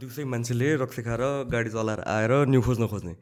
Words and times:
दिउँसो 0.00 0.26
मान्छेले 0.26 0.68
रक्सी 0.82 1.02
खाएर 1.02 1.22
गाडी 1.48 1.70
चलाएर 1.72 2.00
आएर 2.04 2.32
न्यु 2.52 2.60
खोज्न 2.62 2.84
खोज्ने। 2.92 3.14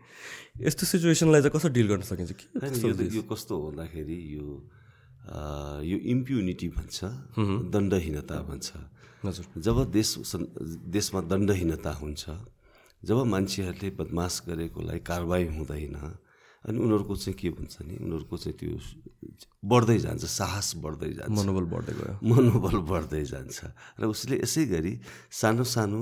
यस्तो 0.67 0.85
सिचुएसनलाई 0.87 1.41
चाहिँ 1.43 1.55
कसरी 1.55 1.73
डिल 1.73 1.87
गर्न 1.91 2.03
सकिन्छ? 2.05 2.33
कि 2.35 2.47
यो 2.83 2.95
यो 3.17 3.23
कस्तो 3.31 3.55
भन्दाखेरि 3.65 4.19
यो 4.37 4.47
यो 5.89 5.97
इम्प्युनिटी 6.15 6.69
भन्छ 6.77 6.99
दण्डहीनता 7.73 8.37
भन्छ। 8.51 8.69
हजुर। 9.25 9.45
जब 9.57 9.77
देश 9.89 10.11
देशमा 10.93 11.21
दण्डहीनता 11.33 11.93
हुन्छ 12.03 12.23
जब 13.03 13.19
मान्छेहरूले 13.25 13.89
बदमास 14.01 14.35
गरेकोलाई 14.49 14.99
कारवाही 15.01 15.47
हुँदैन 15.57 15.97
अनि 16.65 16.77
उनीहरूको 16.81 17.15
चाहिँ 17.21 17.37
के 17.37 17.49
भन्छ 17.57 17.75
नि 17.85 17.95
उनीहरूको 18.05 18.37
चाहिँ 18.37 18.57
त्यो 18.57 18.77
बढ्दै 19.65 19.99
जान्छ 20.01 20.25
साहस 20.25 20.69
बढ्दै 20.81 21.11
जान्छ। 21.21 21.33
मनोबल 21.37 21.65
बढ्दै 21.73 21.95
गयो। 22.01 22.15
मनोबल 22.25 22.77
बढ्दै 22.89 23.25
जान्छ। 23.25 23.59
र 24.01 24.03
उसले 24.09 24.41
यसै 24.41 24.65
गरी 24.73 24.93
सानो 25.29 25.65
सानो 25.65 26.01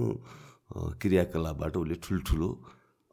क्रियाकलापबाट 0.73 1.75
उसले 1.77 1.97
ठुल्ठुलो 2.01 2.49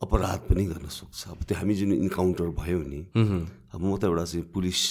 अपराध 0.02 0.40
पनि 0.48 0.64
गर्न 0.72 0.88
सक्छ। 0.88 1.20
अब 1.36 1.40
त्यो 1.44 1.56
हामी 1.60 1.74
जुन 1.76 1.92
इन्काउन्टर 2.08 2.50
भयो 2.56 2.80
नि 2.88 3.02
अब 3.76 3.82
म 3.84 3.98
त 4.00 4.08
एउटा 4.08 4.26
चाहिँ 4.26 4.48
पुलिस 4.56 4.82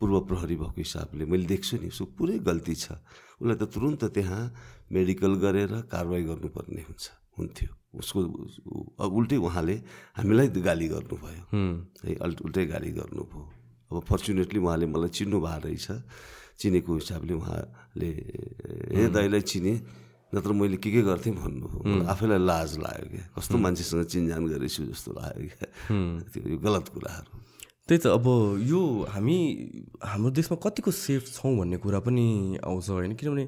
पूर्व 0.00 0.14
प्रहरी 0.26 0.56
भएको 0.58 0.80
हिसाबले 0.82 1.24
मैले 1.30 1.46
देख्छु 1.46 1.74
नि 1.78 1.88
उसको 1.94 2.04
पुरै 2.18 2.38
गल्ती 2.42 2.74
छ। 2.74 2.98
उसलाई 3.38 3.56
त 3.56 3.64
तुरुन्त 3.70 4.02
त्यहाँ 4.10 4.42
मेडिकल 4.90 5.32
गरेर 5.38 5.72
कारवाही 5.86 6.24
गर्नुपर्ने 6.30 6.82
हुन्छ 6.82 7.04
हुन्थ्यो। 7.38 7.70
उसको 7.94 8.20
अब 8.98 9.10
उल्टै 9.14 9.38
उहाँले 9.38 9.76
हामीलाई 10.18 10.48
गाली 10.66 10.86
गर्नुभयो। 10.98 11.42
है 11.54 12.12
उल्टै 12.18 12.64
गाली 12.74 12.90
गर्नुभयो। 12.90 13.42
अब 13.94 13.96
फर्चुनेटली 14.02 14.58
उहाँले 14.58 14.86
मलाई 14.90 15.10
चिन्नु 15.14 15.38
भएको 15.38 15.62
रहेछ। 15.62 15.86
चिनेको 16.58 16.90
हिसाबले 16.90 17.34
उहाँले 17.38 18.10
हे 18.98 19.02
दाइलाई 19.14 19.42
चिने 19.46 19.72
नत्र 20.34 20.52
मैले 20.52 20.76
के 20.82 20.90
के 20.90 21.02
गर्थेँ 21.06 21.34
भन्नुभयो 21.38 22.04
आफैलाई 22.10 22.40
लाज 22.42 22.70
लाग्यो 22.82 23.06
क्या। 23.14 23.24
कस्तो 23.38 23.56
मान्छेसँग 23.58 24.04
चिनजान 24.10 24.42
गरेछु 24.50 24.82
जस्तो 24.90 25.10
लाग्यो 25.14 25.48
क्या। 25.54 25.68
त्यो 26.34 26.42
यो 26.50 26.58
गलत 26.58 26.86
कुराहरू। 26.90 27.30
त्यही 27.86 27.98
त 28.02 28.06
अब 28.10 28.26
यो 28.66 28.80
हामी 29.14 29.36
हाम्रो 30.02 30.30
देशमा 30.34 30.56
कतिको 30.58 30.90
सेफ 30.90 31.22
छौँ 31.38 31.52
भन्ने 31.58 31.76
कुरा 31.78 32.00
पनि 32.02 32.58
आउँछ 32.64 32.88
होइन। 32.90 33.12
किनभने 33.14 33.44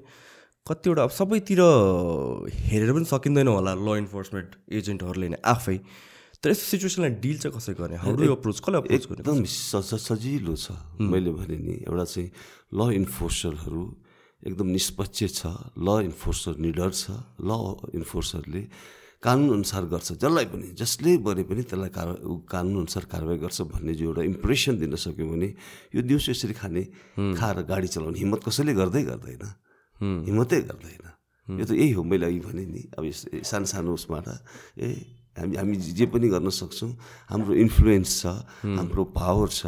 कतिवटा 0.67 1.03
अब 1.03 1.11
सबैतिर 1.11 1.61
हेरेर 2.69 2.91
पनि 2.92 3.07
सकिँदैन 3.07 3.48
होला 3.48 3.73
ल 3.75 3.89
इन्फोर्समेन्ट 4.03 4.48
एजेन्टहरूले 4.70 5.29
नै 5.34 5.39
आफै। 5.41 5.79
तर 6.42 6.51
यस्तो 6.53 6.67
सिचुएसनलाई 6.69 7.12
डिल 7.23 7.39
चाहिँ 7.39 7.55
कसरी 7.57 7.75
गर्ने? 7.81 7.97
डु 7.97 8.33
अप्रोच 8.37 8.57
कसलाई 8.61 8.81
अप्रोच 8.83 9.05
गर्ने? 9.09 9.23
एकदम 9.25 9.41
सजिलो 9.47 10.55
छ। 10.55 10.77
मैले 11.01 11.31
भने 11.33 11.57
नि 11.57 11.75
एउटा 11.89 12.05
चाहिँ 12.05 12.29
ल 12.77 12.81
इन्फोर्सरहरू 12.92 13.83
एकदम 14.45 14.69
निष्पक्ष 14.77 15.19
छ 15.39 15.47
ल 15.81 15.89
इन्फोर्सर 16.11 16.55
निडर 16.61 16.91
छ 16.92 17.11
ल 17.41 17.51
इन्फोर्सरले 17.97 18.62
कानुनअनुसार 19.23 19.84
गर्छ 19.89 20.09
जसलाई 20.20 20.47
पनि 20.53 20.67
जसले 20.77 21.17
गरे 21.25 21.42
पनि 21.48 21.62
त्यसलाई 21.65 21.91
कार 21.91 22.09
कानुनअनुसार 22.53 23.05
कारवाही 23.11 23.39
गर्छ 23.41 23.59
भन्ने 23.73 23.92
जो 23.97 24.05
एउटा 24.12 24.23
इम्प्रेसन 24.23 24.77
दिन 24.79 24.95
सक्यो 24.95 25.27
भने 25.27 25.48
यो 25.97 26.01
दिउँसो 26.05 26.31
यसरी 26.37 26.53
खाने 26.53 26.83
खाएर 27.34 27.59
गाडी 27.64 27.89
चलाउने 27.97 28.19
हिम्मत 28.19 28.41
कसैले 28.45 28.73
गर्दै 28.77 29.03
गर्दैन। 29.09 29.45
हिम्मतै 30.29 30.61
गर्दैन। 30.69 31.05
यो 31.48 31.64
त 31.64 31.70
यही 31.73 31.92
हो 31.97 32.03
मैले 32.05 32.27
अघि 32.27 32.41
भने 32.45 32.64
नि 32.69 32.83
अब 32.92 33.05
सानो 33.41 33.67
सानो 33.73 33.91
उसबाट 33.97 34.29
ए 34.79 35.16
हामी 35.37 35.56
हामी 35.56 35.77
जे 35.98 36.06
पनि 36.12 36.29
गर्न 36.33 36.48
सक्छौँ 36.61 36.91
हाम्रो 37.31 37.53
इन्फ्लुएन्स 37.65 38.11
छ 38.20 38.25
हाम्रो 38.65 39.03
पावर 39.19 39.48
छ 39.59 39.67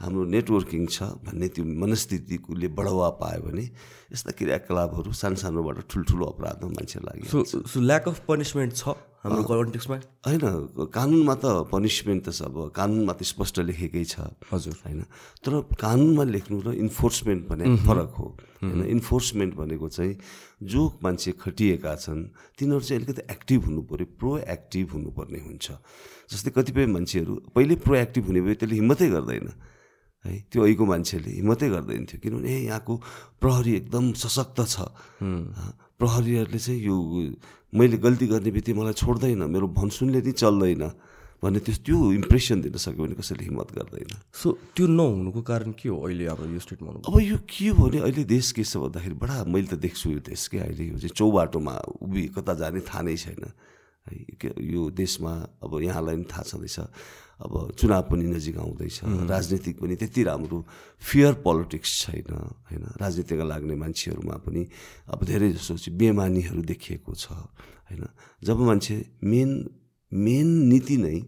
हाम्रो 0.00 0.24
नेटवर्किङ 0.34 0.82
छ 0.88 0.98
भन्ने 1.26 1.48
त्यो 1.54 1.64
मनस्थितिले 1.64 2.68
बढावा 2.72 3.08
पायो 3.20 3.40
भने 3.46 3.64
यस्ता 4.12 4.30
क्रियाकलापहरू 4.38 5.12
सानो 5.12 5.36
सानोबाट 5.44 5.76
ठुल्ठुलो 5.92 6.24
अपराधमा 6.32 6.70
मान्छे 6.76 6.98
लाग्यो 7.04 7.44
सो 7.68 7.78
ल्याक 7.84 8.08
अफ 8.08 8.18
पनिसमेन्ट 8.28 8.72
छ? 8.80 8.96
हाम्रो 9.20 9.42
कन्टेक्समा 9.44 9.96
होइन 10.24 10.88
कानुनमा 10.88 11.34
त 11.36 11.44
पनिसमेन्ट 11.68 12.22
त 12.24 12.32
छ 12.32 12.48
अब 12.48 12.72
कानुनमा 12.72 13.12
त 13.12 13.20
स्पष्ट 13.20 13.68
लेखेकै 13.68 14.04
छ। 14.08 14.32
हजुर। 14.48 14.76
होइन 14.80 15.04
तर 15.44 15.52
कानुनमा 15.76 16.24
लेख्नु 16.24 16.56
र 16.64 16.68
इन्फोर्समेन्ट 16.80 17.42
भने 17.44 17.64
फरक 17.84 18.10
हो। 18.16 18.26
होइन 18.64 18.80
इन्फोर्समेन्ट 18.96 19.52
भनेको 19.60 19.88
चाहिँ 19.92 20.14
जो 20.64 20.80
मान्छे 21.04 21.30
खटिएका 21.36 21.92
छन् 22.00 22.32
तिनीहरू 22.56 22.80
चाहिँ 22.80 22.98
अलिकति 23.04 23.22
एक्टिभ 23.28 23.60
हुनु 23.68 23.80
पऱ्यो 23.92 24.06
प्रो 24.16 24.30
एक्टिभ 24.56 24.86
हुनुपर्ने 24.96 25.40
हुन्छ। 25.44 25.66
जस्तै 26.32 26.50
कतिपय 26.56 26.86
मान्छेहरू 26.88 27.32
पहिले 27.52 27.74
प्रो 27.76 27.94
एक्टिभ 28.00 28.24
हुने 28.24 28.40
भयो 28.40 28.56
त्यसले 28.56 28.74
हिम्मतै 28.80 29.08
गर्दैन। 29.20 29.48
है 30.24 30.32
त्यो 30.48 30.60
अहिलेको 30.64 30.84
मान्छेले 30.84 31.30
हिम्मतै 31.40 31.68
गर्दैन 31.68 32.02
थियो। 32.08 32.20
किनभने 32.24 32.52
यहाँको 32.72 32.94
प्रहरी 33.40 33.72
एकदम 33.84 34.04
सशक्त 34.16 34.58
छ। 34.64 34.76
प्रहरीहरूले 36.00 36.60
चाहिँ 36.60 36.80
यो 36.80 36.96
मैले 37.72 37.96
गल्ती 38.02 38.26
गर्ने 38.26 38.50
बित्तिकै 38.50 38.78
मलाई 38.78 38.94
छोड्दैन 38.98 39.42
मेरो 39.46 39.66
भनसुनले 39.78 40.20
नि 40.26 40.32
चल्दैन 40.32 40.84
भन्ने 41.40 41.60
त्यो 41.64 41.74
त्यो 41.86 41.96
इम्प्रेसन 42.20 42.60
दिन 42.60 42.76
सक्यो 42.76 43.00
भने 43.00 43.14
कसैले 43.16 43.44
हिम्मत 43.48 43.68
गर्दैन। 43.72 44.10
सो 44.28 44.48
त्यो 44.76 44.86
नहुनुको 44.86 45.40
कारण 45.40 45.72
के 45.72 45.88
हो 45.88 45.96
अहिले 45.96 46.26
हाम्रो 46.28 46.52
यो 46.52 46.60
स्टेटमा 46.60 46.90
अब 47.08 47.16
यो 47.16 47.38
के 47.48 47.68
हो 47.72 47.80
भने 47.80 47.98
अहिले 48.04 48.24
देश 48.28 48.52
के 48.52 48.64
छ 48.66 48.76
भन्दाखेरि 48.76 49.16
बडा 49.16 49.36
मैले 49.48 49.68
त 49.72 49.74
देख्छु 49.80 50.10
यो 50.10 50.20
देश 50.20 50.42
के 50.52 50.58
अहिले 50.60 50.84
यो 50.92 50.96
चाहिँ 51.00 51.16
चौबाटोमा 51.16 51.74
उभि 52.04 52.22
कता 52.36 52.52
जाने 52.60 52.80
थाहा 52.84 53.02
नै 53.08 53.16
छैन। 53.16 53.48
यो 54.60 54.90
देशमा 54.90 55.32
अब 55.62 55.72
यहाँलाई 55.82 56.14
पनि 56.16 56.24
थाहा 56.24 56.42
छँदैछ। 56.42 56.78
अब 57.40 57.72
चुनाव 57.78 58.02
पनि 58.02 58.24
नजिक 58.24 58.56
आउँदैछ। 58.58 59.00
राजनीतिक 59.04 59.80
पनि 59.80 59.96
त्यति 59.96 60.22
राम्रो 60.22 60.58
फियर 61.00 61.32
पोलिटिक्स 61.40 61.90
छैन 62.00 62.30
होइन? 62.68 62.84
राजनीतिमा 63.00 63.44
लाग्ने 63.44 63.74
मान्छेहरूमा 63.74 64.36
पनि 64.44 64.62
अब 65.08 65.24
धेरै 65.24 65.50
जसो 65.52 65.76
चाहिँ 65.76 65.98
बेमानीहरू 65.98 66.62
देखिएको 66.62 67.14
छ 67.14 67.32
होइन? 67.32 68.04
जब 68.44 68.58
मान्छे 68.60 68.96
मेन 69.24 69.50
मेन 70.12 70.48
नीति 70.68 70.96
नै 70.96 71.18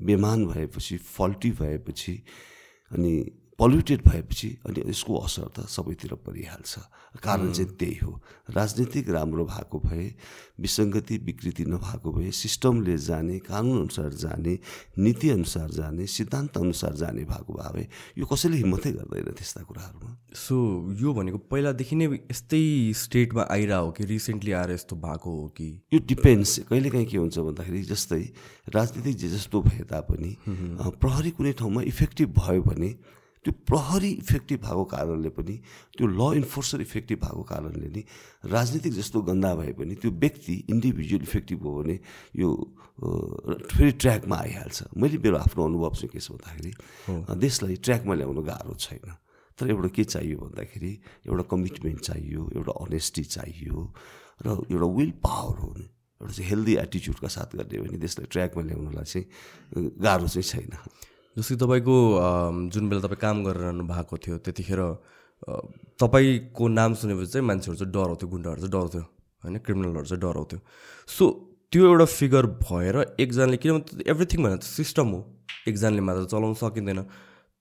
बेमान 0.00 0.46
भएपछि 0.46 0.96
फल्टी 0.96 1.50
भएपछि 1.50 2.14
अनि 2.92 3.12
पल्युटेड 3.60 4.00
भएपछि 4.02 4.48
अनि 4.66 4.82
यसको 4.88 5.16
असर 5.20 5.48
त 5.52 5.68
सबैतिर 5.68 6.14
परिहाल्छ। 6.24 6.72
कारण 7.20 7.52
चाहिँ 7.52 7.76
त्यही 7.76 7.98
हो। 8.02 8.12
राजनीतिक 8.56 9.08
राम्रो 9.10 9.44
भएको 9.44 9.78
भए 9.84 10.04
विसङ्गति 10.60 11.16
विकृति 11.24 11.64
नभएको 11.68 12.12
भए 12.12 12.30
सिस्टमले 12.32 12.96
जाने 12.98 13.38
कानुनअनुसार 13.44 14.12
जाने 14.16 14.58
नीतिअनुसार 14.98 15.70
जाने 15.70 16.06
सिद्धान्तअनुसार 16.08 16.94
जाने 16.96 17.24
भएको 17.28 17.52
भए 17.52 17.86
यो 18.18 18.26
कसैले 18.26 18.56
हिम्मतै 18.56 18.92
गर्दैन 18.92 19.32
त्यस्ता 19.36 19.62
कुराहरूमा। 19.68 20.10
सो 20.34 20.56
यो 20.96 21.12
भनेको 21.12 21.38
पहिलादेखि 21.52 21.96
नै 21.96 22.06
यस्तै 22.32 22.64
स्टेटमा 22.96 23.44
आइरहेको 23.50 23.84
हो 23.84 23.92
कि 23.92 24.04
रिसेन्टली 24.08 24.52
आएर 24.56 24.70
यस्तो 24.72 24.96
भएको 24.96 25.30
हो 25.30 25.46
कि? 25.52 25.68
यो 25.92 25.98
डिपेन्ड्स 26.00 26.58
कहिलेकाहीँ 26.64 27.06
के 27.06 27.16
हुन्छ 27.18 27.38
भन्दाखेरि 27.38 27.82
जस्तै 27.92 28.22
राजनीतिक 28.72 29.16
जे 29.16 29.28
जस्तो 29.36 29.62
भए 29.62 29.84
तापनि 29.92 30.36
प्रहरी 30.48 31.30
कुनै 31.36 31.52
ठाउँमा 31.60 31.82
इफेक्टिभ 31.92 32.28
भयो 32.38 32.62
भने 32.64 32.90
त्यो 33.44 33.52
प्रहरी 33.66 34.10
इफेक्टिभ 34.20 34.60
भएको 34.60 34.84
कारणले 34.84 35.30
पनि 35.32 35.54
त्यो 35.96 36.06
ल 36.06 36.20
इन्फोर्सर 36.36 36.80
इफेक्टिभ 36.80 37.18
भएको 37.24 37.42
कारणले 37.48 37.88
नि 37.88 38.02
राजनीतिक 38.52 38.92
जस्तो 38.92 39.20
गन्दा 39.28 39.54
भए 39.56 39.72
पनि 39.80 39.94
त्यो 39.96 40.10
व्यक्ति 40.12 40.54
इन्डिभिजुअल 40.70 41.22
इफेक्टिभ 41.24 41.62
हो 41.64 41.72
भने 41.80 41.96
यो 42.36 42.48
फेरि 43.00 43.92
ट्र्याकमा 43.96 44.36
आइहाल्छ। 44.36 44.78
मैले 44.92 45.18
मेरो 45.24 45.36
आफ्नो 45.40 45.64
अनुभव 45.64 45.92
चाहिँ 45.96 46.10
के 46.12 46.20
छ 46.20 46.36
भन्दाखेरि 46.36 46.72
देशलाई 47.40 47.76
ट्र्याकमा 47.80 48.14
ल्याउनु 48.20 48.42
गाह्रो 48.44 48.74
छैन। 48.76 49.08
तर 49.58 49.70
एउटा 49.72 49.88
के 49.88 50.04
चाहियो 50.04 50.36
भन्दाखेरि 50.36 50.92
एउटा 51.28 51.44
कमिटमेन्ट 51.48 52.00
चाहियो 52.00 52.40
एउटा 52.56 52.72
अनेस्टी 52.84 53.24
चाहियो 53.24 53.76
र 54.44 54.48
एउटा 54.68 54.88
विल 54.96 55.12
पावर 55.24 55.56
हो 55.64 55.70
नि। 55.80 55.88
एउटा 56.20 56.32
चाहिँ 56.32 56.48
हेल्दी 56.50 56.74
एटिच्युडका 56.76 57.28
साथ 57.28 57.56
गर्ने 57.56 57.76
हो 57.78 57.84
भने 57.88 57.98
देशलाई 58.04 58.28
ट्र्याकमा 58.28 58.62
ल्याउनलाई 58.68 59.04
चाहिँ 59.08 59.24
गाह्रो 59.96 60.28
चाहिँ 60.28 60.44
छैन। 60.44 60.76
जस्तै 61.36 61.56
तपाईँको 61.62 61.96
जुन 62.74 62.84
बेला 62.90 63.00
तपाईँ 63.06 63.20
काम 63.20 63.36
गरिरहनु 63.46 63.84
भएको 63.86 64.14
थियो 64.18 64.36
त्यतिखेर 64.44 64.80
तपाईँको 66.02 66.64
नाम 66.68 66.90
सुनेपछि 67.00 67.30
चाहिँ 67.32 67.46
मान्छेहरू 67.46 67.76
चाहिँ 67.78 67.92
डराउँथ्यो 67.94 68.28
गुन्डाहरू 68.28 68.60
चाहिँ 68.60 68.72
डराउँथ्यो 68.74 69.02
होइन? 69.42 69.56
क्रिमिनलहरू 69.64 70.06
चाहिँ 70.10 70.20
डराउँथ्यो। 70.20 70.58
सो 71.08 71.24
त्यो 71.72 71.82
एउटा 71.86 72.06
फिगर 72.18 72.44
भएर 72.66 72.96
एकजनाले 73.22 73.56
किनभने 73.62 74.10
एभ्रिथिङ 74.10 74.38
भनेर 74.44 74.60
सिस्टम 74.68 75.06
हो। 75.14 75.20
एकजनाले 75.70 76.02
मात्र 76.02 76.24
चलाउनु 76.28 76.56
सकिँदैन। 76.60 77.00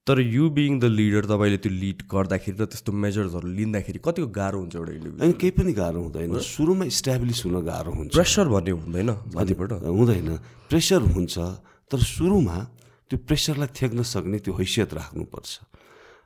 तर 0.07 0.17
यु 0.19 0.49
बिङ 0.49 0.79
द 0.81 0.89
लिडर 0.89 1.25
तपाईँले 1.29 1.57
त्यो 1.61 1.71
लिड 1.71 1.99
गर्दाखेरि 2.09 2.57
र 2.57 2.65
त्यस्तो 2.65 2.89
मेजर्सहरू 2.89 3.47
लिँदाखेरि 3.47 3.99
कतिको 4.01 4.27
गाह्रो 4.33 4.57
हुन्छ 4.59 4.75
एउटा 4.75 4.91
इन्डिभिजुअल 4.97 5.21
अनि 5.29 5.33
केही 5.37 5.51
पनि 5.53 5.73
गाह्रो 5.77 5.99
हुँदैन। 6.03 6.39
सुरुमा 6.41 6.85
इस्टाब्लिस 6.89 7.39
हुन 7.45 7.55
गाह्रो 7.61 7.91
हुन्छ। 7.93 8.11
प्रेसर 8.17 8.47
भन्ने 8.49 8.71
हुँदैन 8.81 9.09
माथिबाट। 9.37 9.71
हुँदैन। 9.85 10.29
प्रेसर 10.67 11.01
हुन्छ 11.13 11.35
तर 11.91 11.99
सुरुमा 12.17 12.57
त्यो 13.09 13.17
प्रेसरलाई 13.25 13.69
थ्याक्न 13.73 14.01
सक्ने 14.05 14.37
त्यो 14.45 14.53
हैसियत 14.53 14.93
राख्नुपर्छ। 14.93 15.49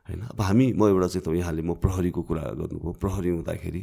होइन? 0.03 0.21
अब 0.35 0.39
हामी 0.43 0.65
म 0.75 0.83
एउटा 0.91 1.07
चाहिँ 1.15 1.23
त 1.23 1.31
यहाँले 1.31 1.63
म 1.63 1.79
प्रहरीको 1.79 2.21
कुरा 2.27 2.43
गर्नुभयो। 2.59 2.91
प्रहरी 2.99 3.29
हुँदाखेरि 3.39 3.81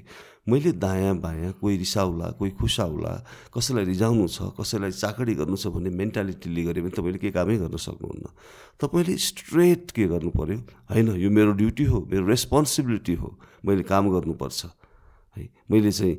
मैले 0.52 0.70
दायाँ 0.76 1.16
बायाँ 1.16 1.52
कोही 1.56 1.76
रिसाउला 1.80 2.36
कोही 2.36 2.50
खुसाउला 2.60 3.12
कसैलाई 3.56 3.84
रिजाउनु 3.88 4.28
छ 4.28 4.52
कसैलाई 4.52 4.92
चाकडी 5.00 5.32
गर्नु 5.40 5.56
छ 5.56 5.72
भन्ने 5.72 5.88
मेन्टालिटीले 5.96 6.62
गऱ्यो 6.68 6.82
भने 6.84 6.92
तपाईँले 6.92 7.18
केही 7.24 7.32
कामै 7.32 7.56
गर्न 7.64 7.76
सक्नुहुन्न। 7.80 8.26
तपाईँले 8.76 9.16
स्ट्रेट 9.16 9.96
के 9.96 10.04
गर्नु 10.12 10.30
पऱ्यो 10.36 10.56
होइन 10.92 11.08
यो 11.24 11.28
मेरो 11.32 11.52
ड्युटी 11.56 11.84
हो 11.88 12.04
मेरो 12.04 12.24
रेस्पोन्सिबिलिटी 12.28 13.14
हो 13.16 13.28
मैले 13.64 13.82
काम 13.88 14.12
गर्नुपर्छ। 14.12 14.60
है। 15.36 15.44
मैले 15.70 15.92
चाहिँ 15.92 16.14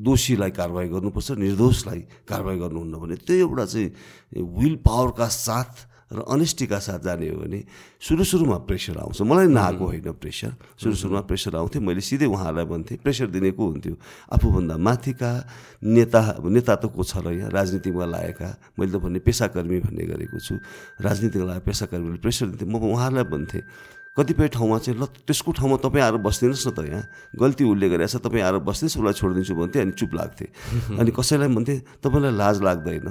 दोषीलाई 0.00 0.50
कारवाही 0.56 0.88
गर्नुपर्छ 0.88 1.30
निर्दोषलाई 1.36 2.00
कारवाही 2.24 2.58
गर्नुहुन्न 2.58 2.94
भने 2.96 3.16
त्यो 3.26 3.36
एउटा 3.36 3.64
चाहिँ 3.66 3.88
विल 4.56 4.74
पावरका 4.80 5.28
साथ 5.28 5.72
र 6.06 6.22
अनेस्टीका 6.22 6.78
साथ 6.78 7.02
जाने 7.02 7.28
हो 7.34 7.36
भने 7.42 7.60
सुरु 7.98 8.22
सुरुमा 8.22 8.56
प्रेसर 8.70 8.98
आउँछ। 9.02 9.26
मलाई 9.26 9.50
नआएको 9.50 9.84
होइन 9.90 10.14
प्रेसर। 10.14 10.54
सुरु 10.78 10.94
सुरुमा 10.94 11.20
प्रेसर 11.26 11.58
आउँथ्यो 11.58 11.82
मैले 11.82 11.98
सिधै 11.98 12.30
उहाँहरूलाई 12.30 12.66
भन्थेँ 12.70 12.98
प्रेसर 13.02 13.26
दिने 13.34 13.50
को 13.50 13.62
हुन्थ्यो? 13.66 13.94
आफूभन्दा 14.30 14.76
माथिका 14.78 15.30
नेता 15.82 16.20
नेता 16.46 16.74
त 16.78 16.94
को 16.94 17.02
छ 17.02 17.26
र 17.26 17.34
यहाँ? 17.34 17.50
राजनीतिमा 17.50 18.06
लागेका 18.06 18.48
मैले 18.78 18.90
त 18.94 18.96
भन्ने 19.02 19.18
पेसाकर्मी 19.18 19.78
भन्ने 19.82 20.04
गरेको 20.06 20.38
छु। 20.38 20.54
राजनीतिमा 21.02 21.44
लागेका 21.44 21.66
पेसाकर्मीले 21.66 22.18
प्रेसर 22.22 22.46
दिन्थेँ। 22.54 22.70
म 22.70 22.78
उहाँहरूलाई 22.86 23.26
भन्थेँ 23.26 23.62
कतिपय 24.16 24.48
ठाउँमा 24.48 24.78
चाहिँ 24.80 24.96
ल 24.96 25.04
त्यसको 25.28 25.52
ठाउँमा 25.52 25.76
तपाईँ 25.84 26.04
आएर 26.04 26.16
बस्दिनुहोस् 26.24 26.66
न 26.66 26.70
त 26.72 26.80
यहाँ। 26.88 27.04
गल्ती 27.36 27.64
उसले 27.68 27.86
गरेछ 27.92 28.16
तपाईँ 28.24 28.42
आएर 28.42 28.56
बस्नुहोस् 28.64 28.96
उसलाई 28.96 29.12
छोडिदिन्छु 29.12 29.54
भन्थेँ 29.54 29.82
अनि 29.84 29.92
चुप 29.92 30.12
लाग्थेँ। 30.16 30.48
अनि 30.96 31.10
कसैलाई 31.12 31.48
भन्थेँ 31.52 31.78
तपाईँलाई 32.00 32.32
लाज 32.32 32.56
लाग्दैन। 32.64 33.08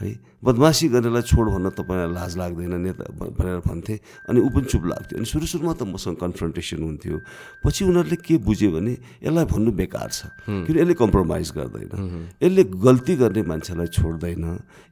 है? 0.00 0.10
बदमासी 0.42 0.88
गर्नेलाई 0.90 1.22
छोड 1.22 1.46
भन्न 1.54 1.70
तपाईँलाई 1.70 2.10
लाज 2.12 2.32
लाग्दैन 2.36 2.74
नेता 2.82 3.04
भनेर 3.14 3.60
भन्थे 3.64 3.94
अनि 4.28 4.38
ऊ 4.40 4.48
पनि 4.50 4.66
चुप 4.66 4.84
लाग्थ्यो। 4.90 5.16
अनि 5.18 5.26
सुरु 5.26 5.46
सुरुमा 5.46 5.72
त 5.78 5.82
मसँग 5.86 6.16
कन्फ्रन्टेसन 6.18 6.82
हुन्थ्यो। 6.82 7.16
पछि 7.64 7.80
उनीहरूले 7.88 8.18
के 8.18 8.34
बुझ्यो 8.42 8.70
भने 8.74 8.92
यसलाई 9.22 9.46
भन्नु 9.48 9.70
बेकार 9.72 10.08
छ। 10.10 10.34
किन 10.44 10.74
यसले 10.82 10.94
कम्प्रोमाइज 10.98 11.48
गर्दैन? 11.56 11.90
यसले 12.42 12.62
गल्ती 12.74 13.14
गर्ने 13.22 13.42
मान्छेलाई 13.48 13.88
छोड्दैन। 13.94 14.44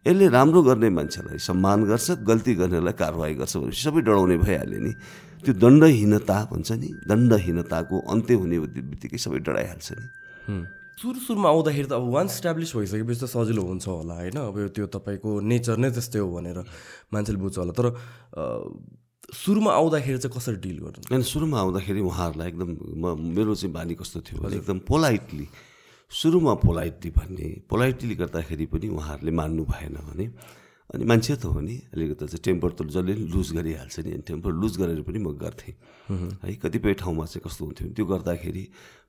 यसले 0.06 0.26
राम्रो 0.30 0.60
गर्ने 0.62 0.88
मान्छेलाई 0.88 1.38
सम्मान 1.38 1.78
गर्छ 1.90 2.22
गल्ती 2.22 2.52
गर्नेलाई 2.62 2.94
कारवाही 2.94 3.34
गर्छ 3.42 3.52
भनेपछि 3.58 3.82
सबै 3.82 4.00
डराउने 4.06 4.36
भइहाल्यो 4.38 4.80
नि। 4.80 4.92
त्यो 5.42 5.52
दण्डहीनता 5.58 6.36
भन्छ 6.48 6.70
नि 6.78 6.88
दण्डहीनताको 7.10 7.96
अन्त्य 7.98 8.34
हुने 8.38 8.56
बित्तिकै 8.88 9.18
सबै 9.18 9.38
डराइहाल्छ 9.42 9.88
नि। 9.98 10.06
सुरु 11.00 11.18
सुरुमा 11.24 11.48
आउँदाखेरि 11.48 11.88
त 11.88 11.92
अब 11.96 12.04
वान 12.12 12.26
इस्टाब्लिस 12.26 12.70
भइसकेपछि 12.76 13.20
त 13.20 13.26
सजिलो 13.30 13.62
हुन्छ 13.62 13.86
होला 13.88 14.14
होइन? 14.14 14.38
अब 14.38 14.56
त्यो 14.76 14.86
तपाईँको 14.92 15.30
नेचर 15.40 15.76
नै 15.82 15.90
त्यस्तै 15.90 16.20
हो 16.20 16.28
भनेर 16.30 16.58
मान्छेले 17.12 17.38
बुझ्छ 17.42 17.58
होला। 17.58 17.72
तर 17.72 17.86
सुरुमा 19.32 19.70
आउँदाखेरि 19.72 20.18
चाहिँ 20.20 20.34
कसरी 20.36 20.56
डिल 20.62 20.78
गर्नु? 20.84 21.08
होइन 21.10 21.22
सुरुमा 21.24 21.56
आउँदाखेरि 21.58 22.00
उहाँहरूलाई 22.00 22.48
एकदम 22.52 22.70
म 23.02 23.04
मेरो 23.18 23.54
चाहिँ 23.56 23.72
बानी 23.72 23.94
कस्तो 23.96 24.20
थियो 24.20 24.38
भने 24.44 24.56
एकदम 24.60 24.78
पोलाइटली 24.84 25.46
सुरुमा 26.12 26.54
पोलाइटली 26.60 27.10
भन्ने 27.16 27.48
पोलाइटली 27.66 28.14
गर्दाखेरि 28.20 28.66
पनि 28.68 28.86
उहाँहरूले 28.92 29.32
मान्नु 29.32 29.62
भएन 29.64 29.96
भने 30.06 30.26
अनि 30.92 31.04
मान्छे 31.08 31.36
त 31.40 31.44
हो 31.48 31.60
नि। 31.60 31.76
अलिकति 31.96 32.26
चाहिँ 32.28 32.42
टेम्पर 32.44 32.70
त 32.76 32.80
जसले 32.92 33.14
लुज 33.32 33.48
गरिहाल्छ 33.56 33.96
नि। 34.04 34.10
अनि 34.12 34.24
टेम्पर 34.28 34.50
लुज 34.52 34.72
गरेर 34.76 35.00
पनि 35.08 35.18
म 35.18 35.32
गर्थेँ। 35.40 35.74
है 36.44 36.54
कतिपय 36.60 36.92
ठाउँमा 37.00 37.24
चाहिँ 37.24 37.42
कस्तो 37.48 37.64
हुन्थ्यो 37.64 37.88
त्यो 37.96 38.04
गर्दाखेरि 38.04 38.64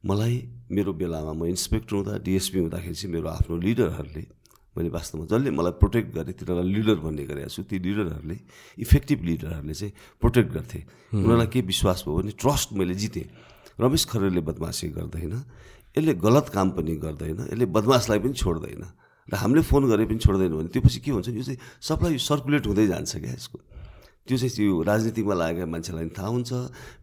मलाई 0.08 0.36
मेरो 0.72 0.92
बेलामा 0.96 1.34
म 1.36 1.44
इन्सपेक्टर 1.52 1.96
हुँदा 1.96 2.14
डिएसपी 2.24 2.60
हुँदाखेरि 2.60 2.96
चाहिँ 2.96 3.12
मेरो 3.12 3.28
आफ्नो 3.28 3.56
लिडरहरूले 3.60 4.24
मैले 4.74 4.90
वास्तवमा 4.90 5.26
जसले 5.28 5.52
मलाई 5.52 5.74
प्रोटेक्ट 5.84 6.10
गरेँ 6.16 6.34
तिनीहरूलाई 6.34 6.72
लिडर 6.72 6.98
भन्ने 7.04 7.24
गरेको 7.28 7.52
छु 7.52 7.62
ती 7.68 7.78
लिडरहरूले 7.84 8.38
इफेक्टिभ 8.80 9.20
लिडरहरूले 9.28 9.74
चाहिँ 9.76 9.94
प्रोटेक्ट 10.24 10.50
गर्थे। 10.56 10.80
उनीहरूलाई 11.14 11.48
के 11.52 11.60
विश्वास 11.62 12.00
भयो 12.08 12.16
भने 12.16 12.32
ट्रस्ट 12.40 12.74
मैले 12.80 12.96
जितेँ। 12.96 13.28
रमेश 13.78 14.04
खरेलले 14.08 14.42
बदमासी 14.42 14.88
गर्दैन 14.98 15.34
यसले 15.94 16.14
गलत 16.16 16.48
काम 16.56 16.68
पनि 16.74 16.96
गर्दैन 16.96 17.40
यसले 17.52 17.66
बदमासलाई 17.70 18.20
पनि 18.24 18.34
छोड्दैन। 18.34 18.84
र 19.30 19.34
हामीले 19.40 19.62
फोन 19.64 19.88
गरे 19.88 20.06
पनि 20.10 20.20
छोड्दैन 20.20 20.52
भने 20.52 20.70
त्यो 20.74 20.81
पछि 20.84 21.00
के 21.00 21.12
हुन्छ 21.12 21.28
यो 21.31 21.44
चाहिँ 21.44 21.60
सबलाई 21.80 22.18
सर्कुलेट 22.20 22.68
हुँदै 22.68 22.88
जान्छ 22.88 23.12
क्या 23.24 23.34
यसको। 23.34 23.58
त्यो 24.28 24.38
चाहिँ 24.38 24.52
त्यो 24.56 24.81
राजनीतिमा 24.84 25.34
लागेका 25.36 25.66
मान्छेलाई 25.68 26.04
पनि 26.08 26.16
थाहा 26.16 26.30
हुन्छ 26.31 26.52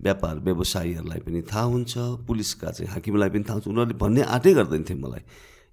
व्यापार 0.05 0.35
व्यवसायीहरूलाई 0.41 1.21
पनि 1.21 1.41
थाहा 1.49 1.65
हुन्छ 1.73 1.93
पुलिसका 2.29 2.69
चाहिँ 2.77 2.91
हाकिमलाई 2.93 3.31
पनि 3.31 3.45
थाहा 3.45 3.57
हुन्छ। 3.61 3.69
उनीहरूले 3.69 3.97
भन्ने 4.01 4.23
आँटै 4.37 4.53
गर्दैन 4.57 4.83
थियो 4.89 4.99
मलाई। 5.05 5.23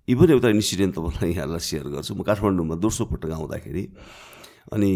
इभन 0.07 0.29
एउटा 0.39 0.49
इन्सिडेन्ट 0.55 0.93
तपाईँलाई 0.95 1.31
यहाँलाई 1.35 1.63
सेयर 1.67 1.87
गर्छु। 1.91 2.15
म 2.15 2.23
काठमाडौँमा 2.23 2.75
दोस्रो 2.79 3.05
पटक 3.11 3.31
आउँदाखेरि 3.31 3.83
अनि 4.75 4.91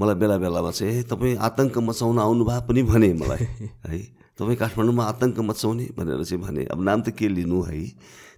मलाई 0.00 0.16
बेला 0.20 0.36
बेलामा 0.40 0.70
चाहिँ 0.72 1.04
तपाईँ 1.08 1.36
आतङ्क 1.36 1.76
मचाउन 1.80 2.16
आउनु 2.20 2.44
भए 2.44 2.60
पनि 2.68 2.80
भने 2.88 3.08
मलाई। 3.20 3.44
है 3.88 3.98
तपाईँ 4.36 4.56
काठमाडौँमा 4.56 5.04
आतङ्क 5.04 5.38
मचाउने? 5.48 5.84
भनेर 5.96 6.24
चाहिँ 6.24 6.40
भने 6.44 6.64
अब 6.72 6.80
नाम 6.80 7.00
त 7.04 7.12
के 7.12 7.28
लिनु 7.28 7.60
है? 7.68 7.76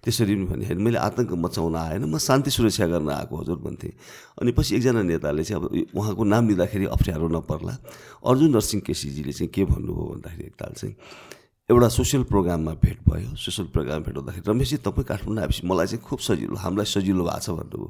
त्यसरी 0.03 0.35
भने 0.51 0.75
मैले 0.75 0.97
आतङ्क 0.99 1.31
मचाउन 1.31 1.75
आएन 1.75 2.03
म 2.05 2.17
शान्ति 2.19 2.51
सुरक्षा 2.51 2.87
गर्न 2.91 3.09
आएको 3.09 3.33
हजुर 3.39 3.57
भन्थेँ। 3.63 3.91
अनि 4.43 4.51
पछि 4.51 4.75
एकजना 4.75 5.01
नेताले 5.01 5.43
चाहिँ 5.43 5.63
अब 5.63 5.95
उहाँको 5.95 6.23
नाम 6.23 6.43
लिँदाखेरि 6.47 6.85
अप्ठ्यारो 6.91 7.27
नपर्ला। 7.31 7.73
अर्जुन 8.27 8.51
नरसिंह 8.51 8.81
केसीजीले 8.83 9.31
चाहिँ 9.31 9.49
के 9.49 9.63
भन्नुभयो 9.63 10.05
भन्दाखेरि 10.11 10.43
एकताल 10.43 10.73
चाहिँ 10.75 10.95
एउटा 11.69 11.87
सोसियल 11.87 12.23
प्रोग्राममा 12.27 12.73
भेट 12.83 12.99
भयो। 13.07 13.35
सोसियल 13.39 13.67
प्रोग्राम 13.71 14.03
भेट 14.03 14.15
हुँदाखेरि 14.17 14.51
रमेशजी 14.51 14.77
तपाईँ 14.83 15.07
काठमाडौँ 15.07 15.41
आएपछि 15.43 15.67
मलाई 15.67 15.87
चाहिँ 15.87 16.03
खुब 16.03 16.19
सजिलो 16.19 16.55
हामीलाई 16.59 16.85
सजिलो 16.85 17.23
भएको 17.23 17.39
छ 17.39 17.49
भन्नुभयो। 17.55 17.87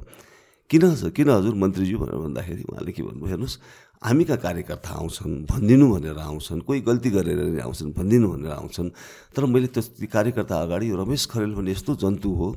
किन 0.70 0.82
किन 1.10 1.28
हजुर? 1.28 1.54
मन्त्रीज्यू 1.54 1.98
भनेर 1.98 2.18
भन्दाखेरि 2.24 2.62
उहाँले 2.70 2.92
के 2.94 3.02
भन्नुभयो? 3.02 3.26
हेर्नुहोस् 3.26 3.58
हामी 4.04 4.24
कहाँ 4.28 4.36
कार्यकर्ता 4.36 4.90
आउँछन् 5.00 5.48
भनिदिनु 5.48 5.86
भनेर 5.88 6.18
आउँछन् 6.20 6.60
कोही 6.68 6.80
गल्ती 6.84 7.10
गरेर 7.10 7.60
आउँछन् 7.64 7.92
भनिदिनु 7.96 8.28
भनेर 8.28 8.52
आउँछन्। 8.52 8.88
तर 9.32 9.44
मैले 9.48 9.68
त्यो 9.72 10.06
कार्यकर्ता 10.12 10.54
अगाडि 10.60 10.92
रमेश 10.92 11.24
खरेल 11.32 11.52
भन्ने 11.56 11.72
यस्तो 11.72 11.94
जन्तु 12.04 12.28
हो 12.28 12.48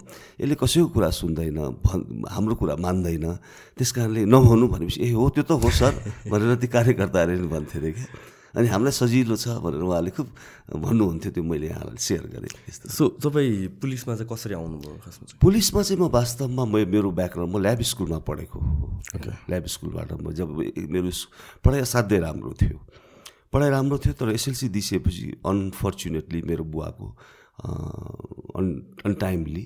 यसले 0.44 0.56
कसैको 0.60 0.88
कुरा 0.92 1.10
सुन्दैन 1.10 1.60
भन् 1.88 2.04
हाम्रो 2.28 2.56
कुरा 2.60 2.76
मान्दैन। 2.84 3.26
त्यस 3.80 3.92
कारणले 3.96 4.28
नभन्नु 4.28 4.68
भनेपछि 4.68 5.00
ए 5.00 5.16
हो 5.16 5.24
त्यो 5.32 5.44
त 5.48 5.52
हो 5.56 5.70
सर 5.72 5.94
भनेर 6.28 6.56
ती 6.60 6.68
कार्यकर्ताहरूले 6.68 7.48
भन्थे 7.48 7.80
अरे 7.80 7.92
क्या। 7.96 8.08
अनि 8.56 8.68
हामीलाई 8.68 8.96
सजिलो 8.96 9.36
छ 9.36 9.60
भनेर 9.60 9.82
उहाँले 9.84 10.12
खुब 10.16 10.28
भन्नुहुन्थ्यो 10.80 11.32
त्यो 11.36 11.44
मैले 11.44 11.68
यहाँलाई 11.68 12.00
सेयर 12.00 12.26
गरेँ। 12.32 12.52
यस्तो 12.70 12.90
सो 12.90 13.04
तपाईँ 13.20 13.80
पुलिसमा 13.82 14.14
चाहिँ 14.16 14.30
कसरी 14.32 14.54
आउनुभयो 14.56 14.98
खासमा 15.04 15.26
चाहिँ? 15.28 15.40
पुलिसमा 15.42 15.82
चाहिँ 15.84 16.00
म 16.02 16.08
वास्तवमा 16.08 16.64
म 16.66 16.76
मेरो 16.88 17.12
ब्याकग्राउन्ड 17.12 17.56
म 17.56 17.58
ल्याब 17.60 17.82
स्कुलमा 17.82 18.20
पढेको 18.24 18.60
हो। 18.60 18.86
ल्याब 19.52 19.66
स्कुलबाट 19.68 20.10
म 20.24 20.32
जब 20.32 20.48
मेरो 20.94 21.12
पढाइ 21.66 21.82
असाध्यै 21.84 22.20
राम्रो 22.20 22.54
थियो। 22.56 22.78
पढाइ 23.54 23.70
राम्रो 23.70 23.98
थियो 23.98 24.14
तर 24.20 24.30
एसएलसी 24.32 24.68
दिइसकेपछि 24.70 25.26
अनफर्चुनेटली 25.46 26.42
मेरो 26.48 26.64
बुवाको 26.64 27.06
अन 28.58 28.66
अनटाइमली 29.06 29.64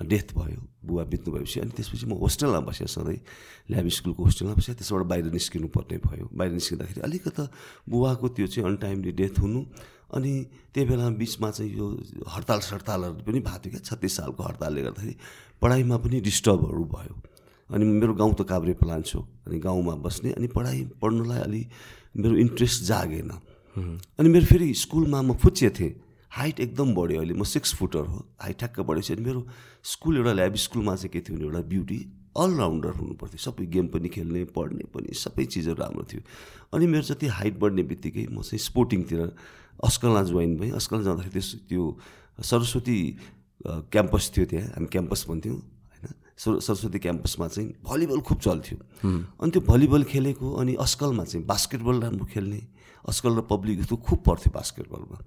डेथ 0.00 0.32
भयो 0.32 0.60
बुवा 0.88 1.04
बित्नु 1.04 1.32
भएपछि 1.34 1.60
अनि 1.60 1.70
त्यसपछि 1.76 2.06
म 2.06 2.16
होस्टेलमा 2.16 2.60
बसेँ 2.64 2.88
सधैँ। 2.88 3.20
ल्याब 3.70 3.88
स्कुलको 3.92 4.22
होस्टेलमा 4.24 4.54
बसेँ 4.56 4.74
त्यसबाट 4.74 5.04
बाहिर 5.04 5.24
निस्किनु 5.36 5.68
पर्ने 5.68 5.96
भयो। 6.00 6.28
बाहिर 6.32 6.52
निस्किँदाखेरि 6.52 7.00
अलिकति 7.04 7.44
बुवाको 7.88 8.26
त्यो 8.32 8.46
चाहिँ 8.48 8.68
अनटाइमली 8.68 9.12
डेथ 9.12 9.36
हुनु 9.38 9.60
अनि 10.16 10.32
त्यही 10.72 10.86
बेला 10.88 11.08
बिचमा 11.16 11.50
चाहिँ 11.50 11.70
यो 11.76 11.86
हडताल 12.24 12.60
सडतालहरू 12.60 13.20
पनि 13.20 13.40
भएको 13.40 13.58
थियो 13.62 13.70
क्या 13.72 13.84
छत्तिस 13.84 14.12
सालको 14.16 14.42
हडतालले 14.42 14.80
गर्दाखेरि 14.82 15.14
पढाइमा 15.62 15.96
पनि 16.00 16.20
डिस्टर्बहरू 16.20 16.84
भयो। 16.88 17.14
अनि 17.70 17.84
मेरो 17.84 18.14
गाउँ 18.16 18.34
त 18.34 18.42
काभ्रे 18.48 18.72
प्लान 18.80 19.02
छु 19.04 19.20
अनि 19.48 19.58
गाउँमा 19.60 19.94
बस्ने 20.04 20.32
अनि 20.36 20.48
पढाइ 20.52 20.80
पढ्नुलाई 21.00 21.40
अलि 21.40 21.62
मेरो 22.16 22.34
इन्ट्रेस्ट 22.44 22.84
जागेन। 22.84 23.30
अनि 24.20 24.28
मेरो 24.28 24.46
फेरि 24.46 24.72
स्कुलमा 24.74 25.20
म 25.22 25.32
फुच्चे 25.40 25.70
थिएँ। 25.70 25.92
हाइट 26.32 26.60
एकदम 26.60 26.94
बढ्यो 26.94 27.18
अहिले। 27.20 27.34
म 27.34 27.44
सिक्स 27.44 27.74
फुटर 27.76 28.04
हो 28.08 28.18
हाइट 28.40 28.58
ठ्याक्क 28.58 28.80
बढेपछि 28.80 29.12
अनि 29.12 29.22
मेरो 29.22 29.46
स्कुल 29.84 30.16
एउटा 30.16 30.32
ल्याब 30.32 30.54
स्कुलमा 30.56 30.94
चाहिँ 30.96 31.10
के 31.12 31.20
थियो 31.20 31.36
भने 31.36 31.44
एउटा 31.44 31.60
ब्युटी 31.68 31.98
अलराउन्डर 32.32 32.92
हुनु 32.96 33.14
पर्थ्यो 33.20 33.38
सबै 33.38 33.66
गेम 33.68 33.86
पनि 33.92 34.08
खेल्ने 34.08 34.44
पढ्ने 34.56 34.84
पनि 34.88 35.12
सबै 35.12 35.44
चिजहरू 35.44 35.76
राम्रो 35.76 36.04
थियो। 36.08 36.20
अनि 36.72 36.86
मेरो 36.88 37.04
जति 37.04 37.26
हाइट 37.36 37.58
बढ्ने 37.60 37.82
बित्तिकै 37.84 38.26
म 38.32 38.40
चाहिँ 38.40 38.58
स्पोर्टिङतिर 38.64 39.20
अस्कलमा 39.84 40.22
जोइन 40.32 40.56
भएँ। 40.56 40.70
अस्कल 40.72 41.04
जाँदाखेरि 41.04 41.32
त्यस 41.36 41.68
त्यो 41.68 41.82
सरस्वती 42.40 42.96
क्याम्पस 43.92 44.24
थियो 44.32 44.44
त्यहाँ। 44.48 44.68
हामी 44.72 44.88
क्याम्पस 44.88 45.24
भन्थ्यौँ 45.28 45.56
होइन? 45.56 46.58
सरस्वती 46.64 46.98
क्याम्पसमा 46.98 47.46
चाहिँ 47.52 47.68
भलिबल 47.84 48.20
खुब 48.24 48.38
चल्थ्यो। 48.40 48.78
अनि 49.04 49.50
त्यो 49.52 49.60
भलिबल 49.68 50.02
खेलेको 50.08 50.46
अनि 50.64 50.74
अस्कलमा 50.80 51.24
चाहिँ 51.28 51.44
बास्केटबल 51.46 52.00
राम्रो 52.00 52.24
खेल्ने। 52.32 52.60
अस्कल 53.04 53.32
र 53.36 53.40
पब्लिक 53.52 53.80
जस्तो 53.84 53.96
खुब 54.00 54.18
पर्थ्यो 54.26 54.50
बास्केटबलमा। 54.56 55.18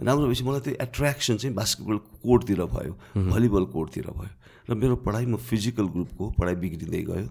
राम्रो 0.00 0.26
भएपछि 0.26 0.44
मलाई 0.44 0.60
त्यो 0.60 0.74
एट्र्याक्सन 0.86 1.36
चाहिँ 1.36 1.54
बास्केटबल 1.56 1.96
कोर्टतिर 2.24 2.60
भयो 2.72 2.92
भलिबल 3.28 3.64
कोर्टतिर 3.74 4.06
भयो 4.16 4.32
र 4.70 4.74
मेरो 4.74 4.96
पढाइ 5.04 5.26
म 5.26 5.36
फिजिकल 5.36 5.86
ग्रुपको 5.94 6.24
पढाइ 6.38 6.54
बिग्रिँदै 6.62 7.02
गयो 7.10 7.28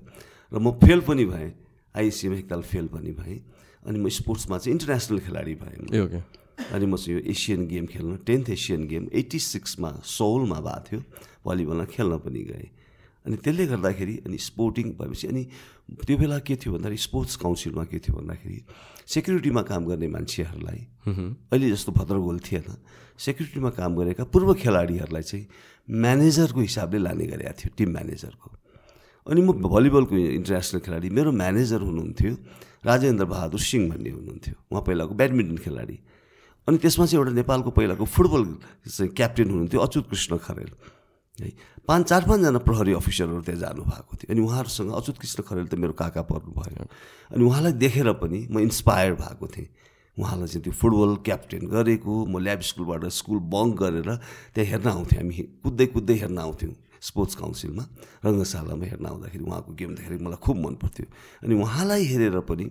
र 0.54 0.60
म 0.60 0.72
फेल 0.84 1.00
पनि 1.08 1.26
भएँ 1.26 1.50
आइएससीमा 1.96 2.36
एकताल 2.36 2.62
फेल 2.72 2.88
पनि 2.94 3.12
भएँ 3.18 3.40
अनि 3.88 3.98
म 4.00 4.10
स्पोर्ट्समा 4.10 4.58
चाहिँ 4.58 4.74
इन्टरनेसनल 4.76 5.20
खेलाडी 5.26 5.56
भएँ 5.64 6.22
अनि 6.72 6.86
म 6.86 6.96
चाहिँ 6.96 7.18
यो 7.18 7.20
एसियन 7.32 7.66
गेम 7.68 7.86
खेल्न 7.90 8.16
टेन्थ 8.28 8.50
एसियन 8.50 8.88
गेम 8.88 9.08
एट्टी 9.10 9.40
सिक्समा 9.40 9.90
सोलमा 10.06 10.60
भएको 10.62 10.86
थियो 10.88 11.00
भलिबलमा 11.48 11.86
खेल्न 11.90 12.18
पनि 12.22 12.44
गएँ। 12.52 12.70
अनि 13.26 13.36
त्यसले 13.38 13.66
गर्दाखेरि 13.74 14.16
अनि 14.26 14.38
स्पोर्टिङ 14.50 14.88
भएपछि 15.00 15.28
अनि 15.28 15.44
त्यो 16.06 16.18
बेला 16.18 16.38
के 16.42 16.56
थियो 16.58 16.74
भन्दाखेरि 16.74 17.02
स्पोर्ट्स 17.08 17.36
काउन्सिलमा 17.44 17.84
के 17.92 18.00
थियो 18.02 18.14
भन्दाखेरि 18.18 18.60
सेक्युरिटीमा 19.14 19.62
काम 19.70 19.82
गर्ने 19.86 20.08
मान्छेहरूलाई 20.16 20.80
अहिले 21.06 21.68
जस्तो 21.70 21.92
भद्रगोल 21.92 22.40
थिएन 22.42 22.66
सेक्युरिटीमा 23.22 23.70
काम 23.78 23.92
गरेका 23.96 24.24
पूर्व 24.34 24.54
खेलाडीहरूलाई 24.64 25.24
चाहिँ 25.30 25.46
म्यानेजरको 25.90 26.60
हिसाबले 26.60 27.00
लाने 27.06 27.26
गरेका 27.30 27.54
थियो 27.62 27.70
टिम 27.78 27.90
म्यानेजरको। 27.94 28.48
अनि 29.28 29.42
म 29.42 29.50
भलिबलको 29.70 30.16
इन्टरनेसनल 30.42 30.80
खेलाडी 30.82 31.10
मेरो 31.14 31.32
म्यानेजर 31.32 31.82
हुनुहुन्थ्यो 31.86 32.34
राजेन्द्र 32.90 33.26
बहादुर 33.30 33.62
सिंह 33.62 33.84
भन्ने 33.92 34.10
हुनुहुन्थ्यो 34.18 34.56
उहाँ 34.72 34.82
पहिलाको 34.82 35.14
ब्याडमिन्टन 35.14 35.58
खेलाडी। 35.62 35.98
अनि 36.68 36.78
त्यसमा 36.82 37.06
चाहिँ 37.06 37.22
एउटा 37.22 37.34
नेपालको 37.38 37.70
पहिलाको 37.70 38.06
फुटबल 38.06 38.44
चाहिँ 38.90 39.12
क्याप्टेन 39.14 39.48
हुनुहुन्थ्यो 39.50 39.80
अच्युत 39.82 40.06
कृष्ण 40.10 40.38
खरेल। 40.42 40.72
है। 41.40 41.52
पाँच 41.88 42.04
चार 42.10 42.22
पाँचजना 42.28 42.60
प्रहरी 42.60 42.94
अफिसरहरू 42.94 43.42
त्यहाँ 43.42 43.60
जानुभएको 43.60 44.14
थियो। 44.20 44.32
अनि 44.34 44.42
उहाँहरूसँग 44.42 44.92
अच्युत 44.92 45.18
कृष्ण 45.18 45.44
खरेल 45.48 45.68
त 45.68 45.74
मेरो 45.80 45.94
काका 45.96 46.22
पर्नु 46.28 46.52
भयो 46.52 46.86
अनि 47.32 47.44
उहाँलाई 47.44 47.74
देखेर 47.80 48.12
पनि 48.20 48.48
म 48.52 48.60
इन्सपायर 48.60 49.14
भएको 49.16 49.48
थिएँ। 49.48 49.70
उहाँलाई 50.18 50.48
चाहिँ 50.48 50.64
त्यो 50.64 50.74
फुटबल 50.76 51.16
क्याप्टेन 51.26 51.64
गरेको 51.72 52.14
म 52.28 52.38
ल्याब 52.38 52.62
स्कुलबाट 52.62 53.04
स्कुल 53.10 53.40
बङ्क 53.48 53.74
गरेर 53.80 54.10
त्यहाँ 54.54 54.68
हेर्न 54.70 54.88
आउँथ्यौँ 54.92 55.24
हामी। 55.24 55.36
कुद्दै 55.64 55.86
कुद्दै 55.96 56.16
हेर्न 56.22 56.38
आउँथ्यौँ 56.38 56.74
स्पोर्ट्स 57.02 57.36
काउन्सिलमा 57.42 57.84
रङ्गशालामा 58.26 58.86
हेर्न 58.86 59.06
आउँदाखेरि 59.08 59.44
उहाँको 59.44 59.72
गेम 59.74 59.92
देखेर 59.98 60.22
मलाई 60.22 60.38
खुब 60.38 60.58
मन 60.62 60.76
पर्थ्यो। 60.84 61.06
अनि 61.42 61.54
उहाँलाई 61.56 62.04
हेरेर 62.06 62.40
पनि 62.46 62.66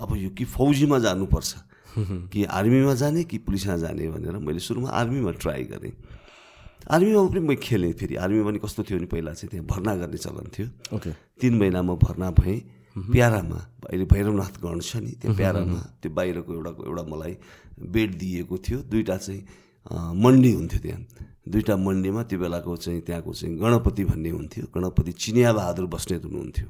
अब 0.00 0.10
यो 0.16 0.30
कि 0.32 0.44
फौजीमा 0.46 0.98
जानुपर्छ 1.04 1.52
कि 2.32 2.44
आर्मीमा 2.44 2.94
जाने 2.94 3.24
कि 3.24 3.36
पुलिसमा 3.44 3.76
जाने 3.76 4.08
भनेर 4.16 4.36
मैले 4.40 4.60
सुरुमा 4.60 4.88
आर्मीमा 4.88 5.30
ट्राई 5.42 5.64
गरेँ। 5.68 5.92
आर्मीमा 6.86 7.22
पनि 7.28 7.40
म 7.40 7.54
खेलेँ 7.58 7.92
फेरि 7.98 8.14
आर्मीमा 8.22 8.44
पनि 8.46 8.58
कस्तो 8.62 8.82
थियो 8.86 8.96
भने 8.98 9.08
पहिला 9.10 9.32
चाहिँ 9.34 9.50
त्यहाँ 9.50 9.66
भर्ना 9.66 9.92
गर्ने 10.00 10.18
चलन 10.18 10.46
थियो। 10.54 10.66
ओके। 10.96 11.10
तिन 11.40 11.52
महिनामा 11.58 11.94
भर्ना 11.98 12.30
भएँ। 12.38 12.58
प्यारामा 12.96 13.60
अहिले 13.92 14.04
भैरवनाथ 14.08 14.54
गण 14.64 14.80
छ 14.80 14.96
नि 15.04 15.12
त्यो 15.20 15.34
प्यारामा 15.36 15.80
त्यो 16.00 16.10
बाहिरको 16.16 16.50
एउटा 16.54 16.70
एउटा 16.88 17.02
मलाई 17.12 17.34
बेड 17.92 18.10
दिएको 18.18 18.56
थियो। 18.56 18.78
दुइटा 18.88 19.16
चाहिँ 19.16 19.42
मन्डी 20.16 20.52
हुन्थ्यो 20.52 20.80
त्यहाँ। 20.80 21.02
दुइटा 21.44 21.74
मन्डीमा 21.76 22.22
त्यो 22.24 22.38
बेलाको 22.40 22.76
चाहिँ 22.76 23.00
त्यहाँको 23.04 23.32
चाहिँ 23.34 23.54
गणपति 23.60 24.04
भन्ने 24.04 24.30
हुन्थ्यो। 24.30 24.64
गणपति 24.74 25.12
चिनिया 25.12 25.52
बहादुर 25.52 25.86
बस्नेत 25.92 26.24
हुनुहुन्थ्यो। 26.24 26.68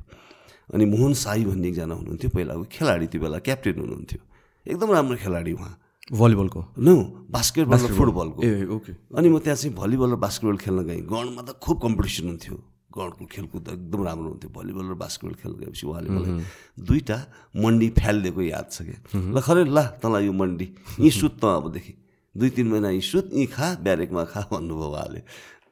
अनि 0.74 0.84
मोहन 0.84 1.12
साई 1.14 1.44
भन्ने 1.44 1.68
एकजना 1.68 1.94
हुनुहुन्थ्यो। 1.94 2.30
पहिलाको 2.34 2.64
खेलाडी 2.74 3.06
त्यो 3.06 3.20
बेला 3.22 3.38
क्याप्टेन 3.46 3.78
हुनुहुन्थ्यो। 3.80 4.20
एकदम 4.66 4.88
राम्रो 4.92 5.16
खेलाडी 5.22 5.52
उहाँ। 5.52 5.74
भलिबलको? 6.06 6.60
नो 6.78 6.94
बास्केटबल 7.30 7.76
र 7.76 7.86
फुटबलको। 7.98 8.38
Ah 8.42 8.64
okay. 8.70 8.92
अनि 9.10 9.28
म 9.28 9.38
त्यहाँ 9.42 9.58
चाहिँ 9.58 9.74
भलिबल 9.74 10.10
र 10.14 10.16
बास्केटबल 10.22 10.56
खेल्न 10.62 10.80
गएँ। 10.86 11.02
गणमा 11.02 11.42
त 11.42 11.58
खुब 11.58 11.76
कम्पिटिसन 11.82 12.26
हुन्थ्यो। 12.30 12.56
गणको 12.94 13.24
खेलकुद 13.26 13.68
एकदम 13.74 14.00
राम्रो 14.06 14.28
हुन्थ्यो। 14.30 14.50
भलिबल 14.54 14.84
र 14.86 14.94
बास्केटबल 14.94 15.34
खेल्न 15.42 15.54
गएपछि 15.66 15.84
उहाँले 15.86 16.08
मलाई 16.14 16.32
दुईवटा 16.78 17.18
मन्डी 17.58 17.88
फ्यालिदिएको 17.98 18.42
याद 18.42 18.66
छ 18.70 18.76
क्या। 18.86 18.98
ल 19.34 19.36
खरे 19.42 19.62
ल 19.66 19.78
तँलाई 19.98 20.24
यो 20.26 20.32
मन्डी। 20.32 20.66
यहीँ 21.02 21.10
सुत 21.10 21.42
त 21.42 21.44
अबदेखि 21.58 21.92
दुई 22.34 22.50
तिन 22.54 22.66
महिना 22.70 22.88
यहीँ 22.94 23.02
सुत 23.02 23.26
यहीँ 23.34 23.50
खा 23.50 23.66
ब्यारेकमा 23.82 24.22
खा 24.30 24.40
भन्नुभयो 24.46 24.86
उहाँले। 24.86 25.20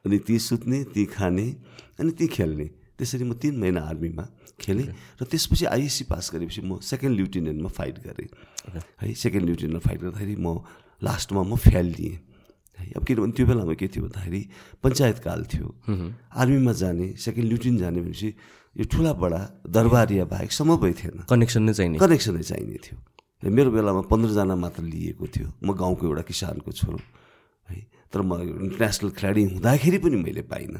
अनि 0.03 0.17
ती 0.19 0.35
सुत्ने 0.37 0.83
ती 0.91 1.05
खाने 1.15 1.47
अनि 2.03 2.11
ती 2.11 2.27
खेल्ने। 2.27 2.67
त्यसरी 2.99 3.23
म 3.23 3.33
तिन 3.39 3.55
महिना 3.55 3.81
आर्मीमा 3.87 4.25
खेलेँ 4.59 4.87
र 5.19 5.23
त्यसपछि 5.23 5.65
आइएससी 5.65 6.03
पास 6.11 6.31
गरेपछि 6.35 6.61
म 6.61 6.79
सेकेन्ड 6.83 7.15
ल्युटिनेन्टमा 7.15 7.69
फाइट 7.71 7.95
गरेँ। 8.03 8.27
है 8.73 9.13
सेकेन्ड 9.13 9.45
ल्युटिनेन्टमा 9.45 9.81
फाइट 9.85 9.99
गर्दाखेरि 10.01 10.35
म 10.39 10.63
लास्टमा 11.01 11.41
म 11.43 11.55
फेल 11.55 11.93
दिएँ 11.93 12.15
है 12.79 12.91
अब 12.97 13.03
किनभने 13.07 13.31
त्यो 13.35 13.45
बेलामा 13.47 13.73
के 13.79 13.87
थियो 13.87 14.03
भन्दाखेरि 14.03 14.41
पञ्चायतकाल 14.83 15.41
थियो। 15.51 15.67
आर्मीमा 16.35 16.73
जाने 16.75 17.07
सेकेन्ड 17.15 17.47
ल्युटिन 17.49 17.77
जाने 17.77 17.99
भनेपछि 18.01 18.29
यो 18.75 18.83
ठुला 18.91 19.13
बडा 19.15 19.41
दरबारिया 19.63 20.25
बाहेक 20.27 20.51
समबै 20.51 20.91
थिएन। 20.99 21.23
कनेक्सन 21.31 21.61
नै 21.63 21.73
चाहिने। 21.73 21.97
कनेक्सनै 22.03 22.43
चाहिने 22.43 22.79
थियो। 22.83 22.97
र 23.43 23.47
मेरो 23.47 23.71
बेलामा 23.71 24.01
पन्ध्रजना 24.11 24.55
मात्र 24.55 24.83
लिएको 24.83 25.25
थियो। 25.31 25.47
म 25.63 25.71
गाउँको 25.71 26.03
एउटा 26.03 26.23
किसानको 26.27 26.71
छोरो। 26.71 26.99
है 27.71 27.79
तर 28.11 28.21
म 28.21 28.31
इन्टरनेसनल 28.43 29.09
खेलाडी 29.15 29.43
हुँदाखेरि 29.55 29.97
पनि 30.03 30.17
मैले 30.19 30.43
पाइनँ। 30.43 30.79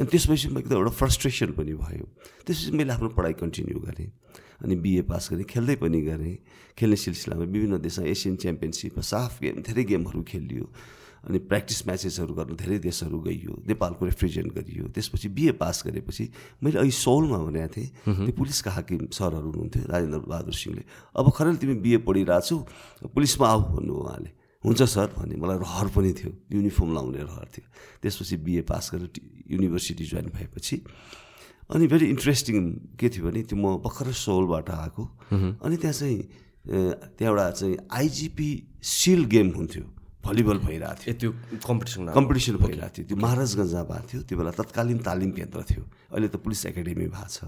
अनि 0.00 0.06
त्यसपछि 0.08 0.48
म 0.48 0.64
एकदम 0.64 0.76
एउटा 0.80 0.92
फ्रस्ट्रेसन 0.96 1.50
पनि 1.52 1.72
भयो। 1.76 2.06
त्यसपछि 2.48 2.72
मैले 2.72 2.92
आफ्नो 2.96 3.08
पढाइ 3.12 3.32
कन्टिन्यू 3.44 3.78
गरेँ। 3.84 4.08
अनि 4.62 4.74
बिए 4.76 5.02
पास 5.08 5.28
गरेँ 5.32 5.44
खेल्दै 5.44 5.76
पनि 5.80 6.00
गरेँ। 6.02 6.36
खेल्ने 6.76 6.96
सिलसिलामा 6.96 7.44
विभिन्न 7.44 7.78
देशमा 7.80 8.06
एसियन 8.06 8.36
च्याम्पियनसिपमा 8.36 9.02
साफ 9.02 9.40
गेम 9.40 9.56
धेरै 9.62 9.84
गेमहरू 9.84 10.22
खेलियो। 10.22 10.64
अनि 11.20 11.38
प्र्याक्टिस 11.52 11.80
म्याचेसहरू 11.86 12.32
गर्न 12.32 12.56
धेरै 12.56 12.78
देशहरू 12.80 13.18
गइयो। 13.20 13.52
नेपालको 13.68 14.02
रिप्रेजेन्ट 14.08 14.50
गरियो। 14.56 14.88
त्यसपछि 14.88 15.28
बिए 15.28 15.52
पास 15.60 15.84
गरेपछि 15.84 16.24
मैले 16.64 16.78
अहिले 16.80 16.96
सौलमा 16.96 17.38
भनेको 17.44 17.68
थिएँ। 17.76 17.88
त्यो 18.24 18.32
पुलिसका 18.32 18.70
हाकिम 18.72 19.12
सरहरू 19.12 19.48
हुनुहुन्थ्यो? 19.52 19.84
राजेन्द्र 19.84 20.20
बहादुर 20.24 20.54
सिंहले। 20.56 20.82
अब 21.12 21.26
खरेल 21.28 21.56
तिमी 21.60 21.74
बिए 21.84 21.98
पढिरहेको 22.08 22.40
छौ 22.40 22.56
पुलिसमा 23.12 23.46
आऊ 23.48 23.60
भन्नु 23.76 23.92
उहाँले। 23.92 24.30
हुन्छ 24.64 24.80
सर 24.82 25.08
भने 25.16 25.36
मलाई 25.36 25.58
रहर 25.60 25.88
पनि 25.92 26.12
थियो। 26.16 26.32
युनिफर्म 26.56 26.88
लाउने 26.96 27.20
रहर 27.20 27.46
थियो। 27.52 27.66
त्यसपछि 28.00 28.36
बिए 28.40 28.62
पास 28.64 28.90
गरेर 28.96 29.08
युनिभर्सिटी 29.52 30.04
जोइन 30.04 30.32
भएपछि 30.32 30.76
अनि 31.70 31.86
भेरी 31.86 32.06
इन्ट्रेस्टिङ 32.14 32.56
के 32.98 33.08
थियो 33.08 33.22
भने 33.26 33.40
त्यो 33.46 33.56
म 33.56 33.78
भर्खरै 33.86 34.12
सोलबाट 34.12 34.70
आएको। 34.70 35.02
अनि 35.62 35.76
त्यहाँ 35.78 35.94
चाहिँ 35.94 36.18
त्यहाँ 37.16 37.30
एउटा 37.30 37.50
चाहिँ 37.50 37.76
आइजिपी 37.88 38.50
सिल 38.82 39.24
गेम 39.30 39.48
हुन्थ्यो। 39.56 39.84
भलिबल 40.20 40.58
भइरहेको 40.66 41.00
थियो। 41.00 41.14
त्यो 41.16 41.30
कम्पिटिसन 41.64 42.12
कम्पिटिसन 42.12 42.54
भइरहेको 42.60 42.92
थियो। 42.96 43.04
त्यो 43.08 43.16
महाराजगञ्जमा 43.16 43.82
भएको 43.88 44.06
थियो। 44.10 44.20
त्यो 44.28 44.36
बेला 44.38 44.52
तत्कालीन 44.60 44.98
तालिम 45.00 45.30
केन्द्र 45.32 45.60
थियो। 45.70 45.82
अहिले 46.12 46.28
त 46.28 46.36
पुलिस 46.44 46.60
एकाडेमी 46.74 47.06
भएको 47.08 47.28
छ। 47.30 47.38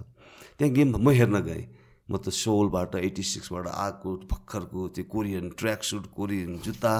त्यहाँ 0.56 0.72
गेम 0.72 0.88
म 0.96 1.08
हेर्न 1.12 1.36
गएँ। 1.42 1.64
म 2.08 2.16
त 2.18 2.32
सोलबाट 2.32 2.94
एट्टी 2.98 3.22
सिक्सबाट 3.22 3.66
आएको 3.68 4.08
भर्खरको 4.30 4.80
त्यो 4.94 5.04
कोरियन 5.04 5.46
ट्र्याक 5.58 5.80
सुट 5.82 6.04
कोरियन 6.16 6.58
जुत्ता 6.64 6.92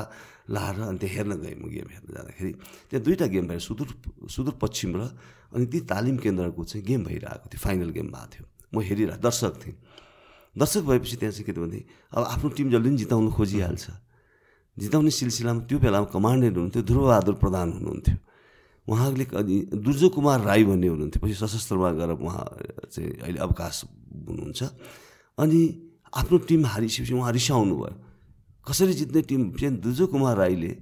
लाएर 0.52 0.80
अनि 0.84 0.98
त्यहाँ 1.00 1.14
हेर्न 1.16 1.32
गएँ 1.40 1.56
म 1.56 1.64
गेम 1.72 1.88
हेर्न 1.96 2.08
जाँदाखेरि। 2.12 2.52
त्यहाँ 2.92 3.02
दुईवटा 3.04 3.26
गेम 3.32 3.44
भएर 3.48 3.60
सुदूर 3.64 3.88
सुदूरपश्चिम 4.28 4.90
र 4.96 5.02
अनि 5.56 5.66
ती 5.72 5.78
तालिम 5.88 6.16
केन्द्रको 6.20 6.62
चाहिँ 6.64 6.84
गेम 6.86 7.00
भइरहेको 7.08 7.46
थियो 7.48 7.60
फाइनल 7.64 7.90
गेम 7.96 8.08
भएको 8.12 8.28
थियो। 8.32 8.44
म 8.72 8.76
हेरिरहेको 8.84 9.22
दर्शक 9.24 9.54
थिएँ। 9.64 9.76
दर्शक 10.56 10.82
भएपछि 10.84 11.16
त्यहाँ 11.16 11.32
चाहिँ 11.32 11.46
के 11.48 11.52
भने 11.56 11.80
अब 12.12 12.22
आफ्नो 12.36 12.48
टिम 12.52 12.68
जसले 12.68 12.88
पनि 12.88 12.96
जिताउनु 13.00 13.30
खोजिहाल्छ 13.32 13.86
जिताउने 14.76 15.10
सिलसिलामा 15.12 15.60
त्यो 15.68 15.78
बेलामा 15.80 16.06
कमान्डेन्ट 16.12 16.56
हुनुहुन्थ्यो 16.56 16.82
ध्रुवबहादुर 16.84 17.34
प्रधान 17.40 17.68
हुनुहुन्थ्यो। 17.72 18.16
उहाँले 18.88 19.24
अनि 19.40 19.56
दुर्जो 19.84 20.08
कुमार 20.16 20.40
राई 20.48 20.64
भन्ने 20.64 20.88
हुनुहुन्थ्यो 20.92 21.20
पछि 21.20 21.34
सशस्त्रमा 21.40 21.90
गएर 21.96 22.10
उहाँ 22.20 22.44
चाहिँ 22.92 23.10
अहिले 23.24 23.40
अवकाश 23.40 23.76
हुनुहुन्छ। 24.28 24.60
अनि 25.38 25.60
आफ्नो 26.12 26.36
टिम 26.48 26.60
हारिसकेपछि 26.66 27.12
उहाँ 27.14 27.32
रिसाउनु 27.32 27.74
भयो 27.76 28.11
कसरी 28.66 28.92
जित्ने 28.94 29.20
टिम 29.26 29.50
चाहिँ 29.58 29.76
दुर्जो 29.82 30.06
कुमार 30.06 30.36
राईले 30.36 30.72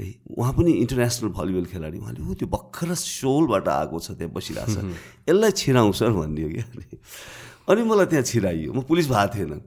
है 0.00 0.06
उहाँ 0.36 0.52
पनि 0.52 0.72
इन्टरनेसनल 0.84 1.30
भलिबल 1.32 1.64
खेलाडी 1.72 1.98
उहाँले 1.98 2.20
ऊ 2.20 2.34
त्यो 2.36 2.48
भर्खर 2.52 2.92
सोलबाट 2.92 3.68
आएको 3.68 3.96
छ 3.96 4.12
त्यहाँ 4.20 4.32
बसिरहेको 4.36 4.72
छ। 4.72 4.84
यसलाई 5.28 5.52
छिराउँ 5.56 5.92
सर 5.96 6.12
भनिदियो 6.12 6.48
क्या। 6.52 6.64
अनि 7.72 7.82
मलाई 7.88 8.06
त्यहाँ 8.12 8.24
छिराइयो। 8.28 8.72
म 8.76 8.84
पुलिस 8.84 9.08
भएको 9.08 9.32
थिएन। 9.32 9.60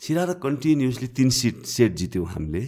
छिराएर 0.00 0.32
कन्टिन्युसली 0.40 1.08
तिन 1.12 1.28
सिट 1.28 1.68
सेट 1.68 1.92
जित्यौँ 1.92 2.24
हामीले। 2.24 2.64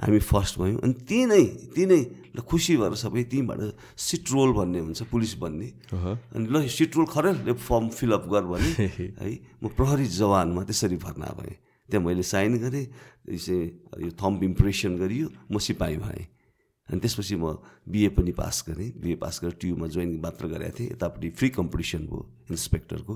हामी 0.00 0.18
फर्स्ट 0.24 0.54
भयौँ। 0.60 0.80
अनि 0.80 0.94
तिनै 1.04 1.44
तिनै 1.76 2.00
ल 2.32 2.40
खुसी 2.40 2.76
भएर 2.80 2.96
सबै 3.04 3.22
त्यहीँबाट 3.28 3.60
सिट 4.00 4.24
रोल 4.32 4.50
भन्ने 4.56 4.80
हुन्छ 4.80 5.12
पुलिस 5.12 5.36
भन्ने। 5.36 5.68
अनि 5.92 6.46
ल 6.48 6.64
सिट 6.72 6.96
रोल 6.96 7.06
खरेल 7.12 7.36
फर्म 7.52 7.88
फिलअप 7.92 8.24
गर 8.32 8.44
भने 8.48 8.70
है 9.20 9.28
म 9.60 9.68
प्रहरी 9.76 10.08
जवानमा 10.08 10.64
त्यसरी 10.64 10.96
भर्ना 11.04 11.28
भएँ। 11.36 11.56
त्यहाँ 11.90 12.04
मैले 12.04 12.22
साइन 12.22 12.58
गरेँ 12.58 12.86
यो 13.26 14.10
थम्प 14.14 14.42
इम्प्रेसन 14.42 14.96
गरियो 14.96 15.26
म 15.50 15.58
सिपाही 15.58 15.96
भएँ। 15.96 16.24
अनि 16.88 16.98
त्यसपछि 17.02 17.36
म 17.36 17.58
बिए 17.82 18.08
पनि 18.14 18.32
पास 18.32 18.64
गरेँ। 18.68 18.90
बिए 19.02 19.16
पास 19.18 19.40
गरेर 19.42 19.58
टियुमा 19.58 19.86
जोइन 19.90 20.10
मात्र 20.22 20.46
गरेको 20.46 20.74
थिएँ। 20.78 20.90
यतापट्टि 20.94 21.28
फ्री 21.34 21.48
कम्पिटिसन 21.58 22.02
भयो 22.06 22.20
इन्सपेक्टरको 22.54 23.14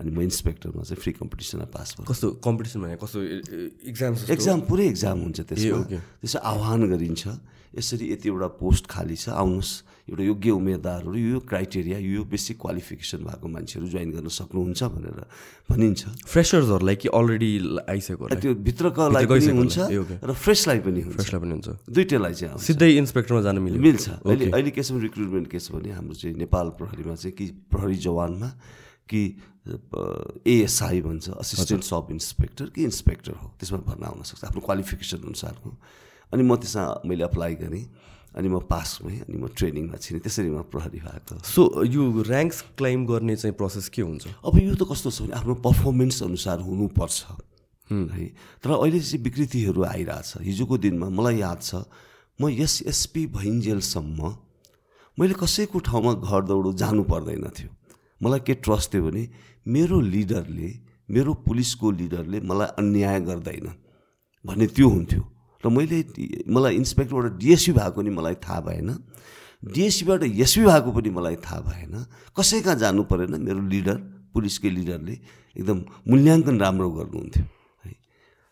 अनि 0.00 0.10
म 0.10 0.20
इन्सपेक्टरमा 0.24 0.82
चाहिँ 0.88 1.00
फ्री 1.00 1.12
कम्पिटिसनमा 1.20 1.66
पास 1.68 1.88
भएँ 2.00 2.06
कस्तो 2.08 2.28
कम्पिटिसन 2.40 2.78
भने 2.80 2.96
कस्तो 2.96 3.20
इक्जाम 3.92 4.12
एक्जाम 4.32 4.58
पुरै 4.64 4.86
एक्जाम 4.88 5.16
हुन्छ 5.20 5.40
त्यसमा। 5.52 5.80
त्यसो 6.24 6.38
आह्वान 6.40 6.80
गरिन्छ। 6.88 7.22
यसरी 7.76 8.04
यतिवटा 8.12 8.48
पोस्ट 8.56 8.84
खाली 8.88 9.16
छ। 9.16 9.28
आउनुहोस्। 9.36 9.70
एउटा 10.10 10.22
योग्य 10.26 10.50
उम्मेदवारहरू 10.50 11.14
यो 11.14 11.38
क्राइटेरिया 11.46 11.98
यो 12.02 12.22
बेसिक 12.26 12.58
क्वालिफिकेसन 12.58 13.20
भएको 13.30 13.46
मान्छेहरू 13.46 13.86
जोइन 13.94 14.10
गर्न 14.10 14.26
सक्नुहुन्छ 14.26 14.80
भनेर 14.90 15.18
भनिन्छ। 15.70 16.02
फ्रेसर्सहरूलाई 16.26 16.96
कि 16.98 17.08
अलरेडी 17.14 17.50
आइसकेको 17.86 18.24
त्यो 18.42 18.54
भित्रकालाई 18.58 19.24
पनि 19.30 19.54
हुन्छ। 19.54 19.78
र 20.18 20.32
फ्रेसलाई 20.34 20.78
पनि 20.82 21.00
हुन्छ। 21.06 21.14
फ्रेसलाई 21.14 21.40
पनि 21.40 21.52
हुन्छ। 21.54 21.68
दुइटैलाई 21.94 22.34
चाहिँ 22.34 22.58
सिधै 22.58 22.90
इन्सपेक्टरमा 22.98 23.40
जानु 23.46 23.60
मिल्यो। 23.62 23.78
मिल्छ। 23.78 24.06
अहिले 24.26 24.50
अहिले 24.50 24.70
के 24.74 24.82
छ 24.82 24.90
भने 24.98 25.02
रिक्रुटमेन्ट 25.06 25.46
के 25.46 25.58
छ 25.62 25.78
भने 25.78 25.90
हाम्रो 25.94 26.14
चाहिँ 26.18 26.34
नेपाल 26.42 26.66
प्रहरीमा 26.74 27.14
चाहिँ 27.14 27.34
कि 27.38 27.46
प्रहरी 27.70 27.96
जवानमा 28.02 28.50
कि 29.06 29.22
एएसआई 30.42 31.00
भन्छ 31.06 31.38
असिस्टेन्ट 31.38 31.82
सब 31.86 32.06
इन्सपेक्टर 32.10 32.66
कि 32.74 32.82
इन्सपेक्टर 32.82 33.32
हो। 33.38 33.46
त्यसमा 33.62 33.78
भर्ना 33.86 34.06
हुनसक्छ 34.10 34.42
आफ्नो 34.50 34.60
क्वालिफिकेसन 34.66 35.22
अनुसारको। 35.22 35.70
अनि 36.34 36.42
म 36.42 36.56
त्यसमा 36.58 37.06
मैले 37.06 37.24
अप्लाई 37.30 37.54
गरेँ। 37.62 37.84
अनि 38.36 38.48
म 38.48 38.58
पास 38.70 38.98
भएँ 39.02 39.20
अनि 39.26 39.36
म 39.36 39.48
ट्रेनिङमा 39.50 39.96
छिरेँ 39.98 40.22
त्यसरी 40.22 40.50
म 40.50 40.62
प्रहरी 40.70 41.00
भएको 41.02 41.42
सो 41.42 41.84
यो 41.84 42.02
ऱ्याङ्क्स 42.22 42.78
क्लाइम 42.78 43.06
गर्ने 43.06 43.34
चाहिँ 43.36 43.54
प्रोसेस 43.58 43.88
के 43.90 44.02
हुन्छ? 44.02 44.26
अब 44.46 44.54
यो 44.58 44.74
त 44.78 44.86
कस्तो 44.86 45.10
छ 45.10 45.26
भने 45.26 45.34
आफ्नो 45.34 45.54
पर्फर्मेन्स 45.66 46.22
अनुसार 46.22 46.58
हुनुपर्छ। 46.62 47.18
है। 47.90 48.26
तर 48.62 48.70
अहिले 48.70 49.00
चाहिँ 49.02 49.22
विकृतिहरू 49.24 49.82
आइरहेछ 49.82 50.46
हिजोको 50.46 50.78
दिनमा 50.78 51.08
मलाई 51.10 51.36
याद 51.42 51.58
छ 51.58 51.82
म 52.38 52.48
यस 52.54 52.86
एसपी 52.86 53.26
भइन्जेलसम्म 53.34 54.20
मैले 55.18 55.34
कसैको 55.34 55.78
ठाउँमा 55.90 56.12
घर 56.22 56.40
दौडो 56.46 56.70
जानु 56.78 57.02
पर्दैन 57.10 57.50
थियो। 57.50 57.70
मलाई 58.22 58.40
के 58.46 58.54
ट्रस्ट 58.62 58.94
थियो 58.94 59.02
भने 59.10 59.22
मेरो 59.66 60.00
लिडरले 60.00 60.70
मेरो 61.10 61.34
पुलिसको 61.42 61.90
लिडरले 61.90 62.40
मलाई 62.46 62.68
अन्याय 62.78 63.20
गर्दैन। 63.26 63.66
भन्ने 64.46 64.66
त्यो 64.70 64.88
हुन्थ्यो। 64.88 65.22
र 65.64 65.68
मैले 65.68 65.98
मलाई 66.48 66.74
इन्सपेक्टरबाट 66.76 67.32
डिएसपी 67.38 67.72
भएको 67.72 68.00
नि 68.02 68.10
मलाई 68.10 68.34
थाहा 68.40 68.60
भएन। 68.60 68.88
डिएसपीबाट 69.60 70.22
एसपी 70.24 70.64
भएको 70.64 70.90
पनि 70.92 71.10
मलाई 71.10 71.36
थाहा 71.36 71.60
भएन। 71.60 71.94
कसै 72.32 72.60
कहाँ 72.64 72.76
जानु 72.80 73.02
परेन। 73.04 73.36
मेरो 73.44 73.60
लिडर 73.68 73.96
पुलिसकै 74.32 74.70
लिडरले 74.70 75.14
एकदम 75.60 75.78
मूल्याङ्कन 76.08 76.56
राम्रो 76.60 76.90
गर्नुहुन्थ्यो। 76.90 77.44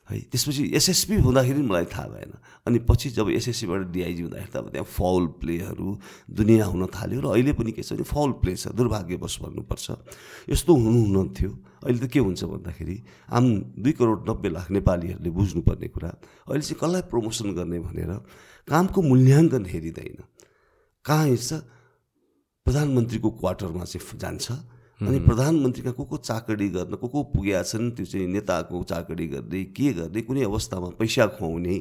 है। 0.08 0.18
त्यसपछि 0.32 0.72
एसएसपी 0.72 1.16
हुँदाखेरि 1.20 1.62
मलाई 1.62 1.84
थाहा 1.92 2.08
भएन। 2.08 2.32
अनि 2.66 2.78
पछि 2.88 3.10
जब 3.12 3.28
एसएससीबाट 3.28 3.92
डिआइजी 3.92 4.22
हुँदाखेरि 4.22 4.50
त 4.52 4.56
अब 4.56 4.66
त्यहाँ 4.72 4.88
फाउल 4.88 5.24
प्लेहरू 5.36 5.88
दुनियाँ 6.32 6.66
हुन 6.68 6.86
थाल्यो 6.88 7.20
र 7.20 7.26
अहिले 7.36 7.52
पनि 7.52 7.72
के 7.76 7.82
छ 7.84 7.92
भने 7.92 8.08
फाउल 8.08 8.30
प्ले 8.40 8.56
छ 8.56 8.72
दुर्भाग्यवश 8.72 9.34
भन्नुपर्छ। 9.44 9.86
यस्तो 10.48 10.72
हुनु 10.72 11.00
हुन्थ्यो 11.12 11.50
अहिले 11.84 12.00
त 12.00 12.06
के 12.08 12.20
हुन्छ 12.24 12.44
भन्दाखेरि 12.44 12.96
आम 13.36 13.44
दुई 13.76 13.92
करोड 13.92 14.20
नब्बे 14.28 14.48
लाख 14.48 14.66
नेपालीहरूले 14.72 15.30
बुझ्नुपर्ने 15.30 15.88
कुरा। 15.92 16.10
अहिले 16.48 16.64
चाहिँ 16.64 16.78
कसलाई 16.80 17.02
प्रमोसन 17.12 17.48
गर्ने 17.52 17.78
भनेर 17.84 18.12
कामको 18.68 18.98
मूल्याङ्कन 19.02 19.64
हेरिँदैन। 19.68 20.18
कहाँ 21.04 21.26
हिँड्छ 21.28 21.52
प्रधानमन्त्रीको 22.66 23.28
क्वार्टरमा 23.40 23.84
चाहिँ 23.84 24.18
जान्छ। 24.18 24.46
अनि 25.00 25.18
प्रधानमन्त्रीका 25.22 25.90
को 25.94 26.04
को 26.04 26.16
चाकडी 26.16 26.68
गर्न 26.74 26.94
को 26.98 27.08
को 27.08 27.22
पुगेका 27.30 27.62
छन् 27.62 27.90
त्यो 27.94 28.06
चाहिँ 28.06 28.26
नेताको 28.34 28.82
चाकडी 28.82 29.26
गर्ने 29.30 29.64
के 29.70 29.92
गर्ने 29.94 30.20
कुनै 30.26 30.42
अवस्थामा 30.42 30.88
पैसा 30.98 31.26
खुवाउने 31.38 31.76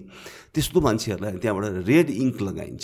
त्यस्तो 0.54 0.78
मान्छेहरूलाई 0.82 1.38
त्यहाँबाट 1.42 1.88
रेड 1.90 2.10
इङ्क 2.14 2.42
लगाइन्छ। 2.42 2.84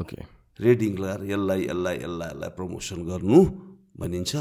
ओके। 0.00 0.16
रेड 0.62 0.82
इङ्क 0.82 0.98
लगाएर 1.00 1.22
यसलाई 1.26 1.60
यसलाई 1.66 1.96
यसलाई 1.96 2.30
यसलाई 2.30 2.50
प्रमोसन 2.54 2.98
गर्नु 3.02 3.38
भनिन्छ 3.98 4.32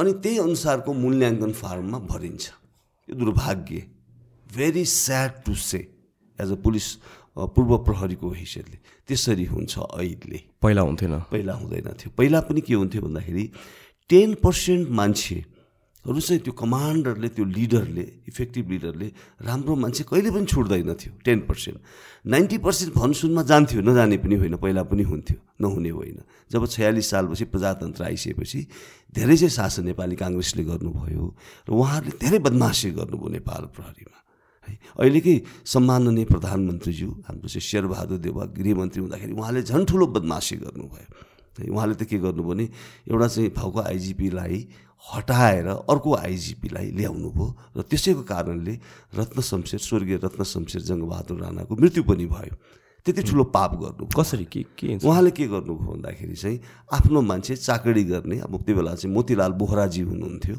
अनि 0.00 0.12
त्यही 0.24 0.38
अनुसारको 0.48 0.90
मूल्याङ्कन 1.04 1.52
फार्ममा 1.52 1.98
भरिन्छ। 2.08 2.44
यो 3.08 3.14
दुर्भाग्य। 3.20 3.78
Very 4.56 4.84
sad 4.84 5.32
to 5.44 5.54
say 5.54 5.80
as 6.40 6.48
a 6.48 6.58
police 6.64 6.88
पूर्व 7.36 7.72
प्रहरीको 7.84 8.28
हैसियतले 8.30 8.78
त्यसरी 9.04 9.44
हुन्छ 9.44 9.78
अहिले 9.78 10.38
पहिला 10.62 10.82
हुन्थेन। 10.88 11.14
पहिला 11.28 11.52
हुँदैन 11.60 11.88
थियो। 12.00 12.10
पहिला 12.16 12.40
पनि 12.48 12.60
के 12.64 12.74
हुन्थ्यो 12.74 13.02
भन्दाखेरि 13.02 13.44
टेन 14.10 14.34
पर्सेन्ट 14.44 14.88
मान्छेहरू 14.90 16.20
चाहिँ 16.20 16.40
त्यो 16.40 16.52
कमान्डरले 16.52 17.28
त्यो 17.36 17.44
लिडरले 17.44 18.04
इफेक्टिभ 18.28 18.70
लिडरले 18.70 19.08
राम्रो 19.44 19.74
मान्छे 19.76 20.04
कहिले 20.10 20.30
पनि 20.32 20.46
छुट्दैन 20.48 20.92
थियो 20.96 21.12
टेन 21.24 21.40
पर्सेन्ट 21.48 21.78
नाइन्टी 22.26 22.58
पर्सेन्ट 22.64 22.94
भनसुनमा 22.94 23.42
जान्थ्यो 23.50 23.80
नजाने 23.84 24.16
पनि 24.24 24.34
होइन 24.40 24.56
पहिला 24.56 24.82
पनि 24.88 25.02
हुन्थ्यो 25.02 25.38
नहुने 25.60 25.90
होइन। 25.90 26.18
जब 26.52 26.66
छयालिस 26.66 27.10
सालपछि 27.10 27.44
प्रजातन्त्र 27.52 28.04
आइसकेपछि 28.04 28.60
धेरै 29.14 29.36
चाहिँ 29.36 29.52
शासन 29.52 29.84
नेपाली 29.92 30.16
काङ्ग्रेसले 30.16 30.64
गर्नुभयो 30.64 31.24
र 31.68 31.70
उहाँहरूले 31.72 32.16
धेरै 32.16 32.38
बदमासी 32.48 32.90
गर्नुभयो 32.96 33.28
नेपाल 33.36 33.62
प्रहरीमा 33.76 34.16
अहिलेकै 35.00 35.36
सम्माननीय 35.64 36.24
प्रधानमन्त्रीज्यू 36.24 37.10
हाम्रो 37.28 37.48
चाहिँ 37.48 37.66
शेरबहादुर 37.68 38.18
देवा 38.24 38.44
गृहमन्त्री 38.56 39.00
हुँदाखेरि 39.04 39.32
उहाँले 39.32 39.62
झन् 39.68 39.84
ठुलो 39.84 40.06
बदमासी 40.16 40.56
गर्नुभयो। 40.64 41.27
उहाँले 41.66 41.94
त 41.98 42.06
के 42.06 42.18
गर्नु 42.22 42.42
भने 42.46 42.64
एउटा 43.10 43.26
चाहिँ 43.26 43.50
भाउको 43.50 43.80
आइजिपीलाई 43.82 44.58
हटाएर 44.98 45.66
अर्को 45.90 46.14
आइजिपीलाई 46.14 46.86
ल्याउनु 46.94 47.30
भयो 47.34 47.46
र 47.76 47.82
त्यसैको 47.82 48.22
कारणले 48.22 48.74
रत्न 49.18 49.40
शमशेर 49.42 49.80
स्वर्गीय 49.80 50.16
रत्न 50.22 50.42
शमशेर 50.44 50.82
जङ्गबहादुर 50.82 51.38
राणाको 51.42 51.72
मृत्यु 51.74 52.02
पनि 52.04 52.26
भयो। 52.26 52.54
त्यति 53.06 53.22
ठुलो 53.22 53.44
पाप 53.54 53.72
गर्नु 53.80 54.04
कसरी? 54.10 54.44
के 54.44 54.62
के 54.76 54.98
उहाँले 55.00 55.30
के 55.30 55.46
गर्नुभयो 55.48 55.86
भन्दाखेरि 55.86 56.34
चाहिँ 56.34 56.60
आफ्नो 56.92 57.20
मान्छे 57.22 57.56
चाकडी 57.56 58.04
गर्ने 58.04 58.38
अब 58.44 58.52
त्यो 58.66 58.74
बेला 58.76 58.94
चाहिँ 58.94 59.14
मोतीलाल 59.14 59.52
बोहराजी 59.54 60.02
हुनुहुन्थ्यो। 60.02 60.56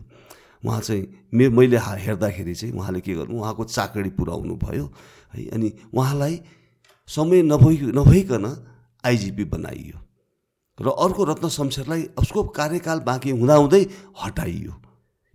उहाँ 0.65 0.81
चाहिँ 0.81 1.03
मे 1.35 1.49
मैले 1.49 1.77
हेर्दाखेरि 1.77 2.55
चाहिँ 2.55 2.73
उहाँले 2.73 2.99
के 3.05 3.13
गर्नु 3.13 3.37
उहाँको 3.37 3.63
चाकडी 3.63 4.09
पुऱ्याउनु 4.17 4.55
भयो। 4.55 4.85
है 5.35 5.45
अनि 5.53 5.67
उहाँलाई 5.93 6.35
समय 7.09 7.41
नभइ 7.43 7.91
नभइकन 7.95 8.45
आइजिपी 9.03 9.43
बनाइयो। 9.45 9.97
र 10.79 10.87
अर्को 10.87 11.23
रत्न 11.23 11.47
शमशेरलाई 11.49 12.03
उसको 12.17 12.43
कार्यकाल 12.55 12.99
बाँकी 13.03 13.29
हुँदाहुँदै 13.35 13.83
हटाइयो। 14.23 14.73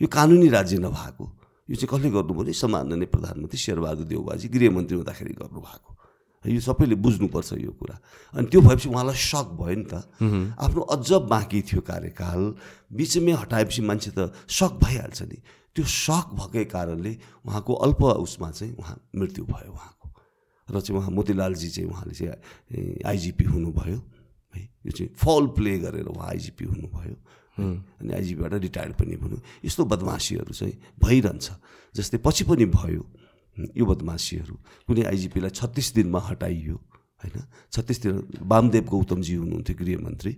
यो 0.00 0.08
कानुनी 0.08 0.48
राज्य 0.48 0.78
नभएको। 0.80 1.24
यो 1.70 1.76
चाहिँ 1.76 1.88
कसले 1.88 2.10
गर्नु 2.10 2.32
भने 2.34 2.52
सम्माननीय 2.52 3.08
प्रधानमन्त्री 3.12 3.58
शेरबहादुर 3.58 4.06
देउबाजी 4.08 4.48
गृहमन्त्री 4.48 4.96
हुँदाखेरि 4.96 5.34
गर्नुभएको। 5.40 5.90
यो 6.44 6.60
सबैले 6.60 6.96
बुझ्नुपर्छ 7.00 7.52
यो 7.56 7.72
कुरा। 7.72 7.96
अनि 8.36 8.46
त्यो 8.52 8.60
भएपछि 8.60 8.88
उहाँलाई 8.88 9.16
सक 9.16 9.48
भयो 9.56 9.76
नि 9.80 9.86
त। 9.88 9.94
आफ्नो 10.60 10.80
अझ 10.92 11.10
बाँकी 11.24 11.60
थियो 11.68 11.80
कार्यकाल 11.80 12.40
बिचमै 12.92 13.32
हटाएपछि 13.32 13.80
मान्छे 13.80 14.10
त 14.12 14.32
सक 14.48 14.72
भइहाल्छ 14.80 15.22
नि। 15.24 15.38
त्यो 15.72 15.84
सक 15.84 16.36
भएकै 16.36 16.64
कारणले 16.68 17.12
उहाँको 17.48 17.72
अल्प 17.84 18.02
उसमा 18.20 18.50
चाहिँ 18.50 18.72
उहाँ 18.76 18.96
मृत्यु 19.16 19.44
भयो 19.44 19.72
उहाँको। 19.72 20.06
र 20.68 20.80
चाहिँ 20.80 21.00
उहाँ 21.00 21.10
मोतीलालजी 21.16 21.68
चाहिँ 21.68 21.88
उहाँले 21.88 22.14
चाहिँ 22.14 23.00
आइजिपी 23.08 23.44
हुनुभयो। 23.44 23.98
यो 24.84 24.90
चाहिँ 24.92 25.10
फल 25.16 25.46
प्ले 25.56 25.78
गरेर 25.80 26.06
उहाँ 26.12 26.28
आइजिपी 26.28 26.64
हुनुभयो। 26.64 27.16
अनि 27.56 28.12
आइजिपीबाट 28.14 28.52
रिटायर्ड 28.66 28.94
पनि 28.94 29.14
हुनु। 29.14 29.36
यस्तो 29.64 29.84
बदमासीहरू 29.84 30.52
चाहिँ 30.52 30.74
भइरहन्छ। 31.00 31.46
जस्तै 31.94 32.18
पछि 32.18 32.44
पनि 32.44 32.66
भयो 32.68 33.02
यो 33.76 33.84
बदमासीहरू 33.86 34.54
कुनै 34.86 35.02
आइजिपीलाई 35.06 35.50
छत्तिस 35.54 35.88
दिनमा 35.94 36.20
हटाइयो 36.20 36.76
होइन? 37.22 37.36
छत्तिस 37.70 37.98
दिन 38.02 38.14
वामदेव 38.42 38.84
गौतमजी 38.84 39.34
हुनुहुन्थ्यो 39.34 39.74
गृहमन्त्री। 39.78 40.32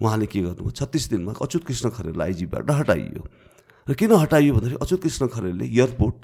उहाँले 0.00 0.26
के 0.26 0.40
गर्नुभयो? 0.40 0.70
छत्तिस 0.72 1.04
दिनमा 1.12 1.32
अच्युत 1.36 1.62
कृष्ण 1.68 1.86
खरेललाई 1.92 2.26
आइजिपीबाट 2.32 2.70
हटाइयो। 2.80 3.22
र 3.86 3.94
किन 3.94 4.12
हटाइयो 4.16 4.52
भन्दाखेरि 4.56 4.80
अच्युत 4.82 5.00
कृष्ण 5.02 5.26
खरेलले 5.28 5.64
एयरपोर्ट 5.68 6.20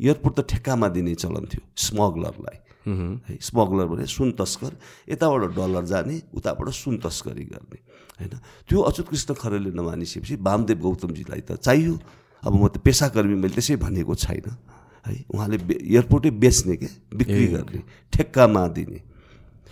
एयरपोर्ट 0.00 0.34
त 0.34 0.40
ठेक्कामा 0.50 0.88
दिने 0.88 1.14
चलन 1.14 1.44
थियो 1.52 1.62
स्मगलरलाई। 1.76 2.56
है 2.84 3.38
स्मगलर 3.40 3.86
भने 3.88 4.06
सुन 4.06 4.32
तस्कर 4.36 4.72
यताबाट 5.08 5.42
डलर 5.56 5.84
जाने 5.84 6.16
उताबाट 6.36 6.68
सुन 6.70 6.94
तस्करी 7.00 7.44
गर्ने 7.44 7.78
होइन? 8.20 8.34
त्यो 8.68 8.78
अच्युत 8.78 9.08
कृष्ण 9.08 9.34
खरेलले 9.34 9.72
नमानिसकेपछि 9.72 10.34
वामदेव 10.38 10.78
गौतमजीलाई 10.78 11.40
त 11.48 11.56
चाहियो। 11.58 11.94
अब 12.44 12.52
म 12.52 12.68
त 12.68 12.78
पेसाकर्मी 12.84 13.36
मैले 13.40 13.54
त्यसै 13.56 13.76
भनेको 13.80 14.14
छैन 14.14 14.46
है? 15.08 15.14
उहाँले 15.32 15.56
एयरपोर्टै 15.80 16.30
बेच्ने 16.30 16.76
के? 16.76 16.88
बिक्री 17.12 17.46
गर्ने 17.56 17.80
ठेक्कामा 18.12 18.62
दिने 18.76 19.00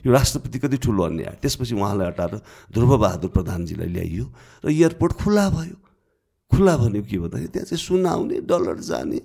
यो 0.04 0.10
राष्ट्रपति 0.12 0.58
कति 0.58 0.76
ठुलो 0.82 1.02
अन्याय। 1.04 1.36
त्यसपछि 1.40 1.74
उहाँलाई 1.76 2.06
हटाएर 2.10 2.34
ध्रुवबहादुर 2.74 3.30
प्रधानजीलाई 3.30 3.88
ल्याइयो 3.92 4.26
र 4.64 4.68
एयरपोर्ट 4.72 5.12
खुल्ला 5.20 5.46
भयो। 5.52 5.76
खुल्ला 6.52 6.74
भन्यो 6.76 7.02
के 7.06 7.16
भन्दाखेरि 7.22 7.48
त्यहाँ 7.52 7.66
चाहिँ 7.70 7.80
सुन 7.80 8.06
आउने 8.06 8.36
डलर 8.44 8.78
जाने 8.82 9.20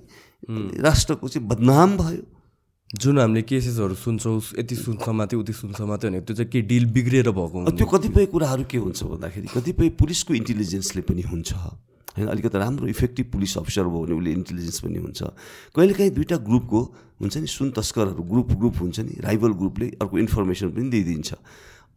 राष्ट्रको 0.80 1.28
चाहिँ 1.28 1.47
बदनाम 1.47 1.97
भयो। 1.97 2.23
जुन 2.88 3.19
हामीले 3.19 3.41
केसेसहरू 3.43 3.95
सुन्छौँ 4.00 4.63
यति 4.63 4.76
सुन्छ 4.76 5.04
मात्रै 5.12 5.39
उति 5.39 5.54
सुन्छ 5.54 5.82
मात्रै 5.84 6.10
भने 6.10 6.21
त्यो 6.23 6.36
चाहिँ 6.39 6.52
के 6.52 6.62
डिल 6.71 6.86
बिग्रिएर 6.95 7.30
भएको 7.36 7.76
त्यो 7.76 7.84
कतिपय 7.84 8.26
कुराहरू 8.32 8.63
के 8.63 8.78
हुन्छ 8.80 9.04
भन्दाखेरि 9.04 9.47
कतिपय 9.52 9.89
पुलिसको 10.00 10.34
इन्टेलिजेन्सले 10.34 11.02
पनि 11.04 11.21
हुन्छ। 11.28 11.52
होइन 12.15 12.28
अलिकति 12.32 12.58
राम्रो 12.58 12.88
इफेक्टिभ 12.88 13.26
पुलिस 13.28 13.58
अफिसर 13.60 13.91
भयो 13.91 14.08
भने 14.08 14.15
उसले 14.15 14.32
इन्टेलिजेन्स 14.39 14.80
पनि 14.80 15.00
हुन्छ। 15.04 15.19
कहिलेकाहीँ 15.76 16.12
दुइटा 16.15 16.38
ग्रुपको 16.47 16.80
हुन्छ 17.19 17.36
नि 17.43 17.47
सुन 17.52 17.76
तस्करहरू 17.76 18.23
ग्रुप 18.23 18.50
ग्रुप 18.56 18.76
हुन्छ 18.80 19.00
नि 19.04 19.13
राइभल 19.19 19.52
ग्रुपले 19.60 19.88
अर्को 20.00 20.15
इन्फर्मेसन 20.23 20.71
पनि 20.71 20.88
दिइदिन्छ। 20.88 21.30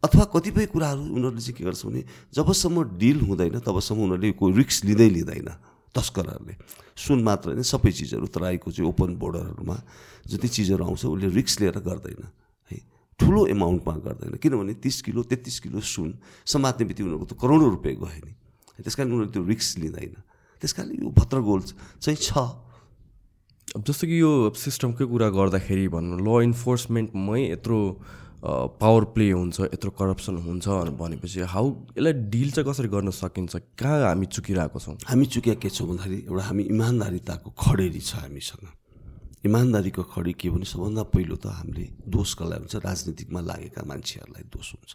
अथवा 0.03 0.23
कतिपय 0.35 0.65
कुराहरू 0.75 1.01
उनीहरूले 1.07 1.39
चाहिँ 1.39 1.55
के 1.55 1.63
गर्छ 1.63 1.81
भने 1.87 2.03
जबसम्म 2.35 2.99
डिल 2.99 3.19
हुँदैन 3.31 3.63
तबसम्म 3.63 3.99
उनीहरूले 4.11 4.31
कोही 4.35 4.51
रिक्स 4.59 4.83
लिँदै 4.91 5.09
लिँदैन। 5.09 5.49
तस्करहरूले। 5.91 6.55
सुन 6.95 7.19
मात्र 7.23 7.47
होइन 7.51 7.63
सबै 7.63 7.91
चिजहरू 7.91 8.27
तराईको 8.27 8.71
चाहिँ 8.71 8.89
ओपन 8.89 9.15
बोर्डरहरूमा 9.17 9.77
जति 10.27 10.47
चिजहरू 10.47 10.83
आउँछ 10.85 11.05
उसले 11.05 11.27
रिक्स 11.35 11.59
लिएर 11.59 11.77
गर्दैन 11.83 12.23
है। 12.71 12.77
ठुलो 13.19 13.41
एमाउन्टमा 13.47 13.93
गर्दैन 14.07 14.33
किनभने 14.39 14.73
तिस 14.79 15.01
किलो 15.05 15.21
तेत्तिस 15.27 15.59
किलो 15.59 15.79
सुन 15.79 16.09
समात्ने 16.45 16.83
बित्तिकै 16.87 17.07
उनीहरूको 17.07 17.27
त 17.27 17.33
करोडौँ 17.37 17.69
रुपियाँ 17.75 17.97
गयो 18.01 18.23
नि। 18.25 18.33
त्यस 18.81 18.95
कारण 18.95 19.09
उनीहरूले 19.11 19.33
त्यो 19.33 19.43
रिक्स 19.45 19.67
लिँदैन। 19.77 20.15
त्यस 20.63 20.73
कारण 20.73 20.89
यो 20.95 21.09
भद्रगोल 21.11 21.61
चाहिँ 22.01 22.17
छ। 22.17 22.33
अब 23.71 23.83
जस्तो 23.87 24.03
कि 24.07 24.15
यो 24.19 24.31
सिस्टमकै 24.51 25.05
कुरा 25.05 25.27
गर्दाखेरि 25.31 25.87
भन्नु 25.87 26.17
ल 26.17 26.29
इन्फोर्समेन्टमै 26.43 27.41
यत्रो 27.51 27.79
पावर 28.41 29.03
प्ले 29.13 29.29
हुन्छ 29.31 29.59
यत्रो 29.61 29.91
करप्सन 29.93 30.37
हुन्छ 30.41 30.67
भनेपछि 30.97 31.39
हाउ 31.45 31.65
यसलाई 31.97 32.13
डिल 32.33 32.51
चाहिँ 32.51 32.65
कसरी 32.69 32.87
गर्न 32.89 33.09
सकिन्छ 33.13 33.55
कहाँ 33.77 34.01
हामी 34.01 34.25
चुकिरहेको 34.25 34.79
छौँ? 34.79 34.97
हामी 35.05 35.25
चुकिया 35.25 35.55
के 35.61 35.69
छौँ 35.69 35.87
भन्दाखेरि 35.87 36.25
एउटा 36.25 36.43
हामी 36.49 36.63
इमान्दारिताको 36.73 37.49
खडेरी 37.53 38.01
छ 38.01 38.15
हामीसँग। 38.25 38.65
इमान्दारीको 39.45 40.03
खडी 40.09 40.33
के 40.41 40.49
भने 40.49 40.65
सबभन्दा 40.65 41.03
पहिलो 41.13 41.35
त 41.37 41.53
हामीले 41.53 41.85
दोष 42.09 42.33
कसलाई 42.41 42.59
हुन्छ 42.65 42.75
राजनीतिकमा 42.81 43.41
लागेका 43.41 43.81
मान्छेहरूलाई 43.85 44.43
दोष 44.49 44.67
हुन्छ। 44.73 44.91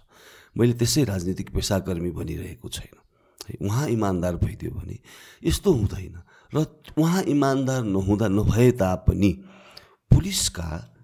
मैले 0.58 0.72
त्यसै 0.74 1.04
राजनीतिक 1.06 1.54
पेसाकर्मी 1.54 2.10
भनिरहेको 2.18 2.68
छैन। 2.68 2.98
है 3.46 3.54
उहाँ 3.62 3.86
इमान्दार 3.94 4.34
भइदियो 4.42 4.70
भने 4.74 4.98
यस्तो 5.46 5.70
हुँदैन। 5.70 6.18
र 6.50 6.66
उहाँ 6.98 7.22
इमान्दार 7.30 7.82
नहुँदा 7.94 8.26
नभए 8.28 8.70
तापनि 8.82 9.30
पुलिसका 10.10 10.95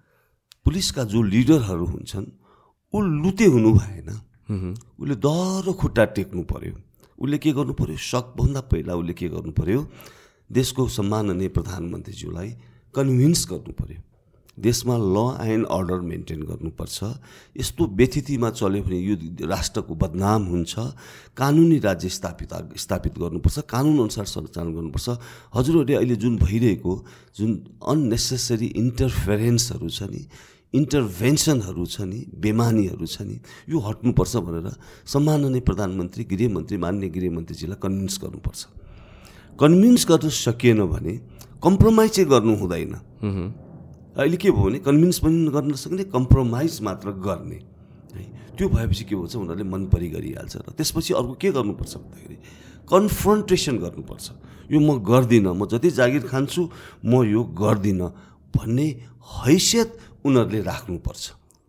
पुलिसका 0.65 1.03
जो 1.03 1.21
लिडरहरू 1.23 1.85
हुन्छन् 1.85 2.27
ऊ 2.93 2.97
लुते 3.23 3.45
हुनु 3.45 3.71
भएन। 3.73 4.09
उसले 4.99 5.15
दह्रो 5.25 5.73
खुट्टा 5.73 6.05
टेक्नु 6.15 6.43
पऱ्यो 6.45 6.75
उसले 7.17 7.37
के 7.37 7.51
गर्नु 7.51 7.73
पऱ्यो 7.73 7.97
सकभन्दा 7.97 8.61
पहिला 8.71 8.93
उसले 8.95 9.13
के 9.13 9.27
गर्नु 9.29 9.51
पऱ्यो 9.51 9.81
देशको 10.49 10.87
सम्माननीय 10.87 11.49
प्रधानमन्त्रीज्यूलाई 11.57 12.49
कन्भिन्स 12.95 13.41
गर्नु 13.51 13.73
पऱ्यो 13.73 14.01
देशमा 14.57 14.95
ल 14.97 15.17
एन्ड 15.49 15.65
अर्डर 15.65 15.99
मेन्टेन 16.05 16.41
गर्नुपर्छ। 16.45 16.97
यस्तो 17.57 17.83
व्यथितिमा 17.89 18.49
चल्यो 18.53 18.81
भने 18.85 18.97
यो 19.01 19.15
राष्ट्रको 19.49 19.93
बदनाम 19.97 20.41
हुन्छ। 20.45 20.73
कानुनी 21.33 21.77
राज्य 21.81 22.09
स्थापित 22.09 22.53
स्थापित 22.77 23.17
गर्नुपर्छ। 23.17 23.65
कानुनअनुसार 23.65 24.25
सञ्चालन 24.25 24.73
गर्नुपर्छ। 24.77 25.09
हजुरहरूले 25.57 25.95
अहिले 25.97 26.15
जुन 26.21 26.37
भइरहेको 26.37 26.93
जुन 27.33 27.51
अन्नेसेसरी 27.81 28.67
इन्टरफेरेन्सहरू 28.77 29.89
छ 29.89 30.05
नि 30.13 30.21
इन्टरभेन्सनहरू 30.73 31.85
छ 31.85 32.01
नि 32.09 32.19
बेमानीहरू 32.41 33.05
छ 33.05 33.21
नि 33.21 33.37
यो 33.69 33.77
हट्नुपर्छ 33.79 34.33
भनेर 34.45 34.67
सम्माननीय 35.05 35.61
प्रधानमन्त्री 35.69 36.23
गृहमन्त्री 36.33 36.77
मान्य 36.77 37.09
गृहमन्त्रीजीलाई 37.13 37.77
कन्भिन्स 37.83 38.15
गर्नुपर्छ। 38.23 38.61
कन्भिन्स 39.61 40.03
गर्न 40.09 40.29
सकिएन 40.33 40.81
भने 40.89 41.13
कम्प्रोमाइज 41.61 42.11
चाहिँ 42.11 42.29
गर्नु 42.29 42.53
हुँदैन। 42.57 42.93
अहिले 44.17 44.37
के 44.37 44.49
भयो 44.49 44.63
भने 44.65 44.79
कन्भिन्स 44.81 45.17
पनि 45.21 45.37
गर्न 45.53 45.69
नसक्ने 45.71 46.03
कम्प्रोमाइज 46.09 46.81
मात्र 46.81 47.11
गर्ने। 47.21 47.59
है 48.17 48.23
त्यो 48.57 48.65
भएपछि 48.69 49.03
के 49.09 49.15
भन्छ 49.15 49.35
उनीहरूले 49.35 49.65
मन 49.69 49.85
परि 49.93 50.07
गरिहाल्छ 50.09 50.53
र 50.57 50.73
त्यसपछि 50.77 51.13
अर्को 51.13 51.33
के 51.37 51.49
गर्नुपर्छ 51.53 51.93
भन्दाखेरि 51.97 52.37
कन्फ्रन्टेसन 52.89 53.77
गर्नुपर्छ। 53.77 54.25
यो 54.73 54.79
म 54.79 54.97
गर्दिनँ 55.05 55.53
म 55.53 55.65
जति 55.69 55.89
जागिर 56.01 56.23
खान्छु 56.33 56.61
म 57.05 57.23
यो 57.29 57.41
गर्दिनँ 57.61 58.09
भन्ने 58.57 58.87
हैसियत 59.45 59.89
उनीहरूले 60.25 60.61
राख्नुपर्छ। 60.61 61.23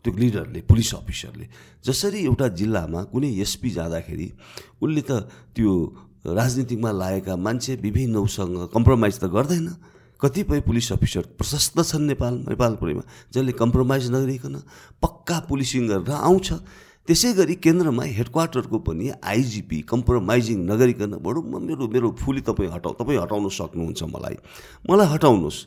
त्यो 0.05 0.13
लिडरले 0.13 0.59
पुलिस 0.69 0.89
अफिसरले। 1.01 1.45
जसरी 1.85 2.19
एउटा 2.25 2.47
जिल्लामा 2.59 2.99
कुनै 3.09 3.29
एसपी 3.41 3.69
जाँदाखेरि 3.77 4.27
उसले 4.81 5.01
त 5.01 5.11
त्यो 5.55 5.71
राजनीतिकमा 6.25 6.91
लागेका 6.91 7.33
मान्छे 7.35 7.75
विभिन्न 7.81 8.15
उसँग 8.21 8.69
कम्प्रोमाइज 8.73 9.15
त 9.19 9.25
गर्दैन। 9.29 9.67
कतिपय 10.21 10.59
पुलिस 10.61 10.91
अफिसर 10.93 11.23
प्रशस्त 11.37 11.75
छन् 11.81 12.07
नेपाल 12.07 12.33
नेपालपुरीमा 12.49 13.03
जसले 13.33 13.51
कम्प्रोमाइज 13.51 14.05
नगरिकन 14.15 14.55
पक्का 15.01 15.37
पुलिसिङ 15.49 15.83
गरेर 15.89 16.11
आउँछ। 16.13 16.47
त्यसै 17.05 17.33
गरी 17.37 17.55
केन्द्रमा 17.61 18.03
हेडक्वार्टरको 18.17 18.77
पनि 18.81 19.05
आइजिपी 19.21 19.79
कम्प्रोमाइजिङ 19.85 20.57
नगरिकन 20.65 21.11
बडो 21.21 21.41
मेरो 21.41 21.85
मेरो 21.85 22.07
फुली 22.17 22.41
तपाईँ 22.41 22.69
हटाउ 22.73 22.93
तपाईँ 23.01 23.19
हटाउन 23.21 23.49
सक्नुहुन्छ 23.49 24.01
मलाई। 24.09 24.37
मलाई 24.89 25.07
हटाउनुहोस् 25.13 25.59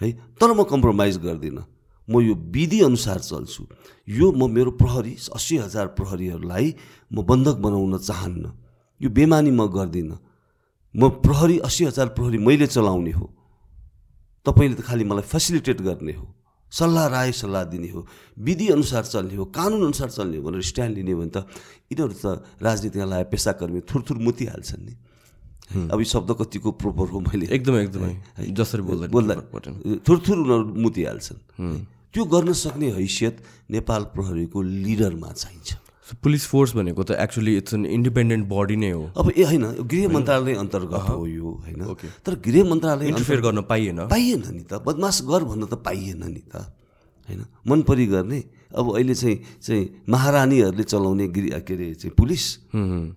है। 0.00 0.08
तर 0.40 0.50
म 0.50 0.62
कम्प्रोमाइज 0.66 1.18
गर्दिनँ। 1.22 1.62
म 2.10 2.20
यो 2.20 2.34
विधि 2.34 2.80
अनुसार 2.82 3.18
चल्छु। 3.22 3.62
यो 4.08 4.26
म 4.32 4.50
मेरो 4.50 4.70
प्रहरी 4.74 5.14
अस्सी 5.30 5.56
हजार 5.70 5.86
प्रहरीहरूलाई 5.94 6.66
म 7.14 7.22
बन्धक 7.22 7.56
बनाउन 7.62 7.98
चाहन्न। 7.98 8.44
यो 9.00 9.08
बेमानी 9.08 9.50
म 9.50 9.66
गर्दिनँ। 9.70 10.18
म 10.94 11.02
प्रहरी 11.22 11.58
अस्सी 11.62 11.84
हजार 11.94 12.08
प्रहरी 12.18 12.38
मैले 12.38 12.66
चलाउने 12.66 13.12
हो। 13.14 13.26
तपाईँले 14.46 14.74
त 14.74 14.82
खालि 14.82 15.04
मलाई 15.06 15.22
फेसिलिटेट 15.22 15.78
गर्ने 15.86 16.14
हो। 16.18 16.26
सल्लाह 16.72 17.06
राय 17.06 17.30
सल्लाह 17.34 17.64
दिने 17.70 17.88
हो। 17.94 18.00
विधि 18.38 18.66
अनुसार 18.74 19.04
चल्ने 19.06 19.34
हो 19.38 19.44
कानुन 19.54 19.82
अनुसार 19.90 20.10
चल्ने 20.10 20.36
हो 20.38 20.42
भनेर 20.42 20.62
स्ट्यान्ड 20.62 20.94
लिने 20.98 21.12
हो 21.12 21.18
भने 21.20 21.30
त 21.30 21.46
यिनीहरू 21.90 22.14
त 22.14 22.42
राजनीतिमा 22.62 23.06
लगाए 23.06 23.26
पेसाकर्मी 23.30 23.80
थुरथुर 23.90 24.18
मुतिहाल्छन् 24.18 24.82
नि। 24.86 24.94
अब 25.70 25.98
यो 25.98 26.06
शब्द 26.06 26.30
कतिको 26.38 26.70
प्रोपर 26.78 27.06
हो 27.14 27.18
मैले 27.26 27.46
एकदमै 27.54 27.82
एकदमै। 27.86 28.14
जसरी 28.54 28.82
बोल्दा 28.82 29.06
बोल्दा 29.14 29.34
थुरथुर 30.06 30.36
उनीहरू 30.42 30.64
मुतिहाल्छन्। 30.78 31.38
त्यो 32.14 32.24
गर्न 32.24 32.52
सक्ने 32.52 32.90
हैसियत 32.92 33.36
नेपाल 33.70 34.02
प्रहरीको 34.14 34.62
लिडरमा 34.62 35.30
चाहिन्छ। 35.32 35.68
पुलिस 36.22 36.46
फोर्स 36.50 36.74
भनेको 36.74 37.02
त 37.06 37.10
actually 37.22 37.56
it's 37.56 37.74
an 37.74 37.86
independent 37.86 38.44
body 38.50 38.76
नै 38.76 38.90
हो। 38.90 39.14
अब 39.14 39.30
ए 39.30 39.42
होइन 39.46 39.86
गृह 39.86 40.08
मन्त्रालय 40.10 40.54
अन्तर्गत 40.58 41.06
हो 41.06 41.26
यो 41.26 41.48
होइन? 41.62 41.94
तर 42.26 42.34
गृह 42.34 42.64
मन्त्रालय 42.66 43.06
इन्टरफेयर 43.08 43.40
गर्न 43.40 43.62
पाइएन। 43.62 43.98
पाइएन 44.10 44.42
नि 44.42 44.64
त। 44.66 44.82
बदमास 44.82 45.22
गर 45.22 45.44
भन्न 45.46 45.70
त 45.70 45.78
पाइएन 45.86 46.22
नि 46.26 46.42
त। 46.50 46.66
होइन? 47.30 47.46
मन 47.62 47.82
परि 47.86 48.06
गर्ने 48.06 48.42
अब 48.74 48.86
अहिले 48.94 49.14
चाहिँ 49.14 49.38
चाहिँ 49.62 50.02
महारानीहरूले 50.08 50.82
चलाउने 50.82 51.26
गृह 51.30 51.58
के 51.62 51.74
अरे 51.74 51.94
चाहिँ 51.94 52.14
पुलिस। 52.18 52.42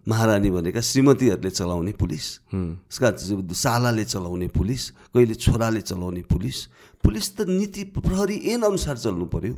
महारानी 0.05 0.49
भनेका 0.53 0.81
श्रीमतीहरूले 0.81 1.49
चलाउने 1.49 1.91
पुलिस। 1.97 2.25
उसका 2.53 3.09
सालाले 3.57 4.05
चलाउने 4.05 4.47
पुलिस। 4.53 4.89
कहिले 5.13 5.33
छोराले 5.33 5.81
चलाउने 5.81 6.21
पुलिस। 6.29 6.57
पुलिस 7.03 7.35
त 7.37 7.47
नीति 7.49 7.83
प्रहरी 7.99 8.37
ऐन 8.53 8.61
अनुसार 8.63 8.97
चल्नु 8.97 9.25
पऱ्यो 9.35 9.53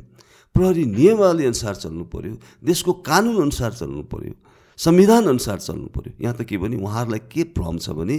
प्रहरी 0.54 0.84
नियमावली 0.96 1.44
अनुसार 1.46 1.74
चल्नु 1.76 2.04
पऱ्यो 2.12 2.34
देशको 2.64 2.92
कानुन 3.08 3.40
अनुसार 3.42 3.72
चल्नु 3.72 4.02
पऱ्यो 4.12 4.34
संविधान 4.78 5.26
अनुसार 5.26 5.58
चल्नु 5.58 5.86
पऱ्यो 5.96 6.12
यहाँ 6.22 6.34
त 6.36 6.44
के 6.44 6.58
भने 6.58 6.76
उहाँहरूलाई 6.76 7.22
के 7.32 7.42
भ्रम 7.56 7.78
छ 7.78 7.90
भने 7.98 8.16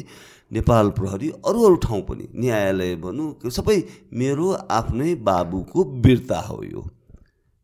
नेपाल 0.53 0.89
प्रहरी 0.97 1.29
अरू 1.45 1.63
अरू 1.65 1.75
ठाउँ 1.85 2.01
पनि 2.09 2.27
न्यायालय 2.35 2.95
भनौँ 3.03 3.49
सबै 3.51 3.77
मेरो 4.13 4.51
आफ्नै 4.71 5.15
बाबुको 5.27 5.83
वीरता 6.05 6.39
हो 6.41 6.63
यो। 6.63 6.81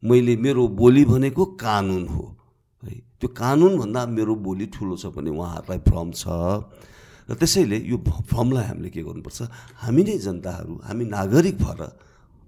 मैले 0.04 0.36
मेरो 0.36 0.68
बोली 0.80 1.04
भनेको 1.06 1.46
कानुन 1.64 2.08
हो। 2.08 2.24
है 2.84 2.96
त्यो 3.20 3.28
कानुनभन्दा 3.40 4.06
मेरो 4.16 4.36
बोली 4.46 4.66
ठुलो 4.76 4.96
छ 4.98 5.16
भने 5.16 5.32
उहाँहरूलाई 5.32 5.80
भ्रम 5.88 6.12
छ। 6.12 6.24
र 7.30 7.34
त्यसैले 7.40 7.78
यो 7.88 7.98
भ्रमलाई 7.98 8.66
हामीले 8.70 8.90
के 8.90 9.02
गर्नुपर्छ? 9.04 9.40
हामी 9.84 10.02
नै 10.04 10.18
जनताहरू 10.20 10.74
हामी 10.88 11.06
नागरिक 11.08 11.58
भएर 11.58 11.82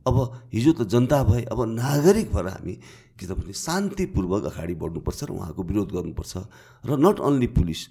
अब 0.05 0.15
हिजो 0.53 0.71
त 0.77 0.81
जनता 0.85 1.17
भए 1.23 1.43
अब 1.49 1.59
नागरिक 1.75 2.27
भएर 2.29 2.47
हामी 2.55 2.75
कि 3.17 3.25
त 3.25 3.31
भने 3.33 3.53
शान्तिपूर्वक 3.55 4.43
अगाडि 4.51 4.75
बढ्नुपर्छ 4.75 5.19
र 5.23 5.31
उहाँको 5.33 5.61
विरोध 5.63 5.89
गर्नुपर्छ। 5.95 6.33
र 6.85 6.89
नट 6.99 7.17
अन्ली 7.25 7.47
पुलिस 7.55 7.81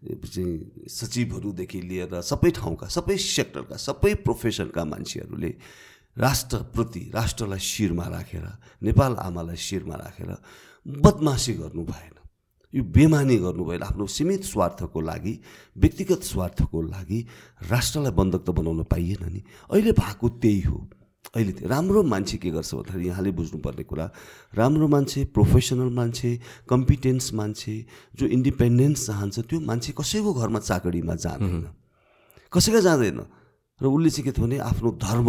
चाहिँ 0.00 0.88
सचिवहरूदेखि 0.88 1.80
लिएर 1.84 2.24
सबै 2.24 2.50
ठाउँका 2.56 2.86
सबै 2.88 3.16
सेक्टरका 3.20 3.76
सबै 3.76 4.12
प्रोफेसनका 4.24 4.82
मान्छेहरूले 4.82 5.50
राष्ट्रप्रति 6.16 7.02
राष्ट्रलाई 7.14 7.60
शिरमा 7.60 8.06
राखेर 8.08 8.46
नेपाल 8.82 9.12
आमालाई 9.20 9.56
शिरमा 9.60 9.94
राखेर 9.94 10.30
बदमासी 11.04 11.52
गर्नु 11.60 11.84
भएन। 11.84 12.14
यो 12.74 12.82
बेमानी 12.84 13.36
गर्नु 13.36 13.64
भएन 13.64 13.82
आफ्नो 13.82 14.06
सीमित 14.06 14.44
स्वार्थको 14.44 15.00
लागि 15.00 15.34
व्यक्तिगत 15.76 16.22
स्वार्थको 16.22 16.82
लागि 16.82 17.18
राष्ट्रलाई 17.70 18.12
बन्धक 18.14 18.42
त 18.46 18.50
बनाउन 18.50 18.82
पाइएन 18.86 19.24
नि। 19.26 19.42
अहिले 19.70 19.92
भएको 19.92 20.28
त्यही 20.38 20.60
हो। 20.62 20.78
अहिले 21.34 21.52
राम्रो 21.68 22.02
मान्छे 22.02 22.36
के 22.38 22.50
गर्छ 22.50 22.74
भन्दाखेरि 22.74 23.06
यहाँले 23.08 23.30
बुझ्नुपर्ने 23.30 23.84
कुरा 23.84 24.06
राम्रो 24.54 24.86
मान्छे 24.88 25.24
प्रोफेसनल 25.34 25.90
मान्छे 25.94 26.30
कम्पिटेन्स 26.70 27.32
मान्छे 27.34 27.74
जो 28.16 28.26
इन्डिपेन्डेन्स 28.26 29.06
चाहन्छ 29.06 29.38
त्यो 29.50 29.60
मान्छे 29.60 29.92
कसैको 29.98 30.30
घरमा 30.32 30.58
चाकडीमा 30.58 31.14
जाँदैन। 31.14 31.66
कसैका 32.52 32.80
जाँदैन। 32.80 33.20
र 33.80 33.86
उसले 33.86 34.10
चाहिँ 34.10 34.24
के 34.24 34.32
थियो 34.32 34.46
भने 34.46 34.58
आफ्नो 34.58 34.90
धर्म 34.98 35.28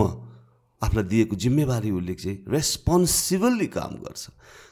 आफूलाई 0.82 1.06
दिएको 1.10 1.36
जिम्मेवारी 1.36 1.91
उसले 1.91 2.13
चाहिँ 2.17 2.38
रेस्पोन्सिबल्ली 2.49 3.67
काम 3.67 3.93
गर्छ। 4.01 4.23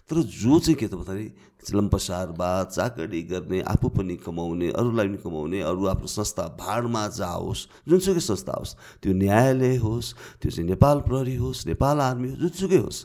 तर 0.10 0.16
जो 0.26 0.60
चाहिँ 0.60 0.78
के 0.80 0.88
त 0.88 0.94
भन्दाखेरि 0.98 1.28
लम्पसारबाद 1.66 2.68
चाकडी 2.68 3.22
गर्ने 3.24 3.60
आफू 3.68 3.90
पनि 3.90 4.16
कमाउने 4.18 4.70
अरूलाई 4.72 5.08
पनि 5.08 5.18
कमाउने 5.18 5.60
अरू 5.62 5.86
आफ्नो 5.88 6.08
संस्था 6.08 6.44
भाडमा 6.60 7.08
जाओस् 7.20 7.68
जुनसुकै 7.90 8.20
संस्था 8.22 8.54
होस् 8.60 8.76
त्यो 9.04 9.14
न्यायालय 9.14 9.76
होस् 9.78 10.14
त्यो 10.42 10.52
चाहिँ 10.52 10.70
नेपाल 10.70 11.00
प्रहरी 11.08 11.36
होस् 11.36 11.68
नेपाल 11.68 12.00
आर्मी 12.02 12.30
होस् 12.30 12.40
जुनसुकै 12.40 12.78
होस् 12.78 13.04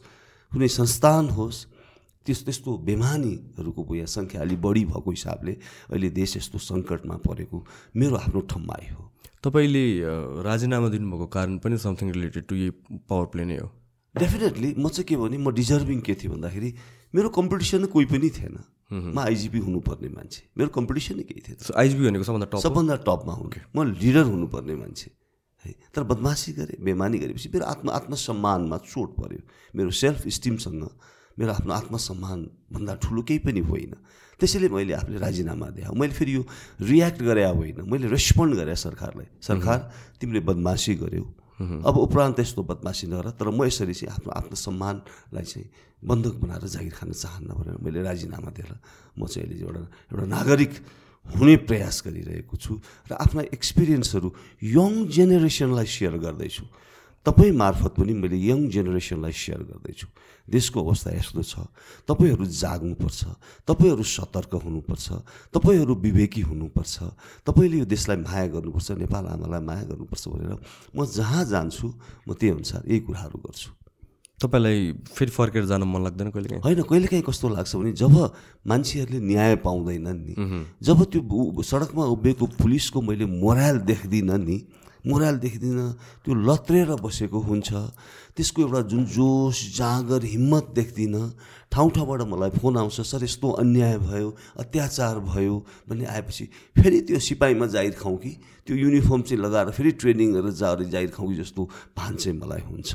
कुनै 0.52 0.68
संस्थान 0.70 1.28
होस् 1.30 1.64
त्यस 2.26 2.44
त्यस्तो 2.44 2.76
बेमानीहरूको 2.88 3.94
यहाँ 3.94 4.06
सङ्ख्या 4.08 4.40
अलिक 4.40 4.60
बढी 4.62 4.84
भएको 4.84 5.10
हिसाबले 5.10 5.52
अहिले 5.90 6.10
देश 6.10 6.36
यस्तो 6.36 6.58
सङ्कटमा 6.58 7.16
परेको 7.26 7.58
मेरो 7.96 8.16
आफ्नो 8.16 8.40
ठम्माई 8.52 8.86
हो 8.94 9.02
तपाईँले 9.44 9.84
राजीनामा 10.42 10.88
दिनुभएको 10.88 11.26
कारण 11.28 11.58
पनि 11.58 11.78
समथिङ 11.78 12.12
रिलेटेड 12.12 12.44
टु 12.48 12.54
यही 12.56 12.70
पावर 13.08 13.26
प्ले 13.26 13.44
नै 13.44 13.58
हो। 13.58 13.68
डेफिनेटली 14.14 14.74
म 14.78 14.88
चाहिँ 14.88 15.04
के 15.04 15.16
भने 15.16 15.36
म 15.38 15.52
डिजर्भिङ 15.52 16.00
के 16.00 16.14
थिएँ 16.14 16.32
भन्दाखेरि 16.32 16.70
मेरो 17.14 17.28
कम्पिटिसन 17.30 17.84
कोही 17.94 18.06
पनि 18.06 18.30
थिएन। 18.30 18.56
म 18.92 19.18
आइजिपी 19.18 19.58
हुनुपर्ने 19.58 20.08
मान्छे। 20.10 20.42
मेरो 20.58 20.68
कम्पिटिसनै 20.74 21.22
केही 21.22 21.40
थिएन। 21.46 21.58
आइजिपी 21.72 22.02
भनेको 22.04 22.24
सबभन्दा 22.26 22.46
टप 22.52 22.58
सबभन्दा 22.58 22.96
टपमा 23.06 23.32
हुने। 23.32 23.60
म 23.70 23.78
लिडर 23.94 24.24
हुनुपर्ने 24.26 24.74
मान्छे। 24.74 25.10
है 25.64 25.72
तर 25.94 26.02
बदमासी 26.04 26.52
गरेँ 26.52 26.78
बेमानी 26.84 27.18
गरेपछि 27.18 27.48
मेरो 27.54 27.64
आत्म 27.64 27.90
आत्मसम्मानमा 27.90 28.76
चोट 28.84 29.10
पऱ्यो 29.16 29.40
मेरो 29.74 29.90
सेल्फ 29.90 30.28
स्टिमसँग 30.28 30.84
मेरो 31.38 31.50
आफ्नो 31.52 31.72
आत्मसम्मानभन्दा 31.72 32.94
ठुलो 33.02 33.22
केही 33.22 33.38
पनि 33.40 33.60
होइन। 33.64 33.94
त्यसैले 34.40 34.68
मैले 34.68 34.92
आफूले 34.98 35.18
राजीनामा 35.18 35.68
दिएँ 35.72 35.94
मैले 35.94 36.12
फेरि 36.12 36.34
यो 36.34 36.42
रियाक्ट 36.82 37.22
गरे 37.22 37.44
होइन। 37.48 37.78
मैले 37.88 38.06
रेस्पोन्ड 38.10 38.52
गरेँ 38.54 38.74
सरकारलाई। 38.74 39.26
सरकार 39.40 39.78
तिमीले 40.20 40.40
बदमासी 40.44 40.94
गऱ्यौ 41.00 41.24
अब 41.60 41.96
उपरान्त 41.96 42.38
यस्तो 42.40 42.62
बदमासी 42.66 43.06
नगर 43.06 43.30
तर 43.38 43.48
म 43.54 43.62
यसरी 43.64 43.94
चाहिँ 43.94 44.10
आफ्नो 44.10 44.30
आफ्नो 44.34 44.56
सम्मानलाई 44.58 45.44
चाहिँ 45.44 45.68
बन्धक 46.02 46.34
बनाएर 46.42 46.66
जागिर 46.66 46.94
खान 46.98 47.10
चाहन्न 47.14 47.50
भनेर 47.54 47.76
मैले 47.78 48.00
राजीनामा 48.02 48.50
दिएर 48.58 48.72
म 49.18 49.26
चाहिँ 49.26 49.46
अहिले 49.46 49.62
एउटा 49.62 49.82
एउटा 50.10 50.26
नागरिक 50.34 50.72
हुने 51.24 51.56
प्रयास 51.68 51.96
गरिरहेको 52.04 52.56
छु 52.58 52.72
र 53.08 53.12
आफ्ना 53.14 53.42
एक्सपिरियन्सहरू 53.54 54.28
यङ 54.76 54.92
जेनेरेसनलाई 55.14 55.86
सेयर 55.86 56.14
गर्दैछु। 56.18 56.64
तपाईँ 57.26 57.52
मार्फत 57.52 57.92
पनि 57.96 58.12
मैले 58.12 58.36
यङ 58.36 58.68
जेनेरेसनलाई 58.68 59.32
सेयर 59.32 59.60
गर्दैछु। 59.64 60.06
देशको 60.48 60.76
अवस्था 60.76 61.10
यस्तो 61.16 61.42
छ। 61.42 61.54
तपाईँहरू 62.04 62.44
जाग्नुपर्छ। 62.44 63.20
तपाईँहरू 63.64 64.04
सतर्क 64.04 64.54
हुनुपर्छ। 64.60 65.06
तपाईँहरू 65.54 65.94
विवेकी 65.94 66.40
हुनुपर्छ। 66.44 66.96
तपाईँले 67.48 67.76
यो 67.78 67.86
देशलाई 67.88 68.16
माया 68.20 68.46
गर्नुपर्छ 68.52 68.90
नेपाल 69.00 69.24
आमालाई 69.34 69.62
माया 69.64 69.84
गर्नुपर्छ 69.88 70.24
भनेर 70.28 70.52
म 70.92 70.98
जहाँ 71.08 71.44
जान्छु 71.48 71.86
म 72.28 72.32
त्यही 72.36 72.52
अनुसार 72.54 72.82
यही 72.84 73.00
कुराहरू 73.08 73.38
गर्छु। 73.40 73.70
तपाईँलाई 74.34 74.92
फेरि 75.08 75.30
फर्केर 75.30 75.64
जान 75.64 75.82
मन 75.88 76.02
लाग्दैन 76.04 76.28
कहिले 76.28 76.48
काहीँ 76.48 76.60
होइन 76.60 76.82
कहिलेकाहीँ 76.84 77.24
कस्तो 77.24 77.48
लाग्छ 77.48 77.72
भने 77.76 77.92
जब 77.96 78.14
मान्छेहरूले 78.66 79.20
न्याय 79.24 79.56
पाउँदैनन् 79.64 80.20
नि 80.20 80.34
जब 80.82 80.98
त्यो 81.08 81.62
सडकमा 81.62 82.04
उभिएको 82.04 82.46
पुलिसको 82.60 83.00
मैले 83.00 83.24
मोराल 83.32 83.78
देख्दिनँ 83.88 84.38
नि 84.38 84.58
मोराल 85.04 85.36
देख्दिनँ 85.38 85.92
त्यो 86.24 86.32
लत्रेर 86.34 86.90
बसेको 87.04 87.38
हुन्छ। 87.40 87.70
त्यसको 88.36 88.62
एउटा 88.62 88.80
जुन 88.90 89.04
जोस 89.06 89.56
जाँगर 89.76 90.24
हिम्मत 90.24 90.72
देख्दिनँ। 90.74 91.24
ठाउँ 91.72 91.90
ठाउँबाट 91.90 92.20
मलाई 92.30 92.50
फोन 92.56 92.76
आउँछ 92.78 93.00
सर 93.02 93.24
यस्तो 93.24 93.50
अन्याय 93.60 93.98
भयो 93.98 94.28
अत्याचार 94.58 95.18
भयो। 95.26 95.54
भन्ने 95.88 96.04
आएपछि 96.06 96.44
फेरि 96.76 97.00
त्यो 97.06 97.18
सिपाहीमा 97.18 97.66
जाहिर 97.66 97.94
खाउँ 98.00 98.16
कि 98.16 98.32
त्यो 98.66 98.76
युनिफर्म 98.76 99.22
चाहिँ 99.22 99.42
लगाएर 99.42 99.70
फेरि 99.70 99.90
ट्रेनिङ 100.00 100.32
गरेर 100.32 100.52
जाएर 100.54 100.82
जाहिर 100.88 101.10
खाउँ 101.10 101.28
कि 101.28 101.36
जस्तो 101.42 101.62
भान 101.98 102.14
चाहिँ 102.16 102.38
मलाई 102.38 102.62
हुन्छ। 102.64 102.94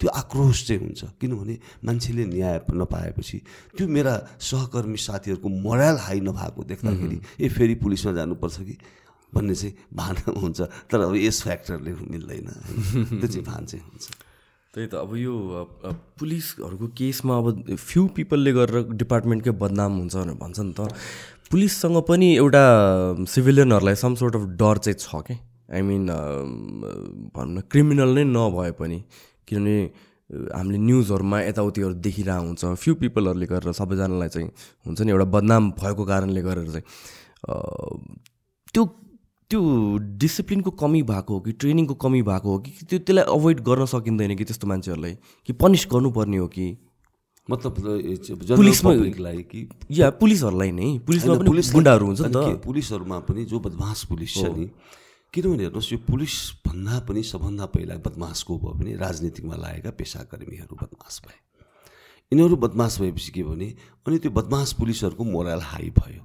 त्यो 0.00 0.10
आक्रोश 0.12 0.66
चाहिँ 0.68 0.80
हुन्छ। 0.82 1.04
किनभने 1.20 1.54
मान्छेले 1.80 2.24
न्याय 2.26 2.60
नपाएपछि 2.68 3.38
त्यो 3.78 3.88
मेरा 3.88 4.14
सहकर्मी 4.36 4.98
साथीहरूको 5.00 5.48
मोराल 5.48 5.96
हाई 5.96 6.20
नभएको 6.20 6.60
देख्दाखेरि 6.68 7.20
ए 7.40 7.48
फेरि 7.48 7.74
पुलिसमा 7.80 8.12
जानुपर्छ 8.12 8.56
कि? 8.60 8.76
भन्ने 9.36 9.54
चाहिँ 9.54 9.74
भान 9.94 10.14
हुन्छ 10.42 10.60
तर 10.88 11.00
अब 11.06 11.14
यस 11.16 11.42
फ्याक्टरले 11.42 11.92
मिल्दैन। 12.12 12.48
त्यो 13.20 13.28
चाहिँ 13.28 13.44
भान 13.44 13.62
चाहिँ 13.64 13.84
हुन्छ। 13.84 14.04
त्यही 14.74 14.88
त 14.92 14.94
अब 15.00 15.16
यो 15.16 15.34
पुलिसहरूको 16.20 16.86
केसमा 16.92 17.34
अब 17.38 17.46
फ्यु 17.80 18.02
पिपलले 18.16 18.52
गरेर 18.52 18.92
डिपार्टमेन्टकै 19.00 19.52
बदनाम 19.56 19.92
हुन्छ 19.98 20.14
भनेर 20.16 20.36
भन्छ 20.36 20.58
नि 20.60 20.72
त। 20.76 20.80
पुलिससँग 21.48 21.96
पनि 22.08 22.28
एउटा 22.36 22.64
सिभिलियनहरूलाई 23.24 23.96
सम 23.96 24.14
सोर्ट 24.20 24.34
अफ 24.36 24.44
डर 24.60 24.76
चाहिँ 24.84 24.98
छ 24.98 25.22
क्या 25.26 25.38
आई 25.72 25.82
मिन 25.82 26.06
भनौँ 27.32 27.54
न 27.54 27.60
क्रिमिनल 27.70 28.10
नै 28.18 28.24
नभए 28.26 28.70
पनि 28.76 28.98
किनभने 29.48 29.76
हामीले 30.52 30.78
न्युजहरूमा 30.82 31.38
यताउतिहरू 31.40 31.94
देखिरहेको 32.02 32.46
हुन्छ। 32.46 32.62
फ्यु 32.82 32.92
पिपलहरूले 33.00 33.46
गरेर 33.46 33.72
सबैजनालाई 33.80 34.28
चाहिँ 34.28 34.48
हुन्छ 34.86 34.98
नि 35.06 35.10
एउटा 35.14 35.26
बदनाम 35.34 35.70
भएको 35.80 36.04
कारणले 36.04 36.42
गरेर 36.42 36.68
चाहिँ 36.74 36.84
त्यो 38.74 38.82
त्यो 39.50 39.98
डिसिप्लिनको 39.98 40.70
कमी 40.70 41.02
भएको 41.02 41.34
हो 41.34 41.40
कि 41.40 41.52
ट्रेनिङको 41.52 41.94
कमी 41.94 42.22
भएको 42.22 42.48
हो 42.48 42.58
कि 42.58 42.70
त्यो 42.70 42.98
त्यसलाई 42.98 43.24
अभोइड 43.24 43.60
गर्न 43.60 43.86
सकिँदैन 43.86 44.36
कि 44.36 44.44
त्यस्तो 44.44 44.66
मान्छेहरूलाई? 44.66 45.14
कि 45.46 45.52
पनिस 45.52 45.86
गर्नुपर्ने 45.92 46.36
हो 46.36 46.46
कि? 46.46 46.78
मतलब 47.50 47.74
पुलिसमा- 48.56 48.92
कि? 49.42 49.68
या 49.90 50.10
पुलिसहरूलाई 50.10 50.70
नै? 50.72 50.98
पुलिसमा 50.98 51.34
पनि 51.38 51.48
पुलिसलाई- 51.48 51.74
गुन्डाहरू 51.74 52.06
हुन्छ 52.06 52.20
नि 52.20 52.28
त? 52.28 52.62
पुलिसहरूमा 52.64 53.18
पनि 53.18 53.44
जो 53.44 53.60
बदमास 53.60 54.04
पुलिस 54.04 54.34
छ 54.34 54.38
नि 54.38 54.70
किनभने 55.34 55.56
हेर्नुहोस् 55.56 55.92
यो 55.92 55.98
पुलिस 55.98 56.52
भन्दा 56.66 57.00
पनि 57.00 57.22
सबभन्दा 57.22 57.66
पहिला 57.66 57.94
बदमास 57.94 58.42
को 58.42 58.58
भयो 58.58 58.72
भने 58.72 58.96
राजनीतिकमा 58.96 59.56
लागेका 59.56 59.90
पेसाकर्मीहरू 59.90 60.76
बदमास 60.76 61.22
भए। 61.26 61.45
यिनीहरू 62.32 62.56
बदमास 62.56 62.98
भएपछि 63.00 63.30
के 63.32 63.42
भने 63.42 63.66
अनि 64.06 64.18
त्यो 64.18 64.30
बदमास 64.34 64.72
पुलिसहरूको 64.82 65.24
मोरल 65.24 65.60
हाई 65.62 65.90
भयो। 65.94 66.22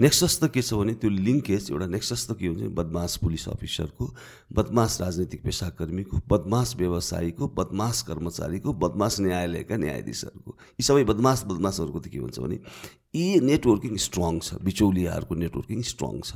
नेक्सस 0.00 0.40
त 0.40 0.48
के 0.48 0.62
छ 0.64 0.72
भने 0.72 0.94
त्यो 0.96 1.10
लिङ्केज 1.12 1.70
एउटा 1.76 1.86
नेक्सस 1.92 2.24
त 2.28 2.36
के 2.40 2.46
हुन्छ 2.46 2.60
भने 2.60 2.72
बदमास 2.72 3.16
पुलिस 3.20 3.48
अफिसरको 3.48 4.04
बदमास 4.52 5.00
राजनीतिक 5.00 5.42
पेसाकर्मीको 5.44 6.20
बदमास 6.24 6.74
व्यवसायीको 6.76 7.48
बदमास 7.52 8.02
कर्मचारीको 8.08 8.72
बदमास 8.72 9.20
न्यायालयका 9.20 9.76
न्यायाधीशहरूको 9.76 10.56
यी 10.80 10.82
सबै 10.88 11.04
बदमास 11.04 11.44
बदमासहरूको 11.52 11.98
त 12.00 12.08
के 12.08 12.18
हुन्छ 12.18 12.36
भने 12.40 12.56
यी 13.16 13.40
नेटवर्किङ 13.44 13.96
स्ट्रङ 13.96 14.40
छ 14.40 14.60
बिचौलियाहरूको 14.64 15.34
नेटवर्किङ 15.36 15.82
स्ट्रङ 15.84 16.14
छ। 16.24 16.32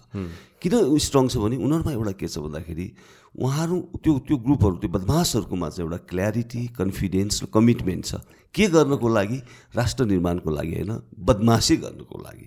किन 0.60 0.76
स्ट्रङ 1.00 1.24
छ 1.32 1.40
भने 1.40 1.56
उनीहरूमा 1.56 1.92
एउटा 1.96 2.12
के 2.20 2.28
छ 2.28 2.44
भन्दाखेरि 2.44 2.86
उहाँहरू 3.35 3.77
त्यो 4.03 4.12
त्यो 4.27 4.37
ग्रुपहरू 4.37 4.77
त्यो 4.83 4.90
बदमासहरूकोमा 4.90 5.69
चाहिँ 5.71 5.87
एउटा 5.87 5.99
क्ल्यारिटी 6.11 6.62
कन्फिडेन्स 6.75 7.43
र 7.43 7.47
कमिटमेन्ट 7.55 8.05
छ। 8.05 8.12
के 8.55 8.66
गर्नको 8.66 9.09
लागि? 9.09 9.38
राष्ट्र 9.75 10.05
निर्माणको 10.05 10.51
लागि 10.51 10.75
होइन? 10.75 10.93
बदमासी 11.14 11.77
गर्नको 11.77 12.16
लागि। 12.19 12.47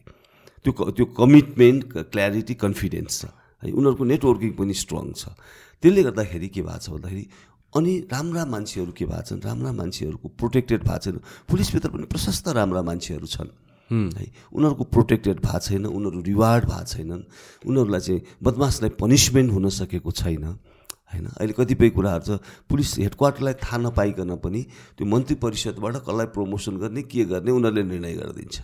त्यो 0.64 0.72
त्यो 0.92 1.06
कमिटमेन्ट 1.16 2.12
क्ल्यारिटी 2.12 2.54
कन्फिडेन्स 2.60 3.12
छ। 3.20 3.26
है 3.64 3.72
उनीहरूको 3.72 4.04
नेटवर्किङ 4.04 4.52
पनि 4.60 4.74
स्ट्रङ 4.76 5.06
छ। 5.16 5.32
त्यसले 5.80 6.04
गर्दाखेरि 6.04 6.48
के 6.52 6.62
भएको 6.62 6.80
छ 6.84 6.90
भन्दाखेरि 6.92 7.26
अनि 7.74 7.94
राम्रा 8.12 8.44
मान्छेहरू 8.46 8.92
के 8.92 9.06
भएको 9.08 9.24
छन्? 9.24 9.40
राम्रा 9.40 9.72
मान्छेहरूको 9.72 10.28
प्रोटेक्टेड 10.36 10.82
भएको 10.84 11.00
छैन। 11.00 11.18
पुलिसभित्र 11.48 11.90
पनि 11.90 12.06
प्रशस्त 12.12 12.48
राम्रा 12.60 12.82
मान्छेहरू 12.84 13.28
छन्। 13.28 13.50
है। 13.90 14.26
उनीहरूको 14.52 14.84
प्रोटेक्टेड 14.84 15.38
भएको 15.40 15.60
छैन 15.60 15.86
उनीहरू 15.88 16.20
रिवार्ड 16.22 16.64
भएको 16.66 16.86
छैनन्। 16.92 17.24
उनीहरूलाई 17.66 18.02
चाहिँ 18.04 18.22
बदमासलाई 18.44 18.92
पनिसमेन्ट 19.00 19.50
हुन 19.52 19.70
सकेको 19.70 20.12
छैन। 20.12 20.46
होइन? 21.14 21.26
अहिले 21.38 21.54
कतिपय 21.54 21.90
कुराहरू 21.94 22.26
छ। 22.26 22.42
पुलिस 22.66 22.90
हेडक्वार्टरलाई 23.06 23.56
थाहा 23.62 23.78
नपाइकन 23.86 24.32
पनि 24.42 24.62
त्यो 24.98 25.06
मन्त्री 25.06 25.36
परिषदबाट 25.38 25.96
कसलाई 26.04 26.28
प्रमोसन 26.34 26.74
गर्ने 26.82 27.02
के 27.06 27.24
गर्ने 27.30 27.52
उनीहरूले 27.54 27.84
निर्णय 27.86 28.14
गरिदिन्छ। 28.18 28.58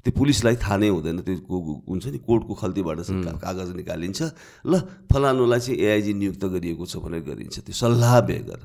त्यो 0.00 0.12
पुलिसलाई 0.16 0.56
थाहा 0.56 0.76
नै 0.80 0.88
हुँदैन। 0.88 1.18
त्यो 1.26 1.36
हुन्छ 1.84 2.04
नि 2.08 2.18
कोर्टको 2.24 2.54
खल्तीबाट 2.56 2.98
कागज 3.44 3.68
निकालिन्छ। 3.76 4.20
ल 4.64 4.72
फलानुलाई 5.10 5.60
चाहिँ 5.60 5.76
एआइजी 5.76 6.12
नियुक्त 6.16 6.44
गरिएको 6.56 6.84
छ 6.86 6.94
भनेर 7.04 7.22
गरिन्छ। 7.26 7.56
त्यो 7.68 7.74
सल्लाह 7.74 8.14
बेगर 8.24 8.60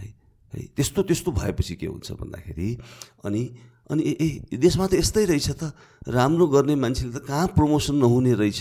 है 0.00 0.06
है 0.52 0.60
त्यस्तो 0.74 1.00
त्यस्तो 1.06 1.30
भएपछि 1.32 1.74
के 1.76 1.86
हुन्छ 1.86 2.08
भन्दाखेरि 2.18 2.68
अनि 3.24 3.42
अनि 3.92 4.02
ए 4.08 4.56
देशमा 4.56 4.88
त 4.88 4.96
यस्तै 4.96 5.24
रहेछ 5.28 5.48
त। 5.60 5.76
राम्रो 6.08 6.46
गर्ने 6.48 6.74
मान्छेले 6.80 7.12
त 7.12 7.20
कहाँ 7.28 7.52
प्रमोसन 7.52 8.00
नहुने 8.00 8.32
रहेछ? 8.40 8.60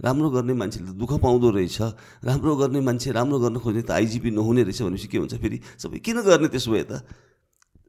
राम्रो 0.00 0.28
गर्ने 0.32 0.54
मान्छेले 0.56 0.88
त 0.90 0.96
दुःख 0.96 1.12
पाउँदो 1.20 1.48
रहेछ। 1.52 1.78
राम्रो 2.24 2.52
गर्ने 2.56 2.80
मान्छे 2.80 3.08
राम्रो 3.12 3.38
गर्न 3.44 3.56
खोज्ने 3.60 3.82
त 3.84 3.90
आइजिपी 3.92 4.30
नहुने 4.32 4.62
रहेछ 4.64 4.80
भनेपछि 4.82 5.08
के 5.12 5.18
हुन्छ 5.20 5.34
फेरि? 5.36 5.58
सबै 5.76 5.98
किन 6.00 6.16
गर्ने 6.24 6.48
त्यसो 6.48 6.70
भए 6.72 6.84
त? 6.88 7.04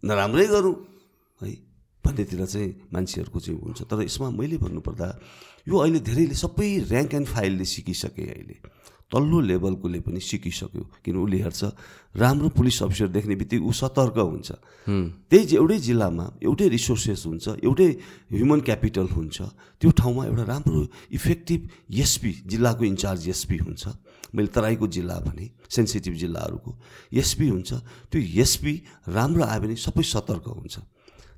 नराम्रै 0.04 0.46
गरौँ 0.52 0.76
है? 1.42 1.52
भन्नेतिर 2.04 2.46
चाहिँ 2.46 2.70
मान्छेहरूको 2.92 3.40
चाहिँ 3.40 3.60
हुन्छ। 3.62 3.80
तर 3.88 4.04
यसमा 4.04 4.28
मैले 4.36 4.58
भन्नुपर्दा 4.60 5.08
यो 5.70 5.76
अहिले 5.78 6.00
धेरैले 6.04 6.36
सबै 6.36 6.92
ऱ्याङ्क 6.92 7.14
एन्ड 7.14 7.28
फाइलले 7.32 7.66
सिकिसके 7.66 8.24
अहिले। 8.36 8.56
तल्लो 9.12 9.40
लेभलकोले 9.44 10.00
पनि 10.08 10.20
सिकिसक्यो 10.20 10.84
किन 11.04 11.16
उसले 11.20 11.38
हेर्छ 11.44 11.62
राम्रो 12.16 12.50
पुलिस 12.56 12.78
अफिसर 12.84 13.08
देख्ने 13.12 13.36
बित्तिकै 13.36 13.64
ऊ 13.64 13.72
सतर्क 13.72 14.18
हुन्छ। 14.18 14.50
त्यही 15.28 15.56
एउटै 15.60 15.78
जिल्लामा 15.88 16.26
एउटै 16.48 16.68
रिसोर्सेस 16.72 17.26
हुन्छ 17.28 17.46
एउटै 17.60 17.90
ह्युमन 18.32 18.60
क्यापिटल 18.68 19.08
हुन्छ 19.12 19.38
त्यो 19.80 19.90
ठाउँमा 20.00 20.24
एउटा 20.32 20.44
राम्रो 20.48 20.82
इफेक्टिभ 21.12 21.60
एसपी 21.92 22.32
जिल्लाको 22.48 22.84
इन्चार्ज 22.84 23.28
एसपी 23.36 23.58
हुन्छ। 23.68 23.84
मैले 24.32 24.48
तराईको 24.56 24.88
जिल्ला 24.88 25.16
भने 25.28 25.46
सेन्सिटिभ 25.76 26.14
जिल्लाहरूको 26.24 26.72
एसपी 27.20 27.48
हुन्छ। 27.52 27.70
त्यो 28.12 28.20
एसपी 28.42 28.74
राम्रो 29.12 29.44
आयो 29.44 29.60
भने 29.62 29.76
सबै 29.76 30.04
सतर्क 30.08 30.48
हुन्छ। 30.48 30.76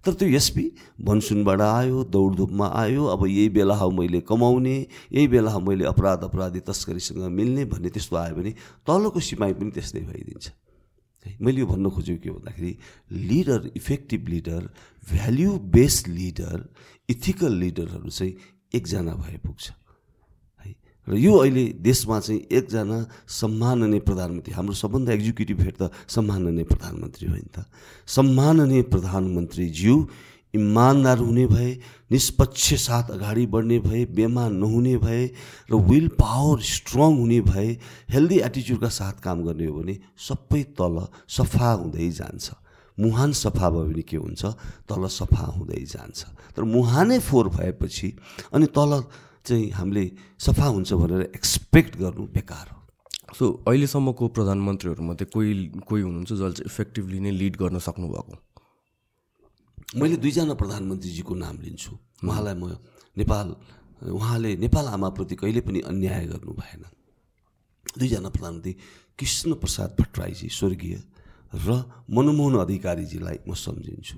तर 0.06 0.14
त्यो 0.20 0.28
एसपी 0.36 0.64
भनसुनबाट 1.08 1.62
आयो 1.62 2.04
दौडधुपमा 2.12 2.68
आयो 2.76 3.04
अब 3.06 3.26
यही 3.28 3.50
बेला 3.56 3.76
हो 3.76 3.90
मैले 3.92 4.20
कमाउने 4.28 4.76
यही 5.14 5.28
बेला 5.28 5.52
हो 5.52 5.60
मैले 5.60 5.86
अपराध 5.86 6.24
अपराधी 6.24 6.60
तस्करीसँग 6.68 7.24
मिल्ने 7.32 7.66
भन्ने 7.72 7.90
त्यस्तो 7.90 8.16
आयो 8.18 8.36
भने 8.36 8.52
तलको 8.88 9.20
सिपाही 9.20 9.54
पनि 9.54 9.72
त्यस्तै 9.72 10.00
भइदिन्छ। 10.00 10.52
है 11.26 11.38
मैले 11.40 11.60
यो 11.60 11.66
भन्न 11.68 11.90
खोजेको 11.96 12.20
के 12.24 12.30
भन्दाखेरि 12.30 12.72
leader 13.32 13.72
effective 13.76 14.28
leader 14.28 14.62
value 15.08 15.52
based 15.72 16.08
leader 16.20 16.58
ethical 17.10 17.54
लिडरहरू 17.64 18.10
चाहिँ 18.10 18.34
एकजना 18.76 19.14
भए 19.16 19.38
पुग्छ। 19.46 19.72
र 21.08 21.16
यो 21.20 21.34
अहिले 21.36 21.64
देशमा 21.84 22.20
चाहिँ 22.20 22.42
एकजना 22.48 23.00
सम्माननीय 23.28 24.00
प्रधानमन्त्री 24.08 24.54
हाम्रो 24.54 24.74
सबभन्दा 24.74 25.14
एक्जिक्युटिभ 25.14 25.60
हेड 25.62 25.76
त 25.82 25.92
सम्माननीय 26.08 26.64
प्रधानमन्त्री 26.64 27.28
हो 27.28 27.36
नि 27.36 27.50
त। 27.52 27.66
सम्माननीय 28.08 28.82
प्रधानमन्त्रीज्यू 28.94 29.96
इमान्दार 30.54 31.18
हुने 31.18 31.46
भए 31.48 31.70
निष्पक्ष 32.12 32.74
साथ 32.86 33.10
अगाडि 33.12 33.46
बढ्ने 33.50 33.80
भए 33.80 34.06
बेमान 34.16 34.56
नहुने 34.56 34.96
भए 35.02 35.24
र 35.72 35.76
विल 35.76 36.08
पावर 36.14 36.62
स्ट्रङ 36.62 37.18
हुने 37.20 37.40
भए 37.42 37.70
हेल्दी 38.14 38.38
एटिच्युडका 38.40 38.90
साथ 38.90 39.20
काम 39.20 39.44
गर्ने 39.44 39.66
हो 39.66 39.74
भने 39.74 39.98
सबै 40.14 40.62
तल 40.78 41.08
सफा 41.28 41.72
हुँदै 41.74 42.10
जान्छ। 42.10 42.54
मुहान 42.98 43.32
सफा 43.34 43.70
भयो 43.70 43.86
भने 43.90 44.02
के 44.06 44.18
हुन्छ? 44.18 44.46
तल 44.86 45.08
सफा 45.10 45.46
हुँदै 45.58 45.84
जान्छ। 45.90 46.22
तर 46.54 46.64
मुहानै 46.64 47.20
फोहोर 47.20 47.48
भएपछि 47.50 48.08
अनि 48.54 48.66
तल 48.78 49.04
चाहिँ 49.46 49.70
हामीले 49.72 50.04
सफा 50.40 50.66
हुन्छ 50.66 50.94
भनेर 50.94 51.22
एक्सपेक्ट 51.36 51.98
गर्नु 51.98 52.24
बेकार 52.34 52.68
हो। 52.72 52.80
सो 53.36 53.46
अहिलेसम्मको 53.68 54.28
प्रधानमन्त्रीहरूमध्ये 54.28 55.26
कोही 55.34 55.52
कोही 55.90 56.02
हुनुहुन्छ 56.02 56.32
जसले 56.32 56.52
चाहिँ 56.54 56.70
इफेक्टिभली 56.72 57.20
नै 57.20 57.32
लिड 57.32 57.56
गर्न 57.58 57.78
सक्नुभएको? 57.80 58.34
मैले 60.00 60.16
दुईजना 60.18 60.54
प्रधानमन्त्रीजीको 60.54 61.34
नाम 61.36 61.56
लिन्छु। 61.62 61.92
उहाँलाई 62.24 62.56
म 62.56 62.78
नेपाल 63.18 63.48
उहाँले 64.02 64.56
नेपाल 64.58 64.86
आमाप्रति 64.88 65.36
कहिले 65.36 65.62
पनि 65.62 65.80
अन्याय 65.88 66.26
गर्नु 66.28 66.54
भएन। 66.54 66.84
दुईजना 68.00 68.30
प्रधानमन्त्री 68.30 68.74
कृष्ण 69.20 69.54
प्रसाद 69.54 69.90
भट्टराईजी 70.00 70.48
स्वर्गीय 70.50 70.96
र 71.54 71.70
मनमोहन 72.10 72.56
अधिकारीजीलाई 72.60 73.38
म 73.48 73.54
सम्झिन्छु। 73.54 74.18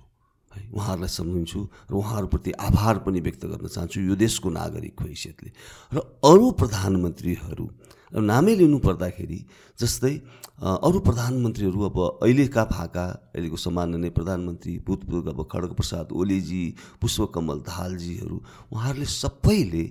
है 0.55 0.63
उहाँहरूलाई 0.73 1.09
सम्झिन्छु 1.09 1.59
र 1.91 1.93
उहाँहरूप्रति 1.93 2.51
आभार 2.67 2.95
पनि 3.05 3.19
व्यक्त 3.27 3.45
गर्न 3.45 3.67
चाहन्छु 3.67 4.01
यो 4.01 4.15
देशको 4.15 4.49
नागरिकको 4.49 5.03
हैसियतले 5.05 5.51
र 5.93 5.97
अरू 6.23 6.51
प्रधानमन्त्रीहरू 6.61 7.65
नामै 8.13 8.55
लिनु 8.55 8.77
पर्दाखेरि 8.79 9.39
जस्तै 9.79 10.13
अरू 10.55 10.99
प्रधानमन्त्रीहरू 11.07 11.79
अब 11.89 11.97
अहिलेका 12.23 12.63
भाका 12.71 13.05
अहिलेको 13.35 13.57
सम्माननीय 13.57 14.09
प्रधानमन्त्री 14.15 14.73
भूतपूर्व 14.87 15.29
अब 15.31 15.39
खड्गप्रसाद 15.51 16.11
ओलीजी 16.15 16.63
पुष्पकमल 17.01 17.59
दाहालजीहरू 17.67 18.37
उहाँहरूले 18.71 19.05
सबैले 19.05 19.85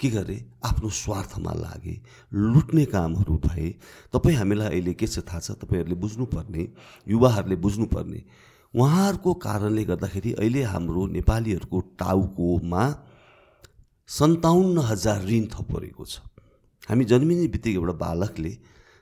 के 0.00 0.08
गरे 0.10 0.36
आफ्नो 0.64 0.88
स्वार्थमा 0.88 1.52
लागे 1.54 1.94
लुट्ने 2.32 2.84
कामहरू 2.92 3.34
भए 3.46 3.68
तपाईँ 4.12 4.36
हामीलाई 4.36 4.68
अहिले 4.68 4.92
के 4.96 5.06
छ 5.06 5.20
थाहा 5.20 5.40
छ? 5.40 5.50
तपाईँहरूले 5.60 5.96
बुझ्नुपर्ने 6.00 6.62
युवाहरूले 7.08 7.56
बुझ्नुपर्ने 7.56 8.20
उहाँहरूको 8.74 9.30
कारणले 9.34 9.84
गर्दाखेरि 9.84 10.32
अहिले 10.38 10.62
हाम्रो 10.62 11.06
नेपालीहरूको 11.18 11.78
टाउकोमा 11.98 12.82
सन्ताउन्न 14.08 14.78
हजार 14.90 15.20
ऋण 15.26 15.44
थपरेको 15.50 16.04
छ। 16.06 16.22
हामी 16.86 17.04
जन्मिने 17.04 17.46
बित्तिकै 17.50 17.78
एउटा 17.78 17.94
बालकले 17.98 18.52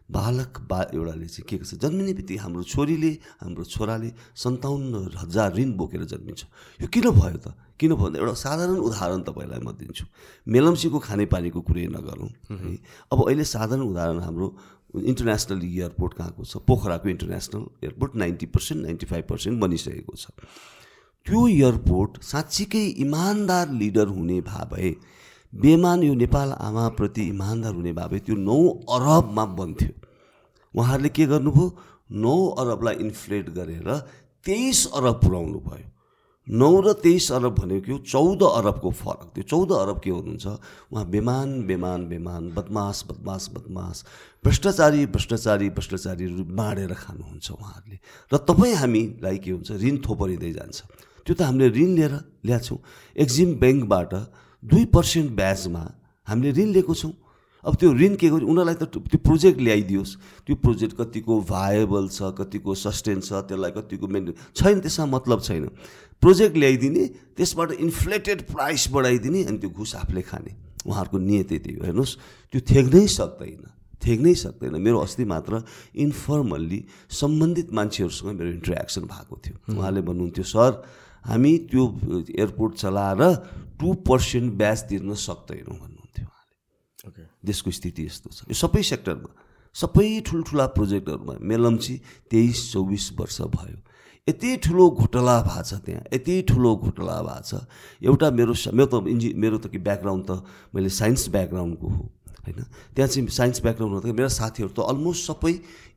बालक 0.09 0.52
बा 0.64 0.81
एउटाले 0.96 1.26
चाहिँ 1.28 1.44
के 1.44 1.57
गर्छ? 1.61 1.74
जन्मिने 1.85 2.12
बित्तिकै 2.16 2.40
हाम्रो 2.40 2.62
छोरीले 2.64 3.12
हाम्रो 3.44 3.64
छोराले 3.68 4.11
सन्ताउन्न 4.40 5.20
हजार 5.20 5.48
ऋण 5.52 5.76
बोकेर 5.76 6.04
जन्मिन्छ। 6.09 6.42
यो 6.81 6.87
किन 6.88 7.07
भयो 7.12 7.37
त? 7.37 7.52
किन 7.76 7.92
भन्दा 7.92 8.16
एउटा 8.16 8.35
साधारण 8.40 8.78
उदाहरण 8.88 9.20
तपाईँलाई 9.28 9.61
म 9.61 9.76
दिन्छु। 9.76 10.04
मेलम्सीको 10.48 10.98
खानेपानीको 10.98 11.61
कुरै 11.61 11.87
नगरौँ 11.92 12.31
है। 12.57 12.72
अब 13.12 13.18
अहिले 13.28 13.44
साधारण 13.44 13.85
उदाहरण 13.85 14.20
हाम्रो 14.24 14.48
इन्टरनेसनल 14.94 15.64
एयरपोर्ट 15.64 16.14
कहाँको 16.14 16.44
छ? 16.44 16.57
पोखराको 16.59 17.09
international 17.09 17.64
airport 17.85 18.14
ninety 18.16 18.46
percent 18.46 18.83
ninety 18.83 19.07
five 19.07 19.24
percent 19.29 19.61
बनिसकेको 19.61 20.16
छ। 20.16 20.27
त्यो 21.27 21.46
एयरपोर्ट 21.48 22.22
साँच्चीकै 22.22 22.85
इमान्दार 23.05 23.72
लिडर 23.72 24.07
हुने 24.09 24.40
भए 24.40 24.64
भए 24.72 24.94
बेमान 25.53 26.03
यो 26.03 26.14
नेपाल 26.14 26.53
आमाप्रति 26.53 27.22
इमान्दार 27.29 27.74
हुने 27.74 27.92
भए 27.92 28.09
भए 28.09 28.18
त्यो 28.20 28.37
नौ 28.37 28.59
अरबमा 28.88 29.44
बन्थ्यो। 29.61 29.92
उहाँहरूले 30.74 31.09
के 31.09 31.27
गर्नुभयो? 31.27 31.66
नौ 32.11 32.37
अरबलाई 32.59 32.94
इन्फ्लेट 33.05 33.48
गरेर 33.51 33.88
तेइस 34.46 34.87
अरब 34.94 35.20
पुऱ्याउनु 35.20 35.59
भयो 35.61 35.87
नौ 36.48 36.80
र 36.80 36.92
तेइस 37.04 37.32
अरब 37.32 37.54
भनेको 37.54 37.98
चौध 38.08 38.42
अरबको 38.42 38.90
फरक। 38.90 39.37
त्यो 39.37 39.42
चौध 39.44 39.70
अरब 39.72 40.00
के 40.00 40.11
हुनुहुन्छ? 40.11 40.46
उहाँ 40.92 41.04
बेमान 41.04 41.48
बेमान 41.68 42.08
बेमान 42.08 42.42
बदमास 42.56 43.04
बदमास 43.08 43.50
बदमास 43.54 44.04
भ्रष्टाचारी 44.44 45.06
भ्रष्टाचारी 45.12 45.68
भ्रष्टाचारीहरू 45.70 46.44
बाँडेर 46.48 46.92
खानुहुन्छ 46.94 47.46
उहाँहरूले। 47.52 47.98
र 48.32 48.37
तपाईँ 48.48 48.74
हामीलाई 48.74 49.38
के 49.44 49.50
हुन्छ? 49.50 49.68
ऋण 49.76 49.96
थोपरिँदै 50.00 50.52
जान्छ। 50.52 50.78
त्यो 51.28 51.34
त 51.37 51.40
हामीले 51.44 51.68
ऋण 51.68 51.90
लिएर 51.94 52.14
ल्याएको 52.48 52.74
एक्जिम 53.16 53.48
ब्याङ्कबाट 53.61 54.12
दुई 54.62 54.84
पर्सेन्ट 54.88 55.28
ब्याजमा 55.37 55.84
हामीले 56.28 56.50
ऋण 56.56 56.68
लिएको 56.72 56.94
छौँ। 56.94 57.12
अब 57.64 57.74
त्यो 57.74 57.92
ऋण 57.92 58.14
के 58.16 58.28
गर्यो? 58.30 58.46
उनीहरूलाई 58.48 58.74
त 58.80 58.88
त्यो 58.88 59.18
प्रोजेक्ट 59.18 59.61
ल्याइदियोस्। 59.61 60.11
त्यो 60.46 60.54
प्रोजेक्ट 60.56 60.94
कतिको 60.96 61.34
भाएबल 61.44 62.08
छ 62.08 62.32
कतिको 62.38 62.70
सस्टेन 62.72 63.20
छ 63.20 63.44
त्यसलाई 63.44 63.70
कतिको 63.76 64.06
मेन्टेन 64.08 64.34
छैन। 64.56 64.80
त्यसमा 64.80 65.06
मतलब 65.12 65.38
छैन। 65.42 65.68
प्रोजेक्ट 66.22 66.57
ल्याइदिने 66.57 67.04
त्यसबाट 67.38 67.70
इन्फ्लेटेड 67.78 68.38
प्राइस 68.50 68.88
बढाइदिने 68.90 69.44
अनि 69.44 69.59
त्यो 69.59 69.70
घुस 69.70 69.94
आफूले 70.02 70.22
खाने। 70.22 70.52
उहाँहरूको 70.87 71.18
नियत 71.18 71.48
त्यही 71.48 71.74
हो। 71.78 71.85
हेर्नुहोस् 71.85 72.14
त्यो 72.52 72.61
थेग्नै 72.64 73.07
सक्दैन 73.07 73.64
थेग्नै 73.98 74.35
सक्दैन। 74.35 74.74
मेरो 74.78 74.98
अस्ति 74.98 75.24
मात्र 75.24 75.62
इन्फर्मल्ली 75.96 76.81
सम्बन्धित 77.11 77.68
मान्छेहरूसँग 77.74 78.31
मेरो 78.38 78.50
इन्टरेक्सन 78.59 79.02
भएको 79.11 79.35
थियो। 79.42 79.57
उहाँले 79.74 80.00
भन्नुहुन्थ्यो 80.07 80.44
सर 80.44 80.70
हामी 81.24 81.52
त्यो 81.70 81.83
एयरपोर्ट 82.31 82.72
चलाएर 82.78 83.22
टु 83.78 83.88
पर्सेन्ट 84.07 84.48
ब्याज 84.54 84.78
तिर्न 84.88 85.14
सक्दैनौँ 85.18 85.76
भन्नुहुन्थ्यो 85.83 86.26
उहाँले। 86.26 87.26
देशको 87.42 87.70
स्थिति 87.70 88.02
यस्तो 88.07 88.31
छ। 88.31 88.38
यो 88.48 88.54
सबै 88.54 88.83
सेक्टरमा 88.83 89.31
सबै 89.76 90.09
ठुल्ठुला 90.26 90.66
प्रोजेक्टहरूमा 90.78 91.35
मेलम्ची 91.42 91.94
तेइस 92.31 92.59
चौबिस 92.72 93.04
वर्ष 93.18 93.38
भयो। 93.50 93.78
यति 94.28 94.56
ठुलो 94.64 94.84
घोटला 94.90 95.36
भएको 95.42 95.62
छ 95.64 95.80
त्यहाँ 95.84 96.04
यति 96.12 96.34
ठुलो 96.52 96.70
घोटला 96.76 97.16
भएको 97.24 97.42
छ। 97.48 97.64
एउटा 98.04 98.28
मेरो 98.30 98.54
मेरो 98.76 98.86
त 98.92 98.94
इन्जि 99.08 99.28
मेरो 99.34 99.58
त 99.58 99.72
कि 99.72 99.78
ब्याकग्राउन्ड 99.80 100.24
त 100.28 100.44
मैले 100.74 100.88
साइन्स 100.92 101.28
ब्याकग्राउन्डको 101.32 101.86
हो 101.88 102.02
होइन? 102.44 102.58
त्यहाँ 102.94 103.08
चाहिँ 103.08 103.28
साइन्स 103.28 103.62
ब्याकग्राउन्ड 103.64 103.94
हुँदा 103.94 104.12
मेरो 104.12 104.28
साथीहरू 104.28 104.72
त 104.76 104.80
अलमोस्ट 104.84 105.22
सबै 105.32 105.54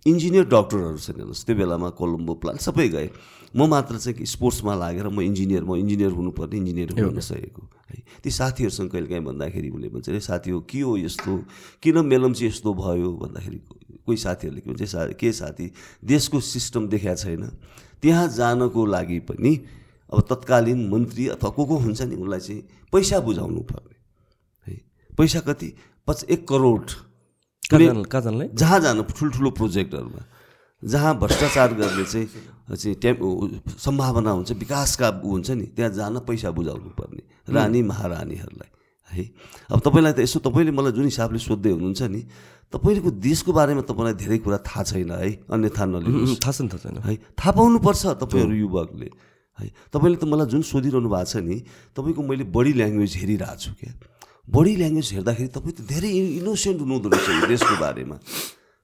इन्जिनियर 0.07 0.45
डक्टरहरू 0.47 0.97
छन् 0.97 1.19
हेर्नुहोस्। 1.21 1.45
त्यो 1.45 1.55
बेलामा 1.55 1.89
कोलम्बो 1.99 2.33
प्लान 2.41 2.57
सबै 2.57 2.87
गए। 2.89 3.09
म 3.51 3.67
मात्र 3.67 3.99
चाहिँ 3.99 4.25
स्पोर्ट्समा 4.25 4.73
लागेर 4.79 5.07
म 5.11 5.21
इन्जिनियर 5.21 5.63
म 5.67 5.75
इन्जिनियर 5.83 6.11
हुनुपर्ने 6.15 6.55
इन्जिनियर 6.57 6.89
हुन 6.97 7.19
सकेको 7.19 7.61
है? 7.91 7.95
ती 8.23 8.29
साथीहरूसँग 8.31 8.89
कहिले 8.89 9.07
काहीँ 9.11 9.23
भन्दाखेरि 9.27 9.69
उसले 9.69 9.87
भन्छ 9.91 10.07
अरे 10.09 10.19
साथी 10.23 10.49
हो 10.55 10.59
के 10.63 10.79
हो 10.81 10.97
यस्तो? 11.03 11.31
किन 11.83 11.95
मेलम 12.07 12.33
चाहिँ 12.33 12.49
यस्तो 12.49 12.69
भयो? 12.73 13.09
भन्दाखेरि 13.21 13.59
कोही 14.07 14.17
साथीहरूले 14.17 14.61
के 14.63 14.69
भन्छ 14.71 14.83
सा 14.87 15.05
के 15.19 15.31
साथी? 15.35 15.67
देशको 15.99 16.39
सिस्टम 16.39 16.87
देखाएको 16.87 17.21
छैन। 17.21 17.43
त्यहाँ 18.03 18.27
जानको 18.27 18.85
लागि 18.85 19.19
पनि 19.29 19.51
अब 20.13 20.21
तत्कालीन 20.29 20.87
मन्त्री 20.89 21.27
अथवा 21.27 21.49
को 21.49 21.65
को 21.65 21.75
हुन्छ 21.77 22.01
नि 22.01 22.15
उसलाई 22.15 22.39
चाहिँ 22.39 22.61
पैसा 22.93 23.19
बुझाउनु 23.19 23.61
पर्ने। 23.61 23.95
है 24.67 24.79
पैसा 25.17 25.39
कति? 25.39 25.73
पच 26.07 26.23
एक 26.29 26.47
करोड। 26.47 26.85
जहाँ 27.71 28.79
जानु 28.79 29.03
ठुल्ठुलो 29.03 29.49
प्रोजेक्टहरूमा। 29.51 30.25
जहाँ 30.83 31.17
भ्रष्टाचार 31.19 31.73
गर्ने 31.73 32.05
चाहिँ 32.05 32.75
चाहिँ 32.75 33.61
सम्भावना 33.79 34.31
हुन्छ 34.31 34.51
विकासका 34.51 35.07
हुन्छ 35.23 35.49
नि 35.51 35.65
त्यहाँ 35.75 35.91
जान 35.93 36.19
पैसा 36.19 36.51
बुझाउनु 36.51 36.89
पर्ने। 36.99 37.53
रानी 37.53 37.81
महारानीहरूलाई। 37.81 38.69
है। 39.11 39.23
अब 39.71 39.79
तपाईँलाई 39.79 40.13
त 40.13 40.19
यसो 40.23 40.39
तपाईँले 40.39 40.71
मलाई 40.71 40.91
जुन 40.95 41.05
हिसाबले 41.11 41.39
सोध्दै 41.39 41.71
हुनुहुन्छ 41.75 42.01
नि 42.07 42.21
तपाईँको 42.71 43.09
देशको 43.19 43.51
बारेमा 43.51 43.83
तपाईँलाई 43.83 44.15
धेरै 44.15 44.37
कुरा 44.39 44.57
थाहा 44.63 44.83
छैन 44.87 45.11
है 45.11 45.29
अन्यथा 45.51 45.83
नलिनु 45.85 46.35
थाहा 46.39 46.51
छैन 46.55 46.67
थाहा 46.71 46.81
छैन। 46.83 46.97
है 47.03 47.15
थाहा 47.35 47.51
पाउनुपर्छ 47.51 48.01
तपाईँहरू 48.23 48.55
युवकले। 48.63 49.09
है 49.59 49.67
तपाईँले 49.91 50.17
त 50.17 50.23
मलाई 50.23 50.47
जुन 50.47 50.61
सोधिरहनु 50.63 51.09
भएको 51.11 51.27
छ 51.27 51.35
नि 51.43 51.57
तपाईँको 51.93 52.21
मैले 52.23 52.43
बडी 52.47 52.71
ल्याङ्ग्वेज 52.79 53.11
हेरिरहेको 53.19 53.59
छु 53.59 53.71
क्या। 53.75 53.91
बडी 54.47 54.73
ल्याङ्ग्वेज 54.79 55.07
हेर्दाखेरि 55.13 55.49
तपाईँ 55.51 55.75
त 55.75 55.79
धेरै 55.91 56.09
इनोसेन्ट 56.39 56.79
हुनुहुँदो 56.81 57.07
रहेछ 57.11 57.47
देशको 57.51 57.75
बारेमा। 57.83 58.17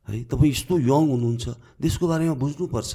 है 0.08 0.24
तपाईँ 0.32 0.52
यस्तो 0.52 0.74
यङ 0.80 1.04
हुनुहुन्छ 1.12 1.46
देशको 1.82 2.06
बारेमा 2.08 2.36
बुझ्नुपर्छ। 2.36 2.94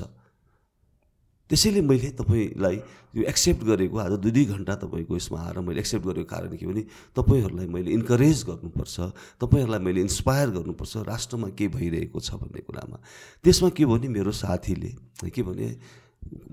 त्यसैले 1.53 1.81
मैले 1.85 2.17
तपाईँलाई 2.17 2.77
यो 3.13 3.23
एक्सेप्ट 3.29 3.61
गरेको 3.69 3.97
आज 4.01 4.13
दुई 4.25 4.33
दुई 4.33 4.45
घन्टा 4.57 4.75
तपाईँको 4.89 5.13
यसमा 5.17 5.39
आएर 5.53 5.61
मैले 5.61 5.81
एक्सेप्ट 5.85 6.05
गरेको 6.07 6.29
कारण 6.33 6.57
के 6.57 6.65
भने 6.65 6.83
तपाईँहरूलाई 7.13 7.67
मैले 7.69 7.91
इन्करेज 7.93 8.39
गर्नुपर्छ 8.49 8.97
तपाईँहरूलाई 9.37 9.81
मैले 9.85 10.01
इन्सपायर 10.01 10.49
गर्नुपर्छ 10.57 10.97
राष्ट्रमा 11.13 11.49
के 11.53 11.69
भइरहेको 11.77 12.21
छ 12.25 12.41
भन्ने 12.41 12.61
कुरामा। 12.65 12.97
त्यसमा 13.45 13.69
के 13.69 13.85
भने 13.85 14.09
मेरो 14.09 14.33
साथीले 14.33 15.29
के 15.29 15.43
भने 15.45 15.69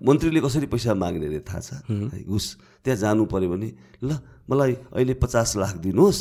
मन्त्रीले 0.03 0.39
कसरी 0.43 0.67
पैसा 0.67 0.93
माग्ने 0.99 1.27
अरे 1.31 1.39
थाहा 1.47 1.59
छ? 1.63 1.87
है। 1.87 2.19
घुस। 2.27 2.45
त्यहाँ 2.83 2.99
जानु 2.99 3.23
पऱ्यो 3.23 3.49
भने 3.55 3.69
ल 4.03 4.19
मलाई 4.51 4.73
अहिले 4.99 5.13
पचास 5.15 5.55
लाख 5.55 5.75
दिनुहोस् 5.79 6.19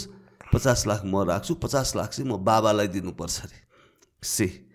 पचास 0.54 0.86
लाख 0.86 1.02
म 1.02 1.26
राख्छु 1.26 1.54
पचास 1.58 1.96
लाख 1.98 2.08
चाहिँ 2.14 2.30
म 2.30 2.38
बाबालाई 2.38 2.88
दिनुपर्छ 2.94 3.40
अरे। 3.42 3.58
से। 4.22 4.67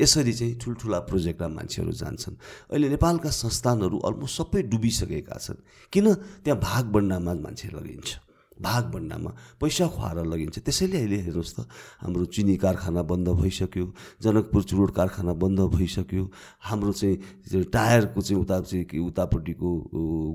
यसरी 0.00 0.32
चाहिँ 0.32 0.58
ठुल्ठुला 0.58 0.98
प्रोजेक्टमा 1.00 1.48
मान्छेहरू 1.48 1.92
जान्छन्। 1.92 2.36
अहिले 2.70 2.88
नेपालका 2.88 3.30
संस्थानहरू 3.30 3.98
अलमोस्ट 3.98 4.36
सबै 4.36 4.62
डुबिसकेका 4.62 5.38
छन्। 5.38 5.62
किन? 5.92 6.14
त्यहाँ 6.14 6.60
भाग 6.60 6.84
बन्डामा 6.84 7.34
मान्छे 7.34 7.68
लगिन्छ। 7.68 8.25
भाग 8.56 8.84
भण्डामा 8.92 9.30
पैसा 9.60 9.86
खुवाएर 9.86 10.24
लगिन्छ। 10.26 10.58
त्यसैले 10.58 10.96
अहिले 10.96 11.16
हेर्नुहोस् 11.28 11.54
त 11.56 11.68
हाम्रो 12.00 12.24
चिनी 12.32 12.56
कारखाना 12.56 13.02
बन्द 13.04 13.28
भइसक्यो 13.36 13.86
जनकपुर 14.22 14.62
चुरोड 14.62 14.90
कारखाना 14.96 15.32
बन्द 15.36 15.60
भइसक्यो 15.76 16.24
हाम्रो 16.64 16.92
चाहिँ 16.92 17.64
टायरको 17.68 18.20
चाहिँ 18.20 18.40
उता 18.42 18.60
चाहिँ 18.60 19.00
उतापट्टिको 19.06 19.68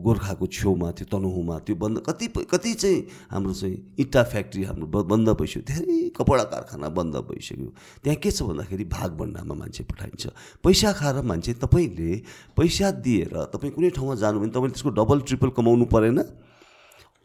गोर्खाको 0.06 0.46
छेउमा 0.48 0.92
त्यो 0.92 1.06
तनहुमा 1.12 1.56
त्यो 1.66 1.76
बन्द 1.76 1.98
कति 2.06 2.28
कति 2.46 2.74
चाहिँ 2.74 3.00
हाम्रो 3.32 3.54
चाहिँ 3.54 3.76
इट्टा 4.00 4.24
फ्याक्ट्री 4.24 4.64
हाम्रो 4.70 4.86
बन्द 5.04 5.30
भइसक्यो 5.42 5.64
धेरै 5.66 6.00
कपडा 6.14 6.44
कारखाना 6.54 6.90
बन्द 6.94 7.16
भइसक्यो। 7.26 7.70
त्यहाँ 8.04 8.18
के 8.22 8.32
छ 8.32 8.44
भन्दाखेरि 8.44 8.86
भाग 8.86 9.10
भण्डामा 9.18 9.54
मान्छे 9.56 9.84
पठाइन्छ। 9.90 10.24
पैसा 10.62 10.92
खाएर 10.94 11.22
मान्छे 11.26 11.54
तपाईँले 11.58 12.12
पैसा 12.54 12.92
दिएर 13.02 13.34
तपाईँ 13.50 13.74
कुनै 13.74 13.90
ठाउँमा 13.98 14.16
जानु 14.22 14.40
भने 14.40 14.52
तपाईँले 14.52 14.74
त्यसको 14.78 14.90
डबल 14.94 15.20
ट्रिपल 15.26 15.50
कमाउनु 15.58 15.86
परेन। 15.90 16.20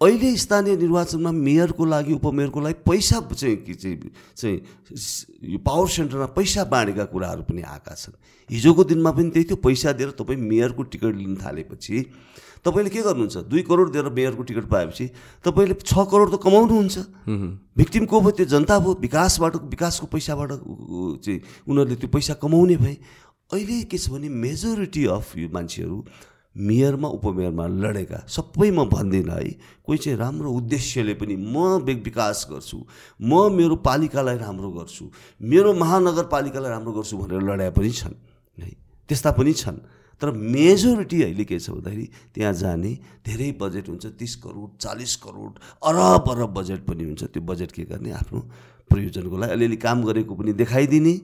अहिले 0.01 0.37
स्थानीय 0.37 0.77
निर्वाचनमा 0.77 1.31
मेयरको 1.33 1.85
लागि 1.85 2.13
उपमेयरको 2.13 2.61
लागि 2.61 2.75
पैसा 2.85 3.21
चाहिँ 3.33 3.57
के 3.65 3.75
चाहिँ 3.75 3.97
चाहिँ 4.37 4.61
यो 5.53 5.59
पावर 5.65 5.89
सेन्टरमा 5.89 6.27
पैसा 6.37 6.65
बाँडेका 6.69 7.05
कुराहरू 7.09 7.43
पनि 7.49 7.63
आएका 7.65 7.95
छन्। 7.97 8.13
हिजोको 8.51 8.85
दिनमा 8.93 9.11
पनि 9.17 9.31
त्यही 9.33 9.45
थियो 9.49 9.57
पैसा 9.57 9.93
दिएर 9.97 10.11
तपाईँ 10.21 10.37
मेयरको 10.37 10.83
टिकट 10.93 11.15
लिन 11.17 11.37
थालेपछि 11.41 11.97
तपाईँले 12.61 12.91
के 12.93 13.01
गर्नुहुन्छ? 13.09 13.37
दुई 13.49 13.63
करोड 13.63 13.93
दिएर 13.93 14.09
मेयरको 14.13 14.43
टिकट 14.43 14.69
पाएपछि 14.69 15.07
तपाईँले 15.45 15.75
छ 15.81 15.95
करोड 16.13 16.29
त 16.35 16.45
कमाउनुहुन्छ। 16.45 16.97
भिक्टिम 17.79 18.05
को 18.05 18.21
भयो? 18.21 18.31
त्यो 18.37 18.47
जनता 18.53 18.79
भयो। 18.79 18.93
विकासबाट 19.01 19.57
विकासको 19.73 20.07
पैसाबाट 20.13 20.51
चाहिँ 21.25 21.41
उनीहरूले 21.69 21.97
त्यो 21.97 22.09
पैसा 22.13 22.35
कमाउने 22.37 22.77
भए। 22.77 22.97
अहिले 23.49 23.83
के 23.89 23.97
छ 23.97 24.13
भने 24.13 24.29
मेजोरिटी 24.29 25.07
अफ 25.09 25.37
यो 25.39 25.49
मान्छेहरू 25.49 26.05
मेयरमा 26.57 27.09
उपमेयरमा 27.09 27.67
लडेका 27.67 28.19
सबै 28.27 28.71
म 28.71 28.89
भन्दिनँ 28.89 29.31
है। 29.31 29.51
कोही 29.85 29.99
चाहिँ 29.99 30.19
राम्रो 30.19 30.51
उद्देश्यले 30.51 31.15
पनि 31.21 31.37
म 31.37 31.85
विकास 31.85 32.47
गर्छु 32.51 32.79
म 33.21 33.53
मेरो 33.53 33.77
पालिकालाई 33.85 34.37
राम्रो 34.41 34.71
गर्छु 34.73 35.05
मेरो 35.41 35.75
महानगरपालिकालाई 35.75 36.71
राम्रो 36.71 36.93
गर्छु 36.93 37.15
भनेर 37.17 37.43
लडाइ 37.45 37.71
पनि 37.77 37.91
छन् 37.93 38.17
है। 38.59 38.71
त्यस्ता 39.09 39.31
पनि 39.37 39.53
छन्। 39.53 39.79
तर 40.17 40.31
मेजोरिटी 40.33 41.23
अहिले 41.23 41.45
के 41.45 41.59
छ 41.61 41.77
भन्दाखेरि 41.77 42.07
त्यहाँ 42.35 42.53
जाने 42.57 42.93
धेरै 43.21 43.51
बजेट 43.61 43.89
हुन्छ 43.89 44.07
तिस 44.17 44.35
करोड 44.41 44.69
चालिस 44.81 45.17
करोड 45.21 45.53
अरब 45.85 46.25
अरब 46.25 46.51
बजेट 46.57 46.81
पनि 46.89 47.05
हुन्छ। 47.05 47.37
त्यो 47.37 47.43
बजेट 47.45 47.71
के 47.77 47.85
गर्ने? 47.85 48.11
आफ्नो 48.25 48.41
प्रयोजनको 48.89 49.37
लागि 49.37 49.53
अलिअलि 49.53 49.77
काम 49.77 50.05
गरेको 50.09 50.33
पनि 50.35 50.53
देखाइदिने 50.57 51.15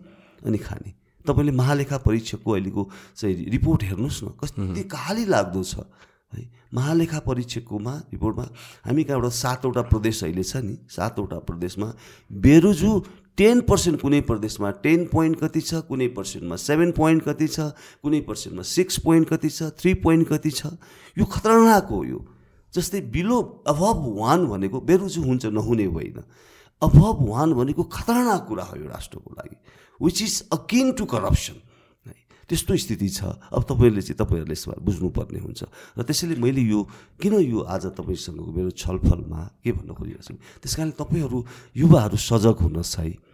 अनि 0.45 0.59
खाने। 0.59 0.91
तपाईँले 1.27 1.53
महालेखा 1.53 1.97
परीक्षकको 2.07 2.51
अहिलेको 2.53 2.83
चाहिँ 3.17 3.35
रिपोर्ट 3.51 3.83
हेर्नुहोस् 3.85 4.23
न 4.25 4.29
कति 4.41 4.83
काली 4.91 5.25
लाग्दो 5.27 5.63
छ। 5.63 5.87
है 6.33 6.43
महालेखा 6.75 7.19
परीक्षककोमा 7.21 7.95
रिपोर्टमा 8.13 8.45
हामी 8.87 9.05
कहाँबाट 9.05 9.33
सातवटा 9.33 9.83
प्रदेश 9.93 10.23
अहिले 10.25 10.43
छ 10.43 10.57
नि 10.65 10.77
सातवटा 10.89 11.39
प्रदेशमा 11.45 11.89
बेरुजु 12.31 12.93
टेन 13.37 13.61
पर्सेन्ट 13.69 14.01
कुनै 14.01 14.21
प्रदेशमा 14.29 14.71
टेन 14.81 15.05
पोइन्ट 15.13 15.37
कति 15.41 15.61
छ 15.61 15.75
कुनै 15.89 16.09
पर्सेन्टमा 16.17 16.57
सेभेन 16.59 16.91
पोइन्ट 16.93 17.23
कति 17.25 17.49
छ 17.49 17.61
कुनै 18.03 18.21
पर्सेन्टमा 18.29 18.63
सिक्स 18.63 18.99
पोइन्ट 19.05 19.29
कति 19.29 19.49
छ 19.49 19.69
थ्री 19.77 19.95
पोइन्ट 20.01 20.29
कति 20.29 20.51
छ। 20.51 20.73
यो 21.17 21.25
खतरनाक 21.25 21.89
हो 21.91 22.05
यो। 22.05 22.21
जस्तै 22.73 23.01
बिलो 23.13 23.41
अभव 23.69 24.01
वान 24.17 24.47
भनेको 24.47 24.81
बेरुजु 24.81 25.23
हुन्छ 25.23 25.47
नहुने 25.53 25.85
होइन। 25.93 26.23
अभव 26.83 27.25
वान 27.29 27.53
भनेको 27.53 27.83
खतरनाक 27.93 28.47
कुरा 28.49 28.65
हो 28.65 28.77
यो 28.77 28.89
राष्ट्रको 28.89 29.31
लागि। 29.39 29.57
Which 30.03 30.23
is 30.23 30.35
akin 30.53 30.93
to 30.93 31.05
corruption 31.07 31.57
त्यस्तो 32.49 32.77
स्थिति 32.77 33.09
छ। 33.09 33.23
अब 33.55 33.63
तपाईँहरूले 33.65 34.03
चाहिँ 34.03 34.19
तपाईँहरूले 34.19 34.53
यसमा 34.53 34.75
बुझ्नुपर्ने 34.85 35.39
हुन्छ। 35.41 35.63
र 35.97 36.03
त्यसैले 36.03 36.37
मैले 36.37 36.61
यो 36.61 36.81
किन 37.23 37.35
यो 37.41 37.61
आज 37.65 37.97
तपाईँसँगको 37.97 38.51
मेरो 38.53 38.71
छलफलमा 38.77 39.41
के 39.65 39.73
भन्न 39.73 39.95
खोजिरहेको 39.95 40.27
छु 40.27 40.35
त्यस 40.61 40.75
कारणले 40.77 40.97
तपाईँहरू 41.01 41.39
युवाहरू 41.77 42.17
सजग 42.19 42.57
हुनुहोस् 42.61 42.99
है 42.99 43.09
है 43.09 43.32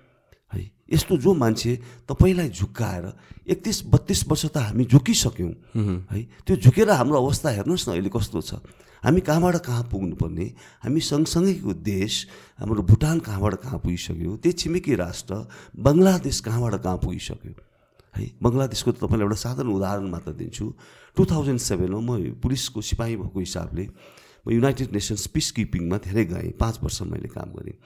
यस्तो 0.89 1.17
जो 1.21 1.35
मान्छे 1.35 1.73
तपाईँलाई 2.09 2.49
झुक्काएर 2.49 3.05
एकतिस 3.53 3.85
बत्तिस 3.93 4.21
वर्ष 4.29 4.45
त 4.53 4.57
हामी 4.57 4.85
झुकिसक्यौँ। 4.85 5.53
है 6.11 6.23
त्यो 6.47 6.57
झुकेर 6.57 6.91
हाम्रो 6.91 7.17
अवस्था 7.23 7.49
हेर्नुहोस् 7.51 7.89
न 7.89 7.93
अहिले 7.93 8.11
कस्तो 8.11 8.41
छ। 8.41 8.61
हामी 9.05 9.21
कहाँबाट 9.21 9.57
कहाँ 9.63 9.83
पुग्नुपर्ने? 9.93 10.47
हामी 10.83 11.01
सँगसँगैको 11.01 11.73
देश 11.85 12.13
हाम्रो 12.59 12.83
भुटान 12.83 13.19
कहाँबाट 13.21 13.55
कहाँ 13.63 13.79
पुगिसक्यो? 13.79 14.37
त्यही 14.43 14.53
छिमेकी 14.53 14.95
राष्ट्र 14.97 15.35
बङ्गलादेश 15.77 16.41
कहाँबाट 16.41 16.75
कहाँ 16.83 16.99
पुगिसक्यो? 17.05 17.53
है 18.17 18.25
बङ्गलादेशको 18.43 18.91
तपाईँलाई 18.99 19.27
एउटा 19.29 19.39
साधारण 19.39 19.71
उदाहरण 19.71 20.07
मात्र 20.11 20.33
दिन्छु। 20.35 20.67
टु 21.17 21.25
थाउजन्ड 21.25 21.61
सेभेनमा 21.61 22.01
म 22.01 22.41
पुलिसको 22.43 22.81
सिपाही 22.81 23.17
भएको 23.23 23.39
हिसाबले 23.39 23.85
म 23.85 24.51
युनाइटेड 24.51 24.89
नेसन्स 24.93 25.27
पिस 25.31 25.47
किपिङमा 25.53 25.97
धेरै 26.03 26.25
गएँ 26.25 26.51
पाँच 26.59 26.75
वर्ष 26.83 27.03
मैले 27.07 27.29
काम 27.29 27.49
गरेँ। 27.55 27.77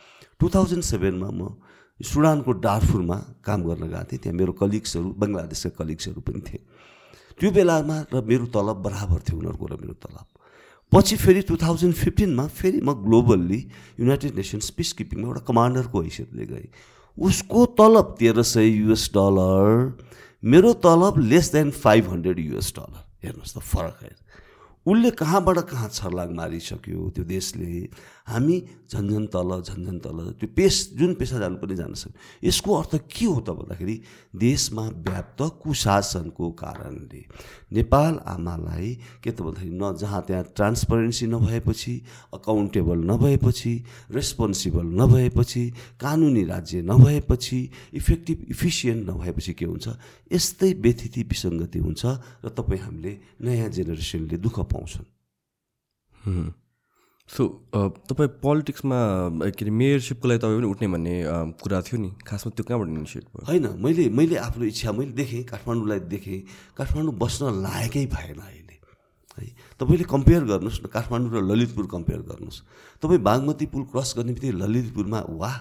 टु 0.41 0.49
थाउजन्ड 0.49 0.85
सेभेनमा 0.87 1.29
म 1.29 1.61
सुडानको 2.03 2.53
डारफुरमा 2.67 3.17
काम 3.47 3.61
गर्न 3.63 3.85
गएको 3.89 4.05
थिएँ। 4.11 4.21
त्यहाँ 4.23 4.37
मेरो 4.39 4.53
कलिग्सहरू 4.59 5.09
बङ्गलादेशका 5.23 5.71
कलिग्सहरू 5.79 6.21
पनि 6.21 6.41
थिए। 6.43 6.61
त्यो 7.39 7.51
बेलामा 7.51 7.97
र 8.13 8.21
मेरो 8.27 8.47
तलब 8.51 8.77
बराबर 8.83 9.19
थियो 9.23 9.39
उनीहरूको 9.39 9.67
र 9.67 9.75
मेरो 9.81 9.95
तलब। 10.03 10.27
पछि 10.93 11.17
फेरि 11.17 11.43
टु 11.49 11.57
थाउजन्ड 11.57 11.95
फिफ्टिनमा 11.95 12.47
फेरि 12.53 12.81
म 12.83 12.93
ग्लोबल्ली 13.07 13.61
युनाइटेड 14.01 14.35
नेसन्स 14.37 14.71
पिस 14.77 14.93
किपिङमा 14.99 15.27
एउटा 15.29 15.43
कमान्डरको 15.49 15.99
हैसियतले 16.03 16.45
गएँ। 16.47 16.69
उसको 17.17 17.61
तलब 17.79 18.17
तेह्र 18.19 18.43
सय 18.43 18.67
युएस 18.69 19.11
डलर 19.15 19.97
मेरो 20.43 20.73
तलब 20.85 21.19
less 21.23 21.53
than 21.53 21.71
five 21.71 22.11
hundred 22.11 22.39
US 22.39 22.73
dollar. 22.77 23.01
हेर्नुहोस् 23.25 23.55
त 23.55 23.59
फरक 23.63 23.99
है। 24.03 24.13
उसले 24.87 25.11
कहाँबाट 25.15 25.59
कहाँ 25.71 25.89
छर्लाङ 25.89 26.35
मारिसक्यो 26.35 27.01
त्यो 27.15 27.25
देशले? 27.25 27.89
हामी 28.27 28.61
झन्झन 28.93 29.25
तल 29.35 29.51
झन्झन 29.61 29.99
तल 29.99 30.19
त्यो 30.41 30.49
पेस 30.57 30.77
जुन 30.99 31.15
पेसा 31.19 31.39
जानुपर्ने 31.39 31.77
जान 31.77 31.95
सक्यो 31.95 32.47
यसको 32.49 32.75
अर्थ 32.75 32.97
के 33.11 33.27
हो 33.27 33.41
त 33.41 33.51
भन्दाखेरि 33.59 33.97
देशमा 34.41 34.85
व्याप्त 35.09 35.43
कुशासनको 35.63 36.51
कारणले 36.63 37.23
नेपाल 37.73 38.19
आमालाई 38.35 38.95
के 39.23 39.31
त 39.31 39.43
भन्दाखेरि 39.43 39.75
न 39.75 39.93
जहाँ 40.01 40.23
त्यहाँ 40.27 40.45
ट्रान्सपरेन्सी 40.57 41.27
नभएपछि 41.27 41.95
अकाउन्टेबल 42.35 42.99
नभएपछि 43.11 43.75
रेस्पोन्सिबल 44.15 44.87
नभएपछि 45.03 45.65
कानुनी 46.01 46.45
राज्य 46.45 46.83
नभएपछि 46.83 47.61
इफेक्टिभ 47.95 48.47
इफिसियन्ट 48.51 49.09
नभएपछि 49.11 49.53
के 49.53 49.65
हुन्छ? 49.65 49.89
यस्तै 50.33 50.73
व्यथिति 50.85 51.23
विसङ्गति 51.29 51.79
हुन्छ 51.79 52.03
र 52.45 52.49
तपाईँ 52.57 52.81
हामीले 52.83 53.13
नयाँ 53.43 53.69
जेनेरेसनले 53.69 54.37
दुःख 54.37 54.59
पाउँछन्। 54.73 55.07
सो 57.33 57.45
तपाईँ 57.73 58.29
पोलिटिक्समा 58.45 58.99
के 59.57 59.65
अरे 59.65 59.73
मेयरसिपको 59.73 60.29
लागि 60.29 60.39
तपाईँ 60.45 60.59
पनि 60.61 60.69
उठ्ने 60.69 60.89
भन्ने 60.93 61.15
कुरा 61.65 61.81
थियो 61.81 61.97
नि। 62.01 62.11
खासमा 62.29 62.51
त्यो 62.53 62.65
कहाँबाट 62.69 62.89
इनिसिएट 62.93 63.25
भयो? 63.25 63.45
होइन 63.49 63.65
मैले 63.81 64.09
मैले 64.13 64.37
आफ्नो 64.37 64.65
इच्छा 64.69 64.93
मैले 64.93 65.13
देखेँ 65.17 65.43
काठमाडौँलाई 65.49 66.01
देखेँ। 66.13 66.41
काठमाडौँ 66.77 67.15
बस्न 67.17 67.43
लायकै 67.65 68.05
भएन 68.13 68.37
अहिले। 68.37 68.77
है 69.33 69.49
तपाईँले 69.81 70.05
कम्पेयर 70.13 70.43
गर्नुहोस् 70.45 70.81
न 70.85 70.87
काठमाडौँ 70.93 71.31
र 71.33 71.41
ललितपुर 71.41 71.87
कम्पेयर 71.89 72.21
गर्नुहोस्। 72.29 72.59
तपाईँ 73.01 73.21
बागमती 73.25 73.67
पुल 73.73 73.83
क्रस 73.89 74.13
गर्ने 74.21 74.33
बित्तिकै 74.37 74.57
ललितपुरमा 74.61 75.21
वाह! 75.41 75.57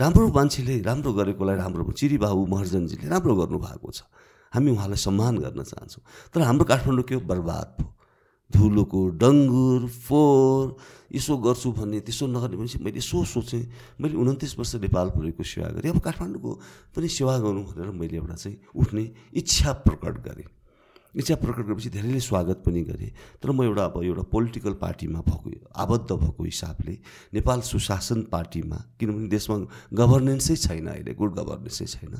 राम्रो 0.00 0.26
मान्छेले 0.32 0.80
राम्रो 0.88 1.12
गरेकोलाई 1.12 1.56
राम्रो 1.60 1.84
चिरीबाबु 1.92 2.42
महर्जनजीले 2.48 3.06
राम्रो 3.12 3.34
गर्नुभएको 3.44 3.88
छ। 3.92 4.08
हामी 4.52 4.70
उहाँलाई 4.72 5.00
सम्मान 5.04 5.34
गर्न 5.44 5.60
चाहन्छौँ। 5.68 6.02
तर 6.32 6.40
हाम्रो 6.48 6.64
काठमाडौँ 6.64 7.04
के 7.04 7.14
हो? 7.14 7.20
बर्बाद 7.20 7.68
भयो। 7.76 7.88
धुलोको 8.52 9.00
डङ्गुर 9.20 9.80
फोहोर 10.06 10.76
यसो 11.12 11.36
गर्छु 11.36 11.68
भन्ने 11.72 12.00
त्यसो 12.06 12.26
नगर्ने 12.26 12.56
भनेपछि 12.56 12.78
मैले 12.84 12.98
यसो 12.98 13.24
सोचेँ। 13.24 13.64
मैले 14.00 14.16
उन्तिस 14.16 14.58
वर्ष 14.58 14.74
नेपाल 14.80 15.08
पुरेको 15.16 15.42
सेवा 15.44 15.68
गरेँ। 15.76 15.92
अब 15.92 15.98
काठमाडौँको 16.00 16.50
पनि 16.96 17.08
सेवा 17.08 17.34
गरौँ 17.44 17.64
भनेर 17.68 17.90
मैले 17.92 18.16
एउटा 18.16 18.34
चाहिँ 18.34 18.56
उठ्ने 18.72 19.04
इच्छा 19.36 19.72
प्रकट 19.84 20.14
गरेँ। 20.24 20.48
इच्छा 21.12 21.34
प्रकट 21.36 21.64
गरेपछि 21.68 21.88
धेरैले 21.92 22.20
स्वागत 22.20 22.62
पनि 22.64 22.82
गरे। 22.88 23.08
तर 23.42 23.50
म 23.52 23.62
एउटा 23.62 23.84
अब 23.84 23.96
एउटा 24.00 24.22
पोलिटिकल 24.32 24.74
पार्टीमा 24.80 25.20
भएको 25.20 25.68
आबद्ध 25.76 26.08
भएको 26.08 26.42
हिसाबले 26.44 26.94
नेपाल 27.36 27.60
सुशासन 27.60 28.20
पार्टीमा 28.32 28.78
किनभने 28.96 29.28
देशमा 29.28 29.56
गभर्नेन्सै 29.92 30.56
छैन 30.56 30.86
अहिले 30.88 31.12
गुड 31.12 31.32
गभर्नेन्सै 31.36 31.86
छैन। 31.86 32.14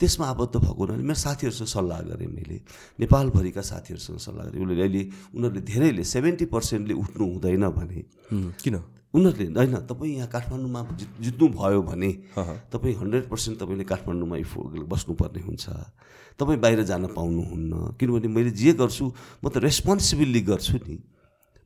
त्यसमा 0.00 0.26
आबद्ध 0.26 0.56
भएको 0.56 0.80
हुनाले 0.80 1.04
मेरो 1.04 1.20
साथीहरूसँग 1.20 1.68
सल्लाह 1.68 2.00
गरेँ 2.08 2.32
मैले। 2.32 2.56
नेपालभरिका 2.96 3.60
साथीहरूसँग 3.60 4.18
सल्लाह 4.24 4.44
गरेँ। 4.48 4.64
उसले 4.64 4.80
अहिले 4.80 5.02
उनीहरूले 5.36 5.60
धेरैले 5.60 6.04
सेभेन्टी 6.04 6.44
पर्सेन्टले 6.48 6.94
उठ्नु 6.96 7.24
हुँदैन 7.36 7.68
भने 7.76 8.00
किन? 8.56 8.76
उनीहरूले 9.12 9.46
होइन 9.52 9.76
तपाईँ 9.84 10.16
यहाँ 10.16 10.28
काठमाडौँमा 10.32 10.80
जित्नु 11.20 11.46
भयो 11.60 11.82
भने 11.82 12.10
तपाईँ 12.72 12.94
हन्ड्रेड 13.04 13.24
पर्सेन्ट 13.28 13.60
तपाईँले 13.60 13.84
काठमाडौँमा 13.84 14.36
बस्नुपर्ने 14.88 15.40
हुन्छ। 15.44 15.66
तपाईँ 16.38 16.60
बाहिर 16.60 16.82
जान 16.84 17.06
पाउनुहुन्न। 17.16 17.96
किनभने 17.98 18.28
मैले 18.28 18.50
जे 18.50 18.72
गर्छु 18.78 19.04
म 19.42 19.44
त 19.48 19.56
रेस्पोन्सिबिलिटी 19.64 20.42
गर्छु 20.46 20.76
नि। 20.86 20.96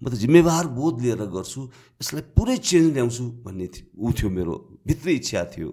म 0.02 0.04
त 0.08 0.14
जिम्मेवार 0.20 0.66
बोध 0.72 1.00
लिएर 1.00 1.22
गर्छु 1.32 1.60
यसलाई 2.00 2.22
पुरै 2.36 2.56
चेन्ज 2.60 2.92
ल्याउँछु 2.96 3.24
भन्ने 3.44 3.66
ऊ 3.96 4.06
थियो 4.12 4.28
मेरो 4.30 4.54
भित्री 4.86 5.12
इच्छा 5.20 5.44
थियो। 5.54 5.70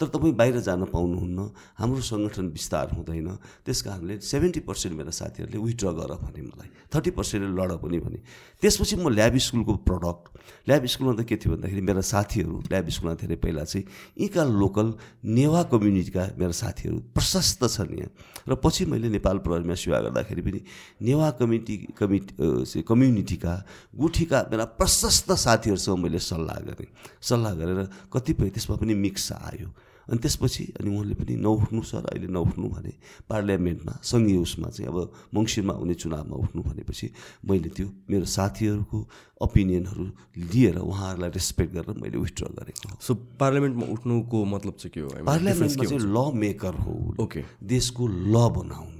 तर 0.00 0.08
तपाईँ 0.16 0.32
बाहिर 0.32 0.64
जान 0.64 0.88
पाउनुहुन्न 0.88 1.38
हाम्रो 1.76 2.00
सङ्गठन 2.00 2.46
विस्तार 2.56 2.96
हुँदैन। 2.96 3.28
त्यस 3.68 3.80
कारणले 3.84 4.14
सेभेन्टी 4.24 4.60
पर्सेन्ट 4.64 4.96
मेरा 4.96 5.12
साथीहरूले 5.12 5.60
विथड्र 5.60 5.92
गर 5.92 6.12
भने 6.24 6.40
मलाई 6.40 6.68
थर्टी 6.88 7.10
पर्सेन्टले 7.12 7.52
लड 7.52 7.72
पनि 7.84 7.98
भने। 8.00 8.18
त्यसपछि 8.64 8.96
म 8.96 9.12
ल्याब 9.12 9.36
स्कुलको 9.36 9.72
प्रडक्ट 9.84 10.24
ल्याब 10.68 10.84
स्कुलमा 10.86 11.14
त 11.18 11.26
के 11.28 11.36
थियो 11.36 11.50
भन्दाखेरि 11.54 11.82
मेरा 11.82 12.00
साथीहरू 12.00 12.54
ल्याब 12.70 12.88
स्कुलमा 12.88 13.14
धेरै 13.20 13.36
पहिला 13.42 13.64
चाहिँ 13.64 13.84
यहीँका 14.18 14.42
लोकल 14.44 14.88
नेवा 15.24 15.62
कम्युनिटीका 15.72 16.22
मेरा 16.38 16.54
साथीहरू 16.62 16.98
प्रशस्त 17.14 17.60
छन् 17.66 17.94
यहाँ। 17.98 18.10
र 18.48 18.54
पछि 18.56 18.84
मैले 18.88 19.08
नेपाल 19.14 19.38
प्रहरीमा 19.44 19.74
सेवा 19.74 19.98
गर्दाखेरि 20.06 20.42
पनि 20.42 20.60
नेवा 21.02 21.28
कमिटी 21.38 21.76
कमिटी 21.98 22.82
कम्युनिटीका 22.82 23.52
गुठीका 23.96 24.38
मेरा 24.50 24.64
प्रशस्त 24.80 25.28
साथीहरूसँग 25.32 25.98
मैले 25.98 26.18
सल्लाह 26.18 26.58
गरेँ। 26.68 26.88
सल्लाह 27.20 27.52
गरेर 27.54 27.80
कतिपय 28.12 28.48
त्यसमा 28.54 28.76
पनि 28.76 28.94
मिक्स 28.94 29.32
आयो। 29.32 29.68
अनि 30.08 30.18
त्यसपछि 30.18 30.64
अनि 30.80 30.88
उहाँले 30.90 31.14
पनि 31.14 31.34
नउठ्नु 31.46 31.82
सर 31.82 32.04
अहिले 32.12 32.26
नउठ्नु 32.26 32.68
भने 32.68 32.92
पार्लियामेन्टमा 33.28 33.94
सङ्घीय 34.02 34.36
उसमा 34.36 34.68
चाहिँ 34.68 34.88
अब 34.92 35.12
मङ्सिरमा 35.34 35.74
हुने 35.74 35.94
चुनावमा 35.94 36.36
उठ्नु 36.36 36.62
भनेपछि 36.62 37.06
मैले 37.48 37.68
त्यो 37.68 37.88
मेरो 38.10 38.24
साथीहरूको 38.36 38.98
ओपिनियनहरू 39.42 40.04
लिएर 40.52 40.78
उहाँहरूलाई 40.78 41.30
रेस्पेक्ट 41.30 41.72
गरेर 41.74 41.96
मैले 42.02 42.18
विथड्र 42.18 42.52
गरेको 42.60 42.96
सो 43.00 43.14
पार्लियामेन्टमा 43.40 43.86
उठ्नुको 43.92 44.44
मतलब 44.44 44.74
चाहिँ 44.80 44.92
के 44.94 45.00
हो? 45.00 45.24
पार्लियामेन्टमा 45.24 45.84
चाहिँ 45.84 46.00
ल 46.00 46.18
मेकर 46.34 46.74
हो। 46.74 46.94
ओके 47.20 47.44
देशको 47.64 48.06
ल 48.06 48.48
बनाउने। 48.56 48.99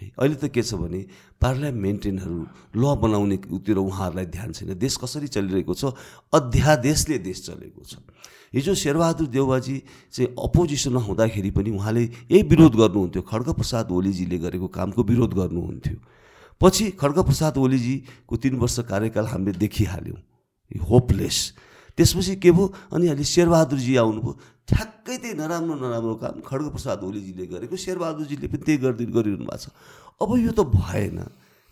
है। 0.00 0.10
अहिले 0.18 0.34
त 0.34 0.48
के 0.48 0.62
छ 0.62 0.74
भने 0.74 1.00
पार्लियामेन्टेनहरू 1.42 2.38
ल 2.76 2.84
बनाउनेतिर 2.96 3.76
उहाँहरूलाई 3.76 4.26
ध्यान 4.26 4.52
छैन। 4.52 4.78
देश 4.78 4.96
कसरी 4.96 5.28
चलिरहेको 5.28 5.74
छ? 5.74 5.92
अध्यादेशले 6.32 7.18
देश 7.18 7.38
चलेको 7.46 7.82
छ। 7.84 7.98
हिजो 8.54 8.74
शेरबहादुर 8.74 9.26
देउबाजी 9.28 9.76
चाहिँ 10.12 10.34
अपोजिसनमा 10.34 11.00
हुँदाखेरि 11.04 11.50
पनि 11.52 11.70
उहाँले 11.70 12.02
यही 12.32 12.42
विरोध 12.42 12.74
गर्नुहुन्थ्यो। 12.76 13.22
खड्ग 13.22 13.48
प्रसाद 13.52 13.90
ओलीजीले 13.92 14.38
गरेको 14.38 14.68
कामको 14.72 15.02
विरोध 15.04 15.32
गर्नुहुन्थ्यो। 15.34 15.96
पछि 16.60 16.84
खड्गप्रसाद 16.96 17.58
ओलीजीको 17.58 18.36
तिन 18.36 18.54
वर्ष 18.56 18.78
कार्यकाल 18.88 19.26
हामीले 19.26 19.58
देखिहाल्यौँ। 19.58 20.18
होपलेस। 20.80 21.38
त्यसपछि 21.98 22.34
के 22.38 22.50
भयो? 22.54 22.64
अनि 22.94 23.04
अहिले 23.10 23.24
शेरबहादुरजी 23.26 23.94
आउनुभयो। 23.98 24.32
ठ्याक्कै 24.70 25.16
त्यही 25.18 25.34
नराम्रो 25.34 25.74
नराम्रो 25.82 26.14
काम 26.22 26.36
खड्गप्रसाद 26.46 27.02
ओलीजीले 27.02 27.44
गरेको 27.50 27.74
शेरबहादुरजीले 27.74 28.46
पनि 28.46 28.62
त्यही 28.62 28.78
गरिदिनु 28.78 29.12
गरिरहनु 29.12 29.46
भएको 29.50 29.58
छ। 29.58 29.66
अब 30.22 30.30
यो 30.38 30.52
त 30.54 30.60
भएन। 30.62 31.18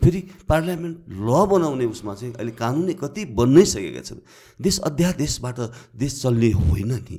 फेरि 0.03 0.21
पार्लियामेन्ट 0.51 0.97
ल 1.09 1.29
बनाउने 1.47 1.87
उसमा 1.89 2.13
चाहिँ 2.19 2.35
अहिले 2.35 2.53
कानुनै 2.53 2.95
कति 3.01 3.23
बन्नै 3.39 3.65
सकेका 3.65 4.03
छन्। 4.03 4.21
देश 4.61 4.77
अध्यादेशबाट 4.83 5.59
देश 5.97 6.13
चल्ने 6.23 6.51
होइन 6.53 6.93
नि। 7.07 7.17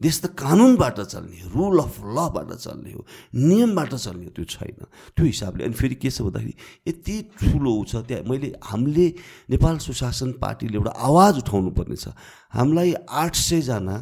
देश 0.00 0.20
त 0.20 0.26
कानुनबाट 0.40 1.00
चल्ने 1.00 1.40
हो 1.40 1.48
रुल 1.52 1.78
अफ 1.80 1.94
लबाट 2.16 2.52
चल्ने 2.56 2.92
हो 2.92 3.04
नियमबाट 3.36 3.94
चल्ने 3.94 4.24
हो 4.24 4.30
त्यो 4.32 4.44
छैन। 4.44 4.84
त्यो 5.12 5.24
हिसाबले 5.26 5.64
अनि 5.64 5.74
फेरि 5.76 5.94
के 6.00 6.10
छ 6.10 6.22
भन्दाखेरि 6.22 6.54
यति 6.88 7.16
ठुलो 7.36 7.74
छ 7.84 8.00
त्यहाँ 8.08 8.24
मैले 8.24 8.48
हामीले 8.64 9.06
नेपाल 9.52 9.78
सुशासन 9.84 10.32
पार्टीले 10.40 10.76
एउटा 10.80 10.92
आवाज 10.96 11.38
उठाउनु 11.44 11.70
पर्ने 11.76 11.96
छ। 11.96 12.16
हामीलाई 12.56 12.94
आठ 13.04 13.34
सयजना 13.36 13.96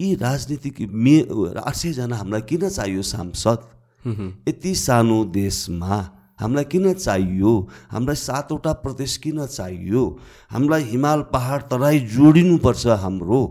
यी 0.00 0.14
राजनीतिक 0.18 0.80
मे 0.90 1.16
आठ 1.62 1.74
सयजना 1.74 2.16
हामीलाई 2.16 2.42
किन 2.50 2.68
चाहियो 2.68 3.02
सांसद? 3.02 3.58
यति 4.48 4.74
सानो 4.74 5.24
देशमा 5.30 5.94
हामीलाई 6.40 6.64
किन 6.70 6.92
चाहियो? 6.94 7.52
हामीलाई 7.90 8.16
सातवटा 8.16 8.72
प्रदेश 8.82 9.16
किन 9.22 9.46
चाहियो? 9.46 10.02
हामीलाई 10.50 10.82
हिमाल 10.90 11.22
पहाड 11.32 11.62
तराई 11.70 11.98
जोडिनुपर्छ 12.10 12.86
हाम्रो। 13.04 13.42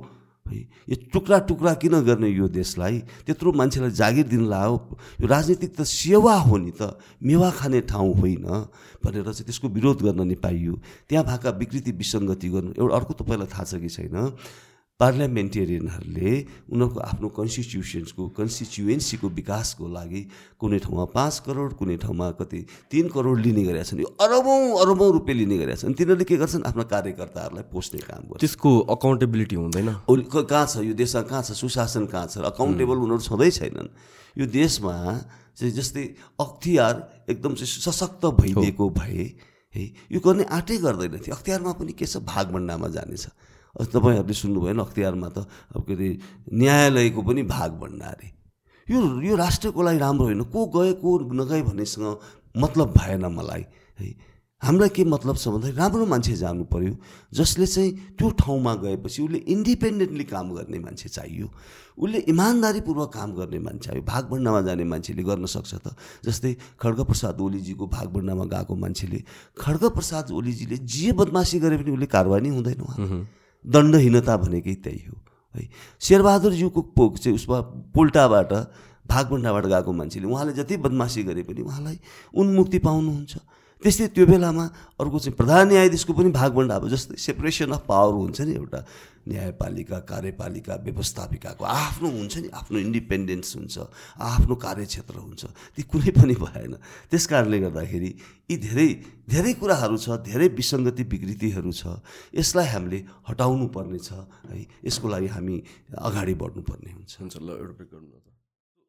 है। 0.47 0.59
यो 0.89 0.95
टुक्रा 1.13 1.39
टुक्रा 1.45 1.73
किन 1.77 1.99
गर्ने 2.01 2.29
यो 2.29 2.47
देशलाई? 2.47 2.97
त्यत्रो 3.25 3.51
मान्छेलाई 3.51 3.91
जागिर 3.91 4.27
दिन 4.27 4.43
लाओ। 4.49 4.73
यो 5.21 5.27
राजनीतिक 5.27 5.71
त 5.75 5.81
सेवा 5.83 6.35
हो 6.47 6.57
नि 6.57 6.71
त। 6.71 6.97
मेवा 7.23 7.49
खाने 7.51 7.81
ठाउँ 7.85 8.13
होइन 8.15 8.45
भनेर 9.03 9.23
चाहिँ 9.23 9.45
त्यसको 9.45 9.67
विरोध 9.67 10.01
गर्न 10.01 10.27
नि 10.27 10.35
पाइयो 10.35 10.73
त्यहाँ 11.09 11.25
भएका 11.25 11.49
विकृति 11.59 11.91
विसङ्गति 11.91 12.47
गर्नु। 12.49 12.71
एउटा 12.79 12.95
अर्को 12.95 13.13
तपाईँलाई 13.13 13.47
थाहा 13.47 13.63
छ 13.63 13.75
कि 13.81 13.89
छैन? 13.89 14.15
पार्लियामेन्टेरियनहरूले 14.99 16.31
उनीहरूको 16.73 16.99
आफ्नो 16.99 17.27
कन्स्टिट्युसन्सको 17.37 18.23
कन्स्टिच्युएन्सीको 18.33 19.27
विकासको 19.29 19.85
लागि 19.93 20.21
कुनै 20.57 20.79
ठाउँमा 20.81 21.05
पाँच 21.13 21.35
करोड 21.45 21.73
कुनै 21.77 21.97
ठाउँमा 22.01 22.29
कति 22.41 22.59
तिन 22.89 23.07
करोड 23.13 23.37
लिने 23.45 23.63
गरेका 23.69 23.83
छन्। 23.93 24.01
यो 24.01 24.09
अरबौँ 24.17 24.57
अरबौँ 24.81 25.09
रुपियाँ 25.13 25.37
लिने 25.37 25.57
गरेका 25.61 25.77
छन्। 25.85 25.93
तिनीहरूले 25.93 26.25
के 26.25 26.37
गर्छन्? 26.41 26.65
आफ्नो 26.65 26.83
कार्यकर्ताहरूलाई 26.89 27.65
पोस्ने 27.69 27.99
काम 28.09 28.21
गर्छ 28.25 28.41
त्यसको 28.41 28.69
अकाउन्टेबिलिटी 28.97 29.55
हुँदैन। 29.55 29.89
कहाँ 30.33 30.65
छ? 30.65 30.81
यो 30.81 30.93
देशमा 30.97 31.21
कहाँ 31.29 31.43
छ? 31.45 31.53
सुशासन 31.53 32.05
कहाँ 32.09 32.25
छ? 32.33 32.41
अकाउन्टेबल 32.49 32.97
उनीहरू 32.97 33.21
छँदै 33.21 33.49
छैनन्। 33.53 33.89
यो 34.33 34.45
देशमा 34.49 34.95
चाहिँ 35.57 35.73
जस्तै 35.77 36.03
अख्तियार 36.41 36.95
एकदम 37.29 37.53
चाहिँ 37.53 37.69
सशक्त 37.85 38.25
भइदिएको 38.33 38.85
भए 38.97 39.25
है 39.77 39.83
यो 40.09 40.19
गर्ने 40.25 40.43
आँटै 40.57 40.77
गर्दैन 40.81 41.21
थियो। 41.21 41.37
अख्तियारमा 41.37 41.71
पनि 41.77 41.93
के 41.93 42.05
छ? 42.09 42.17
भागभन्डामा 42.25 42.87
जानेछ। 42.97 43.25
तपाईँहरूले 43.78 44.34
सुन्नुभयो 44.34 44.73
नि 44.73 44.82
अख्तियारमा 44.82 45.30
त। 45.30 45.38
अब 45.75 45.82
के 45.86 45.93
अरे 45.93 46.09
न्यायालयको 46.53 47.21
पनि 47.21 47.41
भाग 47.45 47.71
भण्डा 47.78 48.07
अरे 48.07 48.28
यो 48.88 48.99
यो 49.21 49.36
राष्ट्रको 49.36 49.82
लागि 49.84 49.99
राम्रो 49.99 50.25
होइन। 50.25 50.41
को 50.49 50.59
गए 50.73 50.91
को 50.97 51.09
नगए 51.34 51.61
भन्नेसँग 51.61 52.05
मतलब 52.55 52.88
भएन 52.97 53.25
मलाई। 53.30 53.63
है 53.99 54.07
हामीलाई 54.61 54.89
के 54.89 55.03
मतलब 55.05 55.38
छ 55.38 55.47
भन्दाखेरि 55.53 55.78
राम्रो 55.78 56.05
मान्छे 56.09 56.34
जानु 56.34 56.63
पऱ्यो 56.65 56.93
जसले 57.30 57.65
चाहिँ 57.67 58.17
त्यो 58.17 58.30
ठाउँमा 58.41 58.73
गएपछि 58.82 59.21
उसले 59.21 59.38
इन्डिपेन्डेन्टली 59.53 60.23
काम 60.25 60.49
गर्ने 60.57 60.80
मान्छे 60.82 61.09
चाहियो। 61.13 61.45
उसले 61.93 62.19
इमान्दारीपूर्वक 62.25 63.09
काम 63.13 63.30
गर्ने 63.38 63.59
मान्छे 63.59 63.86
चाहियो। 63.86 64.03
भागभण्डामा 64.03 64.61
जाने 64.61 64.84
मान्छेले 64.84 65.23
गर्न 65.23 65.45
सक्छ 65.45 65.73
त। 65.78 65.93
जस्तै 66.25 66.53
खड्गप्रसाद 66.82 67.38
ओलीजीको 67.38 67.86
भागभण्डामा 67.86 68.45
गएको 68.49 68.73
मान्छेले 68.73 69.19
खड्गप्रसाद 69.61 70.32
ओलीजीले 70.34 70.78
जे 70.82 71.11
बदमासी 71.13 71.59
गरे 71.61 71.78
पनि 71.78 71.91
उसले 71.93 72.07
कारवाही 72.09 72.49
हुँदैन 72.49 72.82
उहाँ। 72.82 72.97
दण्डहीनता 73.68 74.38
भनेकै 74.38 74.74
त्यही 74.74 75.03
हो। 75.07 75.18
है 75.55 75.70
शेरबहादुरज्यूको 75.99 76.82
पोक 76.82 77.18
चाहिँ 77.18 77.36
उसमा 77.36 77.59
पोल्टाबाट 77.95 78.51
भागभण्डाबाट 79.07 79.65
गएको 79.65 79.91
मान्छेले 79.93 80.28
उहाँले 80.28 80.53
जति 80.53 80.78
बदमासी 80.78 81.24
गरे 81.24 81.43
पनि 81.43 81.61
उहाँलाई 81.61 81.99
उन्मुक्ति 82.34 82.80
पाउनुहुन्छ। 82.80 83.34
त्यस्तै 83.84 84.07
त्यो 84.15 84.25
बेलामा 84.25 84.65
अर्को 84.99 85.17
चाहिँ 85.19 85.36
प्रधान 85.38 85.67
न्यायाधीशको 85.69 86.13
पनि 86.17 86.30
भागभण्डा 86.34 86.75
अब 86.75 86.86
जस्तै 86.89 87.15
सेपरेसन 87.15 87.71
अफ 87.78 87.84
पावर 87.86 88.13
हुन्छ 88.13 88.41
नि 88.49 88.53
एउटा 88.57 88.80
न्यायपालिका 89.28 89.97
कार्यपालिका 90.11 90.73
व्यवस्थापिकाको 90.88 91.63
आफ्नो 91.63 92.07
हुन्छ 92.09 92.34
नि 92.38 92.49
आफ्नो 92.57 92.78
इन्डिपेन्डेन्स 92.80 93.49
हुन्छ 93.55 93.75
आफ्नो 94.17 94.55
कार्यक्षेत्र 94.55 95.15
हुन्छ। 95.19 95.43
ती 95.75 95.82
कुनै 95.91 96.11
पनि 96.17 96.36
भएन। 96.41 96.73
त्यस 97.11 97.25
कारणले 97.28 97.57
गर्दाखेरि 97.59 98.11
यी 98.49 98.55
धेरै 98.65 98.89
धेरै 99.30 99.53
कुराहरू 99.61 99.97
छ 99.99 100.07
धेरै 100.25 100.47
विसङ्गति 100.57 101.03
विकृतिहरू 101.13 101.71
छ। 101.71 102.01
यसलाई 102.34 102.67
हामीले 102.73 102.99
हटाउनु 103.30 103.67
पर्ने 103.75 103.99
छ 103.99 104.25
है। 104.47 104.63
यसको 104.88 105.05
लागि 105.05 105.28
हामी 105.36 105.55
अगाडि 106.07 106.34
बढ्नुपर्ने 106.41 106.91
हुन्छ। 106.97 107.13
ल 107.43 107.49
एउटा 107.61 108.36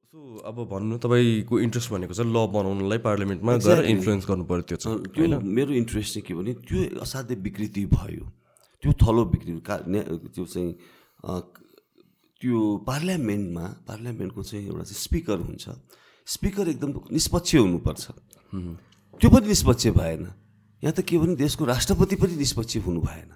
सो 0.09 0.41
अब 0.49 0.57
भन्नु 0.73 0.97
तपाईँको 1.05 1.59
इन्ट्रेस्ट 1.69 1.91
भनेको 1.93 2.15
चाहिँ 2.17 2.33
ल 2.33 2.41
बनाउनलाई 2.49 2.99
पार्लियामेन्टमा 3.05 3.53
गएर 3.61 3.85
इन्फ्लुएन्स 3.93 4.25
गर्नु 4.25 4.45
पऱ्यो 4.49 4.63
त्यो 4.65 4.77
चाहिँ 4.81 5.13
त्यो 5.13 5.41
मेरो 5.45 5.73
इन्ट्रेस्ट 5.85 6.15
चाहिँ 6.15 6.25
के 6.25 6.33
भने 6.33 6.53
त्यो 6.65 6.97
असाध्य 7.05 7.35
विकृति 7.45 7.85
भयो। 7.93 8.25
त्यो 8.83 8.93
थलो 9.05 9.25
विकृति 9.29 9.61
का 9.69 9.77
त्यो 10.33 10.45
चाहिँ 10.49 10.73
त्यो 12.41 12.57
पार्लियामेन्टमा 12.89 13.65
पार्लियामेन्टको 13.85 14.43
चाहिँ 14.49 14.65
एउटा 14.65 14.85
चाहिँ 14.89 15.01
स्पिकर 15.05 15.39
हुन्छ। 15.45 15.65
स्पिकर 16.25 16.69
एकदम 16.73 16.91
निष्पक्ष 17.13 17.55
हुनुपर्छ। 17.55 18.05
त्यो 19.21 19.29
पनि 19.29 19.47
निष्पक्ष 19.47 19.87
भएन। 19.93 20.25
यहाँ 20.83 20.93
त 20.97 21.05
के 21.05 21.19
भने 21.21 21.37
देशको 21.37 21.65
राष्ट्रपति 21.69 22.17
पनि 22.17 22.35
निष्पक्ष 22.41 22.77
हुनु 22.81 23.01
भएन। 23.05 23.31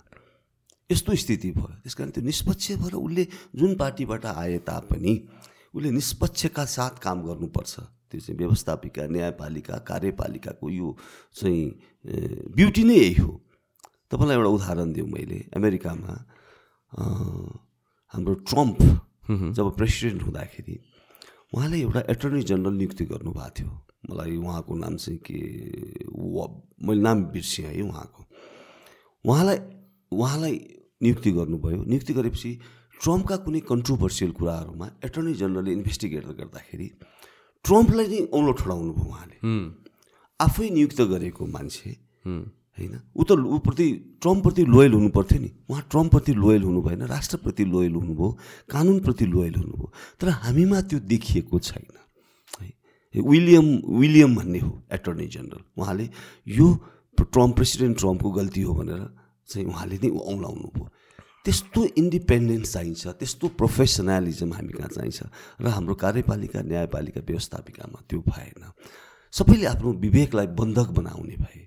यस्तो 0.91 1.21
स्थिति 1.21 1.51
भयो। 1.53 1.85
त्यस 1.85 1.95
कारण 2.01 2.11
त्यो 2.17 2.25
निष्पक्ष 2.25 2.81
भएर 2.81 2.95
उसले 2.97 3.29
जुन 3.61 3.77
पार्टीबाट 3.77 4.25
आए 4.27 4.59
तापनि 4.65 5.15
उसले 5.75 5.91
निष्पक्षका 5.91 6.65
साथ 6.65 6.95
काम 7.03 7.23
गर्नुपर्छ। 7.27 7.75
त्यो 8.11 8.21
चाहिँ 8.21 8.39
व्यवस्थापिका 8.39 9.07
न्यायपालिका 9.09 9.77
कार्यपालिकाको 9.89 10.67
यो 10.71 10.89
चाहिँ 11.33 11.65
ब्युटी 12.57 12.83
नै 12.85 12.97
यही 12.97 13.15
हो। 13.25 13.33
तपाईँलाई 14.13 14.37
एउटा 14.37 14.51
उदाहरण 14.53 14.93
दिउँ 14.93 15.09
मैले। 15.09 15.39
अमेरिकामा 15.57 16.13
हाम्रो 18.15 18.35
ट्रम्प 18.45 18.79
जब 19.57 19.67
प्रेसिडेन्ट 19.77 20.23
हुँदाखेरि 20.23 20.77
उहाँले 21.53 21.77
एउटा 21.81 22.01
एटर्नी 22.13 22.43
जनरल 22.43 22.75
नियुक्ति 22.77 23.05
गर्नुभएको 23.09 23.51
थियो। 23.57 23.71
मलाई 24.11 24.37
उहाँको 24.37 24.73
नाम 24.77 24.95
चाहिँ 24.97 25.19
के 25.25 25.39
मैले 26.85 27.01
नाम 27.01 27.19
बिर्सेँ 27.33 27.65
है 27.65 27.83
उहाँको। 27.83 28.21
उहाँलाई 29.25 29.59
उहाँलाई 30.13 30.55
नियुक्ति 31.03 31.31
गर्नुभयो। 31.33 31.81
नियुक्ति 31.89 32.13
गरेपछि 32.13 32.51
ट्रम्पका 33.03 33.37
कुनै 33.45 33.61
कन्ट्रोभर्सियल 33.73 34.31
कुराहरूमा 34.39 34.87
एटर्नी 35.07 35.35
जनरलले 35.43 35.73
इन्भेस्टिगेट 35.79 36.27
गर्दाखेरि 36.41 36.89
ट्रम्पलाई 37.65 38.07
नै 38.13 38.21
औँलो 38.37 38.53
ठडाउनु 38.61 38.93
भयो 38.99 39.09
उहाँले। 39.11 39.37
आफै 40.41 40.69
नियुक्त 40.77 41.01
गरेको 41.13 41.43
मान्छे 41.55 41.91
होइन 42.79 42.95
ऊ 43.19 43.23
त 43.29 43.31
ऊप्रति 43.57 43.87
ट्रम्पप्रति 44.23 44.63
लोयल 44.65 44.93
हुनु 44.97 45.09
पर्थ्यो 45.17 45.39
नि। 45.43 45.51
उहाँ 45.71 45.83
ट्रम्पप्रति 45.93 46.33
लोयल 46.43 46.63
हुनु 46.63 46.81
भएन 46.83 47.03
राष्ट्रप्रति 47.11 47.65
लोयल 47.73 47.95
हुनुभयो 48.01 48.29
कानुनप्रति 48.71 49.27
लोयल 49.35 49.55
हुनुभयो। 49.61 49.87
तर 50.19 50.29
हामीमा 50.47 50.81
त्यो 50.89 50.99
देखिएको 51.13 51.59
छैन 51.59 51.87
है। 51.99 52.71
विलियम 53.15 53.69
विलियम 54.01 54.31
भन्ने 54.37 54.59
हो 54.59 54.73
एटर्नी 54.89 55.27
जनरल। 55.35 55.63
उहाँले 55.77 56.09
यो 56.49 56.67
ट्रम्प 57.19 57.55
प्रेसिडेन्ट 57.57 57.99
ट्रम्पको 57.99 58.31
गल्ती 58.31 58.63
हो 58.63 58.73
भनेर 58.75 59.03
चाहिँ 59.49 59.67
उहाँले 59.69 59.97
नै 60.03 60.11
औँलाउनु 60.11 60.69
भयो। 60.75 60.85
त्यस्तो 61.45 61.81
इन्डिपेन्डेन्स 61.99 62.73
चाहिन्छ 62.73 63.03
त्यस्तो 63.19 63.47
प्रोफेसनलिजम 63.59 64.53
हामी 64.53 64.73
कहाँ 64.79 64.91
चाहिन्छ 64.95 65.21
र 65.59 65.67
हाम्रो 65.75 65.95
कार्यपालिका 65.99 66.61
न्यायपालिका 66.63 67.21
व्यवस्थापिकामा 67.27 67.99
त्यो 68.09 68.21
भएन। 68.23 68.63
सबैले 69.35 69.67
आफ्नो 69.67 69.91
विवेकलाई 70.05 70.47
बन्धक 70.55 70.89
बनाउने 70.95 71.37
भए। 71.43 71.61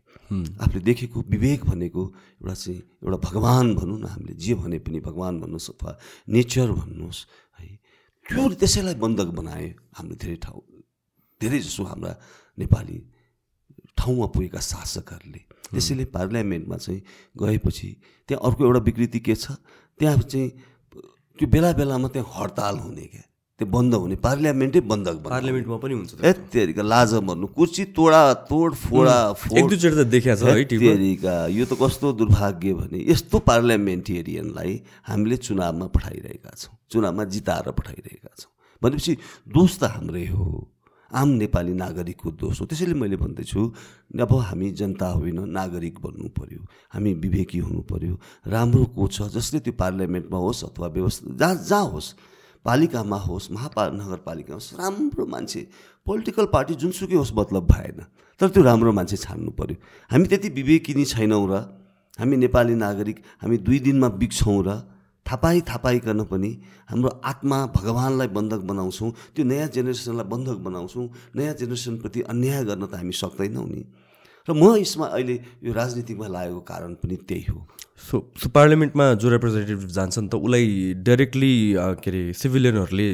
आफूले 0.64 0.80
देखेको 0.80 1.20
विवेक 1.28 1.66
भनेको 1.66 2.02
एउटा 2.42 2.54
चाहिँ 2.56 2.80
एउटा 3.04 3.18
भगवान् 3.20 3.76
भनौँ 3.76 4.00
न 4.00 4.06
हामीले 4.06 4.34
जे 4.34 4.54
भने 4.56 4.80
पनि 4.80 5.00
भगवान् 5.04 5.42
भन्नुहोस् 5.42 5.70
अथवा 5.76 5.92
नेचर 6.30 6.72
भन्नुहोस् 6.72 7.22
है 7.60 7.68
त्यो 8.26 8.42
त्यसैलाई 8.56 8.96
बन्धक 8.96 9.30
बनाए 9.38 9.66
हाम्रो 9.92 10.16
धेरै 10.16 10.38
ठाउँ 10.40 10.62
धेरै 11.42 11.60
जसो 11.60 11.84
हाम्रा 11.84 12.12
नेपाली 12.58 12.98
ठाउँमा 13.98 14.26
पुगेका 14.34 14.60
शासकहरूले। 14.60 15.42
त्यसैले 15.74 16.06
पार्लियामेन्टमा 16.14 16.78
चाहिँ 16.78 17.02
गएपछि 17.42 17.90
त्यहाँ 18.30 18.42
अर्को 18.50 18.66
एउटा 18.66 18.80
विकृति 18.86 19.20
के 19.20 19.36
छ? 19.36 19.58
त्यहाँ 20.00 20.18
चाहिँ 20.18 20.50
त्यो 21.40 21.48
बेला 21.48 21.72
बेलामा 21.74 22.08
त्यहाँ 22.14 22.28
हडताल 22.36 22.76
हुने 22.80 23.06
क्या। 23.12 23.24
त्यो 23.60 23.68
बन्द 23.72 23.94
हुने। 23.96 24.16
पार्लियामेन्टै 24.20 24.80
बन्द 24.84 25.08
पार्लियामेन्टमा 25.26 25.78
पनि 25.80 25.94
हुन्छ 25.96 26.12
यत्तिका 26.24 26.84
लाज 26.84 27.14
मर्नु 27.24 27.48
कुर्सी 27.56 27.84
तोडा 27.96 28.22
तोड 28.52 28.74
फोडा 28.76 29.16
फोड। 29.32 29.58
एक 29.58 29.66
दुईचोटि 29.66 29.96
त 29.96 30.04
देखाएको 30.12 30.44
छ 30.44 30.84
है 30.84 31.52
यो 31.56 31.64
त 31.66 31.74
कस्तो 31.80 32.12
दुर्भाग्य 32.20 32.74
भने 32.76 33.00
यस्तो 33.08 33.40
पार्लियामेन्टेरियनलाई 33.48 34.74
हामीले 35.08 35.38
चुनावमा 35.40 35.88
पठाइरहेका 35.88 36.52
छौँ। 36.52 36.76
चुनावमा 36.92 37.24
जिताएर 37.32 37.72
पठाइरहेका 37.72 38.32
छौँ। 38.36 38.52
भनेपछि 38.84 39.14
दोष 39.48 39.72
त 39.80 39.84
हाम्रै 39.96 40.28
हो। 40.36 40.46
आम 41.16 41.30
नेपाली 41.42 41.74
नागरिकको 41.74 42.32
दोष 42.32 42.62
हो। 42.62 42.66
त्यसैले 42.66 42.94
मैले 42.94 43.18
भन्दैछु 43.18 43.62
अब 44.22 44.34
हामी 44.42 44.72
जनता 44.72 45.08
होइन 45.10 45.40
नागरिक 45.50 46.00
बन्नु 46.00 46.30
पऱ्यो 46.38 46.62
हामी 46.94 47.14
विवेकी 47.24 47.60
हुनु 47.60 47.82
पऱ्यो 47.92 48.20
राम्रो 48.48 48.86
को 48.96 49.08
छ 49.08 49.28
जसले 49.32 49.60
त्यो 49.60 49.74
पार्लियामेन्टमा 49.80 50.38
होस् 50.38 50.64
अथवा 50.66 50.88
व्यवस्था 50.88 51.36
जहाँ 51.36 51.56
जहाँ 51.64 51.86
होस् 51.92 52.14
पालिकामा 52.66 53.18
होस् 53.20 53.52
महापा 53.52 53.88
नगरपालिकामा 53.94 54.56
होस् 54.56 54.74
राम्रो 54.76 55.26
मान्छे 55.26 55.62
पोलिटिकल 56.08 56.46
पार्टी 56.54 56.76
जुनसुकै 56.76 57.16
होस् 57.16 57.34
मतलब 57.36 57.68
भएन 57.68 58.00
तर 58.42 58.50
त्यो 58.50 58.64
राम्रो 58.64 58.92
मान्छे 58.92 59.18
छान्नु 59.18 59.52
पऱ्यो 59.52 59.78
हामी 60.12 60.28
त्यति 60.28 60.50
विवेकी 60.52 60.94
नै 60.94 61.06
छैनौँ 61.06 61.46
र 61.48 61.62
हामी 62.20 62.38
नेपाली 62.38 62.76
नागरिक 62.76 63.18
हामी 63.42 63.58
दुई 63.60 63.80
दिनमा 63.86 64.10
बिग्छौँ 64.20 64.60
र 64.68 64.70
थापाई 65.26 65.62
थापाइकन 65.62 66.24
पनि 66.30 66.52
हाम्रो 66.90 67.10
आत्मा 67.26 67.58
भगवान्लाई 67.76 68.28
बन्धक 68.28 68.62
बनाउँछौँ 68.70 69.12
त्यो 69.36 69.46
नयाँ 69.46 69.68
जेनेरेसनलाई 69.76 70.28
बन्धक 70.30 70.58
बनाउँछौँ 70.62 71.06
नयाँ 71.36 71.54
जेनेरेसनप्रति 71.60 72.22
अन्याय 72.30 72.64
गर्न 72.66 72.86
त 72.86 72.94
हामी 72.96 73.14
सक्दैनौँ 73.14 73.66
नि। 73.66 73.84
र 74.48 74.54
म 74.54 74.78
यसमा 74.78 75.06
अहिले 75.18 75.36
यो 75.66 75.74
राजनीतिमा 75.74 76.28
लागेको 76.30 76.62
कारण 76.70 76.94
पनि 77.02 77.16
त्यही 77.26 77.44
हो। 77.50 77.60
सो 77.98 78.16
सो 78.38 78.50
पार्लियामेन्टमा 78.54 79.06
जो 79.18 79.30
रिप्रेजेन्टेटिभ 79.34 79.90
जान्छन् 79.90 80.30
त 80.30 80.36
उसलाई 80.38 80.94
डाइरेक्टली 81.02 81.54
के 81.74 82.10
अरे 82.10 82.22
सिभिलियनहरूले 82.38 83.10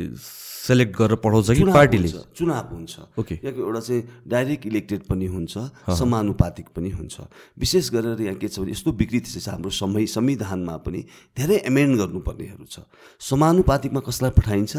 सेलेक्ट 0.62 0.94
गरेर 0.98 1.16
पठाउँछ 1.26 1.52
कि 1.52 1.64
पार्टीले? 1.66 2.10
चुनाव 2.38 2.66
हुन्छ। 2.74 2.94
ओके। 3.18 3.36
एउटा 3.42 3.80
चाहिँ 3.82 4.02
डाइरेक्ट 4.30 4.66
इलेक्टेड 4.66 5.02
पनि 5.10 5.26
हुन्छ 5.26 5.54
समानुपातिक 5.98 6.68
पनि 6.76 6.90
हुन्छ। 6.90 7.16
विशेष 7.58 7.90
गरेर 7.92 8.22
यहाँ 8.22 8.38
के 8.38 8.48
छ 8.48 8.60
भने 8.62 8.72
यस्तो 8.72 8.92
विकृति 8.92 9.40
छ 9.42 9.48
हाम्रो 9.50 9.70
समय 9.74 10.06
संविधानमा 10.06 10.76
पनि 10.86 11.02
धेरै 11.38 11.58
एमेन्ड 11.66 11.98
गर्नुपर्नेहरू 11.98 12.66
छ। 12.70 12.86
समानुपातिकमा 13.20 14.00
कसलाई 14.06 14.32
पठाइन्छ? 14.38 14.74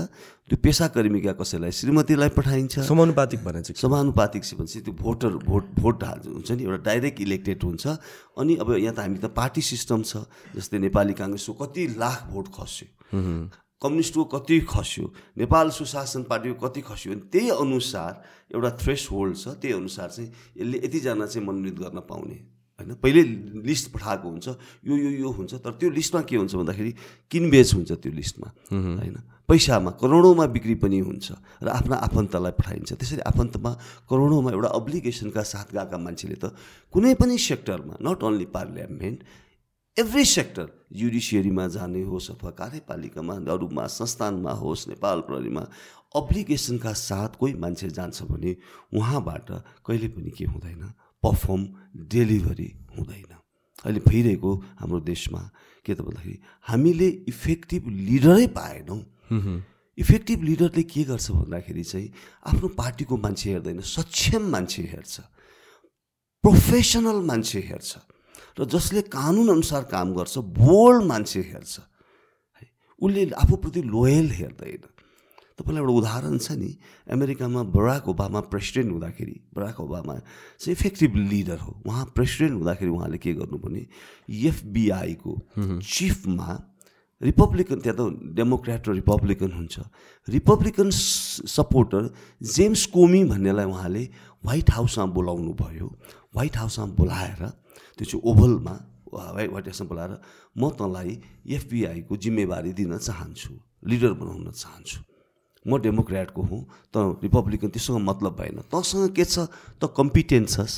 त्यो 0.49 0.57
पेसाकर्मीका 0.63 1.33
कसैलाई? 1.41 1.71
श्रीमतीलाई 1.71 2.31
पठाइन्छ? 2.39 2.87
समानुपातिक 2.87 3.41
भने 3.43 3.63
चाहिँ 3.67 3.81
समानुपातिक 3.83 4.43
भन्छ 4.59 4.77
त्यो 4.87 4.95
भोटर 4.95 5.33
भोट 5.43 5.65
भोट 5.83 5.99
हुन्छ 6.03 6.51
नि 6.51 6.63
एउटा 6.63 6.83
डाइरेक्ट 6.83 7.21
इलेक्टेड 7.21 7.59
हुन्छ। 7.63 7.87
अनि 8.39 8.53
अब 8.63 8.71
यहाँ 8.79 8.95
त 8.95 8.99
हामी 9.03 9.19
त 9.19 9.27
पार्टी 9.35 9.63
सिस्टम 9.63 10.03
छ 10.03 10.27
जस्तै 10.55 10.79
नेपाली 10.79 11.15
काङ्ग्रेसको 11.19 11.53
कति 11.59 11.83
लाख 11.99 12.31
भोट 12.31 12.47
खस्यो। 12.55 12.87
कम्युनिस्टको 13.83 14.25
कति 14.35 14.61
खस्यो 14.71 15.05
नेपाल 15.39 15.71
सुशासन 15.75 16.23
पार्टीको 16.31 16.57
कति 16.63 16.81
खस्यो 16.87 17.13
अनि 17.13 17.23
त्यही 17.33 17.51
अनुसार 17.51 18.13
एउटा 18.55 18.71
थ्रेस 18.79 19.09
होल्ड 19.13 19.37
छ 19.37 19.59
त्यही 19.59 19.75
अनुसार 19.75 20.09
चाहिँ 20.11 20.31
यसले 20.57 20.79
यतिजना 20.87 21.27
चाहिँ 21.27 21.47
मनोनित 21.47 21.77
गर्न 21.83 21.99
पाउने 22.07 22.39
होइन? 22.79 22.95
पहिले 23.03 23.23
लिस्ट 23.69 23.93
पठाएको 23.93 24.29
हुन्छ 24.29 24.49
यो 24.89 24.97
यो 24.97 25.11
यो 25.23 25.31
हुन्छ 25.31 25.55
तर 25.61 25.71
त्यो 25.79 25.91
लिस्टमा 25.91 26.21
के 26.25 26.37
हुन्छ 26.37 26.55
भन्दाखेरि 26.55 26.93
किनबेच 27.31 27.75
हुन्छ 27.75 27.93
त्यो 27.93 28.13
लिस्टमा 28.13 28.49
होइन? 28.73 29.17
पैसामा 29.49 29.91
करोडौँमा 30.01 30.47
बिक्री 30.55 30.75
पनि 30.81 30.99
हुन्छ 31.03 31.33
र 31.63 31.69
आफ्ना 31.69 31.97
आफन्तलाई 32.07 32.53
पठाइन्छ। 32.59 32.93
त्यसरी 32.95 33.21
आफन्तमा 33.27 33.73
करोडौँमा 34.09 34.51
एउटा 34.51 34.69
अब्लिगेसनका 34.79 35.43
साथ 35.43 35.69
गएका 35.75 35.99
मान्छेले 35.99 36.37
त 36.41 36.55
कुनै 36.95 37.15
पनि 37.21 37.37
सेक्टरमा 37.39 37.95
not 38.01 38.23
only 38.23 38.47
parliament 38.49 39.19
every 39.97 40.25
sector 40.25 40.69
जुडिसियरीमा 40.97 41.67
जाने 41.69 42.03
होस् 42.03 42.31
अथवा 42.31 42.51
कार्यपालिकामा 42.51 43.35
अरूमा 43.53 43.87
संस्थानमा 43.87 44.51
होस् 44.57 44.89
नेपाल 44.89 45.21
प्रहरीमा 45.21 45.61
अब्लिगेसनका 46.17 46.93
साथ 46.93 47.37
कोही 47.37 47.55
मान्छे 47.55 47.89
जान्छ 47.93 48.23
भने 48.25 48.57
उहाँबाट 48.97 49.51
कहिले 49.85 50.09
पनि 50.17 50.31
के 50.33 50.45
हुँदैन? 50.45 50.83
पर्फर्म 51.23 51.63
डेलिभरी 52.09 52.71
हुँदैन। 52.97 53.33
अहिले 53.85 54.01
भइरहेको 54.09 54.51
हाम्रो 54.81 55.01
देशमा 55.13 55.43
के 55.85 55.95
त 55.95 56.01
भन्दाखेरि 56.01 56.39
हामीले 56.69 57.09
इफेक्टिभ 57.29 57.89
लिडरै 57.89 58.47
पाएनौँ। 58.57 59.01
इफेक्टिभ 59.99 60.43
लिडरले 60.43 60.83
के 60.89 61.05
गर्छ 61.05 61.31
भन्दाखेरि 61.31 61.85
चाहिँ 61.85 62.09
आफ्नो 62.49 62.69
पार्टीको 62.81 63.17
मान्छे 63.17 63.51
हेर्दैन 63.51 63.81
सक्षम 63.93 64.49
मान्छे 64.57 64.83
हेर्छ। 64.89 65.21
प्रोफेसनल 66.45 67.21
मान्छे 67.29 67.61
हेर्छ। 67.61 67.91
र 68.59 68.65
जसले 68.65 69.03
कानुन 69.09 69.49
अनुसार 69.49 69.83
काम 69.89 70.13
गर्छ 70.15 70.39
बोल्ड 70.39 71.03
मान्छे 71.05 71.41
हेर्छ। 71.53 71.79
है 72.59 72.67
उसले 72.99 73.31
आफूप्रति 73.33 73.83
लोयल 73.83 74.31
हेर्दैन। 74.31 74.83
तपाईँलाई 75.53 75.83
एउटा 75.85 75.93
उदाहरण 75.93 76.39
छ 76.39 76.53
नि 76.57 76.71
अमेरिकामा 77.13 77.63
बराक 77.77 78.09
ओबामा 78.09 78.41
प्रेसिडेन्ट 78.49 78.93
हुँदाखेरि 78.93 79.37
बराक 79.55 79.81
ओबामा 79.81 80.15
चाहिँ 80.59 80.73
इफेक्टिभ 80.73 81.17
लिडर 81.29 81.59
हो। 81.59 81.73
उहाँ 81.87 82.05
प्रेसिडेन्ट 82.17 82.55
हुँदाखेरि 82.57 82.91
उहाँले 82.91 83.19
के 83.19 83.33
गर्नु 83.37 83.59
भने 83.61 83.83
एफबिआईको 84.49 85.33
चिफमा 85.85 86.51
रिपब्लिकन 87.21 87.79
त्यहाँ 87.85 87.97
त 88.01 88.35
डेमोक्रेट 88.35 88.89
र 88.89 88.93
रिपब्लिकन 88.99 89.51
हुन्छ। 89.53 89.77
रिपब्लिकन 90.29 90.91
सपोर्टर 90.91 92.03
जेम्स 92.43 92.87
कोमी 92.91 93.23
भन्नेलाई 93.31 93.67
उहाँले 93.67 94.03
व्हाइट 94.43 94.71
हाउसमा 94.71 95.07
बोलाउनु 95.15 95.53
भयो 95.55 95.89
व्हाइट 96.35 96.57
हाउसमा 96.57 96.87
बोलाएर 96.99 97.43
त्यो 97.99 98.05
चाहिँ 98.05 98.23
ओभलमा 98.25 98.75
व्हाइट 99.13 99.67
हाउसमा 99.69 99.89
बोलाएर 99.89 100.13
म 100.57 100.71
तँलाई 100.73 101.11
एफबिआईको 101.57 102.17
जिम्मेवारी 102.17 102.73
दिन 102.73 102.97
चाहन्छु 102.99 103.53
लिडर 103.91 104.13
बनाउन 104.17 104.51
चाहन्छु। 104.53 104.99
म 105.67 105.79
डेमोक्रेटको 105.79 106.43
हुँ 106.43 106.63
त 106.95 107.21
रिपब्लिकन 107.23 107.69
त्योसँग 107.71 108.01
मतलब 108.03 108.33
भएन। 108.35 108.59
तँसँग 108.73 109.15
के 109.15 109.25
छ? 109.25 109.47
त 109.79 109.93
कम्पिटेन्ट 109.97 110.49
छस् 110.49 110.75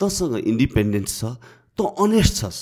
तँसँग 0.00 0.36
इन्डिपेन्डेन्स 0.44 1.18
छ 1.18 1.22
त 1.74 1.78
अनेस्ट 1.98 2.34
छस्। 2.36 2.58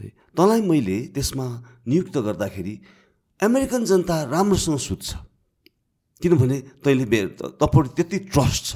है 0.00 0.08
तँलाई 0.36 0.60
मैले 0.62 0.98
त्यसमा 1.16 1.46
नियुक्त 1.88 2.16
गर्दाखेरि 2.18 2.74
अमेरिकन 3.40 3.84
जनता 3.84 4.16
राम्रोसँग 4.30 4.78
सुत्छ। 4.78 5.08
किनभने 6.22 6.56
तैँले 6.84 7.04
बे 7.04 7.18
तपाईँहरू 7.40 7.88
त्यति 7.96 8.18
ट्रस्ट 8.30 8.64
छ। 8.64 8.74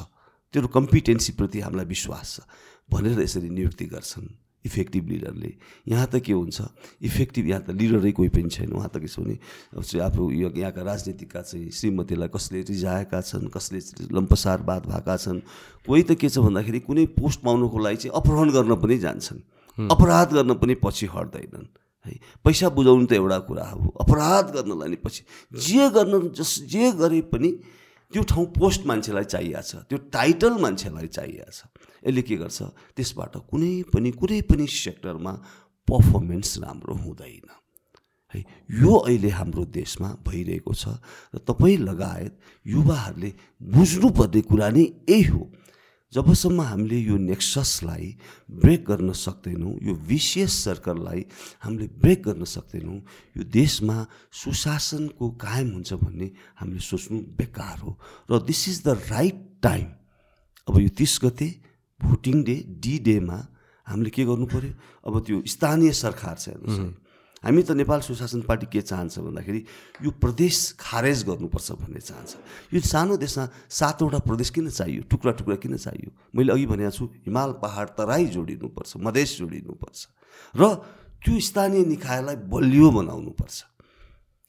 तेरो 0.54 0.66
कम्पिटेन्सीप्रति 0.66 1.58
हामीलाई 1.62 1.86
विश्वास 1.86 2.28
छ। 2.34 2.38
भनेर 2.92 3.20
यसरी 3.20 3.48
नियुक्ति 3.50 3.84
गर्छन् 3.86 4.28
इफेक्टिभ 4.64 5.08
लिडरले 5.08 5.52
यहाँ 5.88 6.06
त 6.12 6.20
के 6.20 6.32
हुन्छ? 6.32 6.60
इफेक्टिभ 7.00 7.46
यहाँ 7.48 7.62
त 7.64 7.70
लिडरै 7.72 8.12
कोही 8.12 8.28
पनि 8.28 8.48
छैन। 8.52 8.72
उहाँ 8.76 8.90
त 8.92 9.00
के 9.00 9.08
छ 9.08 9.24
भने 9.24 9.40
आफू 10.04 10.30
यो 10.30 10.52
यहाँका 10.52 10.82
राजनीतिका 10.84 11.40
चाहिँ 11.40 11.70
श्रीमतीलाई 11.72 12.28
कसले 12.28 12.60
रिझाएका 12.68 13.20
छन् 13.20 13.48
कसले 13.48 13.80
लम्पसारवाद 14.12 14.82
भएका 14.86 15.16
छन् 15.16 15.40
कोही 15.88 16.02
त 16.02 16.12
के 16.20 16.28
छ 16.28 16.44
भन्दाखेरि 16.44 16.80
कुनै 16.84 17.06
पोस्ट 17.16 17.40
पाउनुको 17.40 17.78
लागि 17.80 17.96
चाहिँ 17.96 18.12
अपहरण 18.20 18.48
गर्न 18.52 18.74
पनि 18.84 18.98
जान्छन्। 19.00 19.40
अपराध 19.88 20.28
गर्न 20.36 20.52
पनि 20.60 20.74
पछि 20.76 21.06
हट्दैनन् 21.08 21.66
है। 22.06 22.12
पैसा 22.44 22.68
बुझाउनु 22.68 23.06
त 23.08 23.12
एउटा 23.16 23.38
कुरा 23.48 23.64
हो। 23.64 23.88
अपराध 23.96 24.46
गर्नलाई 24.60 24.88
नि 24.92 24.96
पछि 25.00 25.24
जे 25.56 25.88
गर्न 25.88 26.36
जस 26.36 26.68
जे 26.68 26.92
गरे 27.00 27.20
पनि 27.32 27.50
त्यो 28.12 28.22
ठाउँ 28.28 28.46
पोस्ट 28.52 28.84
मान्छेलाई 28.86 29.24
चाहिएको 29.24 29.62
छ 29.64 29.88
त्यो 29.88 29.98
टाइटल 30.12 30.60
मान्छेलाई 30.60 31.08
चाहिएको 31.08 31.48
छ। 31.48 31.64
यसले 32.06 32.22
के 32.22 32.36
गर्छ? 32.36 32.58
त्यसबाट 32.96 33.36
कुनै 33.50 33.72
पनि 33.92 34.10
कुनै 34.12 34.40
पनि 34.48 34.66
सेक्टरमा 34.66 35.32
पर्फर्मेन्स 35.88 36.58
राम्रो 36.58 36.94
हुँदैन। 36.94 37.48
है 38.34 38.40
यो 38.70 38.92
अहिले 38.94 39.28
हाम्रो 39.28 39.64
देशमा 39.74 40.08
भइरहेको 40.22 40.74
छ 40.74 40.98
र 41.34 41.38
तपाईँ 41.42 41.78
लगायत 41.82 42.32
युवाहरूले 42.66 43.30
बुझ्नुपर्ने 43.58 44.40
कुरा 44.46 44.68
नै 44.70 44.84
यही 45.10 45.24
हो। 45.24 45.42
जबसम्म 46.12 46.60
हामीले 46.60 46.98
यो 46.98 47.16
नेक्ससलाई 47.22 48.06
ब्रेक 48.50 48.84
गर्न 48.84 49.12
सक्दैनौँ 49.14 49.74
यो 49.82 49.94
विशेष 49.94 50.50
सर्कललाई 50.50 51.20
हामीले 51.62 51.86
ब्रेक 52.02 52.22
गर्न 52.22 52.44
सक्दैनौँ 52.44 52.98
यो 53.36 53.42
देशमा 53.46 53.96
सुशासनको 54.34 55.30
कायम 55.38 55.70
हुन्छ 55.70 55.92
भन्ने 56.02 56.30
हामीले 56.58 56.82
सोच्नु 56.82 57.18
बेकार 57.38 57.78
हो। 57.78 57.90
र 58.30 58.42
this 58.42 58.62
is 58.68 58.82
the 58.86 58.88
right 59.10 59.38
time 59.62 59.86
अब 60.66 60.80
यो 60.80 60.88
तिस 60.98 61.18
गते 61.22 61.48
भोटिङ 62.02 62.36
डे 62.44 62.56
डी 62.82 62.98
डेमा 63.04 63.38
हामीले 63.86 64.10
के 64.10 64.24
गर्नु 64.24 64.46
पऱ्यो 64.46 64.72
अब 65.06 65.14
त्यो 65.26 65.36
स्थानीय 65.46 65.92
सरकार 65.92 66.36
छ 66.36 66.48
हेर्नुहोस् 66.48 67.08
हामी 67.40 67.62
त 67.64 67.72
नेपाल 67.72 68.00
सुशासन 68.04 68.40
पार्टी 68.44 68.66
के 68.68 68.80
चाहन्छ 68.84 69.24
भन्दाखेरि 69.24 69.60
यो 70.04 70.10
प्रदेश 70.20 70.76
खारेज 70.76 71.24
गर्नुपर्छ 71.24 71.68
भन्ने 71.72 72.00
चाहन्छ। 72.04 72.32
यो 72.68 72.80
सानो 72.84 73.16
देशमा 73.16 73.44
सातवटा 73.64 74.18
प्रदेश 74.28 74.50
किन 74.52 74.68
चाहियो? 74.68 75.08
टुक्रा 75.08 75.32
टुक्रा 75.40 75.56
किन 75.56 75.76
चाहियो? 75.80 76.12
मैले 76.36 76.52
अघि 76.52 76.66
भनेको 76.68 76.92
छु 76.92 77.04
हिमाल 77.24 77.50
पहाड 77.64 77.86
तराई 77.96 78.26
जोडिनुपर्छ 78.36 78.90
मधेस 79.00 79.30
जोडिनुपर्छ। 79.40 79.98
र 80.52 80.62
त्यो 81.24 81.32
स्थानीय 81.40 81.84
निकायलाई 81.96 82.36
बलियो 82.44 82.88
बनाउनुपर्छ। 82.92 83.56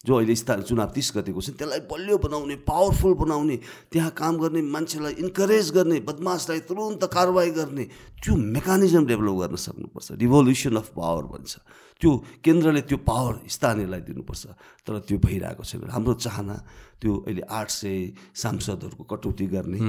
जो 0.05 0.15
अहिले 0.17 0.35
स्थानीय 0.35 0.65
चुनाव 0.65 0.89
तिस 0.97 1.11
गतिको 1.15 1.41
छ 1.41 1.49
त्यसलाई 1.61 1.85
बलियो 1.85 2.17
बनाउने 2.17 2.55
पावरफुल 2.65 3.13
बनाउने 3.21 3.57
त्यहाँ 3.93 4.11
काम 4.17 4.33
गर्ने 4.41 4.61
मान्छेलाई 4.73 5.13
इन्करेज 5.21 5.71
गर्ने 5.77 5.99
बदमासलाई 6.09 6.59
तुरन्त 6.65 7.03
कारवाही 7.05 7.51
गर्ने 7.53 7.85
त्यो 8.17 8.33
मेकानिजम 8.33 9.05
डेभलप 9.05 9.35
गर्न 9.41 9.55
सक्नुपर्छ 9.61 10.17
रिभोल्युसन 10.17 10.75
अफ 10.81 10.89
पावर 10.97 11.23
भन्छ। 11.33 11.53
त्यो 12.01 12.11
केन्द्रले 12.41 12.81
त्यो 12.89 12.97
पावर 12.97 13.33
स्थानीयलाई 13.45 14.01
दिनुपर्छ 14.09 14.43
तर 14.89 14.93
त्यो 15.05 15.17
भइरहेको 15.21 15.63
छैन। 15.69 15.89
हाम्रो 15.93 16.13
चाहना 16.17 16.55
त्यो 16.97 17.11
अहिले 17.29 17.43
आठ 17.45 17.69
सय 17.69 18.17
सांसदहरूको 18.33 19.03
कटौती 19.05 19.45
गर्ने 19.53 19.79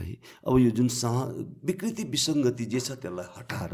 है। 0.00 0.16
अब 0.48 0.54
यो 0.64 0.70
जुन 0.72 0.88
सह 0.88 1.14
विकृति 1.68 2.02
विसङ्गति 2.08 2.64
जे 2.72 2.80
छ 2.80 2.96
त्यसलाई 3.04 3.28
हटाएर 3.36 3.72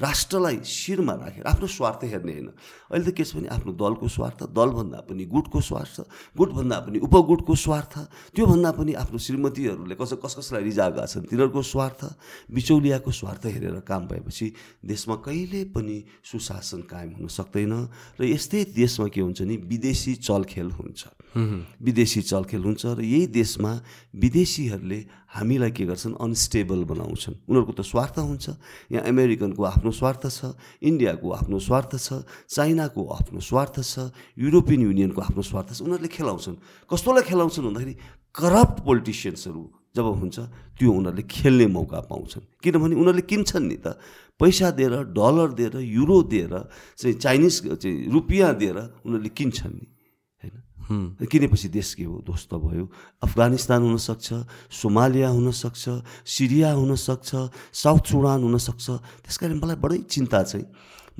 राष्ट्रलाई 0.00 0.58
शिरमा 0.64 1.12
राखेर 1.12 1.44
आफ्नो 1.44 1.66
स्वार्थ 1.68 2.04
हेर्ने 2.08 2.32
होइन। 2.32 2.48
अहिले 2.90 3.04
त 3.04 3.12
के 3.12 3.24
छ 3.24 3.36
भने 3.36 3.48
आफ्नो 3.52 3.72
दलको 3.76 4.08
स्वार्थ 4.08 4.48
दलभन्दा 4.56 5.00
पनि 5.04 5.24
गुटको 5.28 5.60
स्वार्थ 5.60 5.96
गुटभन्दा 6.32 6.78
पनि 6.88 6.98
उपगुटको 7.04 7.54
स्वार्थ 7.54 7.94
त्योभन्दा 8.32 8.70
पनि 8.72 8.92
आफ्नो 8.96 9.18
श्रीमतीहरूले 9.20 9.94
कस 9.94 10.12
कस 10.24 10.32
कसलाई 10.40 10.62
रिजाएका 10.64 11.04
छन् 11.06 11.28
तिनीहरूको 11.28 11.62
स्वार्थ 11.62 12.00
बिचौलियाको 12.48 13.10
स्वार्थ 13.12 13.42
हेरेर 13.52 13.84
काम 13.84 14.02
भएपछि 14.08 14.46
देशमा 14.80 15.16
कहिले 15.20 15.60
पनि 15.76 15.96
सुशासन 16.24 16.80
कायम 16.88 17.12
हुन 17.20 17.28
सक्दैन। 17.28 17.72
र 18.16 18.24
यस्तै 18.32 18.72
देशमा 18.72 19.06
के 19.12 19.20
हुन्छ 19.20 19.40
नि 19.44 19.56
विदेशी 19.60 20.14
चलखेल 20.24 20.70
हुन्छ। 20.72 21.00
विदेशी 21.84 22.20
चलखेल 22.22 22.62
हुन्छ 22.64 22.82
र 22.96 23.00
यही 23.04 23.26
देशमा 23.28 23.72
विदेशीहरूले 24.14 25.00
हामीलाई 25.32 25.70
के 25.72 25.84
गर्छन्? 25.88 26.14
अनस्टेबल 26.20 26.84
बनाउँछन्। 26.84 27.34
उनीहरूको 27.48 27.72
त 27.72 27.80
स्वार्थ 27.80 28.16
हुन्छ। 28.20 28.46
यहाँ 28.92 29.04
अमेरिकनको 29.08 29.62
आफ्नो 29.64 29.90
स्वार्थ 29.90 30.22
छ 30.28 30.52
इन्डियाको 30.84 31.26
आफ्नो 31.32 31.56
स्वार्थ 31.58 31.92
छ 31.96 32.08
चाइनाको 32.52 33.00
आफ्नो 33.00 33.40
स्वार्थ 33.40 33.76
छ 33.80 34.12
युरोपियन 34.36 34.80
युनियनको 34.92 35.20
आफ्नो 35.24 35.42
स्वार्थ 35.42 35.68
छ। 35.72 35.80
उनीहरूले 35.88 36.10
खेलाउँछन्। 36.12 36.56
कस्तोलाई 36.84 37.24
खेलाउँछन् 37.24 37.64
भन्दाखेरि 37.64 37.94
करप्ट 38.36 38.76
पोलिटिसियन्सहरू 38.84 39.62
जब 39.96 40.06
हुन्छ 40.20 40.36
त्यो 40.76 40.88
उनीहरूले 40.88 41.24
खेल्ने 41.24 41.66
मौका 41.68 42.00
पाउँछन्। 42.12 42.44
किनभने 42.60 42.94
उनीहरूले 42.96 43.24
किन्छन् 43.24 43.68
नि 43.68 43.76
त। 43.80 43.96
पैसा 44.40 44.70
दिएर 44.76 45.12
डलर 45.16 45.52
दिएर 45.56 45.74
युरो 45.80 46.18
दिएर 46.28 46.52
चाहिँ 46.98 47.16
चाइनिज 47.16 47.54
चाहिँ 47.80 48.08
रुपियाँ 48.12 48.52
दिएर 48.56 48.78
उनीहरूले 49.04 49.32
किन्छन् 49.32 49.76
नि। 49.80 49.86
किनेपछि 50.88 51.68
देश 51.68 51.94
के 51.94 52.04
हो 52.04 52.22
ध्वस्त 52.26 52.54
भयो। 52.54 52.84
अफगानिस्तान 53.22 53.82
हुनसक्छ 53.82 54.28
सोमालिया 54.70 55.28
हुनसक्छ 55.28 55.84
सिरिया 56.26 56.72
हुनसक्छ 56.72 57.30
साउथ 57.72 58.04
सुडान 58.10 58.40
हुनसक्छ। 58.42 58.86
त्यस 59.22 59.36
कारण 59.38 59.58
मलाई 59.62 59.76
बडै 59.78 59.98
चिन्ता 60.10 60.42
चाहिँ। 60.42 60.66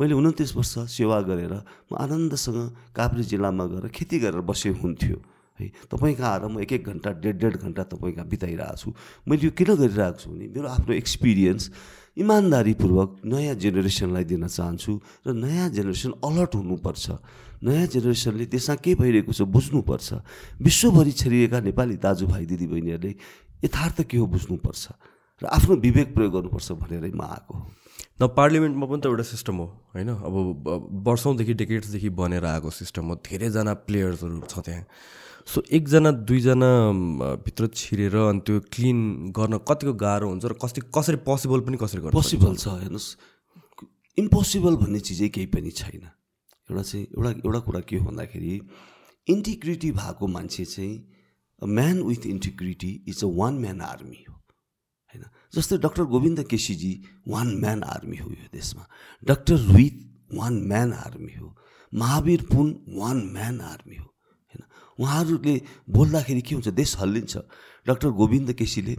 मैले 0.01 0.15
उन्तिस 0.17 0.57
वर्ष 0.57 0.75
सेवा 0.89 1.21
गरेर 1.29 1.53
म 1.93 1.97
आनन्दसँग 2.01 2.59
काभ्रे 2.97 3.23
जिल्लामा 3.29 3.65
गएर 3.71 3.89
खेती 3.93 4.19
गरेर 4.19 4.41
बसे 4.41 4.71
हुन्थ्यो। 4.81 5.17
है 5.61 5.69
तपाईँ 5.93 6.17
आएर 6.17 6.43
म 6.49 6.61
एक 6.65 6.73
एक 6.73 6.85
घन्टा 6.89 7.11
डेढ 7.21 7.37
डेढ 7.37 7.55
घन्टा 7.61 7.83
तपाईँ 7.93 8.15
कहाँ 8.17 8.29
बिताइरहेको 8.29 8.77
छु? 8.81 8.89
मैले 9.29 9.45
यो 9.45 9.51
किन 9.53 9.69
गरिरहेको 9.77 10.19
छु 10.19 10.31
भने 10.33 10.47
मेरो 10.49 10.69
आफ्नो 10.69 10.93
एक्सपिरियन्स 10.97 11.63
इमान्दारीपूर्वक 12.17 13.11
नयाँ 13.25 13.55
जेनेरेसनलाई 13.61 14.25
दिन 14.25 14.49
चाहन्छु 14.49 14.93
र 15.29 15.33
नयाँ 15.33 15.69
जेनेरेसन 15.77 16.13
अलर्ट 16.25 16.53
हुनुपर्छ। 16.57 17.07
नयाँ 17.63 17.87
जेनेरेसनले 17.95 18.47
त्यसमा 18.51 18.75
के 18.83 18.95
भइरहेको 18.99 19.33
छ 19.33 19.43
बुझ्नुपर्छ। 19.47 20.09
विश्वभरि 20.61 21.13
छरिएका 21.13 21.59
नेपाली 21.63 21.97
दाजुभाइ 22.03 22.45
दिदीबहिनीहरूले 22.51 23.13
यथार्थ 23.65 23.99
के 24.11 24.17
हो 24.19 24.27
बुझ्नुपर्छ 24.27 24.83
र 25.43 25.47
आफ्नो 25.47 25.75
विवेक 25.79 26.15
प्रयोग 26.15 26.33
गर्नुपर्छ 26.33 26.69
भनेरै 26.83 27.11
म 27.15 27.23
आएको 27.23 27.55
हो। 27.55 27.67
न 28.19 28.27
पार्लिमेन्टमा 28.35 28.87
पनि 28.87 29.01
त 29.03 29.07
एउटा 29.11 29.27
सिस्टम 29.27 29.57
हो 29.63 29.67
होइन? 29.95 30.11
अब 30.23 30.35
वर्षौँदेखि 31.07 31.55
डेकेट्सदेखि 31.55 32.11
बनेर 32.15 32.45
आएको 32.47 32.71
सिस्टम 32.71 33.05
हो। 33.11 33.15
धेरैजना 33.27 33.73
प्लेयर्सहरू 33.87 34.43
छ 34.47 34.55
त्यहाँ। 34.63 34.87
सो 35.43 35.63
एकजना 35.67 36.11
दुईजना 36.23 36.71
भित्र 37.43 37.67
छिरेर 37.75 38.15
अनि 38.15 38.41
त्यो 38.47 38.59
क्लिन 38.71 38.99
गर्न 39.35 39.59
कतिको 39.67 39.93
गाह्रो 39.99 40.27
हुन्छ 40.31 40.45
र 40.47 40.55
कति 40.55 40.81
कसरी 40.95 41.19
पोसिबल 41.27 41.61
पनि 41.67 41.77
कसरी 41.83 42.01
गर्छ 42.07 42.15
पोसिबल 42.15 42.55
छ 42.55 42.67
हेर्नुहोस्। 42.87 43.09
इम्पोसिबल 44.19 44.75
भन्ने 44.79 45.01
चिजै 45.03 45.29
केही 45.35 45.47
पनि 45.51 45.71
छैन। 45.75 46.07
एउटा 46.73 46.83
चाहिँ 46.83 47.07
एउटा 47.07 47.31
एउटा 47.31 47.61
कुरा 47.61 47.81
के 47.81 47.97
हो 47.97 48.05
भन्दाखेरि 48.05 48.61
इन्टिग्रिटी 49.29 49.91
भएको 49.93 50.27
मान्छे 50.27 50.65
चाहिँ 50.65 50.95
man 51.63 52.03
with 52.03 52.27
integrity 52.27 52.93
is 53.09 53.25
a 53.25 53.27
one 53.27 53.55
man 53.55 53.81
army 53.81 54.25
हो 54.29 54.35
होइन? 55.13 55.25
जस्तै 55.55 55.77
doctor 55.79 56.05
Govinda 56.05 56.41
KC ji 56.43 56.93
one 57.29 57.49
man 57.61 57.83
army 57.83 58.17
हो 58.17 58.31
यो 58.31 58.49
देशमा। 58.53 58.89
Doctor 59.25 59.57
Rohit 59.69 59.99
one 60.35 60.55
man 60.67 60.93
army 60.93 61.35
हो। 61.35 61.49
Mahavir 61.95 62.43
Pun 62.43 62.69
one 62.89 63.17
man 63.33 63.61
army 63.61 63.97
हो 63.97 64.09
होइन? 64.51 64.63
उहाँहरूले 64.99 65.61
बोल्दाखेरि 65.91 66.43
के 66.43 66.55
हुन्छ? 66.55 66.69
देश 66.69 66.97
हल्लिन्छ। 66.99 67.37
डाक्टर 67.87 68.09
गोविन्द 68.15 68.53
केसीले 68.53 68.93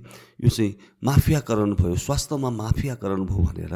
यो 0.43 0.49
चाहिँ 0.49 0.75
माफियाकरण 1.03 1.73
भयो 1.73 1.95
स्वास्थ्यमा 1.95 2.49
माफियाकरण 2.49 3.25
भयो 3.25 3.43
भनेर 3.47 3.73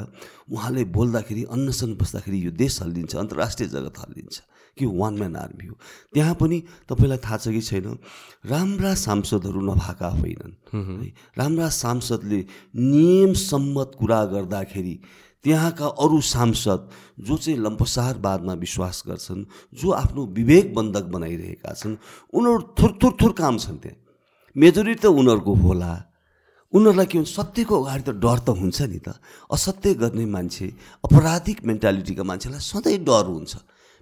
उहाँले 0.52 0.84
बोल्दाखेरि 0.92 1.44
अन्नसन 1.52 1.94
बस्दाखेरि 1.96 2.46
यो 2.46 2.52
देश 2.52 2.82
हल्लिन्छ 2.82 3.16
अन्तर्राष्ट्रिय 3.16 3.70
जगत 3.70 4.00
हल्लिन्छ 4.00 4.42
कि 4.78 4.86
वान 4.86 5.14
म्यान 5.18 5.36
आर्मी 5.36 5.66
हो। 5.68 5.76
त्यहाँ 6.14 6.34
पनि 6.36 6.58
तपाईँलाई 6.90 7.18
थाहा 7.18 7.38
छ 7.38 7.50
कि 7.50 7.62
छैन 7.62 7.98
राम्रा 8.46 8.94
सांसदहरू 8.96 9.62
नभएका 9.62 10.08
होइनन्। 10.08 10.54
है 10.76 11.08
राम्रा 11.38 11.70
सांसदले 11.74 12.40
नियम 12.76 13.34
सम्मत 13.34 13.92
कुरा 14.00 14.24
गर्दाखेरि 14.34 15.00
त्यहाँका 15.46 15.88
अरू 16.04 16.20
सांसद 16.22 16.90
जो 17.20 17.38
चाहिँ 17.38 17.60
लम्पसारवादमा 17.60 18.54
विश्वास 18.54 19.04
गर्छन् 19.08 19.44
जो 19.74 19.92
आफ्नो 19.92 20.26
विवेक 20.36 20.74
बन्धक 20.76 21.06
बनाइरहेका 21.16 21.74
छन् 21.74 21.96
उनीहरू 22.34 22.62
थुर 22.80 22.98
थुर 23.04 23.18
थुर 23.22 23.32
काम 23.34 23.58
छन् 23.58 23.78
त्यहाँ। 23.78 23.98
मेजोरिटी 24.58 25.00
त 25.00 25.06
उनीहरूको 25.06 25.54
होला। 25.54 25.94
उनीहरूलाई 26.74 27.06
के 27.06 27.18
हुन्छ 27.22 27.30
सत्यको 27.30 27.76
अगाडि 27.78 28.04
त 28.04 28.10
डर 28.18 28.38
त 28.42 28.50
हुन्छ 28.58 28.78
नि 28.90 29.00
त। 29.06 29.22
असत्य 29.54 29.94
गर्ने 30.02 30.26
मान्छे 30.26 30.68
अपराधिक 31.06 31.58
मेन्टालिटीका 31.62 32.24
मान्छेलाई 32.26 32.62
सधैँ 32.66 33.06
डर 33.06 33.26
हुन्छ। 33.30 33.54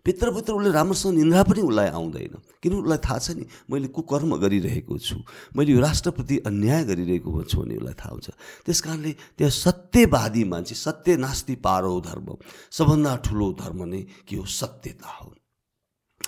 भित्रभित्र 0.06 0.53
उसले 0.53 0.72
राम्रोसँग 0.72 1.14
निन्द्रा 1.18 1.43
पनि 1.43 1.62
उसलाई 1.66 1.89
आउँदैन। 1.97 2.36
किन 2.62 2.74
उसलाई 2.78 2.99
थाहा 3.01 3.20
छ 3.20 3.28
नि 3.36 3.45
मैले 3.68 3.89
कुकर्म 3.89 4.38
गरिरहेको 4.38 4.95
छु। 4.95 5.18
मैले 5.58 5.72
यो 5.74 5.80
राष्ट्रप्रति 5.82 6.36
अन्याय 6.45 6.84
गरिरहेको 6.88 7.30
छु 7.43 7.58
भने 7.60 7.76
उसलाई 7.82 7.95
थाहा 7.97 8.14
हुन्छ। 8.14 8.30
त्यस 8.64 8.80
कारणले 8.86 9.12
त्यहाँ 9.38 9.51
सत्यवादी 9.51 10.43
मान्छे 10.45 10.76
सत्य 10.78 11.18
नास्ति 11.18 11.56
पारो 11.58 11.93
धर्म 12.06 12.28
सबभन्दा 12.72 13.12
ठुलो 13.26 13.47
धर्म 13.60 13.80
नै 13.89 14.01
के 14.30 14.36
हो 14.38 14.45
सत्यता 14.45 15.10
हो। 15.10 15.34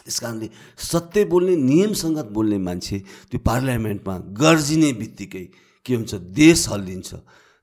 त्यस 0.07 0.19
कारणले 0.23 0.47
सत्य 0.79 1.23
बोल्ने 1.27 1.55
नियमसङ्गत 1.67 2.27
बोल्ने 2.31 2.57
मान्छे 2.63 2.97
त्यो 3.27 3.39
पार्लियामेन्टमा 3.43 4.15
गर्जिने 4.39 4.89
बित्तिकै 4.95 5.45
के 5.83 5.93
हुन्छ? 5.95 6.13
देश 6.31 6.59
हल्लिन्छ। 6.71 7.11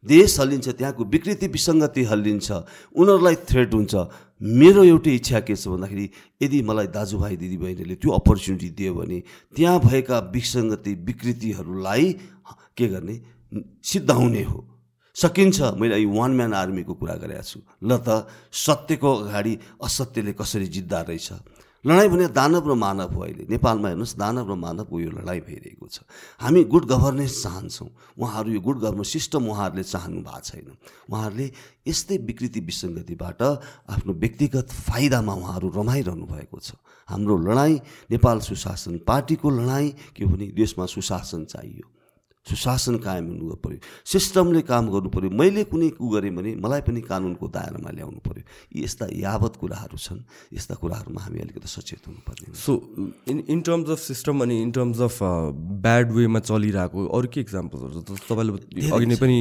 देश 0.05 0.31
हल्लिन्छ 0.41 0.69
त्यहाँको 0.69 1.03
विकृति 1.09 1.47
विसङ्गति 1.49 2.03
हल्लिन्छ। 2.05 2.49
उनीहरूलाई 2.93 3.37
थ्रेट 3.49 3.73
हुन्छ। 3.73 3.95
मेरो 4.61 4.85
एउटै 4.85 5.13
इच्छा 5.17 5.41
के 5.49 5.57
छ 5.57 5.73
भन्दाखेरि 5.73 6.07
यदि 6.45 6.59
मलाई 6.69 6.89
दाजुभाइ 6.93 7.37
दिदीबहिनीले 7.41 7.95
त्यो 7.97 8.11
अपर्च्युनिटी 8.13 8.69
दियो 8.77 8.93
भने 8.93 9.19
त्यहाँ 9.57 9.81
भएका 9.81 10.19
विसङ्गति 10.29 10.93
विकृतिहरूलाई 11.09 12.05
के 12.77 12.87
गर्ने? 12.93 13.17
सिद्धाउने 13.81 14.43
हो। 14.45 14.59
सकिन्छ। 15.17 15.79
मैले 15.81 15.97
यो 15.97 16.11
वान 16.11 16.31
म्यान 16.37 16.53
आर्मीको 16.53 16.95
कुरा 17.01 17.15
गरेको 17.25 17.41
छु। 17.41 17.59
ल 17.89 17.97
त 18.05 18.29
सत्यको 18.53 19.11
अगाडि 19.25 19.53
असत्यले 19.81 20.33
कसरी 20.37 20.67
जित्दा 20.67 21.01
रहेछ? 21.09 21.29
लडाइँ 21.85 22.09
भने 22.09 22.27
दानव 22.33 22.65
र 22.65 22.75
मानव 22.75 23.13
हो 23.13 23.21
अहिले। 23.23 23.45
नेपालमा 23.45 23.89
हेर्नुहोस् 23.89 24.17
दानव 24.17 24.51
र 24.51 24.55
मानवको 24.57 25.01
यो 25.01 25.11
लडाइँ 25.21 25.41
भइरहेको 25.45 25.87
छ। 25.87 26.01
हामी 26.41 26.65
गुड 26.65 26.85
गभर्नेन्स 26.89 27.35
चाहन्छौँ। 27.43 27.89
उहाँहरू 28.19 28.51
यो 28.57 28.61
गुड 28.61 28.79
गभर्नेन्स 28.81 29.13
सिस्टम 29.13 29.43
उहाँहरूले 29.53 29.85
चाहनु 29.85 30.21
भएको 30.25 30.41
छैन। 30.41 30.69
उहाँहरूले 31.13 31.47
यस्तै 31.85 32.17
विकृति 32.25 32.61
विसङ्गतिबाट 32.65 33.41
आफ्नो 33.93 34.13
व्यक्तिगत 34.17 34.69
फाइदामा 34.89 35.33
उहाँहरू 35.35 35.69
रमाइरहनु 35.77 36.25
भएको 36.25 36.59
छ। 36.59 36.81
हाम्रो 37.09 37.35
लडाइँ 37.53 37.77
नेपाल 38.11 38.39
सुशासन 38.41 39.05
पार्टीको 39.05 39.51
लडाइँ 39.51 40.17
के 40.17 40.25
भने 40.25 40.47
देशमा 40.57 40.87
सुशासन 40.89 41.45
चाहियो। 41.53 41.94
सुशासन 42.45 42.97
कायम 43.01 43.27
हुनु 43.27 43.57
पऱ्यो 43.57 43.79
सिस्टमले 44.05 44.61
काम 44.69 44.85
गर्नु 44.93 45.09
पऱ्यो। 45.09 45.31
मैले 45.33 45.65
कुनै 45.65 45.89
कु 45.97 46.05
गरेँ 46.13 46.33
भने 46.37 46.51
मलाई 46.61 46.81
पनि 46.85 47.01
कानुनको 47.01 47.45
दायरामा 47.49 47.91
ल्याउनु 47.97 48.21
पऱ्यो। 48.21 48.43
यी 48.77 48.85
यस्ता 48.85 49.09
यावत 49.17 49.57
कुराहरू 49.57 49.97
छन् 49.97 50.21
यस्ता 50.53 50.75
कुराहरूमा 50.77 51.21
हामी 51.25 51.39
अलिकति 51.41 51.69
सचेत 51.69 52.05
हुनुपर्ने 52.05 52.53
so 52.53 52.73
in 53.33 53.39
in 53.49 53.61
terms 53.65 53.89
of 53.91 54.01
system 54.01 54.43
अनि 54.45 54.61
इन 54.63 54.71
टर्म्स 54.77 55.01
अफ 55.09 55.19
ब्याड 55.85 56.13
वेमा 56.13 56.41
चलिरहेको 56.45 57.07
अरू 57.17 57.29
के 57.33 57.41
इक्जाम्पल्सहरू 57.41 58.17
तपाईँले 58.29 58.93
अघि 58.93 59.07
नै 59.09 59.17
पनि 59.17 59.37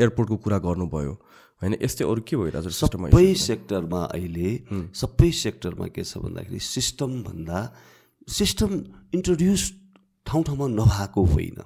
एयरपोर्टको 0.00 0.36
कुरा 0.40 0.58
गर्नुभयो। 0.64 1.12
होइन 1.60 1.76
यस्तै 1.76 2.04
अरू 2.08 2.24
के 2.24 2.36
भइरहेको 2.40 2.72
छ 2.72 2.88
सबै 2.88 3.34
सेक्टरमा 3.36 4.00
अहिले 4.16 4.50
सबै 4.96 5.30
सेक्टरमा 5.44 5.86
के 5.92 6.02
छ 6.08 6.24
भन्दाखेरि 6.24 6.60
सिस्टमभन्दा 6.64 7.58
सिस्टम 8.28 8.70
इन्ट्रोड्युस 9.12 9.62
ठाउँ 10.26 10.42
ठाउँमा 10.48 10.66
नभएको 10.80 11.24
होइन। 11.36 11.60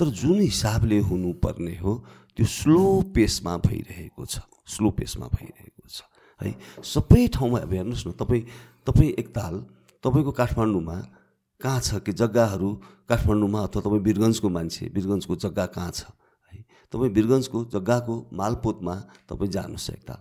तर 0.00 0.08
जुन 0.16 0.40
हिसाबले 0.40 0.98
हुनुपर्ने 1.04 1.76
हो 1.78 1.92
त्यो 2.36 2.46
स्लो 2.48 2.84
पेसमा 3.14 3.56
भइरहेको 3.68 4.24
छ 4.24 4.40
स्लो 4.64 4.90
पेसमा 4.96 5.26
भइरहेको 5.28 5.88
छ। 5.88 6.02
है 6.40 6.54
सबै 6.80 7.26
ठाउँमा 7.36 7.58
अब 7.60 7.72
हेर्नुहोस् 7.72 8.06
न 8.08 8.10
तपाईँ 8.16 8.42
तपाईँ 8.86 9.12
एकताल 9.20 9.54
तपाईँको 10.04 10.32
काठमाडौँमा 10.32 10.96
कहाँ 11.60 11.80
छ 11.80 12.00
कि 12.00 12.12
जग्गाहरू 12.16 12.70
काठमाडौँमा 13.08 13.60
अथवा 13.60 13.80
तपाईँ 13.84 14.00
वीरगन्जको 14.00 14.48
मान्छे 14.48 14.88
वीरगन्जको 14.96 15.36
जग्गा 15.36 15.66
कहाँ 15.76 15.90
छ? 15.92 16.08
है 16.52 16.64
तपाईँ 16.92 17.12
वीरगन्जको 17.12 17.58
जग्गाको 17.76 18.14
मालपोतमा 18.32 18.94
तपाईँ 19.28 19.50
जानुहोस् 19.52 19.90
एकताल 19.90 20.20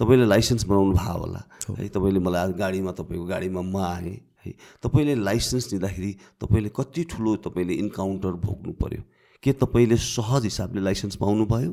तपाईँले 0.00 0.26
लाइसेन्स 0.26 0.64
बनाउनु 0.66 0.94
भयो 0.98 1.18
होला। 1.22 1.42
है 1.78 1.88
तपाईँले 1.94 2.20
मलाई 2.26 2.52
गाडीमा 2.58 2.92
तपाईँको 2.98 3.26
गाडीमा 3.30 3.62
म 3.62 3.76
आएँ। 3.78 4.18
है। 4.44 4.52
तपाईँले 4.82 5.14
लाइसेन्स 5.22 5.70
दिँदाखेरि 5.70 6.12
तपाईँले 6.40 6.70
कति 6.76 7.02
ठुलो 7.10 7.36
तपाईँले 7.46 7.74
इन्काउन्टर 7.84 8.32
भोग्नु 8.42 8.72
पऱ्यो 8.82 9.02
के 9.42 9.52
तपाईँले 9.62 9.96
सहज 9.96 10.42
हिसाबले 10.44 10.80
लाइसेन्स 10.82 11.16
पाउनु 11.16 11.46
भयो 11.46 11.72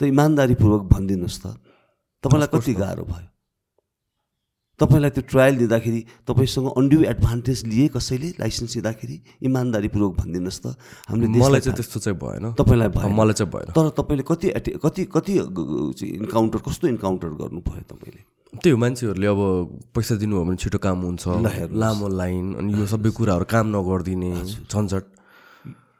त 0.00 0.02
इमान्दारीपूर्वक 0.04 0.82
भनिदिनुहोस् 0.92 1.40
त। 1.42 1.58
तपाईँलाई 2.24 2.48
कति 2.54 2.72
गाह्रो 2.74 3.04
भयो? 3.04 3.26
तपाईँलाई 4.80 5.10
त्यो 5.10 5.22
ट्रायल 5.26 5.54
दिँदाखेरि 5.58 6.00
तपाईँसँग 6.22 6.66
अन्ड्यु 6.78 7.02
एडभान्टेज 7.10 7.58
लिए 7.66 7.86
कसैले 7.90 8.28
लाइसेन्स 8.38 8.72
दिँदाखेरि 8.78 9.16
इमान्दारीपूर्वक 9.42 10.12
भनिदिनुहोस् 10.22 10.62
त। 10.62 10.66
हामीले 11.10 11.28
मलाई 11.34 11.60
चाहिँ 11.66 11.76
त्यस्तो 11.76 11.98
चाहिँ 11.98 12.18
भएन। 12.18 12.54
तपाईँलाई 12.54 12.88
भयो 12.94 13.10
मलाई 13.10 13.34
चाहिँ 13.42 13.50
भएन। 13.50 13.74
तर 13.74 13.90
तपाईँले 13.98 14.22
कति 14.22 14.46
एटे 14.54 14.70
कति 14.78 15.02
कति 15.10 15.32
इन्काउन्टर 16.22 16.58
कस्तो 16.62 16.84
इन्काउन्टर 16.94 17.28
गर्नुभयो 17.42 17.82
तपाईँले? 17.90 18.22
त्यही 18.48 18.70
हो 18.72 18.78
मान्छेहरूले 18.80 19.26
अब 19.28 19.40
पैसा 19.92 20.14
दिनु 20.16 20.36
हो 20.36 20.44
भने 20.48 20.56
छिटो 20.56 20.78
काम 20.80 20.98
हुन्छ 21.04 21.24
लामो 21.68 22.08
लाइन 22.08 22.46
अनि 22.56 22.70
यो 22.80 22.86
सबै 22.88 23.10
कुराहरू 23.12 23.44
काम 23.44 23.66
नगरिदिने 23.76 24.30
झन्झट। 24.72 25.04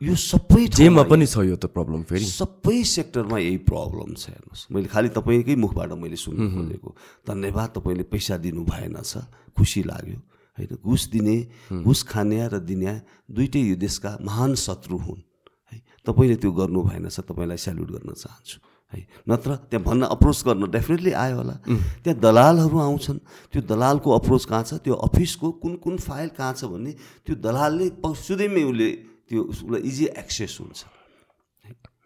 यो 0.00 0.14
सबै 0.14 0.66
जेमा 0.72 1.02
पनि 1.10 1.26
छ 1.26 1.44
यो 1.44 1.56
त 1.60 1.68
प्रब्लम 1.68 2.02
फेरि। 2.08 2.24
सबै 2.24 2.78
सेक्टरमा 2.86 3.38
यही 3.38 3.58
प्रब्लम 3.68 4.14
छ 4.14 4.32
हेर्नुहोस्। 4.32 4.72
मैले 4.72 4.88
खालि 4.88 5.08
तपाईँकै 5.12 5.54
मुखबाट 5.58 5.92
मैले 5.98 6.16
सुन्नु 6.16 6.48
खोजेको। 6.54 6.90
धन्यवाद 7.28 7.68
तपाईँले 7.76 8.04
पैसा 8.08 8.36
दिनु 8.40 8.64
भएन 8.64 8.96
छ। 9.04 9.28
खुसी 9.52 9.82
लाग्यो। 9.84 10.18
होइन 10.56 10.72
घुस 10.80 11.02
दिने 11.12 11.36
घुस 11.84 12.00
खाने 12.06 12.38
र 12.48 12.58
दिने 12.64 12.92
दुइटै 13.28 13.60
यो 13.60 13.76
देशका 13.76 14.10
महान 14.24 14.54
शत्रु 14.56 14.96
हुन्। 14.96 15.20
है 15.68 15.76
तपाईँले 16.06 16.36
त्यो 16.40 16.50
गर्नु 16.54 16.80
भएन 16.80 17.08
छ 17.10 17.20
तपाईँलाई 17.28 17.58
स्याल्युट 17.58 17.90
गर्न 17.92 18.10
चाहन्छु। 18.14 18.56
है। 18.92 19.00
नत्र 19.28 19.68
त्यहाँ 19.68 19.84
भन्न 19.84 20.02
अप्रोच 20.08 20.38
गर्न 20.46 20.64
डेफिनेटली 20.70 21.12
आयो 21.12 21.36
होला। 21.36 21.54
त्यहाँ 22.02 22.18
दलालहरू 22.18 22.78
आउँछन्। 22.78 23.18
त्यो 23.52 23.60
दलालको 23.62 24.08
अप्रोच 24.10 24.44
कहाँ 24.48 24.64
छ? 24.64 24.80
त्यो 24.80 24.94
अफिसको 24.96 25.48
कुन 25.60 25.72
कुन 25.84 25.96
फाइल 26.00 26.28
कहाँ 26.32 26.54
छ 26.56 26.64
भन्ने 26.72 26.92
त्यो 27.24 27.34
दलालले 27.36 27.86
सुदैमै 28.00 28.62
उसले 28.64 28.88
त्यो 29.28 29.40
उसलाई 29.44 29.80
इजी 29.84 30.04
एक्सेस 30.16 30.56
हुन्छ। 30.60 30.80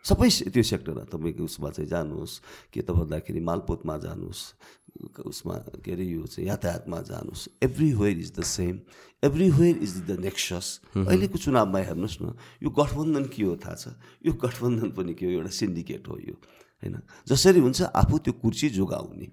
सबै 0.02 0.28
त्यो 0.50 0.62
सेक्टरमा 0.66 1.06
तपाईँको 1.06 1.46
उसमा 1.46 1.70
चाहिँ 1.70 1.86
जानुहोस्। 1.86 2.32
के 2.74 2.82
त 2.82 2.90
भन्दाखेरि 2.90 3.38
मालपोतमा 3.38 3.94
जानुहोस्। 4.02 4.42
उसमा 5.22 5.54
के 5.78 5.94
अरे 5.94 6.04
यो 6.04 6.26
चाहिँ 6.26 6.50
यातायातमा 6.50 6.98
जानुहोस्। 7.06 7.62
Everywhere 7.62 8.18
is 8.18 8.30
the 8.34 8.42
same 8.42 8.74
everywhere 9.22 9.76
is 9.78 9.94
the 10.10 10.18
nexus 10.18 10.66
अहिलेको 11.06 11.38
चुनावमा 11.38 11.78
हेर्नुहोस् 11.78 12.18
न 12.18 12.34
यो 12.66 12.70
गठबन्धन 12.74 13.24
के 13.30 13.42
हो 13.46 13.54
थाहा 13.62 13.74
छ? 13.78 13.94
यो 14.26 14.32
गठबन्धन 14.34 14.90
पनि 14.90 15.14
के 15.14 15.26
हो? 15.26 15.30
एउटा 15.38 15.52
सिन्डिकेट 15.54 16.02
हो 16.10 16.18
यो। 16.18 16.34
होइन? 16.82 16.96
जसरी 17.28 17.60
हुन्छ 17.60 17.82
आफू 17.94 18.18
त्यो 18.18 18.32
कुर्सी 18.42 18.68
जोगाउने। 18.70 19.26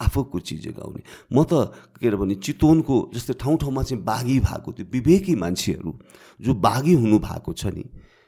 आफू 0.00 0.22
कुर्सी 0.24 0.56
जोगाउने। 0.60 1.02
म 1.32 1.44
त 1.44 1.72
के 2.00 2.06
अरे 2.08 2.16
भने 2.16 2.34
चितवनको 2.36 2.94
जस्तै 3.14 3.34
ठाउँ 3.40 3.56
ठाउँमा 3.56 3.82
चाहिँ 3.82 4.02
बाघी 4.04 4.38
भएको 4.40 4.72
त्यो 4.72 4.86
विवेकी 4.92 5.34
मान्छेहरू 5.34 5.92
जो 6.40 6.54
बाघी 6.54 6.94
हुनु 6.94 7.18
भएको 7.18 7.52
छ 7.52 7.72
नि 7.72 7.84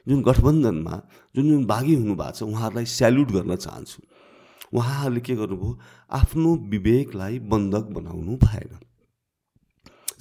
जुन 0.07 0.21
गठबन्धनमा 0.25 0.95
जुन 1.35 1.45
जुन 1.49 1.65
बाघी 1.65 1.93
हुनु 1.95 2.15
भएको 2.15 2.33
छ 2.33 2.41
उहाँहरूलाई 2.43 2.85
स्याल्युट 2.85 3.29
गर्न 3.31 3.55
चाहन्छु। 3.55 4.01
उहाँहरूले 4.73 5.21
के 5.21 5.35
गर्नुभयो? 5.35 5.79
आफ्नो 6.09 6.49
विवेकलाई 6.73 7.39
बन्धक 7.39 7.85
बनाउनु 7.93 8.33
भएन। 8.37 8.73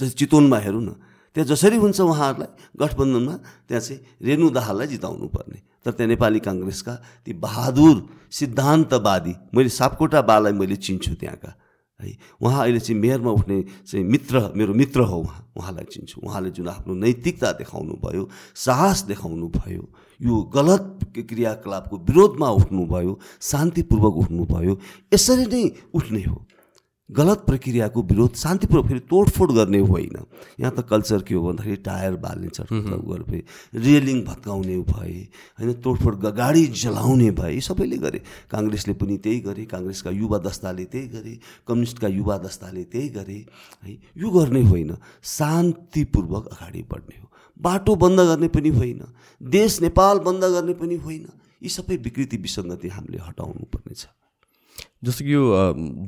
जस्तै 0.01 0.16
चितवनमा 0.20 0.59
हेरौँ 0.59 0.83
न 0.83 0.91
त्यहाँ 1.39 1.55
जसरी 1.55 1.76
हुन्छ 1.78 2.01
उहाँहरूलाई 2.03 2.51
गठबन्धनमा 2.82 3.34
त्यहाँ 3.70 3.80
चाहिँ 3.80 4.26
रेणु 4.26 4.51
दाहाललाई 4.51 4.86
जिताउनु 4.91 5.26
पर्ने 5.30 5.59
तर 5.86 5.91
त्यहाँ 5.95 6.09
नेपाली 6.11 6.41
काङ्ग्रेसका 6.43 6.95
ती 7.22 7.32
बहादुर 7.39 7.97
सिद्धान्तवादी 8.26 9.34
मैले 9.55 9.70
सापकोटा 9.70 10.20
बालाई 10.26 10.53
मैले 10.59 10.76
चिन्छु 10.82 11.14
त्यहाँका। 11.14 11.55
है 12.01 12.11
उहाँ 12.43 12.62
अहिले 12.62 12.80
चाहिँ 12.80 13.01
मेयरमा 13.01 13.30
उठ्ने 13.30 13.62
चाहिँ 13.86 14.05
मित्र 14.05 14.51
मेरो 14.59 14.74
मित्र 14.74 15.01
हो 15.07 15.18
उहाँ। 15.18 15.41
उहाँलाई 15.55 15.86
चिन्छु। 15.95 16.20
उहाँले 16.26 16.51
जुन 16.59 16.68
आफ्नो 16.74 16.95
नैतिकता 17.07 17.53
देखाउनु 17.62 17.95
भयो 18.03 18.28
साहस 18.59 19.03
देखाउनु 19.07 19.47
भयो 19.62 19.84
यो 20.20 20.43
गलत 20.51 21.14
क्रियाकलापको 21.22 21.97
विरोधमा 22.03 22.49
उठ्नुभयो 22.51 23.18
शान्तिपूर्वक 23.43 24.14
उठ्नुभयो 24.26 24.78
यसरी 25.14 25.47
नै 25.47 25.62
उठ्ने 25.95 26.22
हो। 26.22 26.39
गलत 27.11 27.45
प्रक्रियाको 27.47 28.03
विरोध 28.03 28.35
शान्तिपूर्वक 28.35 28.87
फेरि 28.87 29.01
तोडफोड 29.01 29.53
गर्ने 29.53 29.79
होइन। 29.79 30.17
यहाँ 30.61 30.73
त 30.77 30.85
कल्चर 30.85 31.23
के 31.23 31.35
हो 31.35 31.43
भन्दाखेरि 31.43 31.77
टायर 31.77 32.17
बाल्ने 32.17 32.49
भए 33.23 33.43
रेलिङ 33.75 34.23
भत्काउने 34.25 34.77
भए 34.79 35.17
होइन 35.59 35.73
तोडफोड 35.81 36.21
गाडी 36.37 36.67
जलाउने 36.67 37.31
भए 37.31 37.53
यी 37.55 37.61
सबैले 37.61 37.97
गरे। 37.97 38.21
काङ्ग्रेसले 38.51 38.95
पनि 38.95 39.17
त्यही 39.19 39.41
गरे 39.41 39.65
काङ्ग्रेसका 39.65 40.11
युवा 40.11 40.39
दस्ताले 40.39 40.85
त्यही 40.85 41.09
गरे 41.09 41.39
कम्युनिस्टका 41.67 42.09
युवा 42.09 42.39
दस्ताले 42.39 42.85
त्यही 42.85 43.09
गरे 43.09 43.39
है 43.85 43.97
यो 44.17 44.31
गर्ने 44.31 44.63
होइन। 44.63 44.97
शान्तिपूर्वक 45.25 46.47
अगाडि 46.47 46.83
बढ्ने 46.93 47.19
हो। 47.21 47.27
बाटो 47.61 47.97
बन्द 47.97 48.21
गर्ने 48.21 48.49
पनि 48.49 48.69
होइन। 48.69 49.03
देश 49.43 49.81
नेपाल 49.81 50.19
बन्द 50.19 50.45
गर्ने 50.45 50.75
पनि 50.75 50.97
होइन। 50.97 51.27
यी 51.63 51.69
सबै 51.69 51.97
विकृति 51.97 52.37
विसङ्गति 52.37 52.89
हामीले 52.89 53.19
हटाउनु 53.19 53.65
पर्नेछ 53.75 54.07
जस्तो 55.03 55.25
कि 55.25 55.33
यो 55.33 55.43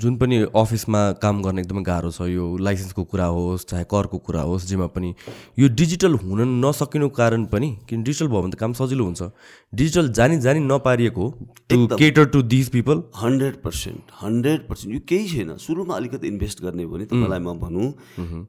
जुन 0.02 0.16
पनि 0.18 0.36
अफिसमा 0.50 1.00
काम 1.22 1.42
गर्न 1.42 1.58
एकदमै 1.58 1.82
गाह्रो 1.86 2.10
छ 2.10 2.26
यो 2.26 2.46
लाइसेन्सको 2.58 3.02
कुरा 3.06 3.26
होस् 3.36 3.64
चाहे 3.70 3.84
करको 3.86 4.18
कुरा 4.18 4.42
होस् 4.42 4.66
जेमा 4.66 4.86
पनि 4.90 5.14
यो 5.58 5.68
डिजिटल 5.78 6.14
हुन 6.22 6.42
नसकिनु 6.64 7.08
कारण 7.14 7.44
पनि 7.52 7.68
किन 7.86 8.02
डिजिटल 8.02 8.28
भयो 8.28 8.40
भने 8.42 8.50
त 8.50 8.58
काम 8.58 8.72
सजिलो 8.74 9.04
हुन्छ। 9.04 9.22
डिजिटल 9.72 10.08
जानी 10.18 10.40
जानी 10.42 10.60
नपारिएको 10.66 11.26
to 11.70 11.86
cater 11.94 12.24
to 12.34 12.42
these 12.50 12.68
people 12.74 13.02
hundred 13.16 13.62
percent 13.62 14.10
hundred 14.22 14.66
percent. 14.68 14.94
यो 14.94 15.00
केही 15.06 15.28
छैन। 15.28 15.56
सुरुमा 15.56 15.94
अलिकति 15.96 16.26
इन्भेस्ट 16.28 16.62
गर्ने 16.62 16.82
हो 16.82 16.90
भने 16.90 17.04
तपाईँलाई 17.14 17.40
म 17.46 17.54
भनौँ 17.62 17.86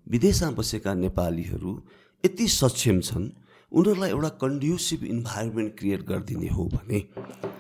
विदेशमा 0.09 0.51
बसेका 0.57 0.93
नेपालीहरू 1.05 1.77
यति 2.23 2.47
सक्षम 2.57 2.99
छन् 3.01 3.29
उनीहरूलाई 3.71 4.09
एउटा 4.09 4.29
कन्ड्युसिभ 4.41 5.03
इन्भाइरोमेन्ट 5.05 5.77
क्रिएट 5.77 6.01
गरिदिने 6.07 6.47
हो 6.49 6.63
भने 6.73 7.03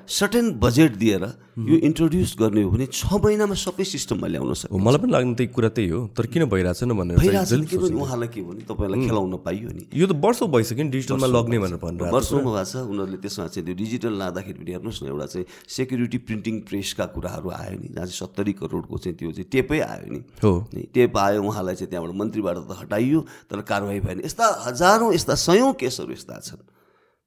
सर्टेन 0.09 0.51
बजेट 0.59 0.95
दिएर 0.97 1.23
यो 1.69 1.77
इन्ट्रोड्युस 1.77 2.35
गर्ने 2.39 2.61
हो 2.63 2.69
भने 2.71 2.85
छ 2.89 3.05
महिनामा 3.13 3.55
सबै 3.55 3.83
सिस्टममा 3.83 4.27
ल्याउन 4.27 4.53
सक्छ। 4.53 4.71
मलाई 4.71 4.99
पनि 5.01 5.11
लाग्ने 5.11 5.33
त्यही 5.35 5.49
कुरा 5.53 5.69
त्यही 5.69 5.89
हो 5.89 5.99
तर 6.17 6.25
किन 6.31 6.45
भनेर 6.45 6.65
भइरहेछ 6.65 6.83
नि, 6.83 7.65
के 7.65 7.77
भने 7.77 7.95
उहाँलाई 8.01 8.29
के 8.33 8.41
भने 8.41 8.61
तपाईँलाई 8.65 8.99
खेलाउन 9.05 9.35
पाइयो 9.45 9.69
नि। 9.69 9.83
यो 9.93 10.05
त 10.07 10.13
वर्षौँ 10.17 10.47
भइसक्यो 10.49 10.83
नि 10.83 10.91
डिजिटलमा 10.91 11.27
लग्ने 11.27 11.57
भनेर 11.59 11.79
भनेर 11.81 12.11
वर्षौँमा 12.11 12.51
भएको 12.51 12.65
छ 12.65 12.75
उनीहरूले 12.81 13.17
त्यसमा 13.21 13.47
चाहिँ 13.51 13.65
त्यो 13.65 13.75
डिजिटल 13.77 14.13
लाँदाखेरि 14.21 14.57
पनि 14.61 14.71
हेर्नुहोस् 14.71 15.03
न 15.03 15.07
एउटा 15.11 15.27
चाहिँ 15.31 15.45
सेक्युरिटी 15.69 16.17
प्रिन्टिङ 16.27 16.55
प्रेसका 16.67 17.05
कुराहरू 17.15 17.49
आयो 17.51 17.77
नि 17.81 17.87
जहाँ 17.93 18.07
चाहिँ 18.09 18.19
सत्तरी 18.21 18.53
करोडको 18.61 18.97
चाहिँ 18.97 19.15
त्यो 19.17 19.31
चाहिँ 19.31 19.49
टेपै 19.51 19.79
आयो 19.79 20.07
नि। 20.11 20.21
हो। 20.43 20.51
टेप 20.93 21.17
आयो 21.17 21.39
उहाँलाई 21.43 21.75
चाहिँ 21.75 21.89
त्यहाँबाट 21.89 22.15
मन्त्रीबाट 22.15 22.57
त 22.57 22.71
हटाइयो 22.81 23.19
तर 23.49 23.61
कारवाही 23.61 23.99
भएन। 24.01 24.21
यस्ता 24.25 24.45
हजारौँ 24.67 25.13
यस्ता 25.13 25.35
सयौँ 25.35 25.73
केसहरू 25.79 26.11
यस्ता 26.13 26.39
छन्। 26.41 26.63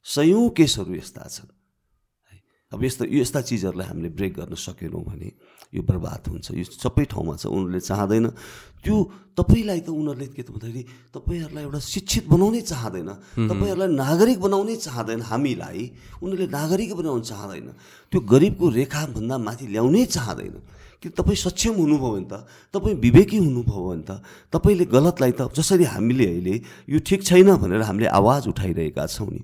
सयौँ 0.06 0.48
केसहरू 0.56 0.94
यस्ता 0.94 1.22
छन्। 1.28 1.48
अब 2.74 2.82
यस्तो 2.84 3.04
यो 3.06 3.22
यस्ता 3.22 3.40
चिजहरूलाई 3.46 3.86
हामीले 3.86 4.10
ब्रेक 4.18 4.32
गर्न 4.34 4.54
सकेनौँ 4.58 5.02
भने 5.06 5.28
यो 5.74 5.82
बर्बाद 5.82 6.22
हुन्छ। 6.30 6.46
यो 6.58 6.64
सबै 6.66 7.04
ठाउँमा 7.10 7.34
छ 7.38 7.46
उनीहरूले 7.46 7.80
चाहँदैन। 7.80 8.26
त्यो 8.82 8.94
तपाईँलाई 9.38 9.80
त 9.86 9.88
उनीहरूले 9.90 10.26
के 10.34 10.42
त 10.42 10.50
भन्दाखेरि 10.54 10.82
तपाईँहरूलाई 11.14 11.64
एउटा 11.66 11.80
शिक्षित 11.80 12.24
बनाउनै 12.30 12.62
चाहँदैन 12.62 13.10
तपाईँहरूलाई 13.50 13.90
नागरिक 13.94 14.38
बनाउनै 14.38 14.76
चाहँदैन 14.86 15.20
हामीलाई 15.30 15.82
उनीहरूले 16.22 16.46
नागरिक 16.50 16.90
बनाउन 16.94 17.22
चाहँदैन। 17.30 17.68
त्यो 18.12 18.18
गरिबको 18.22 18.66
रेखाभन्दा 18.70 19.36
माथि 19.38 19.64
ल्याउनै 19.74 20.04
चाहँदैन। 20.14 20.56
कि 21.02 21.10
तपाईँ 21.10 21.36
सक्षम 21.36 21.74
हुनुभयो 21.84 22.10
भने 22.16 22.28
त 22.32 22.34
तपाईँ 22.72 22.96
विवेकी 22.96 23.36
हुनुभयो 23.36 23.82
भने 23.88 24.04
त 24.08 24.24
तपाईँले 24.54 24.84
गलतलाई 24.88 25.32
त 25.36 25.52
जसरी 25.52 25.84
हामीले 25.84 26.26
अहिले 26.32 26.54
यो 26.88 26.98
ठिक 27.04 27.20
छैन 27.28 27.50
भनेर 27.60 27.82
हामीले 27.84 28.08
आवाज 28.08 28.48
उठाइरहेका 28.48 29.04
छौँ 29.04 29.28
नि। 29.28 29.42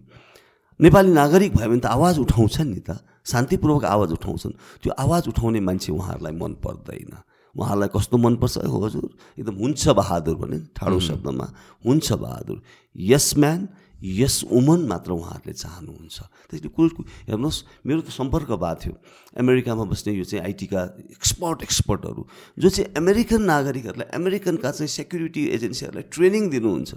नेपाली 0.80 1.10
नागरिक 1.12 1.50
भयो 1.52 1.68
भने 1.68 1.80
त 1.84 1.86
आवाज 1.92 2.14
उठाउँछन् 2.24 2.70
नि 2.72 2.80
त। 2.80 2.96
शान्तिपूर्वक 3.30 3.84
आवाज 3.84 4.10
उठाउँछन्। 4.18 4.54
त्यो 4.82 4.92
आवाज 4.98 5.28
उठाउने 5.28 5.60
मान्छे 5.60 5.92
उहाँहरूलाई 5.92 6.34
मन 6.34 6.52
पर्दैन। 6.64 7.12
उहाँलाई 7.54 7.88
कस्तो 7.90 8.16
मनपर्छ 8.16 8.56
हो 8.62 8.78
हजुर 8.86 9.08
एकदम 9.38 9.54
हुन्छ 9.58 9.82
बहादुर 9.90 10.36
भने 10.38 10.58
ठाडो 10.70 10.98
शब्दमा 11.02 11.46
हुन्छ 11.82 12.08
बहादुर। 12.14 12.58
यस 12.96 13.26
म्यान 13.38 13.60
यस 14.00 14.36
वुमन 14.48 14.80
मात्र 14.88 15.10
उहाँहरूले 15.12 15.52
चाहनुहुन्छ। 15.52 16.16
त्यसले 16.48 16.68
कुल 16.72 16.88
हेर्नुहोस् 17.28 17.58
मेरो 17.84 18.00
त 18.00 18.08
सम्पर्क 18.08 18.50
भएको 18.54 18.80
थियो। 18.80 18.94
अमेरिकामा 19.36 19.84
बस्ने 19.92 20.14
यो 20.14 20.24
चाहिँ 20.24 20.44
आइटीका 20.46 20.80
एक्सपर्ट 21.20 21.58
एक्सपर्टहरू 21.62 22.22
जो 22.56 22.68
चाहिँ 22.70 22.94
अमेरिकन 22.96 23.42
नागरिकहरूलाई 23.44 24.08
अमेरिकनका 24.14 24.70
चाहिँ 24.70 24.88
सेक्युरिटी 24.88 25.42
एजेन्सीहरूलाई 25.52 26.06
ट्रेनिङ 26.08 26.42
दिनुहुन्छ। 26.48 26.90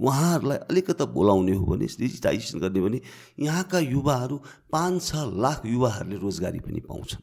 उहाँहरूलाई 0.00 0.58
अलिकति 0.70 1.04
बोलाउने 1.10 1.54
हो 1.54 1.64
भने 1.66 1.86
डिजिटाइजेसन 1.86 2.58
गर्ने 2.58 2.80
भने 2.80 3.00
यहाँका 3.40 3.78
युवाहरू 3.78 4.36
पाँच 4.72 5.02
छ 5.02 5.12
लाख 5.36 5.66
युवाहरूले 5.66 6.16
रोजगारी 6.16 6.60
पनि 6.60 6.80
पाउँछन्। 6.86 7.22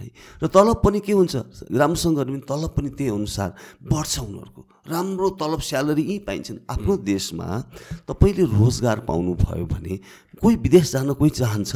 है 0.00 0.08
र 0.42 0.46
तलब 0.48 0.80
पनि 0.84 1.00
के 1.00 1.12
हुन्छ? 1.12 1.36
राम्रोसँग 1.70 2.16
गर्ने 2.16 2.32
भने 2.32 2.46
तलब 2.48 2.70
पनि 2.72 2.88
त्यही 2.90 3.10
अनुसार 3.10 3.50
बढ्छ 3.84 4.18
उनीहरूको। 4.18 4.62
राम्रो 4.88 5.28
तलब 5.36 5.60
स्यालेरी 5.60 6.02
यहीँ 6.02 6.18
पाइन्छन्। 6.26 6.58
आफ्नो 6.70 6.96
देशमा 7.04 7.46
तपाईँले 8.08 8.44
रोजगार 8.48 8.98
पाउनुभयो 9.04 9.66
भने 9.66 9.94
कोही 10.40 10.56
विदेश 10.56 10.92
जान 10.92 11.12
कोही 11.12 11.30
चाहन्छ? 11.30 11.72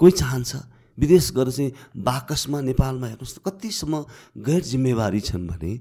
कोही 0.00 0.12
चाहन्छ? 0.12 0.52
विदेश 0.98 1.30
गएर 1.36 1.50
चाहिँ 1.50 1.72
बाकसमा 1.92 2.60
नेपालमा 2.60 3.06
हेर्नुहोस् 3.06 3.34
त 3.36 3.38
कतिसम्म 3.46 3.94
गैर 4.42 4.62
जिम्मेवारी 4.64 5.20
छन् 5.20 5.46
भने 5.46 5.72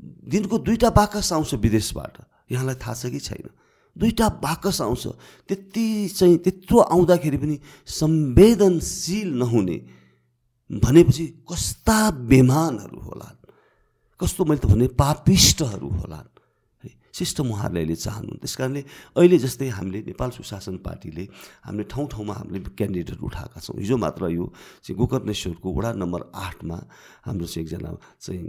दिनको 0.00 0.58
दुईवटा 0.58 0.90
बाकस 0.90 1.32
आउँछ 1.32 1.54
विदेशबाट। 1.54 2.14
यहाँलाई 2.52 2.74
थाहा 2.74 2.94
छ 2.94 3.06
कि 3.06 3.20
छैन? 3.20 3.50
दुईवटा 3.98 4.28
बाकस 4.28 4.80
आउँछ। 4.80 5.06
त्यति 5.48 6.08
चाहिँ 6.08 6.38
त्यत्रो 6.38 6.78
आउँदाखेरि 6.78 7.36
पनि 7.36 7.60
संवेदनशील 7.86 9.34
नहुने 9.34 9.86
भनेपछि 10.72 11.26
कस्ता 11.26 12.10
बेमानहरू 12.10 13.00
होलान्? 13.00 13.46
कस्तो 14.20 14.44
मैले 14.44 14.60
त 14.60 14.66
भने 14.66 14.86
पापिष्टहरू 14.88 15.88
होलान्? 15.88 16.28
है 16.28 16.31
सिस्टम 17.12 17.46
उहाँहरूले 17.52 17.80
अहिले 17.82 17.96
चाहनु 17.96 18.32
त्यस 18.40 18.54
कारणले 18.56 18.82
अहिले 19.16 19.38
जस्तै 19.44 19.68
हामीले 19.68 20.00
नेपाल 20.08 20.30
सुशासन 20.32 20.76
पार्टीले 20.80 21.24
हामीले 21.66 21.84
ठाउँ 21.92 22.06
ठाउँमा 22.08 22.34
हामीले 22.34 22.58
क्यान्डिडेटहरू 22.72 23.26
उठाएका 23.26 23.58
छौँ। 23.60 23.76
हिजो 23.80 23.96
मात्र 23.96 24.22
यो 24.32 24.44
चाहिँ 24.84 24.96
गोकर्णेश्वरको 24.96 25.68
वडा 25.76 25.90
नम्बर 26.00 26.20
आठमा 26.32 26.78
हाम्रो 27.26 27.46
चाहिँ 27.46 27.64
एकजना 27.66 27.90
चाहिँ 28.20 28.46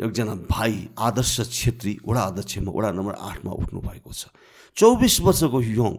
एकजना 0.00 0.34
भाइ 0.48 0.72
आदर्श 0.98 1.36
छेत्री 1.52 1.98
वडा 2.06 2.22
अध्यक्षमा 2.32 2.70
वडा 2.72 2.90
नम्बर 2.96 3.14
आठमा 3.20 3.50
उठ्नु 3.52 3.80
भएको 3.80 4.12
छ। 4.12 4.32
चौबिस 4.76 5.20
वर्षको 5.20 5.60
यङ 5.60 5.94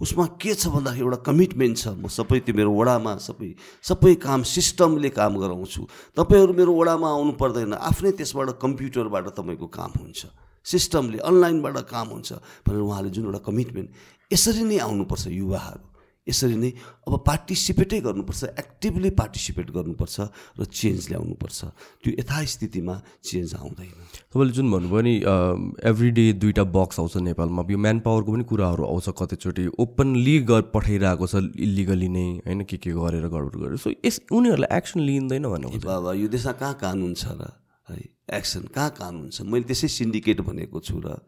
उसमा 0.00 0.24
के 0.40 0.54
छ 0.56 0.72
भन्दाखेरि 0.72 1.04
एउटा 1.04 1.18
कमिटमेन्ट 1.28 1.76
छ। 1.76 1.88
म 1.92 2.08
सबै 2.08 2.40
त्यो 2.44 2.56
मेरो 2.56 2.72
वडामा 2.72 3.20
सबै 3.20 3.48
सबै 3.84 4.14
काम 4.16 4.42
सिस्टमले 4.48 5.10
काम 5.12 5.36
गराउँछु। 5.36 5.80
तपाईँहरू 6.16 6.52
मेरो 6.56 6.72
वडामा 6.72 7.08
आउनु 7.08 7.32
पर्दैन। 7.36 7.76
आफ्नै 7.76 8.12
त्यसबाट 8.16 8.56
कम्प्युटरबाट 8.60 9.26
तपाईँको 9.36 9.66
काम 9.68 9.92
हुन्छ। 10.00 10.20
सिस्टमले 10.70 11.18
अनलाइनबाट 11.26 11.76
काम 11.90 12.08
हुन्छ 12.14 12.30
भनेर 12.64 12.82
उहाँले 12.88 13.10
जुन 13.10 13.24
एउटा 13.28 13.40
कमिटमेन्ट 13.48 13.88
यसरी 14.32 14.64
नै 14.64 14.78
आउनुपर्छ 14.86 15.26
युवाहरू। 15.28 15.84
यसरी 16.26 16.56
नै 16.62 16.70
अब 17.08 17.14
पार्टिसिपेटै 17.26 17.98
गर्नुपर्छ 18.06 18.42
एक्टिभली 18.62 19.10
पार्टिसिपेट 19.18 19.70
गर्नुपर्छ 19.72 20.16
र 20.60 20.64
चेन्ज 20.70 21.00
ल्याउनुपर्छ। 21.10 21.58
त्यो 22.04 22.10
यथास्थितिमा 22.20 22.94
चेन्ज 23.24 23.54
आउँदैन। 23.56 23.90
तपाईँले 24.30 24.52
जुन 24.52 24.66
भन्नुभयो 24.70 25.00
नि 25.00 25.14
एभ्री 25.90 26.10
डे 26.14 26.24
दुईवटा 26.38 26.64
बक्स 26.76 27.00
आउँछ 27.00 27.16
नेपालमा। 27.24 27.62
यो 27.66 27.78
म्यान 27.80 27.98
पावरको 28.06 28.30
पनि 28.30 28.44
कुराहरू 28.46 28.84
आउँछ 28.84 29.08
कतिचोटि। 29.18 29.64
ओपनली 29.80 30.36
ग 30.44 30.60
पठाइरहेको 30.70 31.26
छ 31.26 31.34
इलिगली 31.56 32.08
नै 32.14 32.26
होइन 32.46 32.60
के 32.68 32.76
के 32.78 32.90
गरेर 32.94 33.26
गडबड 33.26 33.56
गरेर। 33.56 33.76
सो 33.80 33.90
यस 33.90 34.28
उनीहरूलाई 34.30 34.70
एक्सन 34.76 35.00
लिइँदैन 35.00 35.44
भनेको 35.50 35.82
बाबा 35.82 36.14
यो 36.14 36.28
देशमा 36.28 36.52
कहाँ 36.62 36.74
कानुन 36.78 37.14
छ 37.16 37.32
र? 37.32 37.48
एक्सन 38.32 38.62
कहाँ 38.74 38.90
कानुन 38.98 39.28
छ 39.30 39.42
मैले 39.42 39.64
त्यसै 39.70 39.88
सिन्डिकेट 39.88 40.40
भनेको 40.46 40.80
छु 40.80 41.00
र 41.02 41.18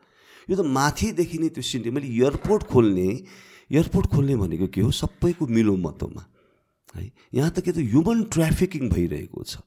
यो 0.51 0.55
त 0.57 0.63
माथिदेखि 0.63 1.39
नै 1.39 1.49
त्यो 1.55 1.63
सिन्डिकेट 1.63 1.95
मैले 1.95 2.09
एयरपोर्ट 2.09 2.63
खोल्ने 2.71 3.09
एयरपोर्ट 3.73 4.07
खोल्ने 4.13 4.37
भनेको 4.37 4.67
के 4.75 4.81
हो? 4.81 4.91
सबैको 4.91 5.47
मिलो 5.47 5.77
मतोमा 5.77 6.23
है? 6.95 7.11
यहाँ 7.35 7.51
त 7.51 7.65
के 7.65 7.73
त 7.73 7.79
ह्युमन 7.81 8.29
ट्राफिकिङ 8.29 8.89
भइरहेको 8.91 9.41
छ। 9.43 9.65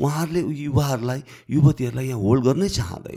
उहाँहरूले 0.00 0.40
युवाहरूलाई 0.40 1.20
युवतीहरूलाई 1.52 2.06
यहाँ 2.08 2.20
होल्ड 2.20 2.42
गर्नै 2.44 2.68
चाहँदैन। 2.68 3.16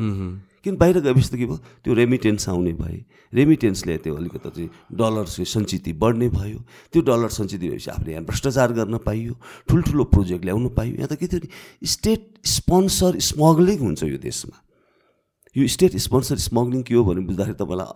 किन 0.66 0.76
बाहिर 0.82 1.00
गएपछि 1.06 1.30
त 1.30 1.36
के 1.38 1.46
भयो? 1.46 1.58
त्यो 1.86 1.94
रेमिटेन्स 1.94 2.50
आउने 2.50 2.74
भए। 2.74 2.98
रेमिटेन्सले 3.34 3.98
त्यो 4.02 4.16
अलिकति 4.18 4.50
चाहिँ 4.50 4.70
डलर 4.98 5.26
सञ्चिति 5.30 5.94
बढ्ने 5.94 6.28
भयो। 6.34 6.60
त्यो 6.90 7.02
डलर 7.06 7.30
सञ्चिति 7.30 7.70
भएपछि 7.70 7.90
आफूले 7.94 8.12
यहाँ 8.12 8.26
भ्रष्टाचार 8.26 8.74
गर्न 8.74 8.98
पाइयो 9.06 9.34
ठुल्ठुलो 9.70 10.04
प्रोजेक्ट 10.10 10.44
ल्याउनु 10.46 10.70
पाइयो। 10.74 10.96
यहाँ 10.98 11.10
त 11.14 11.22
के 11.22 11.28
थियो 11.30 11.46
नि 11.46 11.50
स्टेट 11.86 12.42
स्पोन्सर 12.42 13.20
स्मग्लिङ 13.22 13.78
हुन्छ 13.80 14.04
यो 14.10 14.18
देशमा। 14.18 14.58
यो 15.56 15.68
स्टेट 15.70 15.96
स्पोन्सर 16.02 16.38
स्मग्लिङ 16.50 16.82
के 16.84 16.94
हो 16.96 17.04
भने 17.06 17.22
बुझ्दाखेरि 17.30 17.58
तपाईँलाई 17.62 17.88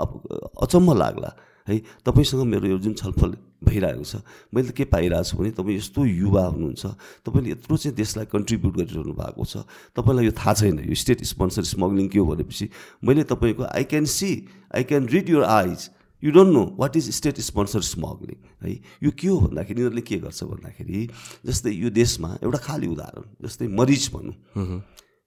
अचम्म 0.64 0.94
लाग्ला। 0.94 1.30
है 1.70 1.78
तपाईँसँग 2.06 2.44
मेरो 2.50 2.68
यो 2.68 2.78
जुन 2.82 2.94
छलफल 2.98 3.38
भइरहेको 3.62 4.04
छ 4.04 4.22
मैले 4.54 4.70
त 4.70 4.76
के 4.76 4.86
पाइरहेको 4.90 5.30
छु 5.30 5.38
भने 5.38 5.52
तपाईँ 5.54 5.78
यस्तो 5.78 6.06
युवा 6.06 6.44
हुनुहुन्छ 6.46 6.86
तपाईँले 7.26 7.50
यत्रो 7.52 7.78
चाहिँ 7.78 7.96
देशलाई 7.96 8.26
कन्ट्रिब्युट 8.34 8.74
गरिरहनु 8.78 9.14
भएको 9.14 9.46
छ 9.46 9.64
तपाईँलाई 9.96 10.26
यो 10.26 10.34
थाहा 10.34 10.54
छैन 10.62 10.80
यो 10.90 10.96
स्टेट 11.04 11.24
स्पोन्सर 11.32 11.64
स्मग्लिङ 11.74 12.08
के 12.10 12.20
हो 12.20 12.26
भनेपछि 12.26 12.70
मैले 13.04 13.24
तपाईँको 13.30 13.64
I 13.70 13.84
can 13.94 14.06
see 14.18 14.32
I 14.76 14.84
can 14.90 15.08
read 15.14 15.30
your 15.30 15.44
eyes 15.46 15.90
you 16.24 16.32
don't 16.32 16.54
know 16.54 16.64
what 16.80 16.96
is 16.98 17.10
state 17.16 17.40
sponsor 17.42 17.82
smuggling 17.90 18.38
है 18.64 18.74
यो 19.04 19.12
के 19.20 19.28
हो 19.28 19.40
भन्दाखेरि 19.40 19.82
यिनीहरूले 19.82 20.02
के 20.10 20.18
गर्छ 20.26 20.44
भन्दाखेरि 20.44 21.08
जस्तै 21.46 21.72
यो 21.72 21.90
देशमा 22.00 22.38
एउटा 22.44 22.60
खाली 22.66 22.88
उदाहरण 22.96 23.30
जस्तै 23.46 23.68
मरिच 23.80 24.10
भनौँ 24.16 24.82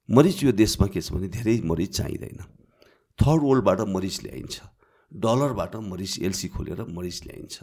मरिच 0.09 0.43
यो 0.45 0.53
देशमा 0.53 0.87
के 0.93 1.01
छ 1.01 1.13
भने 1.13 1.29
धेरै 1.39 1.61
मरिच 1.65 1.97
चाहिँदैन 1.97 2.45
थर्ड 3.19 3.43
वर्ल्डबाट 3.45 3.81
मरिच 3.95 4.23
ल्याइन्छ। 4.25 4.61
डलरबाट 5.15 5.77
मरिच 5.77 6.19
एलसी 6.23 6.49
खोलेर 6.49 6.81
मरिच 6.89 7.23
ल्याइन्छ। 7.27 7.63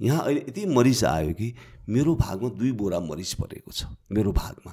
यहाँ 0.00 0.20
अहिले 0.22 0.40
यति 0.48 0.66
मरिच 0.66 1.04
आयो 1.04 1.32
कि 1.32 1.54
मेरो 1.88 2.14
भागमा 2.16 2.48
दुई 2.58 2.72
बोरा 2.72 3.00
मरिच 3.00 3.32
परेको 3.34 3.70
छ 3.72 3.86
मेरो 4.12 4.32
भागमा। 4.32 4.72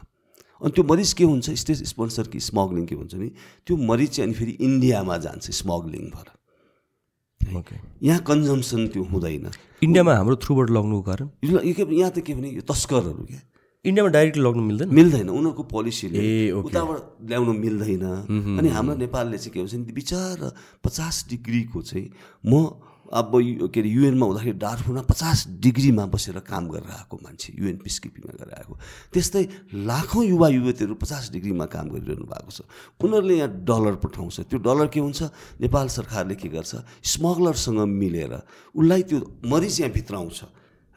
अनि 0.61 0.71
त्यो 0.75 0.83
मरिच 0.83 1.13
के 1.13 1.23
हुन्छ? 1.23 1.49
स्टेट 1.49 1.77
स्पोन्सर 1.87 2.27
कि 2.27 2.39
स्मग्लिङ 2.39 2.85
के 2.85 2.95
भन्छ 2.95 3.13
नि? 3.15 3.29
त्यो 3.67 3.77
मरिच 3.77 4.09
चाहिँ 4.11 4.27
अनि 4.27 4.35
फेरि 4.39 4.51
इन्डियामा 4.59 5.17
जान्छ 5.17 5.51
स्मग्लिङ 5.51 6.09
भएर 6.11 7.57
ओके 7.57 7.75
यहाँ 8.03 8.19
कन्जम्सन 8.27 8.87
त्यो 8.93 9.03
हुँदैन। 9.03 9.51
इन्डियामा 9.83 10.13
हाम्रो 10.15 10.35
थ्रुबाट 10.43 10.69
लग्नुको 10.69 11.01
कारण? 11.01 11.29
यहाँ 11.43 12.11
त 12.11 12.19
के 12.19 12.33
भने 12.35 12.49
यो 12.49 12.61
तस्करहरू 12.67 13.23
क्या। 13.25 13.41
इन्डियामा 13.85 14.09
डाइरेक्ट 14.11 14.37
लग्नु 14.37 14.61
मिल्दैन 14.61 14.89
मिल्दैन 14.91 15.29
उनीहरूको 15.31 15.63
पोलिसीले 15.71 16.51
उताबाट 16.51 17.31
ल्याउनु 17.31 17.53
मिल्दैन। 17.63 18.03
अनि 18.59 18.69
हाम्रो 18.75 18.95
नेपालले 19.07 19.37
चाहिँ 19.39 19.51
के 19.55 19.59
भन्छ 19.63 19.75
नि 19.79 19.93
बिचार 19.95 20.51
पचास 20.83 21.25
डिग्रीको 21.31 21.81
चाहिँ 21.87 22.11
म 22.43 22.75
अब 23.09 23.31
के 23.71 23.79
अरे 23.79 23.89
युएनमा 23.89 24.25
हुँदाखेरि 24.25 24.57
डार्फुरमा 24.59 25.01
पचास 25.07 25.63
डिग्रीमा 25.63 26.05
बसेर 26.11 26.39
काम 26.43 26.67
गरेर 26.69 26.91
आएको 26.91 27.15
मान्छे 27.23 27.55
युएन 27.55 27.77
पिस 27.79 27.99
किपिङमा 28.03 28.35
गरेर 28.35 28.53
आएको 28.59 28.73
त्यस्तै 29.15 29.43
लाखौँ 29.87 30.23
युवा 30.27 30.47
युवतीहरू 30.59 30.93
पचास 30.99 31.31
डिग्रीमा 31.33 31.65
काम 31.71 31.87
गरिरहनु 31.95 32.27
भएको 32.27 32.51
छ। 32.51 32.67
उनीहरूले 32.99 33.35
यहाँ 33.39 33.63
डलर 33.63 33.95
पठाउँछ। 34.03 34.39
त्यो 34.45 34.59
डलर 34.59 34.87
के 34.93 34.99
हुन्छ? 34.99 35.19
नेपाल 35.63 35.87
सरकारले 35.87 36.35
के 36.35 36.49
गर्छ? 36.51 36.83
स्मग्लरसँग 37.01 37.79
मिलेर 37.79 38.33
उसलाई 38.75 39.01
त्यो 39.07 39.17
मरिच 39.47 39.79
यहाँ 39.79 39.91
भित्राउँछ। 39.95 40.39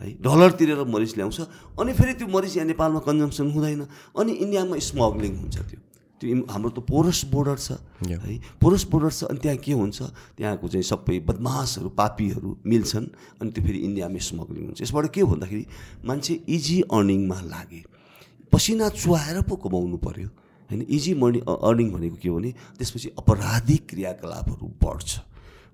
है 0.02 0.12
डलर 0.18 0.50
तिरेर 0.58 0.82
मरिच 0.84 1.16
ल्याउँछ 1.16 1.38
अनि 1.78 1.92
फेरि 1.94 2.12
त्यो 2.18 2.26
मरिच 2.26 2.56
यहाँ 2.56 2.66
नेपालमा 2.68 3.00
कन्जम्सन 3.06 3.46
हुँदैन 3.54 3.86
अनि 4.18 4.32
इन्डियामा 4.32 4.78
स्मग्लिङ 4.90 5.32
हुन्छ 5.38 5.58
त्यो। 5.70 5.80
त्यो 6.20 6.34
हाम्रो 6.50 6.70
त 6.70 6.78
पोरस 6.86 7.20
बोर्डर 7.34 7.56
छ 7.58 7.78
है 8.06 8.34
पोरस 8.62 8.82
बोर्डर 8.90 9.10
छ 9.10 9.20
अनि 9.30 9.38
त्यहाँ 9.42 9.58
के 9.58 9.72
हुन्छ 9.72 9.98
त्यहाँको 10.38 10.66
चाहिँ 10.70 10.86
सबै 10.86 11.18
बदमासहरू 11.26 11.88
पापीहरू 11.98 12.50
मिल्छन् 12.62 13.06
अनि 13.42 13.50
त्यो 13.50 13.62
फेरि 13.64 13.78
इन्डियामै 13.88 14.20
स्मग्लिङ 14.30 14.62
हुन्छ। 14.70 14.78
यसबाट 14.82 15.06
के 15.10 15.22
भन्दाखेरि 15.26 15.64
मान्छे 16.06 16.34
इजी 16.46 16.78
अर्निङमा 16.90 17.38
लागे। 17.42 17.82
पसिना 18.52 18.88
चुहाएर 18.94 19.42
पो 19.50 19.54
कमाउनु 19.58 19.96
पऱ्यो 19.98 20.28
होइन? 20.70 20.80
इजी 20.86 21.12
मर्निङ 21.18 21.42
अर्निङ 21.42 21.86
भनेको 21.90 22.16
के 22.22 22.28
हो 22.28 22.38
भने 22.38 22.50
त्यसपछि 22.78 23.08
अपराधिक 23.18 23.82
क्रियाकलापहरू 23.90 24.66
बढ्छ। 24.78 25.10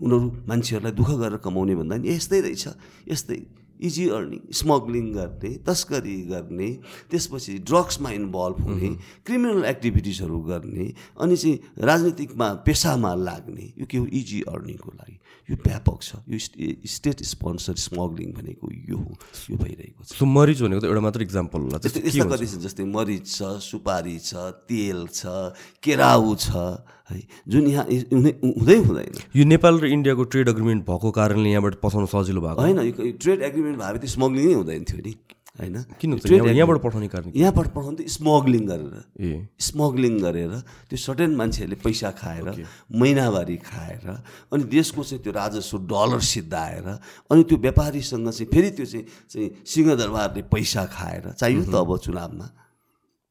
उनीहरू 0.01 0.27
मान्छेहरूलाई 0.49 0.93
दुःख 0.97 1.11
गरेर 1.21 1.39
कमाउने 1.45 1.75
भन्दा 1.77 1.97
नि 1.99 2.09
यस्तै 2.09 2.41
रहेछ 2.41 2.65
यस्तै 3.11 3.39
इजी 3.81 4.09
अर्निङ 4.09 4.41
स्मग्लिङ 4.53 5.13
गर्ने 5.15 5.51
तस्करी 5.67 6.17
गर्ने 6.31 6.69
त्यसपछि 7.11 7.59
ड्रग्समा 7.69 8.11
इन्भल्भ 8.11 8.61
हुने 8.69 8.91
क्रिमिनल 9.27 9.65
एक्टिभिटिजहरू 9.65 10.41
गर्ने 10.51 10.93
अनि 11.21 11.37
चाहिँ 11.37 11.59
राजनीतिकमा 11.79 12.53
पेसामा 12.67 13.15
लाग्ने 13.15 13.73
यो 13.79 13.87
के 13.91 13.99
हो 13.99 14.07
इजी 14.07 14.41
अर्निङको 14.49 14.91
लागि। 14.91 15.19
यो 15.49 15.57
व्यापक 15.57 15.99
छ। 16.03 16.21
यो 16.29 16.39
स्टे- 16.39 16.77
स्टेट 16.85 17.23
स्पोन्सर 17.25 17.75
स्मग्लिङ 17.81 18.33
भनेको 18.37 18.69
यो 18.69 18.97
हो 18.97 19.13
यो 19.51 19.57
भइरहेको 19.57 20.05
छ। 20.05 20.23
मरिच 20.23 20.59
भनेको 20.63 20.81
त 20.81 20.85
एउटा 20.85 21.01
मात्र 21.01 21.23
इक्जाम्पल 21.25 21.61
होला 21.65 21.79
यस्ता 21.85 22.25
कति 22.29 22.47
छ 22.47 22.55
जस्तै 22.69 22.85
मरिच 22.85 23.25
छ 23.25 23.57
सुपारी 23.65 24.19
छ 24.21 24.33
तेल 24.69 25.09
छ 25.09 25.57
केराउ 25.81 26.35
छ 26.37 26.85
है 27.09 27.21
जुन 27.49 27.65
यहाँ 27.67 27.85
हुँदै 27.89 28.33
हुँदै 28.45 28.77
हुँदैन। 28.85 29.15
यो 29.37 29.45
नेपाल 29.49 29.75
र 29.81 29.85
इन्डियाको 29.89 30.25
ट्रेड 30.29 30.49
अग्रिमेन्ट 30.49 30.85
भएको 30.85 31.09
कारणले 31.17 31.49
यहाँबाट 31.51 31.75
पठाउन 31.81 32.07
सजिलो 32.13 32.41
भएको। 32.45 32.61
होइन 32.61 32.79
यो 32.85 33.13
ट्रेड 33.17 33.41
एग्रिमेन्ट 33.49 33.77
भए 33.81 33.99
त 33.99 34.05
स्मग्लिङै 34.05 34.53
हुँदैन 34.53 34.85
थियो 34.85 35.01
नि। 35.01 35.13
होइन? 35.59 35.77
किन 36.01 36.11
हुन्छ? 36.13 36.31
यहाँबाट 36.31 36.79
पठाउने 36.83 37.09
कारण? 37.11 37.31
यहाँबाट 37.35 37.69
पठाउनु 37.75 37.97
त 37.99 38.07
स्मग्लिङ 38.07 38.63
गरेर। 38.67 38.95
ए। 39.19 39.31
स्मग्लिङ 39.59 40.15
गरेर 40.23 40.53
त्यो 40.87 40.97
सर्टेन 40.97 41.35
मान्छेहरूले 41.35 41.79
पैसा 41.83 42.11
खाएर 42.15 42.47
महिनावारी 42.95 43.57
खाएर 43.67 44.07
अनि 44.55 44.65
देशको 44.71 45.03
चाहिँ 45.03 45.23
त्यो 45.23 45.33
राजस्व 45.35 45.79
डलर 45.91 46.21
सिद्धाएर 46.23 46.87
अनि 47.31 47.43
त्यो 47.43 47.57
व्यापारीसँग 47.59 48.31
चाहिँ 48.31 48.51
फेरि 48.55 48.71
त्यो 48.79 48.87
चाहिँ 48.87 49.05
चाहिँ 49.31 49.49
सिंहदरबारले 49.67 50.43
पैसा 50.47 50.83
खाएर 50.87 51.25
चाहियो 51.35 51.63
त 51.67 51.75
अब 51.75 51.91
चुनावमा। 52.07 52.47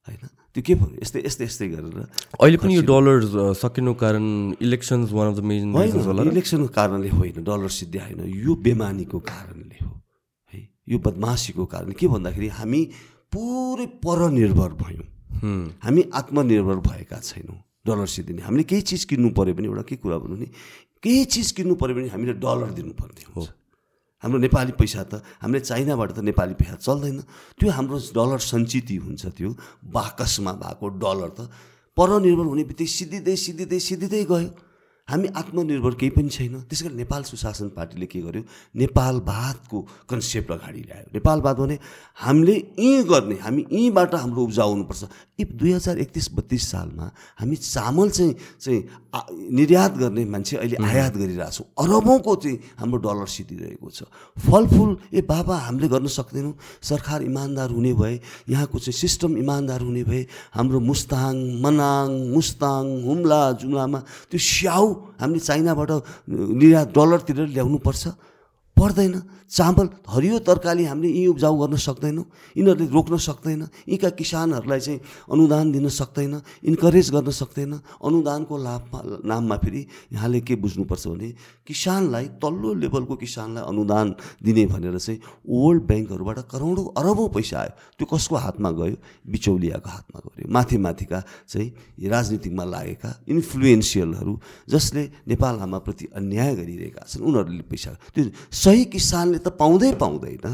होइन? 0.07 0.23
त्यो 0.55 0.63
के 0.67 0.73
भयो? 0.75 0.99
यस्तै 1.03 1.21
यस्तै 1.25 1.45
यस्तै 1.45 1.67
गरेर 1.69 1.97
अहिले 2.41 2.57
पनि 2.57 2.75
यो 2.75 2.83
डलर 2.83 3.53
सकिनु 3.55 3.93
कारण 3.93 4.25
elections 4.59 5.11
one 5.13 5.27
of 5.31 5.35
the 5.37 5.41
main 5.47 5.71
होइन 5.71 6.27
इलेक्सनको 6.33 6.67
कारणले 6.73 7.09
होइन 7.13 7.43
डलर 7.45 7.69
सिद्धि 7.71 7.99
होइन 7.99 8.19
यो 8.25 8.55
बेमानीको 8.65 9.19
कारणले 9.21 9.77
है। 9.79 9.85
यो 10.87 10.97
बदमासीको 10.99 11.65
कारण 11.65 11.91
के 11.99 12.07
भन्दाखेरि 12.07 12.47
हामी 12.57 12.81
पुरै 13.33 13.85
परनिर्भर 13.99 14.71
भयौँ। 14.81 15.05
हामी 15.83 16.01
आत्मनिर्भर 16.13 16.77
भएका 16.87 17.19
छैनौँ 17.19 17.57
डलर 17.85 18.07
सिद्धिने। 18.07 18.41
हामीले 18.41 18.63
केही 18.63 18.81
चिज 18.81 19.03
किन्नु 19.11 19.29
पऱ्यो 19.37 19.53
भने 19.53 19.67
एउटा 19.67 19.83
के 19.83 19.95
कुरा 20.01 20.17
भनौँ 20.17 20.37
नि 20.37 20.47
केही 21.03 21.25
चिज 21.27 21.51
किन्नु 21.57 21.75
पऱ्यो 21.75 21.95
भने 21.95 22.07
हामीले 22.09 22.33
डलर 22.39 22.71
दिनुपर्ने 22.73 23.23
हुन्छ। 23.35 23.49
हाम्रो 24.23 24.39
नेपाली 24.41 24.71
पैसा 24.73 25.03
त 25.03 25.21
हामीले 25.43 25.59
चाइनाबाट 25.61 26.09
त 26.11 26.19
नेपाली 26.25 26.53
पैसा 26.57 26.75
चल्दैन। 26.81 27.19
त्यो 27.59 27.69
हाम्रो 27.69 27.97
डलर 28.17 28.39
सञ्चित 28.41 28.89
हुन्छ 28.97 29.23
त्यो। 29.37 29.49
बाकसमा 29.85 30.51
भएको 30.57 30.85
डलर 30.97 31.29
त 31.37 31.39
परनिर्भर 31.97 32.45
हुने 32.49 32.63
बित्तिकै 32.65 32.91
सिद्धिँदै 32.97 33.35
सिद्धिँदै 33.35 33.79
सिद्धिँदै 33.79 34.23
गयो। 34.25 34.49
हामी 35.07 35.27
आत्मनिर्भर 35.39 35.93
केही 35.95 36.09
पनि 36.11 36.29
छैन। 36.29 36.67
त्यस 36.67 36.81
कारण 36.83 36.95
नेपाल 36.99 37.23
सुशासन 37.23 37.67
पार्टीले 37.71 38.05
के 38.11 38.19
गर्यो? 38.21 38.43
नेपालवादको 38.75 39.77
कन्सेप्ट 40.09 40.51
अगाडि 40.51 40.81
ल्यायो। 40.83 41.07
नेपालवाद 41.15 41.55
भने 41.57 41.77
हामीले 42.19 42.55
यहीँ 42.75 43.03
गर्ने 43.07 43.35
हामी 43.39 43.61
यहीँबाट 43.71 44.15
हाम्रो 44.15 44.43
उब्जाउ 44.43 44.69
हुनुपर्छ। 44.69 45.03
यी 45.39 45.43
दुई 45.47 45.71
हजार 45.71 45.97
एकतिस 46.03 46.27
बत्तिस 46.35 46.63
सालमा 46.71 47.05
हामी 47.39 47.55
चामल 47.55 48.09
चाहिँ 48.09 48.33
चाहिँ 48.59 48.81
निर्यात 49.55 49.93
गर्ने 49.97 50.25
मान्छे 50.27 50.57
अहिले 50.57 50.75
आयात 50.75 51.13
गरिरहेछौँ 51.15 51.65
अरबौँको 51.79 52.35
चाहिँ 52.35 52.57
हाम्रो 52.75 52.99
डलर 52.99 53.27
सिद्धिरहेको 53.31 53.89
छ। 53.89 54.11
फलफुल 54.43 54.91
ए 55.13 55.21
बाबा 55.23 55.55
हामीले 55.55 55.87
गर्न 55.87 56.07
सक्दैनौँ। 56.11 56.53
सरकार 56.83 57.23
इमान्दार 57.23 57.69
हुने 57.71 57.93
भए 57.95 58.19
यहाँको 58.49 58.75
चाहिँ 58.75 58.97
सिस्टम 58.97 59.37
इमान्दार 59.39 59.81
हुने 59.87 60.03
भए 60.03 60.21
हाम्रो 60.51 60.79
मुस्ताङ 60.83 61.35
मनाङ 61.63 62.07
मुस्ताङ 62.35 62.83
हुम्ला 63.07 63.41
जुम्लामा 63.61 63.99
त्यो 64.29 64.39
स्याउ 64.39 64.85
हामीले 65.21 65.39
चाइनाबाट 65.47 65.91
निर्यात 66.61 66.87
डलरतिर 66.95 67.37
ल्याउनुपर्छ। 67.55 68.03
पर्दैन। 68.77 69.15
चामल 69.47 69.87
हरियो 70.05 70.37
तरकारी 70.43 70.83
हामीले 70.85 71.07
यहीँ 71.07 71.27
उब्जाउ 71.31 71.55
गर्न 71.55 71.75
सक्दैनौँ 71.79 72.25
यिनीहरूले 72.57 72.87
रोक्न 72.91 73.15
सक्दैन 73.17 73.61
यीका 73.87 74.09
किसानहरूलाई 74.19 74.79
चाहिँ 74.79 74.99
अनुदान 75.31 75.71
दिन 75.71 75.87
सक्दैन 75.87 76.33
इन्करेज 76.67 77.07
गर्न 77.15 77.31
सक्दैन। 77.31 77.73
अनुदानको 78.03 78.53
लाभमा 78.57 78.99
नाममा 79.23 79.55
फेरि 79.63 79.81
यहाँले 80.13 80.39
के 80.43 80.55
बुझ्नुपर्छ 80.59 81.07
भने 81.07 81.29
किसानलाई 81.63 82.25
तल्लो 82.43 82.73
लेभलको 82.83 83.15
किसानलाई 83.15 83.63
अनुदान 83.63 84.07
दिने 84.43 84.65
भनेर 84.67 84.97
चाहिँ 84.99 85.19
वर्ल्ड 85.47 85.83
ब्याङ्कहरूबाट 85.87 86.39
करोडौँ 86.51 86.85
अरबौँ 86.99 87.29
पैसा 87.31 87.57
आयो। 87.57 87.73
त्यो 87.97 88.05
कसको 88.05 88.35
हातमा 88.35 88.69
गयो? 88.71 88.95
बिचौलियाको 89.31 89.89
हातमा 89.89 90.17
गयो। 90.27 90.47
माथि 90.51 90.77
माथिका 90.77 91.19
चाहिँ 91.47 91.69
राजनीतिकमा 92.03 92.65
लागेका 92.67 93.09
इन्फ्लुएन्सियलहरू 93.31 94.33
जसले 94.67 95.03
नेपाल 95.23 95.55
आमाप्रति 95.63 96.05
अन्याय 96.19 96.51
गरिरहेका 96.59 97.01
छन् 97.07 97.23
उनीहरूले 97.23 97.63
पैसा 97.71 97.91
त्यो 98.11 98.23
सही 98.67 98.83
किसानले 98.91 99.39
त 99.39 99.55
पाउँदै 99.55 99.91
पाउँदैन। 99.95 100.45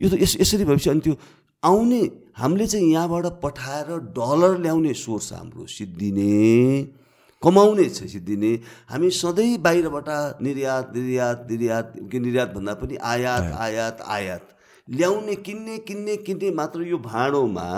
यो 0.00 0.08
त 0.12 0.14
यस 0.20 0.36
यसरी 0.44 0.64
भएपछि 0.68 0.90
अनि 0.92 1.00
त्यो 1.00 1.14
आउने 1.62 2.00
हामीले 2.36 2.66
चाहिँ 2.68 2.92
यहाँबाट 2.92 3.40
पठाएर 3.40 3.88
डलर 4.12 4.60
ल्याउने 4.60 4.92
सोर्स 4.92 5.32
हाम्रो 5.32 5.64
सिद्धिने 5.66 7.00
कमाउने 7.42 7.88
छ 7.88 8.04
सिद्धिने 8.12 8.52
हामी 8.92 9.08
सधैँ 9.08 9.56
बाहिरबाट 9.64 10.08
निर्यात 10.44 10.92
निर्यात 10.96 11.38
निर्यात 11.48 11.86
के 12.12 12.18
निर्यात 12.20 12.48
भन्दा 12.52 12.74
पनि 12.76 12.96
आयात। 13.00 13.44
आयात 13.56 13.96
आयात। 14.04 14.44
ल्याउने 14.88 15.34
किन्ने 15.40 15.76
किन्ने 15.88 16.16
किन्ने 16.28 16.50
मात्र 16.52 16.84
यो 16.84 16.98
भाँडोमा 17.00 17.68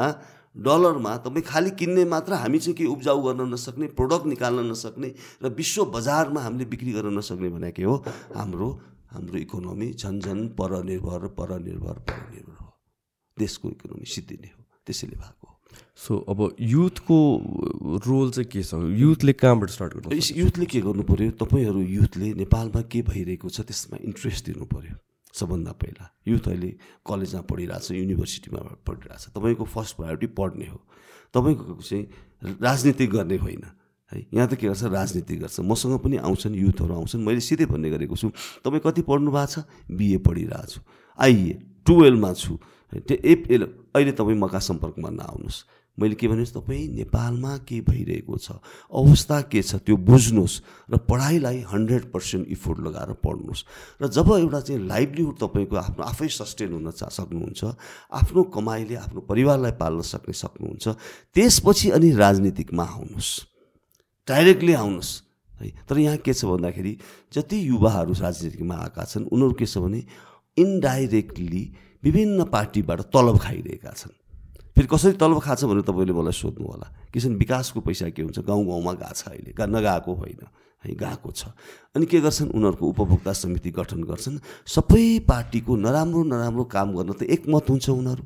डलरमा 0.57 1.16
तपाईँ 1.24 1.44
खालि 1.46 1.70
किन्ने 1.80 2.05
मात्र 2.05 2.32
हामी 2.34 2.59
चाहिँ 2.59 2.76
के 2.76 2.84
उब्जाउ 2.84 3.22
गर्न 3.22 3.53
नसक्ने 3.53 3.86
प्रोडक्ट 3.98 4.26
निकाल्न 4.26 4.70
नसक्ने 4.70 5.09
र 5.42 5.48
विश्व 5.48 5.84
बजारमा 5.88 6.40
हामीले 6.42 6.64
बिक्री 6.68 6.92
गर्न 6.92 7.18
नसक्ने 7.18 7.48
भने 7.48 7.70
के 7.72 7.82
हो? 7.82 7.96
हाम्रो 8.36 8.68
हाम्रो 9.12 9.38
इकोनोमी 9.38 9.92
झन् 9.92 10.20
झन् 10.20 10.48
परनिर्भर 10.59 11.26
परनिर्भर 11.38 11.96
परनिर्भर 12.09 12.57
हो। 12.61 12.68
देशको 13.38 13.68
इकोनोमी 13.68 14.07
सिद्धिने 14.07 14.50
हो। 14.53 14.64
त्यसैले 14.86 15.16
भएको 15.16 15.46
हो। 15.48 15.59
सो 15.96 16.18
अब 16.28 16.57
युथको 16.61 17.16
रोल 18.07 18.30
चाहिँ 18.30 18.48
के 18.53 18.62
छ? 18.62 18.74
युथले 18.74 19.32
कहाँबाट 19.32 19.70
स्टार्ट 19.70 19.92
गर्नु 19.94 20.20
युथले 20.36 20.66
के 20.66 20.80
गर्नु 20.80 21.03
पऱ्यो 21.03 21.30
तपाईँहरू 21.40 21.80
युथले 21.80 22.32
नेपालमा 22.34 22.80
के 22.92 23.03
भइरहेको 23.09 23.48
छ 23.48 23.61
त्यसमा 23.61 23.98
इन्ट्रेस्ट 24.05 24.46
दिनु 24.46 24.64
पऱ्यो 24.68 24.96
सबभन्दा 25.33 25.72
पहिला। 25.72 26.05
युथ 26.28 26.49
अहिले 26.49 26.70
कलेजमा 27.07 27.41
पढिरहेछ 27.49 27.91
युनिभर्सिटीमा 27.91 28.61
पढिरहेछ। 28.87 29.28
तपाईँको 29.37 29.64
फर्स्ट 29.64 29.97
प्रायोरिटी 29.97 30.26
पढ्ने 30.39 30.66
हो। 30.66 30.78
तपाईँको 31.35 31.80
चाहिँ 31.80 32.05
राजनीति 32.61 33.07
गर्ने 33.07 33.37
होइन। 33.37 33.64
है 34.12 34.26
यहाँ 34.35 34.49
त 34.49 34.55
के 34.55 34.66
गर्छ? 34.68 34.83
राजनीति 34.85 35.37
गर्छ। 35.37 35.61
मसँग 35.61 35.99
पनि 35.99 36.16
आउँछन् 36.20 36.55
युथहरू 36.55 36.95
आउँछन्। 36.95 37.24
मैले 37.24 37.41
सिधै 37.41 37.66
भन्ने 37.66 37.91
गरेको 37.91 38.16
छु 38.16 38.28
तपाईँ 38.64 38.80
कति 38.85 39.03
पढ्नु 39.03 39.30
भएको 39.33 39.47
छ? 39.47 39.64
बिए 39.89 40.18
पढिरहेको 40.20 40.66
छु। 40.68 40.80
आइए 41.18 41.53
टुवेल्भमा 41.87 42.33
छु। 42.33 42.59
त्यो 42.93 43.16
एप 43.24 43.41
अहिले 43.97 44.12
तपाईँ 44.12 44.37
मका 44.37 44.59
सम्पर्कमा 44.61 45.11
नआउनुहोस्। 45.11 45.64
मैले 45.99 46.14
के 46.14 46.28
भनेँ 46.28 46.45
तपाईँ 46.47 46.88
नेपालमा 46.88 47.57
के 47.68 47.80
भइरहेको 47.84 48.36
छ? 48.36 48.57
अवस्था 48.88 49.40
के 49.53 49.62
छ? 49.62 49.76
त्यो 49.84 49.97
बुझ्नुहोस् 49.97 50.61
र 50.90 50.97
पढाइलाई 51.05 51.59
हन्ड्रेड 51.68 52.05
पर्सेन्ट 52.12 52.49
इफोर्ट 52.49 52.78
लगाएर 52.80 53.12
पढ्नुहोस्। 53.20 53.64
र 54.01 54.09
जब 54.09 54.28
एउटा 54.32 54.61
चाहिँ 54.61 54.80
लाइभलीहुड 54.88 55.36
तपाईँको 55.36 55.76
आफ्नो 55.76 56.05
आफै 56.05 56.28
सस्टेन 56.28 56.72
हुन 56.72 56.90
चा 56.90 57.09
सक्नुहुन्छ 57.12 57.61
आफ्नो 58.09 58.43
कमाइले 58.57 58.95
आफ्नो 59.05 59.20
परिवारलाई 59.28 59.72
पाल्न 59.76 60.01
सक्ने 60.01 60.32
सक्नुहुन्छ 60.32 60.88
त्यसपछि 61.36 61.90
अनि 61.93 62.11
राजनीतिकमा 62.16 62.84
आउनुहोस्। 62.84 63.30
डाइरेक्टली 64.28 64.72
आउनुहोस्। 64.72 65.12
है 65.61 65.68
तर 65.88 65.99
यहाँ 65.99 66.16
के 66.24 66.32
छ 66.32 66.45
भन्दाखेरि 66.49 66.97
जति 67.34 67.57
युवाहरू 67.68 68.12
राजनीतिमा 68.16 68.74
आएका 68.74 69.05
छन् 69.05 69.28
उनीहरू 69.28 69.55
के 69.61 69.66
छ 69.66 69.78
भने 69.78 70.01
इन्डाइरेक्टली 70.57 71.62
विभिन्न 72.03 72.45
पार्टीबाट 72.49 73.01
तलब 73.12 73.38
खाइरहेका 73.38 73.93
छन्। 73.93 74.16
फेरि 74.73 74.89
कसरी 74.89 75.12
तलब 75.20 75.41
खान्छ 75.41 75.64
भनेर 75.64 75.85
तपाईँले 75.85 76.12
मलाई 76.12 76.33
सोध्नु 76.33 76.66
होला 76.66 76.89
किसान 77.12 77.37
विकासको 77.37 77.81
पैसा 77.81 78.09
के 78.09 78.23
हुन्छ? 78.23 78.39
गाउँ 78.41 78.64
गाउँमा 78.66 78.93
गएको 78.93 79.14
छ 79.14 79.29
अहिले। 79.29 79.53
नगएको 79.53 80.12
होइन। 80.14 80.43
है 80.85 80.95
गएको 80.97 81.31
छ। 81.31 81.53
अनि 81.95 82.07
के 82.07 82.18
गर्छन्? 82.20 82.51
उनीहरूको 82.57 82.85
उपभोक्ता 82.89 83.33
समिति 83.33 83.70
गठन 83.70 84.03
गर्छन्। 84.03 84.41
सबै 84.66 85.05
पार्टीको 85.29 85.77
नराम्रो 85.77 86.23
नराम्रो 86.25 86.64
काम 86.73 86.89
गर्न 86.97 87.12
त 87.12 87.23
एकमत 87.23 87.70
हुन्छ 87.70 87.89
उनीहरू। 87.91 88.25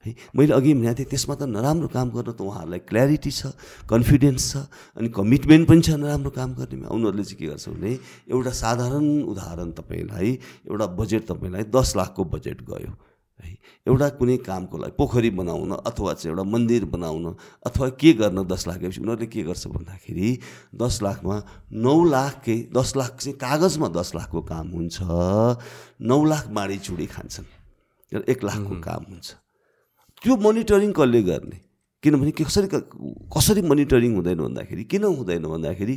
है 0.00 0.14
मैले 0.32 0.52
अघि 0.56 0.72
भनेको 0.74 0.94
थिएँ 0.96 1.08
त्यसमा 1.12 1.34
त 1.36 1.42
नराम्रो 1.44 1.88
काम 1.92 2.08
गर्न 2.16 2.32
त 2.32 2.40
उहाँहरूलाई 2.40 2.80
क्ल्यारिटी 2.88 3.30
छ 3.30 3.52
कन्फिडेन्स 3.84 4.42
छ 4.48 4.56
अनि 4.96 5.08
कमिटमेन्ट 5.12 5.68
पनि 5.68 5.82
छ 5.84 6.00
नराम्रो 6.00 6.30
काम 6.32 6.50
गर्नेमा। 6.56 6.88
उनीहरूले 6.88 7.24
चाहिँ 7.26 7.36
के 7.36 7.46
गर्छ 7.52 7.68
भने 7.68 7.92
एउटा 8.32 8.52
साधारण 8.64 9.04
उदाहरण 9.28 9.68
तपाईँलाई 9.76 10.28
एउटा 10.72 10.86
बजेट 10.96 11.22
तपाईँलाई 11.28 11.68
दस 11.68 11.88
लाखको 12.00 12.24
बजेट 12.24 12.64
गयो। 12.64 12.90
है? 13.42 13.56
एउटा 13.88 14.08
कुनै 14.18 14.36
कामको 14.44 14.76
लागि 14.78 14.94
पोखरी 14.98 15.30
बनाउन 15.40 15.70
अथवा 15.82 16.12
चाहिँ 16.14 16.30
एउटा 16.32 16.44
मन्दिर 16.44 16.84
बनाउन 16.94 17.24
अथवा 17.66 17.88
के 18.00 18.12
गर्न 18.20 18.44
दस 18.46 18.66
लाख 18.68 18.78
उनीहरूले 18.82 19.26
के 19.26 19.42
गर्छ 19.48 19.66
भन्दाखेरि 19.66 20.28
दस 20.74 20.94
लाखमा 21.02 21.36
नौ 21.72 21.96
लाख 22.04 22.34
के 22.44 22.56
दस 22.72 22.96
लाख 22.96 23.16
चाहिँ 23.20 23.36
कागजमा 23.38 23.88
दस 23.88 24.14
लाखको 24.14 24.40
काम 24.52 24.66
हुन्छ। 24.76 24.96
नौ 26.00 26.18
लाख 26.24 26.46
बाँडी 26.48 26.78
चुडी 26.84 27.06
खान्छन् 27.06 27.48
एक 28.28 28.44
लाखको 28.44 28.74
काम 28.80 29.02
हुन्छ। 29.10 29.28
त्यो 30.22 30.36
मोनिटरिङ 30.36 30.92
कसले 30.92 31.22
गर्ने? 31.22 31.58
किनभने 32.02 32.30
कसरी 32.32 32.68
कसरी 33.28 33.62
मोनिटरिङ 33.62 34.14
हुँदैन 34.14 34.38
भन्दाखेरि 34.40 34.84
किन 34.84 35.04
हुँदैन 35.04 35.44
भन्दाखेरि 35.52 35.96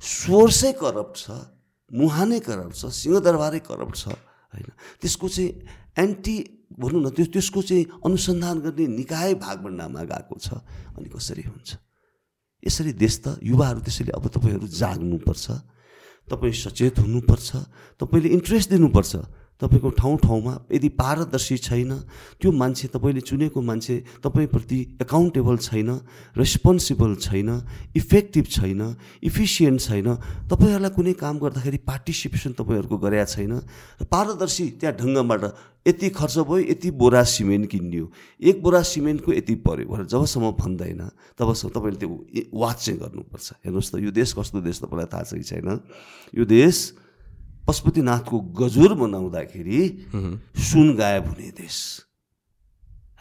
सोर्सै 0.00 0.72
करप्ट 0.80 1.16
छ 1.16 1.30
मुहानै 1.90 2.40
करप्ट 2.40 2.74
छ 2.76 2.88
सिंहदरबारै 2.88 3.60
करप्ट 3.68 3.96
छ 3.96 4.04
होइन। 4.52 4.68
त्यसको 5.00 5.28
चाहिँ 5.28 5.50
एन्टी 6.00 6.36
भनौँ 6.72 7.00
न 7.02 7.08
त्यो 7.10 7.26
त्यसको 7.30 7.60
चाहिँ 7.62 7.84
अनुसन्धान 8.04 8.56
गर्ने 8.60 8.84
निकाय 8.86 9.34
भागभण्डामा 9.34 10.02
गएको 10.04 10.36
छ 10.40 10.48
अनि 10.96 11.08
कसरी 11.08 11.42
हुन्छ? 11.42 11.70
यसरी 12.66 12.92
देश 12.96 13.14
त 13.24 13.26
युवाहरू 13.42 13.80
त्यसैले 13.84 14.12
अब 14.16 14.24
तपाईँहरू 14.28 14.66
जाग्नुपर्छ 14.66 15.46
तपाईँ 16.30 16.52
सचेत 16.52 16.98
हुनुपर्छ 17.04 17.50
तपाईँले 18.00 18.28
इन्ट्रेस्ट 18.28 18.70
दिनुपर्छ। 18.70 19.12
तपाईँको 19.60 19.90
ठाउँ 19.92 20.16
ठाउँमा 20.18 20.52
यदि 20.72 20.88
पारदर्शी 20.94 21.56
छैन 21.58 21.92
त्यो 22.40 22.50
मान्छे 22.52 22.88
तपाईँले 22.90 23.20
चुनेको 23.22 23.60
मान्छे 23.62 23.94
तपाईँप्रति 24.20 24.78
एकाउन्टेबल 25.00 25.56
छैन 25.58 25.90
रेस्पोन्सिबल 26.36 27.14
छैन 27.16 27.50
इफेक्टिभ 27.94 28.44
छैन 28.46 28.82
इफिसियन्ट 29.22 29.80
छैन 29.80 30.08
तपाईँहरूलाई 30.50 30.90
कुनै 30.90 31.12
काम 31.14 31.38
गर्दाखेरि 31.38 31.78
पार्टिसिपेसन 31.82 32.52
तपाईँहरूको 32.58 32.96
गरेका 32.98 33.24
छैन 33.26 33.52
र 34.00 34.04
पारदर्शी 34.04 34.66
त्यहाँ 34.80 34.96
ढङ्गबाट 34.96 35.42
यति 35.86 36.08
खर्च 36.10 36.36
भयो 36.40 36.58
यति 36.66 36.90
बोरा 36.92 37.22
सिमेन्ट 37.22 37.70
किनियो 37.70 38.04
एक 38.40 38.62
बोरा 38.62 38.80
सिमेन्टको 38.82 39.32
यति 39.34 39.54
पऱ्यो 39.62 39.86
भनेर 39.86 40.06
जबसम्म 40.08 40.50
भन्दैन 40.56 41.02
तबसम्म 41.38 41.70
तपाईँले 41.70 41.98
त्यो 42.00 42.10
वाच 42.56 42.76
चाहिँ 42.84 42.98
गर्नुपर्छ। 43.00 43.48
हेर्नुहोस् 43.64 43.92
त 43.92 43.94
यो 44.00 44.10
देश 44.10 44.32
कस्तो 44.34 44.60
देश 44.64 44.80
तपाईँलाई 44.80 45.08
थाहा 45.12 45.22
छ 45.22 45.36
कि 45.36 45.44
छैन? 45.44 45.68
यो 46.32 46.44
देश 46.44 47.03
पशुपतिनाथको 47.68 48.40
गजुर 48.60 48.94
बनाउँदाखेरि 48.94 49.80
सुन 50.62 50.94
गायब 50.96 51.26
हुने 51.28 51.50
देश। 51.56 51.76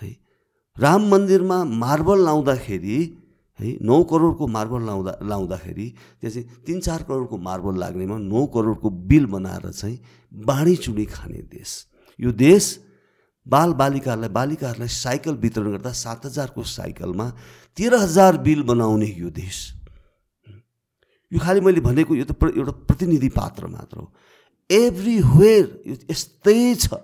है 0.02 0.12
राम 0.78 1.10
मन्दिरमा 1.12 1.64
मार्बल 1.64 2.24
लाउँदाखेरि 2.26 2.98
है 3.60 3.78
नौ 3.82 4.04
करोडको 4.04 4.48
मार्बल 4.48 4.86
लाउँदा 4.86 5.18
लाउँदाखेरि 5.24 5.88
त्यो 6.22 6.30
चाहिँ 6.30 6.64
तिन 6.66 6.80
चार 6.82 7.04
करोडको 7.04 7.38
मार्बल 7.40 7.78
लाग्नेमा 7.80 8.18
नौ 8.20 8.46
करोडको 8.54 8.90
बिल 8.90 9.26
बनाएर 9.30 9.72
चाहिँ 9.72 10.00
बाँडीचुडी 10.46 11.06
खाने 11.06 11.42
देश। 11.52 11.70
यो 12.20 12.32
देश 12.34 12.66
बाल 13.46 13.74
बालिकाहरूलाई 13.74 14.30
बालिकाहरूलाई 14.30 14.88
साइकल 14.90 15.36
वितरण 15.38 15.72
गर्दा 15.72 15.92
सात 15.94 16.26
हजारको 16.26 16.64
साइकलमा 16.64 17.30
तेह्र 17.78 17.96
हजार 18.00 18.38
बिल 18.40 18.64
बनाउने 18.64 19.08
यो 19.18 19.30
देश। 19.30 19.58
यो 21.32 21.40
खालि 21.40 21.62
मैले 21.62 21.82
भनेको 21.82 22.16
यो 22.16 22.26
त 22.26 22.34
एउटा 22.34 22.72
प्रतिनिधि 22.88 23.30
पात्र 23.30 23.68
मात्र 23.68 23.98
हो। 24.00 24.12
एभ्रिवेयर 24.70 25.66
यो 25.88 25.96
यस्तै 26.10 26.60
छ 26.76 27.02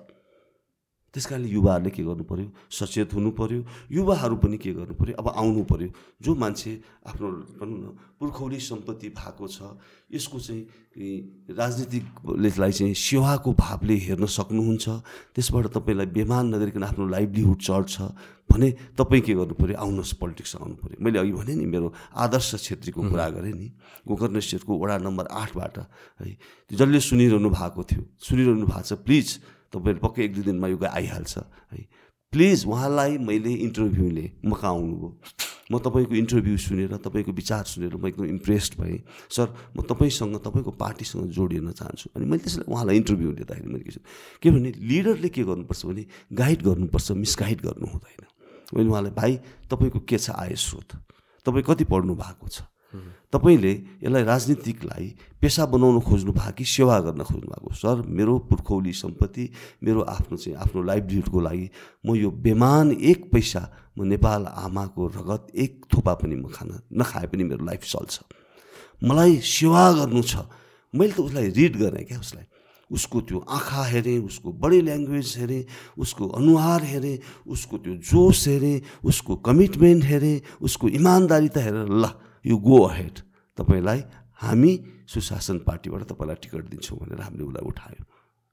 त्यस 1.13 1.25
कारणले 1.25 1.49
युवाहरूले 1.49 1.89
के 1.89 2.03
गर्नु 2.03 2.23
पऱ्यो 2.23 2.47
सचेत 2.69 3.13
हुनु 3.13 3.31
पऱ्यो 3.33 3.59
युवाहरू 3.91 4.35
पनि 4.37 4.57
के 4.57 4.73
गर्नु 4.77 4.93
पऱ्यो 4.93 5.15
अब 5.17 5.27
आउनु 5.33 5.63
पऱ्यो 5.65 5.89
जो 6.21 6.31
मान्छे 6.35 6.71
आफ्नो 7.09 7.27
भनौँ 7.59 7.77
न 7.79 7.85
पुर्खौली 8.19 8.59
सम्पत्ति 8.59 9.09
भएको 9.17 9.47
छ 9.47 9.73
यसको 10.13 10.37
चाहिँ 10.39 11.49
राजनीतिकलाई 11.49 12.71
चाहिँ 12.71 12.93
सेवाको 12.93 13.49
भावले 13.53 13.95
हेर्न 14.05 14.25
सक्नुहुन्छ। 14.27 14.85
त्यसबाट 15.33 15.65
तपाईँलाई 15.73 16.07
बेमान 16.11 16.45
नगरिकन 16.53 16.83
आफ्नो 16.83 17.07
लाइभलीहुड 17.07 17.57
चल्छ 17.57 17.95
भने 18.51 18.69
तपाईँ 18.97 19.21
के 19.21 19.33
गर्नु 19.39 19.55
पऱ्यो 19.55 19.77
आउनुहोस् 19.79 20.13
पोलिटिक्स 20.19 20.55
आउनु 20.61 20.75
पऱ्यो 20.81 20.97
मैले 20.99 21.19
अघि 21.19 21.31
भनेँ 21.31 21.55
नि 21.55 21.65
मेरो 21.65 21.87
आदर्श 22.17 22.49
छेत्रीको 22.59 23.01
कुरा 23.09 23.27
गरेँ 23.37 23.53
नि। 23.53 23.67
गोकर्णेश्वरको 24.05 24.73
वडा 24.77 24.97
नम्बर 25.05 25.25
आठबाट 25.31 25.77
है 26.21 26.37
जसले 26.71 26.99
सुनिरहनु 26.99 27.49
भएको 27.49 27.81
थियो 27.85 28.03
सुनिरहनु 28.19 28.65
भएको 28.65 28.83
छ 28.83 28.93
प्लिज 29.05 29.27
तपाईँहरू 29.73 29.99
पक्कै 30.07 30.23
एक 30.25 30.33
दुई 30.33 30.43
दिनमा 30.43 30.67
यो 30.67 30.77
आइहाल्छ 30.77 31.37
है। 31.73 31.87
प्लिज 32.33 32.65
उहाँलाई 32.65 33.17
मैले 33.17 33.53
इन्टरभ्यूले 33.65 34.25
म 34.45 34.53
कहाँ 34.53 34.73
आउनुभयो 34.73 35.09
म 35.71 35.77
तपाईँको 35.77 36.13
इन्टरभ्यू 36.15 36.57
सुनेर 36.57 36.97
तपाईँको 36.97 37.31
विचार 37.31 37.63
सुनेर 37.65 37.95
म 37.97 38.07
एकदम 38.07 38.25
इम्प्रेस्ड 38.25 38.73
भएँ। 38.81 39.01
सर 39.29 39.47
म 39.77 39.81
तपाईँसँग 39.85 40.37
तपाईँको 40.45 40.71
पार्टीसँग 40.77 41.29
जोडिन 41.29 41.71
चाहन्छु। 41.73 42.09
अनि 42.17 42.25
मैले 42.25 42.41
त्यसलाई 42.45 42.65
उहाँलाई 42.69 42.95
इन्टरभ्यू 42.97 43.31
लिँदाखेरि 43.33 43.69
मैले 43.69 43.83
के 43.85 44.01
के 44.41 44.49
भने 44.49 44.69
लिडरले 44.77 45.29
के 45.29 45.43
गर्नुपर्छ 45.45 45.85
भने 45.85 46.05
गाइड 46.33 46.59
गर्नुपर्छ 46.61 47.11
मिसगाइड 47.17 47.61
गर्नु 47.61 47.87
हुँदैन। 47.93 48.25
मैले 48.77 48.89
उहाँलाई 48.89 49.13
भाइ 49.13 49.31
तपाईँको 49.69 49.99
के 50.05 50.17
छ 50.17 50.29
आय 50.37 50.53
स्रोत? 50.53 50.89
तपाईँ 51.45 51.65
कति 51.65 51.83
पढ्नु 51.89 52.13
भएको 52.13 52.47
छ? 52.47 52.68
तपाईँले 53.33 53.71
यसलाई 54.03 54.23
राजनीतिकलाई 54.23 55.07
पेसा 55.41 55.65
बनाउन 55.65 55.99
खोज्नु 56.01 56.31
भएको 56.33 56.57
कि 56.57 56.65
सेवा 56.65 56.99
गर्न 57.05 57.21
खोज्नु 57.23 57.47
भएको 57.47 57.73
सर 57.77 58.01
मेरो 58.07 58.37
पुर्खौली 58.49 58.93
सम्पत्ति 58.93 59.45
मेरो 59.83 60.01
आफ्नो 60.09 60.37
चाहिँ 60.37 60.57
आफ्नो 60.57 60.81
लाइभलीहुडको 60.83 61.39
लागि 61.39 61.69
म 62.05 62.15
यो 62.15 62.29
बेमान 62.41 62.91
एक 62.91 63.29
पैसा 63.31 63.61
म 63.97 64.03
नेपाल 64.09 64.45
आमाको 64.45 65.07
रगत 65.07 65.47
एक 65.53 65.85
थोपा 65.93 66.13
पनि 66.17 66.35
म 66.35 66.49
खान 66.49 66.69
नखाए 66.89 67.27
पनि 67.29 67.43
मेरो 67.43 67.65
लाइफ 67.65 67.83
चल्छ। 67.85 68.19
मलाई 69.05 69.37
सेवा 69.37 69.83
गर्नु 69.93 70.21
छ। 70.25 70.49
मैले 70.93 71.13
त 71.13 71.19
उसलाई 71.21 71.47
रिड 71.53 71.77
गरेँ 71.77 72.05
क्या 72.05 72.19
उसलाई। 72.19 72.45
उसको 72.89 73.21
त्यो 73.21 73.37
आँखा 73.37 73.83
हेरेँ 73.85 74.17
उसको 74.25 74.49
बडी 74.57 74.81
ल्याङ्ग्वेज 74.81 75.33
हेरेँ 75.37 75.63
उसको 75.93 76.27
अनुहार 76.27 76.81
हेरेँ 76.83 77.17
उसको 77.45 77.77
त्यो 77.77 77.93
जोस 78.01 78.47
हेरेँ 78.47 78.81
उसको 79.05 79.35
कमिटमेन्ट 79.45 80.03
हेरेँ 80.03 80.41
उसको 80.61 80.89
इमान्दारिता 80.89 81.61
हेरेर 81.61 81.85
ल 81.85 82.05
यो 82.45 82.57
गो 82.57 82.77
अहेड 82.87 83.15
तपाईँलाई 83.57 83.99
हामी 84.41 84.71
सुशासन 85.07 85.57
पार्टीबाट 85.67 86.03
तपाईँलाई 86.11 86.37
टिकट 86.43 86.65
दिन्छौँ 86.69 86.97
भनेर 86.99 87.21
हामीले 87.21 87.43
उसलाई 87.43 87.65
उठायो। 87.67 88.03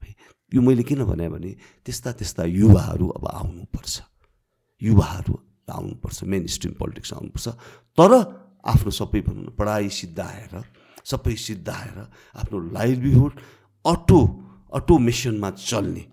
है 0.03 0.15
यो 0.53 0.61
मैले 0.63 0.83
किन 0.83 1.05
भने 1.05 1.29
भने 1.29 1.51
त्यस्ता 1.87 2.13
त्यस्ता 2.19 2.45
युवाहरू 2.45 3.07
अब 3.19 3.27
आउनुपर्छ। 3.27 3.95
युवाहरू 4.83 5.35
आउनुपर्छ 5.71 6.19
मेन 6.25 6.47
स्ट्रिम 6.47 6.73
पोलिटिक्स 6.79 7.13
आउनुपर्छ। 7.13 7.47
तर 7.99 8.13
आफ्नो 8.67 8.91
सबै 8.91 9.21
भनौँ 9.27 9.45
न 9.47 9.49
पढाइ 9.55 9.89
सिद्धाएर 9.91 10.55
सबै 11.07 11.35
सिद्धाएर 11.39 11.99
आफ्नो 12.35 12.57
लाइभलीहुड 12.75 13.33
अटो 13.85 14.21
अटोमेसनमा 14.75 15.51
चल्ने 15.51 16.05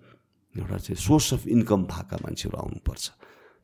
एउटा 0.54 0.76
चाहिँ 0.78 0.98
सोर्स 1.02 1.34
अफ 1.34 1.46
इन्कम 1.46 1.80
भएका 1.90 2.16
मान्छेहरू 2.22 2.56
आउनुपर्छ। 2.58 3.04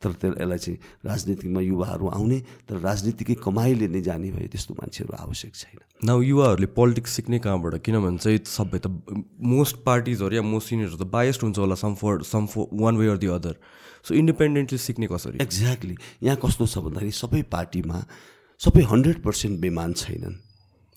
तर 0.00 0.12
त्यो 0.16 0.30
यसलाई 0.32 0.58
चाहिँ 0.58 0.78
राजनीतिमा 1.04 1.60
युवाहरू 1.60 2.06
आउने 2.08 2.38
तर 2.68 2.76
राजनीतिकै 2.80 3.34
कमाइले 3.44 3.88
नै 3.92 4.00
जाने 4.00 4.30
भए 4.32 4.48
त्यस्तो 4.48 4.72
मान्छेहरू 4.80 5.12
आवश्यक 5.12 5.52
छैन। 5.54 5.78
न 6.08 6.10
युवाहरूले 6.24 6.68
पोलिटिक्स 6.72 7.10
सिक्ने 7.20 7.38
कहाँबाट? 7.44 7.74
किनभने 7.84 8.18
चाहिँ 8.24 8.40
सबै 8.48 8.78
त 8.80 8.88
मोस्ट 9.44 9.84
पार्टिजहरू 9.84 10.34
या 10.36 10.42
मोस्ट 10.42 10.68
सिनियरहरू 10.72 10.96
त 10.96 11.04
बायस्ड 11.04 11.40
हुन्छ 11.44 11.58
होला 11.60 11.76
some 11.76 11.94
for 12.00 12.24
some 12.24 12.46
for 12.48 12.72
one 12.72 12.96
way 12.96 13.06
or 13.12 13.18
the 13.20 13.28
other 13.28 13.54
so 14.08 14.14
independently 14.16 14.78
सिक्ने 14.80 15.06
कसरी? 15.12 15.36
एक्ज्याक्टली 15.44 15.94
यहाँ 16.24 16.38
कस्तो 16.40 16.64
छ 16.64 16.78
भन्दाखेरि 16.80 17.12
सबै 17.12 17.42
पार्टीमा 17.52 17.98
सबै 18.60 18.82
हन्ड्रेड 18.88 19.20
पर्सेन्ट 19.20 19.60
बेमान 19.60 19.92
छैनन्। 20.00 20.36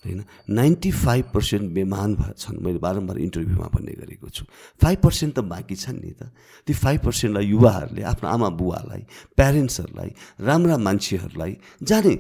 होइन? 0.05 0.23
नाइन्टी 0.49 0.91
फाइभ 0.91 1.25
पर्सेन्ट 1.33 1.71
बेमान 1.71 2.15
छन्। 2.37 2.57
मैले 2.61 2.77
बारम्बार 2.77 3.17
इन्टरभ्यूमा 3.17 3.67
भन्ने 3.73 3.91
गरेको 3.91 4.29
छु। 4.29 4.45
फाइभ 4.81 4.99
पर्सेन्ट 4.99 5.35
त 5.35 5.39
बाँकी 5.39 5.75
छन् 5.75 5.99
नि 5.99 6.11
त। 6.11 6.31
त्यो 6.67 6.75
फाइभ 6.75 6.99
पर्सेन्टलाई 7.01 7.45
युवाहरूले 7.45 8.03
आफ्नो 8.03 8.29
आमा 8.29 8.49
बुवालाई 8.49 9.01
प्यारेन्ट्सहरूलाई 9.35 10.09
राम्रा 10.41 10.77
मान्छेहरूलाई 10.77 11.57
जाने। 11.83 12.15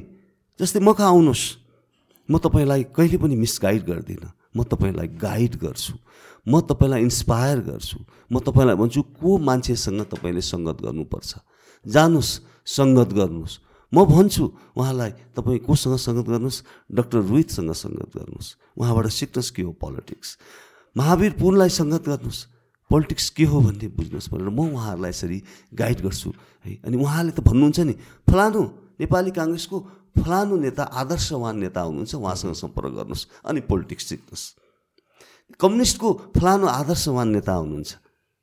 जस्तै 0.59 0.79
म 0.79 0.93
कहाँ 0.93 1.09
आउनुहोस्। 1.09 1.43
म 2.29 2.37
तपाईँलाई 2.37 2.83
कहिले 2.95 3.17
पनि 3.17 3.35
मिसगाइड 3.35 3.83
गर्दिनँ। 3.83 4.31
म 4.57 4.63
तपाईँलाई 4.63 5.07
गाइड 5.07 5.55
गर्छु। 5.55 5.93
म 6.47 6.61
तपाईँलाई 6.61 7.01
इन्सपायर 7.01 7.59
गर्छु। 7.59 7.97
म 8.31 8.39
तपाईँलाई 8.39 8.75
भन्छु 8.75 9.01
को 9.01 9.37
मान्छेसँग 9.37 10.01
तपाईँले 10.01 10.41
सङ्गत 10.41 10.77
गर्नुपर्छ? 10.81 11.31
जानुहोस् 11.85 12.39
सङ्गत 12.65 13.09
गर्नुहोस्। 13.13 13.59
म 13.93 14.05
भन्छु 14.09 14.43
उहाँलाई 14.73 15.11
तपाईँ 15.37 15.59
कोसँग 15.69 15.97
सङ्गत 16.01 16.25
गर्नुहोस् 16.33 16.63
डक्टर 16.97 17.19
रोहितसँग 17.29 17.71
सङ्गत 17.77 18.09
गर्नुहोस्। 18.17 18.49
उहाँबाट 18.73 19.07
सिक्नुहोस् 19.13 19.51
के 19.53 19.61
हो 19.61 19.71
पोलिटिक्स। 19.77 20.29
महावीर 20.97 21.31
पुनलाई 21.37 21.69
सङ्गत 21.69 22.03
गर्नुहोस्। 22.09 22.41
पोलिटिक्स 22.89 23.29
के 23.37 23.45
हो 23.45 23.57
भन्ने 23.61 23.87
बुझ्नुहोस् 23.93 24.29
भनेर 24.33 24.49
म 24.49 24.59
उहाँहरूलाई 24.73 25.13
यसरी 25.13 25.39
गाइड 25.77 26.01
गर्छु 26.01 26.29
है। 26.65 26.73
अनि 26.85 26.97
उहाँले 26.97 27.31
त 27.37 27.39
भन्नुहुन्छ 27.45 27.79
नि 27.85 27.93
फलानु 28.25 28.61
नेपाली 28.97 29.31
काङ्ग्रेसको 29.31 29.77
फलानु 30.17 30.53
नेता 30.57 30.83
आदर्शवान 30.83 31.55
नेता 31.61 31.81
हुनुहुन्छ 31.81 32.13
उहाँसँग 32.17 32.53
सम्पर्क 32.53 32.91
गर्नुहोस् 32.97 33.29
अनि 33.45 33.61
पोलिटिक्स 33.69 34.05
सिक्नुहोस्। 34.09 34.43
कम्युनिस्टको 35.61 36.09
फलानु 36.33 36.65
आदर्शवान 36.65 37.27
नेता 37.29 37.53
हुनुहुन्छ 37.53 37.89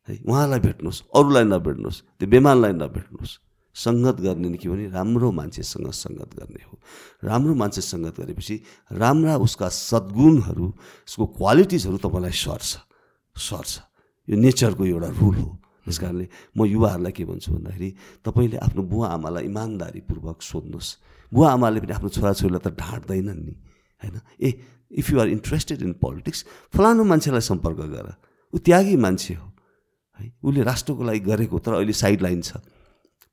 है। 0.09 0.15
उहाँलाई 0.31 0.61
भेट्नुहोस् 0.63 1.03
अरूलाई 1.11 1.45
नभेट्नुहोस् 1.45 2.03
त्यो 2.19 2.27
बेमानलाई 2.31 2.73
नभेट्नुहोस्। 2.79 3.33
सङ्गत 3.75 4.17
गर्ने 4.21 4.49
नि 4.49 4.59
के 4.59 4.69
भने 4.69 4.89
राम्रो 4.91 5.31
मान्छेसँग 5.31 5.91
सङ्गत 5.95 6.31
गर्ने 6.39 6.63
हो। 6.69 6.75
राम्रो 7.25 7.55
मान्छे 7.55 7.81
सङ्गत 7.81 8.21
गरेपछि 8.21 8.55
राम्रा 8.93 9.37
उसका 9.47 9.69
सद्गुणहरू 9.69 10.67
उसको 11.09 11.25
क्वालिटिजहरू 11.39 11.97
तपाईँलाई 11.97 12.35
सर्छ 12.35 12.71
सर्छ। 13.37 13.71
यो 14.29 14.37
नेचरको 14.37 14.85
एउटा 14.85 15.09
रुल 15.21 15.37
हो। 15.39 15.51
त्यस 15.87 15.99
कारणले 15.99 16.27
म 16.57 16.65
युवाहरूलाई 16.67 17.13
के 17.13 17.25
भन्छु 17.25 17.51
भन्दाखेरि 17.57 17.91
तपाईँले 18.27 18.57
आफ्नो 18.59 18.83
बुवा 18.85 19.07
आमालाई 19.17 19.45
इमान्दारीपूर्वक 19.49 20.39
सोध्नुहोस्। 20.43 20.89
बुवा 21.33 21.49
आमाले 21.57 21.79
पनि 21.81 21.93
आफ्नो 21.95 22.09
छोराछोरीलाई 22.11 22.61
त 22.61 22.69
ढाँट्दैनन् 22.75 23.43
नि 23.47 23.55
होइन? 24.03 24.17
ए 24.45 24.49
if 24.91 25.07
you 25.11 25.17
are 25.21 25.29
interested 25.31 25.83
in 25.83 25.93
politics 26.03 26.45
फलानु 26.75 27.05
मान्छेलाई 27.07 27.41
सम्पर्क 27.41 27.81
गर। 27.87 28.07
ऊ 28.53 28.59
त्यागी 28.59 28.97
मान्छे 28.99 29.35
हो 29.35 29.47
है? 30.19 30.27
उसले 30.43 30.63
राष्ट्रको 30.63 31.03
लागि 31.07 31.21
गरेको 31.23 31.59
तर 31.59 31.73
अहिले 31.81 31.95
साइड 31.95 32.23
लाइन 32.23 32.43
छ। 32.43 32.59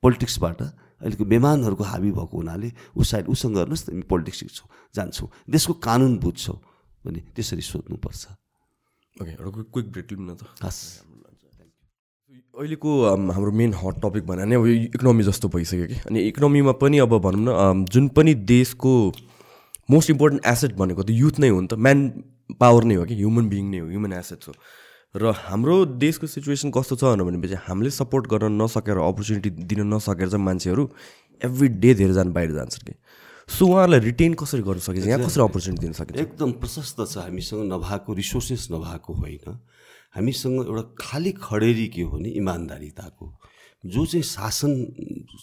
पोलिटिक्सबाट 0.02 0.60
अहिलेको 0.62 1.24
बेमानहरूको 1.24 1.84
हाबी 1.84 2.10
भएको 2.18 2.34
हुनाले 2.36 2.68
ऊ 2.96 3.02
साइड 3.02 3.28
उसँग 3.28 3.54
गर्नुहोस् 3.56 3.84
त 3.86 3.88
पोलिटिक्स 4.10 4.38
सिक्छौँ 4.38 4.68
जान्छौँ 4.94 5.28
देशको 5.50 5.72
कानुन 5.78 6.18
बुझ्छौँ 6.18 6.58
भने 7.04 7.20
त्यसरी 7.34 7.62
सोध्नुपर्छ। 7.62 8.22
ओके 9.16 9.32
एउटा 9.34 9.50
क्विक 9.74 9.86
ब्रेक 9.92 10.06
लिउँ 10.12 10.26
न 10.26 10.34
त। 10.34 10.42
हस्। 10.62 11.06
अहिलेको 12.58 12.90
हाम्रो 13.30 13.52
मेन 13.54 13.74
हट 13.74 13.94
टपिक 14.02 14.26
भने 14.26 14.44
नै 14.50 14.56
अब 14.58 14.66
यो 14.66 14.74
इकोनोमी 14.90 15.22
जस्तो 15.22 15.46
भइसक्यो 15.48 15.86
कि। 15.86 15.96
अनि 16.10 16.18
इकोनोमीमा 16.34 16.72
पनि 16.82 16.98
अब 16.98 17.12
भनौँ 17.22 17.42
न 17.46 17.86
जुन 17.86 18.08
पनि 18.10 18.34
देशको 18.34 18.92
मोस्ट 19.90 20.10
इम्पोर्टेन्ट 20.10 20.46
एसेट 20.46 20.74
भनेको 20.74 21.02
त 21.02 21.10
युथ 21.14 21.38
नै 21.38 21.48
हो 21.54 21.60
नि 21.62 21.68
त। 21.70 21.78
म्यान 21.78 21.98
पावर 22.58 22.84
नै 22.90 22.94
हो 22.98 23.04
कि 23.06 23.14
ह्युमन 23.14 23.46
बिङ 23.48 23.64
नै 23.70 23.78
हो 23.78 23.86
ह्युमन 23.88 24.12
एसेट्स 24.18 24.48
हो। 24.48 24.54
र 25.14 25.32
हाम्रो 25.32 25.96
देशको 25.96 26.26
सिचुएसन 26.26 26.70
कस्तो 26.70 26.96
छ 27.00 27.16
भनेपछि 27.16 27.56
हामीले 27.64 27.90
सपोर्ट 27.90 28.26
गर्न 28.28 28.60
नसकेर 28.60 28.96
अपर्च्युनिटी 29.00 29.50
दिन 29.64 29.80
नसकेर 29.88 30.28
चाहिँ 30.28 30.44
मान्छेहरू 30.44 30.84
एभ्री 31.42 31.68
डे 31.80 31.94
धेरैजना 31.94 32.32
बाहिर 32.36 32.52
जान्छन् 32.52 32.86
कि 32.86 32.94
सो 33.48 33.66
उहाँहरूलाई 33.66 34.00
रिटेन 34.04 34.34
कसरी 34.36 34.62
गर्न 34.62 34.78
सकिन्छ? 34.84 35.06
यहाँ 35.08 35.24
कसरी 35.24 35.42
अपर्च्युनिटी 35.42 35.80
दिन 35.80 35.92
सकिन्छ? 35.96 36.20
एकदम 36.20 36.50
प्रशस्त 36.60 37.00
छ 37.08 37.16
हामीसँग 37.24 37.72
नभएको 37.72 38.12
रिसोर्सेस 38.20 38.68
नभएको 38.72 39.12
होइन। 39.16 39.56
हामीसँग 40.12 40.56
एउटा 40.68 40.82
खाली 41.00 41.32
खडेरी 41.40 41.86
के 41.88 42.02
हो 42.02 42.10
भने 42.12 42.28
इमान्दारिताको। 42.28 43.26
जो 43.88 44.04
चाहिँ 44.04 44.22
शासन 44.28 44.72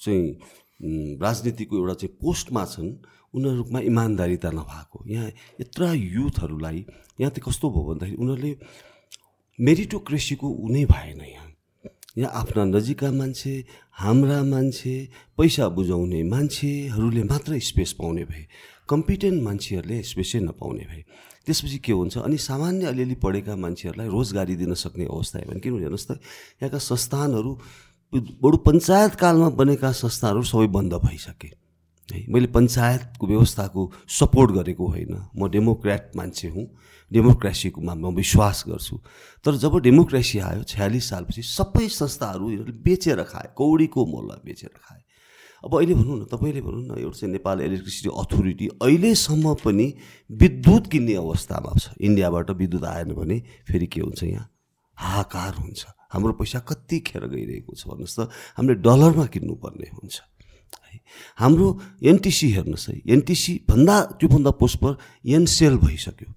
चाहिँ 0.05 1.17
राजनीतिको 1.17 1.73
एउटा 1.77 1.93
चाहिँ 2.05 2.13
पोस्टमा 2.21 2.65
छन् 2.69 2.89
उनीहरूमा 3.33 3.79
इमान्दारिता 3.81 4.49
नभएको। 4.53 4.97
यहाँ 5.09 5.29
यत्र 5.61 5.81
युथहरूलाई 5.97 6.85
यहाँ 7.17 7.31
चाहिँ 7.33 7.43
कस्तो 7.49 7.65
भयो 7.73 7.83
भन्दाखेरि 7.89 8.21
उनीहरूले 8.21 8.53
मेरिटोक्रेसीको 9.59 10.47
उनी 10.47 10.85
भएन 10.85 11.21
यहाँ। 11.21 11.51
यहाँ 12.17 12.31
आफ्ना 12.35 12.63
नजिकका 12.65 13.11
मान्छे 13.11 13.53
हाम्रा 13.99 14.43
मान्छे 14.43 14.95
पैसा 15.37 15.67
बुझाउने 15.69 16.23
मान्छेहरूले 16.23 17.23
मात्र 17.23 17.59
स्पेस 17.59 17.91
पाउने 17.99 18.23
भए 18.23 18.45
कम्पिटेन्ट 18.89 19.43
मान्छेहरूले 19.43 20.01
स्पेसै 20.03 20.39
नपाउने 20.39 20.85
भए। 20.85 21.03
त्यसपछि 21.45 21.77
के 21.77 21.91
हुन्छ 21.91 22.17
अनि 22.17 22.37
सामान्य 22.37 22.85
अलिअलि 22.85 23.15
पढेका 23.15 23.55
मान्छेहरूलाई 23.55 24.07
रोजगारी 24.07 24.55
दिन 24.55 24.73
सक्ने 24.73 25.05
अवस्था 25.05 25.39
आयो 25.39 25.49
भने 25.49 25.59
किन 25.59 25.73
हेर्नुहोस् 25.75 26.07
त 26.07 26.11
यहाँका 26.63 26.77
संस्थानहरू 26.77 27.51
बरु 28.13 28.57
पञ्चायतकालमा 28.57 29.49
बनेका 29.59 29.91
संस्थानहरू 29.91 30.43
सबै 30.43 30.67
बन्द 30.67 30.93
भइसके। 31.05 31.49
है 32.09 32.25
मैले 32.29 32.47
पञ्चायतको 32.47 33.27
व्यवस्थाको 33.27 33.81
सपोर्ट 34.09 34.51
गरेको 34.51 34.87
होइन। 34.87 35.13
म 35.35 35.49
डेमोक्रेट 35.49 36.11
मान्छे 36.15 36.47
हुँ। 36.47 36.65
डेमोक्रेसीकोमा 37.11 37.93
म 37.93 38.13
विश्वास 38.15 38.63
गर्छु। 38.67 38.95
तर 39.45 39.55
जब 39.61 39.73
डेमोक्रेसी 39.81 40.39
आयो 40.39 40.63
छयालिस 40.63 41.09
सालपछि 41.09 41.41
सबै 41.41 41.87
संस्थाहरू 41.87 42.49
यिनीहरूले 42.49 42.81
बेचेर 42.81 43.21
खाए 43.23 43.47
कौडीको 43.55 44.05
मोलमा 44.05 44.35
बेचेर 44.45 44.73
खाए। 44.73 45.01
अब 45.63 45.71
अहिले 45.75 45.93
भनौँ 45.95 46.17
न 46.19 46.23
तपाईँले 46.29 46.61
भनौँ 46.61 46.83
न 46.85 46.91
एउटा 47.01 47.17
चाहिँ 47.17 47.31
नेपाल 47.33 47.61
इलेक्ट्रिसिटी 47.61 48.09
अथोरिटी 48.13 48.65
अहिलेसम्म 48.81 49.53
पनि 49.65 49.87
विद्युत 50.29 50.83
किन्ने 50.91 51.15
अवस्थामा 51.15 51.71
छ। 51.79 51.97
इन्डियाबाट 52.01 52.49
विद्युत 52.51 52.83
आएन 52.85 53.13
भने 53.13 53.37
फेरि 53.65 53.87
के 53.87 54.01
हुन्छ 54.01 54.23
यहाँ? 54.23 54.45
हाहाकार 54.97 55.53
हुन्छ। 55.55 55.85
हाम्रो 56.13 56.33
पैसा 56.37 56.59
कति 56.69 56.99
खेर 57.01 57.25
गइरहेको 57.27 57.73
छ 57.73 57.87
भन्नुहोस् 57.89 58.17
त। 58.19 58.29
हामीले 58.57 58.75
डलरमा 58.81 59.25
किन्नुपर्ने 59.25 59.87
हुन्छ। 59.93 60.15
है 60.85 60.99
हाम्रो 61.39 61.67
एनटिसी 62.03 62.47
हेर्नुहोस् 62.51 62.89
है। 62.89 63.01
एनटिसी 63.03 63.53
भन्दा 63.65 63.95
त्योभन्दा 64.21 64.51
पोस्टपर 64.61 64.91
एनसेल 65.25 65.75
भइसक्यो। 65.77 66.29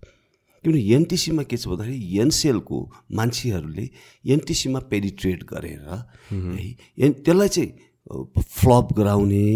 किनभने 0.64 0.82
एनटिसीमा 0.97 1.43
के 1.51 1.56
छ 1.56 1.66
भन्दाखेरि 1.68 2.18
एनसेलको 2.20 2.78
मान्छेहरूले 3.18 3.85
एनटिसीमा 4.35 4.80
पेरिट्रेट 4.90 5.44
गरेर 5.52 5.85
है 5.90 6.64
एन 7.05 7.12
त्यसलाई 7.24 7.48
चाहिँ 7.48 7.70
फ्लप 8.59 8.93
गराउने 8.97 9.47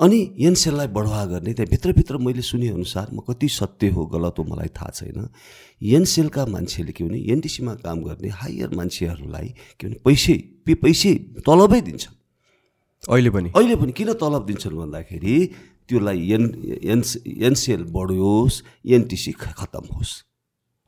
अनि 0.00 0.18
एनसेललाई 0.48 0.86
बढावा 0.96 1.24
गर्ने 1.32 1.52
त्यहाँ 1.52 1.70
भित्रभित्र 1.70 2.18
मैले 2.18 2.42
सुनेअनुसार 2.42 3.08
म 3.14 3.20
कति 3.28 3.48
सत्य 3.48 3.88
हो 3.96 4.04
गलत 4.12 4.38
हो 4.38 4.44
मलाई 4.44 4.68
थाहा 4.76 4.90
छैन। 4.90 5.28
एनसेलका 5.96 6.46
मान्छेले 6.46 6.92
के 6.92 7.04
भने 7.04 7.18
एनटिसीमा 7.32 7.74
काम 7.84 7.98
गर्ने 8.04 8.28
हायर 8.40 8.70
मान्छेहरूलाई 8.76 9.48
के 9.80 9.86
भने 9.86 9.96
पैसै 10.04 10.36
पे 10.64 10.74
पैसै 10.80 11.12
तलबै 11.44 11.80
दिन्छन्। 11.80 12.14
अहिले 13.04 13.30
पनि? 13.30 13.48
अहिले 13.56 13.76
पनि 13.76 13.92
किन 13.92 14.12
तलब 14.22 14.46
दिन्छन् 14.46 14.76
भन्दाखेरि 14.76 15.34
त्यसलाई 15.90 16.30
एन 16.30 16.44
एन 16.86 17.02
एनसिएल 17.42 17.82
बढोस् 17.90 18.62
एनटिसी 18.86 19.32
खतम 19.34 19.86
होस्। 19.94 20.12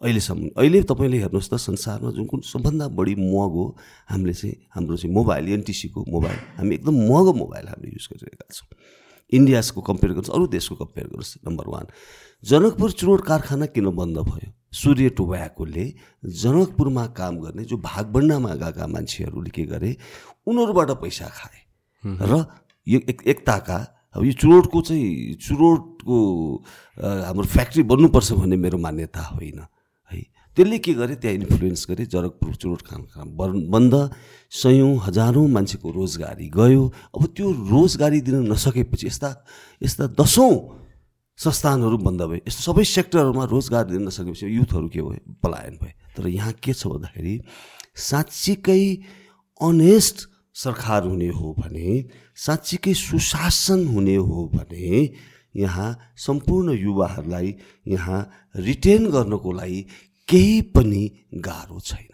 अहिलेसम्म 0.02 0.48
अहिले 0.58 0.82
तपाईँले 0.82 1.18
हेर्नुहोस् 1.18 1.50
त 1.50 1.54
संसारमा 1.62 2.10
जुन 2.10 2.26
कुन 2.26 2.40
सबभन्दा 2.42 2.86
बढी 2.98 3.14
महँगो 3.18 3.64
हामीले 4.10 4.34
चाहिँ 4.34 4.56
हाम्रो 4.74 4.96
चाहिँ 4.96 5.14
मोबाइल 5.14 5.48
एनटिसीको 5.52 6.00
मोबाइल 6.10 6.38
हामी 6.58 6.74
एकदम 6.74 6.96
महँगो 7.06 7.32
मोबाइल 7.32 7.66
हामीले 7.70 7.90
युज 7.92 8.06
गरिरहेका 8.10 8.46
छौँ। 8.50 8.68
इन्डियाजको 9.32 9.80
कम्पेयर 9.80 10.12
गर्नुहोस् 10.12 10.34
अरू 10.34 10.46
देशको 10.50 10.74
कम्पेयर 10.76 11.06
गर्नुहोस् 11.06 11.38
नम्बर 11.46 11.66
वान। 11.70 11.86
जनकपुर 12.42 12.90
चुरोट 12.92 13.20
कारखाना 13.24 13.66
किन 13.70 13.86
बन्द 13.94 14.18
भयो? 14.26 14.48
सूर्य 14.74 15.08
टोबाकोले 15.14 15.86
जनकपुरमा 16.42 17.04
काम 17.14 17.34
गर्ने 17.38 17.64
जो 17.64 17.76
भागबन्डामा 17.78 18.52
गएका 18.58 18.86
मान्छेहरूले 18.86 19.50
के 19.54 19.64
गरे 19.70 19.90
उनीहरूबाट 20.46 20.90
पैसा 20.98 21.26
खाए। 21.30 21.58
र 22.04 22.44
यो 22.86 22.98
एक 23.08 23.22
एकताका 23.22 23.78
अब 24.14 24.24
यो 24.24 24.32
चुरोटको 24.32 24.80
चाहिँ 24.82 25.34
चुरोटको 25.40 26.16
हाम्रो 27.00 27.46
फ्याक्ट्री 27.48 27.82
बन्नुपर्छ 27.88 28.32
भन्ने 28.32 28.56
मेरो 28.56 28.78
मान्यता 28.78 29.22
होइन 29.32 29.60
है। 30.10 30.20
त्यसले 30.56 30.78
के 30.84 30.92
गरे 30.94 31.14
त्यहाँ 31.16 31.36
इन्फ्लुएन्स 31.36 31.86
गरे 31.90 32.04
जनकपुर 32.12 32.54
चुरोट 32.60 32.80
खाना 32.84 33.24
बन्द। 33.72 33.94
सयौँ 34.52 34.92
हजारौँ 35.00 35.48
मान्छेको 35.48 35.90
रोजगारी 35.90 36.48
गयो। 36.52 36.82
अब 37.16 37.22
त्यो 37.32 37.46
रोजगारी 37.72 38.20
दिन 38.20 38.52
नसकेपछि 38.52 39.06
यस्ता 39.06 39.30
यस्ता 39.82 40.06
दसौँ 40.12 40.52
संस्थानहरू 41.38 41.96
बन्द 41.98 42.22
भए 42.22 42.40
यस्तो 42.44 42.62
सबै 42.68 42.84
सेक्टरहरूमा 42.84 43.44
रोजगार 43.48 43.84
दिन 43.96 44.02
नसकेपछि 44.12 44.46
युथहरू 44.56 44.88
के 44.92 45.00
भयो 45.00 45.40
पलायन 45.40 45.80
भए। 45.80 45.92
तर 46.12 46.28
यहाँ 46.28 46.52
के 46.60 46.72
छ 46.76 46.86
भन्दाखेरि 46.86 47.40
साँच्चीकै 47.96 48.84
अनेस्ट 49.60 50.16
सरकार 50.54 51.04
हुने 51.04 51.28
हो 51.28 51.54
भने 51.58 52.04
साँच्चीकै 52.36 52.94
सुशासन 52.94 53.86
हुने 53.86 54.16
हो 54.16 54.50
भने 54.54 55.10
यहाँ 55.56 55.98
सम्पूर्ण 56.16 56.72
युवाहरूलाई 56.72 57.54
यहाँ 57.88 58.30
रिटेन 58.56 59.10
गर्नको 59.10 59.52
लागि 59.52 59.86
केही 60.28 60.62
पनि 60.62 61.10
गाह्रो 61.34 61.80
छैन। 61.80 62.08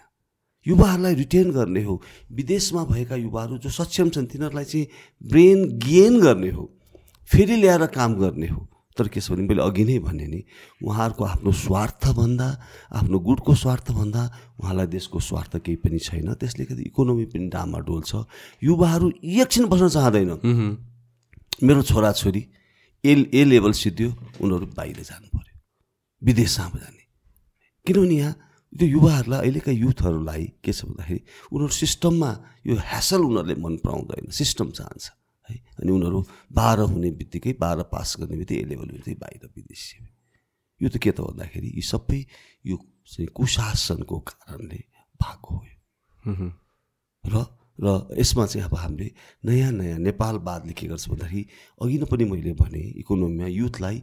युवाहरूलाई 0.66 1.14
रिटेन 1.14 1.50
गर्ने 1.50 1.82
हो। 1.82 2.02
विदेशमा 2.32 2.84
भएका 2.84 3.16
युवाहरू 3.16 3.58
जो 3.58 3.70
सक्षम 3.70 4.08
छन् 4.08 4.26
तिनीहरूलाई 4.26 4.64
चाहिँ 4.64 4.86
ब्रेन 5.22 5.78
गेन 5.78 6.20
गर्ने 6.20 6.50
हो। 6.50 6.70
फेरि 7.30 7.56
ल्याएर 7.56 7.86
काम 7.86 8.14
गर्ने 8.14 8.46
हो। 8.46 8.68
तर 8.98 9.08
के 9.08 9.20
छ 9.22 9.30
भने 9.30 9.46
मैले 9.46 9.62
अघि 9.62 9.84
नै 9.86 9.98
भने 10.02 10.26
नि 10.26 10.40
उहाँहरूको 10.82 11.24
आफ्नो 11.24 11.52
स्वार्थभन्दा 11.54 12.48
आफ्नो 12.98 13.18
गुटको 13.18 13.54
स्वार्थभन्दा 13.54 14.22
उहाँलाई 14.58 14.86
देशको 14.90 15.18
स्वार्थ 15.22 15.56
केही 15.62 15.76
पनि 15.78 15.98
छैन। 16.02 16.34
त्यसले 16.34 16.64
गर्दा 16.66 16.82
इकोनोमी 16.90 17.24
पनि 17.30 17.46
डामाडोल 17.54 18.02
छ 18.02 18.26
युवाहरू 18.62 19.06
एकछिन 19.22 19.64
बस्न 19.70 19.88
चाहँदैन। 19.94 20.30
मेरो 21.62 21.82
छोराछोरी 21.86 22.42
ए 23.04 23.12
ए 23.30 23.44
लेभल 23.44 23.72
सिद्धियो 23.72 24.10
उनीहरू 24.42 24.66
बाहिर 24.74 24.98
जानु 25.06 25.26
पऱ्यो 25.30 25.54
विदेशमा 26.22 26.78
जाने। 26.82 27.02
किनभने 27.86 28.14
यहाँ 28.14 28.34
त्यो 28.68 28.86
युवाहरूलाई 28.88 29.40
अहिलेका 29.40 29.72
युथहरूलाई 29.72 30.44
के 30.60 30.72
छ 30.72 30.84
भन्दाखेरि 30.84 31.20
उनीहरू 31.54 31.72
सिस्टममा 31.72 32.30
यो 32.66 32.74
ह्यासल 32.74 33.20
उनीहरूले 33.24 33.54
मन 33.64 33.74
पराउँदैन। 33.80 34.30
सिस्टम 34.30 34.70
चाहन्छ। 34.76 35.17
है। 35.48 35.56
अनि 35.80 35.90
उनीहरू 35.92 36.20
बाह्र 36.52 36.80
हुने 36.92 37.10
बित्तिकै 37.18 37.52
बाह्र 37.60 37.82
पास 37.92 38.16
गर्ने 38.20 38.36
बित्तिकै 38.36 38.60
ए 38.60 38.64
लेभल 38.70 38.88
बित्तिकै 38.94 39.18
बाहिर 39.18 39.50
विदेश 39.56 39.84
यो 40.80 40.88
त 40.88 40.96
के 41.02 41.10
त 41.10 41.20
भन्दाखेरि 41.26 41.68
यी 41.76 41.82
सबै 41.82 42.20
यो 42.64 42.76
चाहिँ 43.06 43.28
कुशासनको 43.34 44.16
कारणले 44.30 44.80
भएको 45.20 45.54
हो 45.54 46.32
र 47.24 47.46
र 47.78 47.86
यसमा 48.18 48.44
चाहिँ 48.46 48.66
अब 48.66 48.74
हामीले 48.74 49.10
नयाँ 49.46 49.72
नयाँ 49.72 49.98
नेपालवादले 50.02 50.72
के 50.74 50.86
गर्छ 50.90 51.08
भन्दाखेरि 51.08 51.42
अघि 51.78 51.96
नै 51.98 52.06
पनि 52.10 52.24
मैले 52.26 52.52
भने 52.58 52.82
इकोनोमीमा 53.02 53.46
युथलाई 53.46 54.02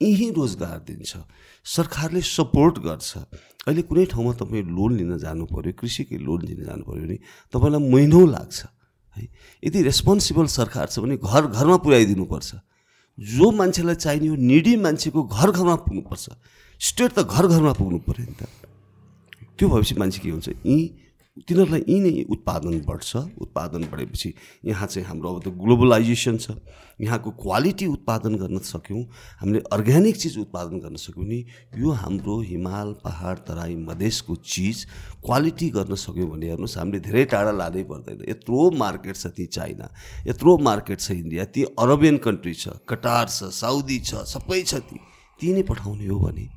यहीँ 0.00 0.30
रोजगार 0.30 0.78
दिन्छ। 0.86 1.26
सरकारले 1.66 2.20
सपोर्ट 2.22 2.78
गर्छ। 2.78 3.10
अहिले 3.66 3.82
कुनै 3.82 4.06
ठाउँमा 4.14 4.32
तपाईँ 4.38 4.62
लोन 4.70 4.90
लिन 4.96 5.18
जानु 5.18 5.50
पऱ्यो 5.50 5.74
कृषिकै 5.74 6.18
लोन 6.22 6.40
लिन 6.46 6.62
जानु 6.62 6.82
पऱ्यो 6.86 7.02
भने 7.02 7.18
तपाईँलाई 7.50 7.82
महिनौ 7.90 8.22
लाग्छ। 8.26 8.58
है? 9.18 9.28
यदि 9.64 9.82
रेस्पोन्सिबल 9.82 10.46
सरकार 10.46 10.86
छ 10.86 10.98
भने 10.98 11.16
घर 11.16 11.46
घरमा 11.46 11.76
पुर्याइदिनुपर्छ। 11.76 12.54
जो 13.18 13.50
मान्छेलाई 13.50 13.94
चाहिने 13.94 14.26
हो 14.28 14.36
निडी 14.36 14.76
मान्छेको 14.76 15.22
घर 15.22 15.50
घरमा 15.50 15.74
पुग्नुपर्छ। 15.74 16.28
स्टेट 16.80 17.10
त 17.12 17.26
घर 17.26 17.46
घरमा 17.46 17.72
पुग्नु 17.74 17.98
पऱ्यो 17.98 18.24
नि 18.24 18.34
त। 18.38 18.46
त्यो 19.58 19.68
भएपछि 19.68 19.94
मान्छे 19.98 20.18
के 20.22 20.30
हुन्छ? 20.30 20.48
यहीँ 20.48 21.07
तिनीहरूलाई 21.46 21.82
यहीँ 21.86 22.00
नै 22.00 22.24
उत्पादन 22.34 22.74
बढ्छ। 22.82 23.10
उत्पादन 23.38 23.82
बढेपछि 23.92 24.28
यहाँ 24.64 24.86
चाहिँ 24.86 25.06
हाम्रो 25.06 25.28
अब 25.28 25.38
त 25.44 25.48
ग्लोबलाइजेसन 25.54 26.36
छ। 26.38 26.58
यहाँको 26.98 27.30
क्वालिटी 27.38 27.86
उत्पादन 27.86 28.34
गर्न 28.42 28.58
सक्यौँ। 28.58 29.02
हामीले 29.38 29.60
अर्ग्यानिक 29.70 30.16
चिज 30.18 30.38
उत्पादन 30.38 30.82
गर्न 30.82 30.96
सक्यौँ 30.98 31.26
भने 31.26 31.38
यो 31.78 31.90
हाम्रो 31.94 32.34
हिमाल 32.42 32.88
पहाड 33.04 33.36
तराई 33.46 33.76
मधेसको 33.78 34.34
चिज 34.34 34.84
क्वालिटी 35.22 35.68
गर्न 35.70 35.94
सक्यौँ 35.94 36.28
भने 36.30 36.46
हेर्नुहोस् 36.48 36.78
हामीले 36.78 37.00
धेरै 37.06 37.24
टाढा 37.30 37.52
लाँदै 37.54 37.82
पर्दैन। 37.86 38.26
यत्रो 38.28 38.70
मार्केट 38.74 39.16
छ 39.16 39.30
ती 39.30 39.46
चाइना 39.46 39.86
यत्रो 40.26 40.58
मार्केट 40.58 40.98
छ 40.98 41.10
इन्डिया 41.22 41.44
ती 41.54 41.62
अरबियन 41.78 42.16
कन्ट्री 42.18 42.54
छ 42.54 42.82
कटार 42.82 43.26
छ 43.28 43.54
साउदी 43.54 43.98
छ 44.02 44.26
सबै 44.26 44.62
छ 44.66 44.82
ती। 44.82 44.98
ती 45.38 45.54
नै 45.54 45.62
पठाउने 45.62 46.06
हो 46.08 46.18
भने 46.18 46.50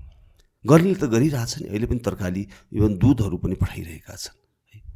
गर्नेले 0.65 0.97
त 0.97 1.05
गरिरहेछ 1.05 1.53
नि। 1.61 1.67
अहिले 1.69 1.85
पनि 1.85 2.01
तरकारी 2.01 2.47
इभन 2.73 2.97
दुधहरू 2.97 3.37
पनि 3.37 3.55
पठाइरहेका 3.61 4.15
छन्। 4.15 4.40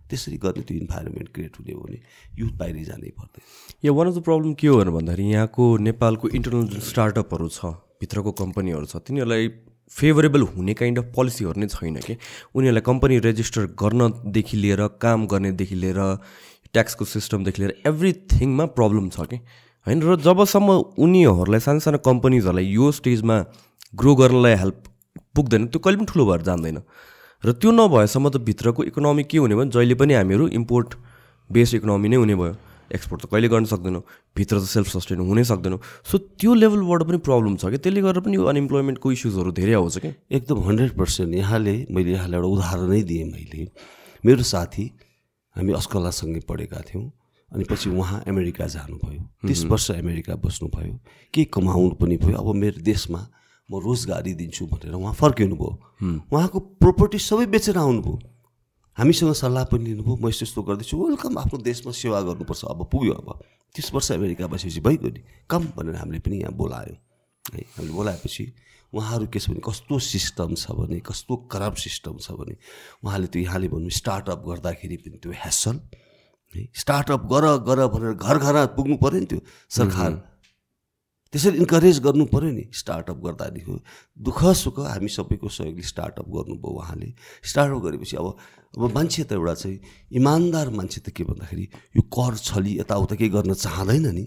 त्यसरी 0.09 0.37
गर्ने 0.37 0.61
त्यो 0.61 0.77
इन्भाइरोमेन्ट 0.77 1.29
क्रिएट 1.33 1.53
हुने 1.59 1.73
हो 1.73 1.81
भने 1.81 1.99
युथ 2.39 2.53
बाहिर 2.57 2.83
जानै 2.85 3.09
पर्दैन। 3.19 3.43
या 3.85 3.91
वान 3.91 4.07
अफ 4.07 4.15
द 4.15 4.21
प्रब्लम 4.23 4.53
के 4.53 4.67
हो 4.67 4.83
भन्दाखेरि 4.97 5.23
यहाँको 5.33 5.63
नेपालको 5.87 6.29
इन्टरनल 6.29 6.67
जुन 6.73 6.81
स्टार्टअपहरू 6.89 7.47
छ 7.49 7.65
भित्रको 8.01 8.31
कम्पनीहरू 8.31 8.85
छ 8.85 9.01
तिनीहरूलाई 9.07 9.49
फेभरेबल 9.91 10.41
हुने 10.53 10.73
काइन्ड 10.73 10.99
अफ 10.99 11.11
पोलिसीहरू 11.15 11.59
नै 11.61 11.67
छैन 11.67 11.97
कि? 12.05 12.17
उनीहरूलाई 12.55 12.81
कम्पनी 12.81 13.19
रेजिस्टर 13.19 13.65
गर्नदेखि 13.81 14.57
लिएर 14.57 14.81
काम 15.01 15.25
गर्नेदेखि 15.27 15.75
लिएर 15.75 15.99
ट्याक्सको 16.73 17.05
सिस्टमदेखि 17.05 17.61
लिएर 17.61 17.73
एभ्रिथिङमा 17.87 18.65
प्रब्लम 18.77 19.09
छ 19.09 19.29
कि? 19.29 19.37
होइन? 19.87 20.01
र 20.01 20.15
जबसम्म 20.21 20.69
उनीहरूलाई 20.97 21.59
सानो 21.59 21.79
सानो 21.79 21.97
कम्पनीजहरूलाई 22.01 22.65
यो 22.65 22.91
स्टेजमा 22.91 23.37
ग्रो 23.95 24.15
गर्नलाई 24.15 24.55
हेल्प 24.63 24.83
पुग्दैन 25.35 25.67
त्यो 25.67 25.79
कहिले 25.79 25.97
पनि 25.97 26.07
ठुलो 26.09 26.25
भएर 26.25 26.41
जान्दैन 26.41 26.77
र 27.45 27.51
त्यो 27.61 27.71
नभएसम्म 27.71 28.29
त 28.29 28.37
भित्रको 28.41 28.83
इकोनोमी 28.89 29.23
के 29.29 29.37
हुने 29.37 29.55
भयो? 29.55 29.65
जहिले 29.69 29.95
पनि 30.01 30.13
हामीहरू 30.17 30.47
इम्पोर्ट 30.49 30.89
बेस्ड 31.49 31.75
इकोनोमी 31.75 32.09
नै 32.09 32.17
हुने 32.17 32.35
भयो। 32.35 32.55
एक्सपोर्ट 32.89 33.21
त 33.21 33.25
कहिले 33.29 33.47
गर्न 33.53 33.65
सक्दैनौँ। 33.69 34.01
भित्र 34.33 34.55
त 34.57 34.65
सेल्फ 34.65 34.87
सस्टेन 34.89 35.21
हुनै 35.21 35.43
सक्दैनौँ। 35.45 35.79
सो 36.09 36.17
त्यो 36.41 36.53
लेभलबाट 36.57 37.01
पनि 37.05 37.17
प्रब्लम 37.21 37.53
छ 37.61 37.69
कि? 37.69 37.77
त्यसले 37.85 38.01
गर्दा 38.01 38.21
पनि 38.25 38.35
यो 38.35 38.43
अनइम्प्लोइमेन्टको 38.49 39.07
इस्युजहरू 39.13 39.51
धेरै 39.61 39.73
आउँछ 39.77 39.97
कि? 40.01 40.09
एकदम 40.25 40.57
हन्ड्रेड 40.65 40.91
पर्सेन्ट 40.97 41.33
यहाँले 41.37 41.75
मैले 41.93 42.11
यहाँलाई 42.17 42.39
एउटा 42.41 42.49
उदाहरणै 42.49 43.01
दिएँ 43.05 43.25
मैले। 43.29 43.61
मेरो 44.25 44.41
साथी 44.41 44.85
हामी 45.53 45.71
अस्कलासँगै 45.77 46.41
पढेका 46.49 46.81
थियौँ 46.89 47.05
अनि 47.53 47.63
पछि 47.69 47.89
उहाँ 47.93 48.25
अमेरिका 48.25 48.65
जानुभयो। 48.73 49.21
तिस 49.45 49.65
वर्ष 49.69 50.01
अमेरिका 50.01 50.33
बस्नुभयो। 50.41 50.93
केही 51.29 51.45
कमाउनु 51.53 51.93
पनि 52.01 52.17
भयो? 52.17 52.37
अब 52.41 52.55
मेरो 52.57 52.81
देशमा 52.81 53.21
म 53.69 53.81
रोजगारी 53.81 54.33
दिन्छु 54.37 54.65
भनेर 54.69 54.93
उहाँ 54.93 55.13
फर्किनु 55.13 55.55
भयो 55.55 55.73
उहाँको 56.31 56.59
प्रोपर्टी 56.81 57.19
सबै 57.19 57.45
बेचेर 57.49 57.77
आउनुभयो। 57.77 58.15
हामीसँग 58.97 59.33
सल्लाह 59.33 59.63
पनि 59.73 59.83
लिनुभयो। 59.85 60.15
म 60.15 60.29
यस्तो 60.29 60.45
यस्तो 60.45 60.61
गर्दैछु। 60.63 60.95
वेलकम 60.95 61.37
आफ्नो 61.37 61.57
देशमा 61.65 61.91
सेवा 61.91 62.21
गर्नुपर्छ। 62.21 62.63
अब 62.71 62.79
पुग्यो 62.91 63.13
अब। 63.13 63.29
तिस 63.75 63.93
वर्ष 63.93 64.11
अमेरिका 64.11 64.47
बसेपछि 64.47 64.79
भइगयो 64.85 65.09
नि। 65.09 65.21
कम 65.49 65.61
भनेर 65.75 65.95
हामीले 65.97 66.19
पनि 66.21 66.35
यहाँ 66.45 66.53
बोलायौँ। 66.53 66.97
है 67.53 67.61
हामीले 67.75 67.93
बोलाएपछि 67.93 68.45
उहाँहरू 68.93 69.27
के 69.27 69.39
छ 69.39 69.49
भने 69.49 69.61
कस्तो 69.65 69.99
सिस्टम 69.99 70.53
छ 70.55 70.71
भने 70.71 70.99
कस्तो 71.03 71.35
करप्ट 71.51 71.77
सिस्टम 71.77 72.17
छ 72.23 72.31
भने 72.39 72.55
उहाँले 73.03 73.27
त्यो 73.27 73.41
यहाँले 73.41 73.67
भन्नु 73.67 73.89
स्टार्टअप 73.89 74.39
गर्दाखेरि 74.47 74.97
पनि 75.03 75.17
त्यो 75.19 75.31
ह्यासल 75.35 75.75
है 76.53 76.61
स्टार्टअप 76.71 77.21
गर 77.27 77.45
गर 77.67 77.79
भनेर 77.91 78.13
घर 78.15 78.37
घर 78.39 78.55
पुग्नु 78.77 78.95
पऱ्यो 79.03 79.19
नि 79.19 79.25
त्यो 79.25 79.39
सरकार। 79.69 80.11
त्यसरी 81.35 81.57
इन्करेज 81.59 81.99
गर्नु 81.99 82.25
पऱ्यो 82.31 82.51
नि 82.55 82.63
स्टार्टअप 82.71 83.17
गर्दाखेरि 83.19 83.79
दुःख 84.23 84.39
सुख 84.55 84.79
हामी 84.87 85.07
सबैको 85.11 85.47
सहयोगले 85.51 85.83
स्टार्टअप 85.83 86.27
गर्नुभयो 86.31 86.71
उहाँले। 86.79 87.09
स्टार्टअप 87.43 87.79
गरेपछि 87.83 88.15
अब 88.15 88.27
अब 88.79 88.83
मान्छे 88.95 89.23
त 89.27 89.31
एउटा 89.35 89.53
चाहिँ 89.59 89.79
इमान्दार 90.15 90.69
मान्छे 90.79 90.99
त 91.03 91.11
के 91.11 91.23
भन्दाखेरि 91.27 91.67
यो 91.99 92.01
कर 92.07 92.39
छली 92.39 92.79
यताउता 92.79 93.15
केही 93.19 93.29
गर्न 93.35 93.51
चाहँदैन 93.51 94.07
नि। 94.15 94.25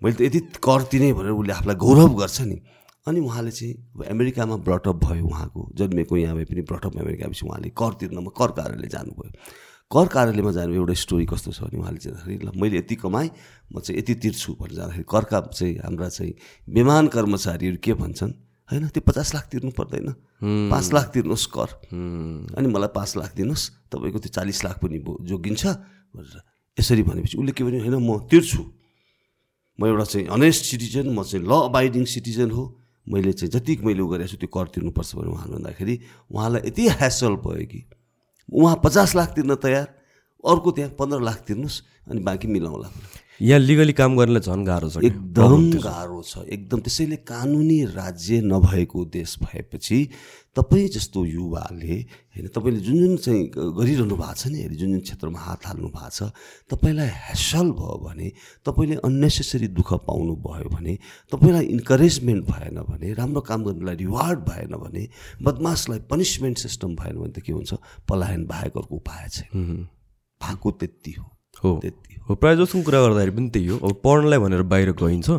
मैले 0.00 0.16
त 0.16 0.20
यति 0.32 0.40
कर 0.64 0.80
तिने 0.88 1.12
भनेर 1.12 1.36
उसले 1.36 1.52
आफूलाई 1.52 1.76
गौरव 1.76 2.12
गर्छ 2.16 2.40
नि। 2.48 2.56
अनि 3.04 3.20
उहाँले 3.20 3.50
चाहिँ 3.52 3.74
अब 3.96 4.04
अमेरिकामा 4.08 4.56
ब्रटअप 4.64 4.96
भयो 5.04 5.24
उहाँको। 5.28 5.60
जन्मेको 5.76 6.16
यहाँ 6.16 6.36
भए 6.36 6.44
पनि 6.48 6.62
ब्रटअप 6.64 6.96
अमेरिका 6.96 7.26
भएपछि 7.28 7.44
उहाँले 7.46 7.68
कर 7.76 7.92
तिर्नमा 8.00 8.32
कर 8.32 8.50
कार्यालय 8.56 8.88
जानुभयो। 8.88 9.32
कर 9.90 10.06
कार्यालयमा 10.06 10.52
जानु 10.56 10.74
एउटा 10.74 10.94
स्टोरी 11.04 11.26
कस्तो 11.26 11.50
छ 11.52 11.60
भने 11.68 11.78
उहाँले 11.80 11.98
चाहिँ 11.98 12.38
ल 12.44 12.52
मैले 12.56 12.78
यति 12.78 12.94
कमाएँ 13.00 13.30
म 13.70 13.80
चाहिँ 13.80 13.98
यति 13.98 14.14
तिर्छु 14.22 14.56
भनेर 14.60 14.74
जाँदाखेरि 14.76 15.06
करका 15.06 15.38
चाहिँ 15.54 15.74
हाम्रा 15.78 16.08
चाहिँ 16.08 16.34
विमान 16.68 17.06
कर्मचारीहरू 17.14 17.78
के 17.78 17.92
भन्छन्? 17.94 18.32
होइन 18.70 18.88
त्यो 18.90 19.02
पचास 19.06 19.34
लाख 19.34 19.44
तिर्नु 19.50 19.70
पर्दैन। 19.78 20.06
पाँच 20.70 20.86
लाख 20.92 21.06
तिर्नुहोस् 21.14 21.46
कर। 21.54 21.70
अनि 22.54 22.66
मलाई 22.66 22.90
पाँच 22.94 23.10
लाख 23.16 23.30
दिनुहोस् 23.34 23.64
तपाईँको 23.90 24.18
त्यो 24.18 24.30
चालिस 24.30 24.58
लाख 24.64 24.76
पनि 24.82 24.98
जोगिन्छ 25.26 25.62
भनेर 26.14 26.38
यसरी 26.78 27.02
भनेपछि 27.02 27.36
उसले 27.38 27.52
के 27.52 27.62
भन्यो 27.64 27.80
होइन 27.82 27.96
म 27.98 28.10
तिर्छु। 28.30 28.62
म 29.78 29.86
एउटा 29.86 30.04
चाहिँ 30.04 30.26
अनेस्ट 30.28 30.62
सिटिजन 30.70 31.06
म 31.10 31.22
चाहिँ 31.22 31.46
ल 31.46 31.52
अबाइडिङ 31.66 32.04
सिटिजन 32.04 32.50
हो। 32.50 32.64
मैले 33.06 33.32
चाहिँ 33.32 33.50
जति 33.50 33.72
मैले 33.82 34.02
उ 34.02 34.06
गरेको 34.06 34.30
छु 34.30 34.36
त्यो 34.38 34.50
कर 34.54 34.66
तिर्नुपर्छ 34.70 35.10
भने 35.18 35.30
उहाँले 35.30 35.54
भन्दाखेरि 35.56 35.94
उहाँलाई 36.30 36.62
यति 36.68 36.82
ह्यासल 37.00 37.34
भयो 37.42 37.66
कि 37.66 37.80
उहाँ 38.54 38.76
पचास 38.84 39.14
लाख 39.16 39.28
तिर्न 39.34 39.54
तयार 39.56 39.86
अर्को 40.44 40.70
त्यहाँ 40.70 40.90
पन्ध्र 40.94 41.20
लाख 41.20 41.38
तिर्नुहोस् 41.48 42.06
अनि 42.06 42.20
बाँकी 42.22 42.46
मिलाउँला। 42.48 42.88
यहाँ 43.40 43.60
लिगली 43.60 43.92
काम 43.92 44.16
गर्नलाई 44.16 44.40
झन् 44.40 44.64
गाह्रो 44.64 44.88
छ 44.90 44.96
एकदम 45.00 45.70
गाह्रो 45.80 46.22
छ। 46.22 46.44
एकदम 46.44 46.80
त्यसैले 46.80 47.16
कानुनी 47.24 47.84
राज्य 47.96 48.40
नभएको 48.44 49.04
देश 49.04 49.36
भएपछि 49.42 49.98
तपाईँ 50.56 50.88
जस्तो 50.88 51.24
युवाले 51.24 51.96
होइन 52.36 52.46
तपाईँले 52.52 52.80
जुन 52.80 52.98
जुन 53.00 53.16
चाहिँ 53.16 53.44
गरिरहनु 53.56 54.16
भएको 54.16 54.34
छ 54.34 54.46
नि 54.46 54.68
जुन 54.76 54.90
जुन 54.92 55.00
क्षेत्रमा 55.00 55.38
हात 55.38 55.66
हाल्नु 55.66 55.88
भएको 55.88 56.10
छ 56.10 56.32
तपाईँलाई 56.70 57.08
ह्यासल 57.08 57.70
भयो 57.80 57.96
भने 58.04 58.28
तपाईँले 58.66 58.96
अन्नेसेसरी 59.08 59.68
दुःख 59.72 59.92
पाउनु 60.04 60.34
भयो 60.36 60.68
भने 60.68 60.98
तपाईँलाई 61.32 61.64
इन्करेजमेन्ट 61.64 62.44
भएन 62.44 62.76
भने 62.90 63.12
राम्रो 63.14 63.40
काम 63.40 63.64
गर्नुलाई 63.64 63.96
रिवार्ड 63.96 64.38
भएन 64.40 64.76
भने 64.84 65.08
बदमासलाई 65.42 65.98
पनिसमेन्ट 66.10 66.58
सिस्टम 66.58 66.96
भएन 66.96 67.16
भने 67.16 67.32
त 67.32 67.40
के 67.40 67.52
हुन्छ? 67.52 67.74
पलायन 68.08 68.44
बाहेक 68.46 68.76
अर्को 68.76 68.96
उपाय 68.96 69.28
छैन। 69.28 69.88
भएको 70.40 70.70
त्यति 70.70 71.12
हो। 71.12 71.26
हो। 71.64 71.80
हो 72.28 72.34
प्रायः 72.34 72.56
जस्तो 72.56 72.82
कुरा 72.82 73.00
गर्दाखेरि 73.00 73.36
पनि 73.36 73.48
त्यही 73.50 73.66
हो। 73.66 73.76
अब 73.78 74.00
पढ्नलाई 74.04 74.38
भनेर 74.38 74.62
बाहिर 74.72 74.90
गइन्छ। 75.02 75.30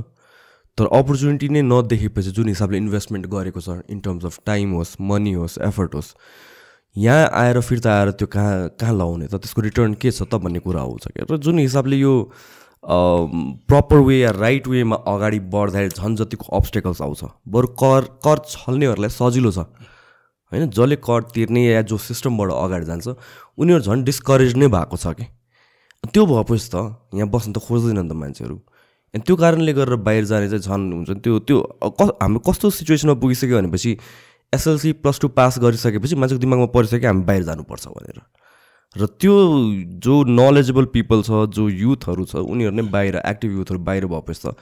तर 0.77 0.85
अपर्च्युनिटी 0.87 1.47
नै 1.49 1.61
नदेखेपछि 1.61 2.31
जुन 2.31 2.47
हिसाबले 2.47 2.77
इन्भेस्टमेन्ट 2.77 3.25
गरेको 3.27 3.61
छ 3.61 3.69
इन 3.89 3.99
टर्म्स 3.99 4.25
अफ 4.25 4.39
टाइम 4.45 4.71
होस् 4.73 4.95
मनी 5.01 5.33
होस् 5.33 5.57
एफर्ट 5.67 5.95
होस् 5.95 6.15
यहाँ 6.95 7.29
आएर 7.33 7.59
फिर्ता 7.61 7.91
आएर 7.91 8.11
त्यो 8.11 8.27
कहाँ 8.27 8.69
कहाँ 8.79 8.93
लगाउने 8.93 9.27
त? 9.27 9.35
त्यसको 9.35 9.61
रिटर्न 9.61 9.93
के 9.95 10.11
छ 10.11 10.23
त 10.23 10.35
भन्ने 10.39 10.59
कुरा 10.59 10.81
आउँछ 10.81 11.07
क्या? 11.07 11.25
र 11.31 11.37
जुन 11.37 11.59
हिसाबले 11.59 11.97
यो 11.97 12.13
प्रपर 12.83 13.97
वे 13.97 14.17
या 14.17 14.31
राइट 14.31 14.67
वेमा 14.67 14.95
अगाडि 15.07 15.39
बढ्दाखेरि 15.51 15.89
झन् 15.91 16.15
जतिको 16.17 16.55
अब्सटेकल्स 16.55 17.01
आउँछ 17.01 17.23
बरु 17.47 17.67
कर 17.83 18.01
कर 18.23 18.37
छल्नेहरूलाई 18.47 19.09
सजिलो 19.11 19.51
छ। 19.51 19.67
होइन 20.51 20.69
जसले 20.69 20.95
कर 20.99 21.21
तिर्ने 21.35 21.65
या 21.65 21.81
जो 21.83 21.97
सिस्टमबाट 21.99 22.51
अगाडि 22.51 22.85
जान्छ 22.85 23.07
उनीहरू 23.59 23.81
झन् 23.83 24.03
डिस्करेज 24.03 24.55
नै 24.57 24.67
भएको 24.67 24.97
छ 24.97 25.13
कि 25.19 25.27
त्यो 26.03 26.25
भएपछि 26.25 26.69
त 26.73 26.75
यहाँ 27.13 27.29
बस्नु 27.29 27.53
त 27.53 27.61
खोज्दैन 27.61 28.09
त 28.09 28.13
मान्छेहरू। 28.17 28.57
अनि 29.13 29.21
त्यो 29.21 29.35
कारणले 29.37 29.73
गरेर 29.73 29.95
बाहिर 30.01 30.25
जाने 30.25 30.47
चाहिँ 30.49 30.65
झन् 30.65 30.83
हुन्छ 30.93 31.09
त्यो 31.21 31.39
त्यो 31.45 31.57
क 31.93 32.17
हाम्रो 32.17 32.39
कस्तो 32.41 32.69
सिचुएसनमा 32.73 33.13
पुगिसक्यो 33.21 33.57
भनेपछि 33.61 33.91
एसएलसी 34.53 34.91
प्लस 35.05 35.19
टू 35.21 35.27
पास 35.37 35.59
गरिसकेपछि 35.61 36.15
मान्छेको 36.17 36.41
दिमागमा 36.41 36.67
परिसक्यो 36.73 37.07
हामी 37.07 37.23
बाहिर 37.29 37.43
जानुपर्छ 37.43 37.85
भनेर। 37.87 38.17
र 38.95 39.05
त्यो 39.21 39.33
जो 40.01 40.13
नलेजेबल 40.25 40.85
पिपल 40.89 41.21
छ 41.21 41.45
जो 41.53 41.69
युथहरू 41.69 42.25
छ 42.25 42.41
उनीहरू 42.49 42.73
नै 42.75 42.83
बाहिर 42.89 43.21
एक्टिभ 43.21 43.51
युथहरू 43.61 43.79
बाहिर 43.79 44.05
भएपछि 44.09 44.41
त 44.41 44.57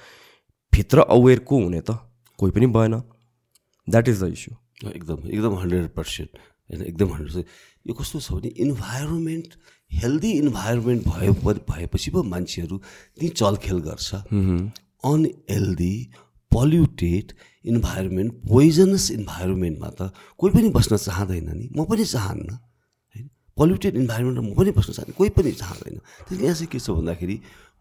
भित्र 0.74 1.07
अवेर 1.07 1.40
को 1.48 1.56
हुने 1.56 1.82
त? 1.82 1.98
कोही 2.40 2.52
पनि 2.52 2.68
भएन। 2.68 2.94
द्याट 3.88 4.07
इज 4.10 4.24
द 4.24 4.28
इस्यु 4.36 4.53
एकदम 4.91 5.18
एकदम 5.32 5.53
हन्ड्रेड 5.56 5.88
पर्सेन्ट 5.95 6.32
होइन 6.70 6.82
एकदम 6.84 7.10
हन्ड्रेड 7.16 7.45
यो 7.88 7.94
कस्तो 7.95 8.20
छ 8.20 8.32
भने 8.32 8.49
इन्भाइरोमेन्ट 8.60 9.49
हेल्दी 9.91 10.32
इन्भाइरोमेन्ट 10.32 11.07
भयो 11.07 11.34
भएपछि 11.70 12.11
पो 12.11 12.24
मान्छेहरू 12.24 12.78
त्यहीँ 12.78 13.34
चलखेल 13.34 13.80
गर्छ। 13.88 14.16
अनहेल्दी 15.03 15.95
पल्युटेड 16.52 17.34
इन्भाइरोमेन्ट 17.66 18.34
पोइजनस 18.49 19.11
इन्भाइरोमेन्टमा 19.11 19.90
त 19.99 20.11
कोही 20.40 20.53
पनि 20.53 20.70
बस्न 20.78 20.98
चाहँदैन 20.98 21.49
नि। 21.57 21.70
म 21.76 21.86
पनि 21.86 22.06
चाहन्न 22.06 22.49
होइन? 22.49 23.30
पल्युटेड 23.57 23.95
इन्भाइरोमेन्टमा 23.98 24.48
म 24.49 24.56
पनि 24.56 24.72
बस्न 24.78 24.94
चाहन्न 24.94 25.14
कोही 25.18 25.30
पनि 25.36 25.52
चाहँदैन। 25.52 25.98
त्यसले 26.28 26.44
यहाँ 26.45 26.56
चाहिँ 26.56 26.72
के 26.72 26.80
छ 26.80 26.90
भन्दाखेरि 26.90 27.36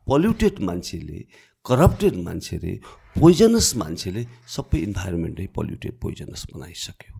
पल्युटेड 0.07 0.55
मान्छेले 0.69 1.19
करप्टेड 1.67 2.15
मान्छेले 2.25 2.73
पोइजनस 3.21 3.69
मान्छेले 3.77 4.23
सबै 4.57 4.79
इन्भाइरोमेन्टै 4.89 5.47
पल्युटेड 5.57 5.95
पोइजनस 6.03 6.47
बनाइसक्यो। 6.55 7.15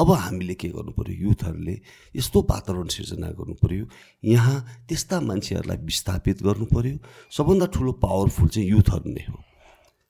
अब 0.00 0.10
हामीले 0.10 0.54
के 0.54 0.68
गर्नु 0.68 0.92
पऱ्यो 0.92 1.28
युथहरूले 1.28 1.80
यस्तो 2.16 2.46
वातावरण 2.50 2.86
सिर्जना 2.86 3.26
गर्नु 3.26 3.54
पऱ्यो 3.54 3.86
यहाँ 4.24 4.84
त्यस्ता 4.88 5.20
मान्छेहरूलाई 5.20 5.76
विस्थापित 5.76 6.42
गर्नु 6.42 6.64
पऱ्यो 6.64 6.98
सबभन्दा 7.30 7.66
ठुलो 7.66 7.92
पावरफुल 7.92 8.48
चाहिँ 8.48 8.68
युथहरू 8.68 9.10
नै 9.10 9.24
हो। 9.28 9.38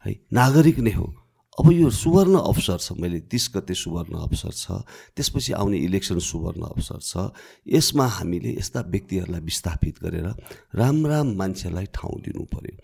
है 0.07 0.21
नागरिक 0.33 0.79
नै 0.79 0.91
हो। 0.91 1.22
अब 1.61 1.71
यो 1.73 1.89
सुवर्ण 1.93 2.39
अवसर 2.49 2.79
छ 2.81 2.93
मैले 2.97 3.19
तिस 3.29 3.51
गते 3.55 3.75
सुवर्ण 3.77 4.17
अवसर 4.25 4.53
छ 4.57 4.73
त्यसपछि 5.17 5.53
आउने 5.53 5.79
इलेक्सन 5.85 6.19
सुवर्ण 6.25 6.63
अवसर 6.65 7.01
छ 7.05 7.29
यसमा 7.69 8.07
हामीले 8.09 8.53
यस्ता 8.57 8.81
व्यक्तिहरूलाई 8.89 9.41
विस्थापित 9.41 9.97
गरेर 10.05 10.29
राम्रा 10.81 11.23
मान्छेलाई 11.37 11.87
ठाउँ 11.93 12.21
दिनु 12.25 12.45
पऱ्यो 12.55 12.77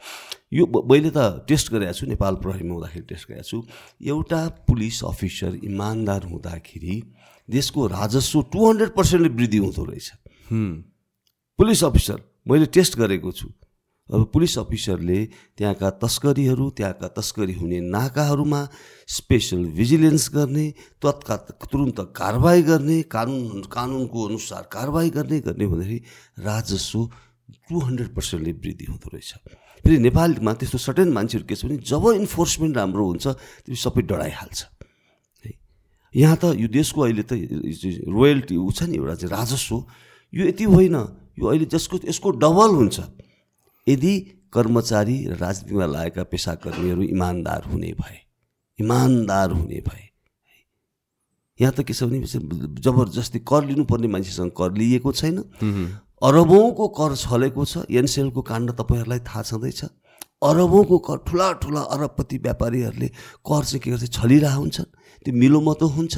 यो 0.53 0.65
मैले 0.85 1.11
त 1.17 1.49
टेस्ट 1.49 1.73
गरेको 1.73 1.93
छु 1.97 2.07
नेपाल 2.13 2.35
प्रहरीमा 2.45 2.75
हुँदाखेरि 2.75 3.07
टेस्ट 3.09 3.25
गरेको 3.31 3.49
छु। 3.49 3.59
एउटा 4.05 4.41
पुलिस 4.69 5.03
अफिसर 5.05 5.53
इमान्दार 5.65 6.23
हुँदाखेरि 6.29 6.97
देशको 7.49 7.87
राजस्व 7.89 8.43
टु 8.53 8.69
हन्ड्रेड 8.69 8.91
पर्सेन्टले 8.93 9.29
वृद्धि 9.33 9.59
हुँदो 9.65 9.85
रहेछ। 9.85 10.09
पुलिस 11.59 11.85
अफिसर 11.85 12.19
मैले 12.49 12.67
टेस्ट 12.77 12.99
गरेको 13.01 13.33
छु। 13.33 13.49
अब 14.11 14.25
पुलिस 14.33 14.59
अफिसरले 14.59 15.19
त्यहाँका 15.59 15.89
तस्करीहरू 16.01 16.71
त्यहाँका 16.77 17.09
तस्करी 17.13 17.55
हुने 17.61 17.79
नाकाहरूमा 17.93 18.61
स्पेसल 19.07 19.65
भिजिलेन्स 19.77 20.29
गर्ने 20.35 20.67
तत्काल 21.05 21.41
तुरन्त 21.69 22.01
कारवाही 22.17 22.63
गर्ने 22.63 22.97
कानुन 23.13 23.63
कानुनको 23.69 24.19
अनुसार 24.29 24.63
कारवाही 24.73 25.11
गर्ने 25.13 25.41
गर्ने 25.45 25.67
भन्दाखेरि 25.67 26.01
राजस्व 26.41 26.99
टु 27.69 27.77
हन्ड्रेड 27.79 28.09
पर्सेन्टले 28.17 28.53
वृद्धि 28.65 28.85
हुँदो 28.89 29.09
रहेछ। 29.13 29.33
फेरि 29.85 29.99
नेपालमा 30.01 30.53
त्यस्तो 30.57 30.79
सर्टेन 30.79 31.13
मान्छेहरू 31.13 31.45
के 31.45 31.55
छ 31.55 31.65
भने 31.69 31.77
जब 31.85 32.05
इन्फोर्समेन्ट 32.25 32.77
राम्रो 32.77 33.05
हुन्छ 33.05 33.27
त्यो 33.69 33.77
सबै 33.77 34.03
डढाइहाल्छ। 34.09 34.59
है? 35.45 35.53
यहाँ 36.15 36.37
त 36.41 36.57
यो 36.57 36.69
देशको 36.69 37.01
अहिले 37.05 37.25
त 37.29 37.33
रोयल्टी 38.09 38.57
ऊ 38.57 38.73
छ 38.73 38.89
नि 38.89 38.97
एउटा 38.97 39.15
चाहिँ 39.21 39.33
राजस्व। 39.37 39.77
यो 40.33 40.43
यति 40.49 40.65
होइन 40.65 40.97
यो 41.41 41.45
अहिले 41.45 41.67
जसको 41.69 42.09
यसको 42.09 42.29
डबल 42.41 42.71
हुन्छ। 42.81 43.28
यदि 43.89 44.15
कर्मचारी 44.53 45.17
र 45.27 45.37
राजनीतिमा 45.41 45.87
लागेका 45.87 46.23
पेसाकर्मीहरू 46.33 47.03
इमान्दार 47.15 47.63
हुने 47.73 47.93
भए 48.01 48.19
इमान्दार 48.79 49.51
हुने 49.51 49.81
भए 49.89 50.05
यहाँ 51.61 51.73
त 51.75 51.83
के 51.83 51.95
छ 51.95 52.07
भने 52.07 52.23
जबरजस्ती 52.81 53.39
कर 53.43 53.65
लिनुपर्ने 53.67 54.09
मान्छेसँग 54.09 54.51
कर 54.55 54.73
लिएको 54.79 55.13
छैन। 55.13 55.37
अरबौँको 56.23 56.87
कर 56.99 57.15
छलेको 57.17 57.65
छ 57.65 57.83
एनसेलको 57.91 58.43
काण्ड 58.43 58.71
तपाईँहरूलाई 58.79 59.21
थाहा 59.27 59.43
छँदैछ। 59.43 59.81
अरबौँको 60.43 60.99
कर 61.03 61.17
ठुला 61.27 61.47
ठुला 61.63 61.81
अरबपति 61.95 62.37
व्यापारीहरूले 62.39 63.09
कर 63.43 63.63
चाहिँ 63.65 63.81
के 63.83 63.91
गर्छ 63.91 64.07
छलिरहेको 64.07 64.61
हुन्छन् 64.61 64.91
त्यो 65.27 65.35
मिलोमतो 65.35 65.87
हुन्छ। 65.97 66.15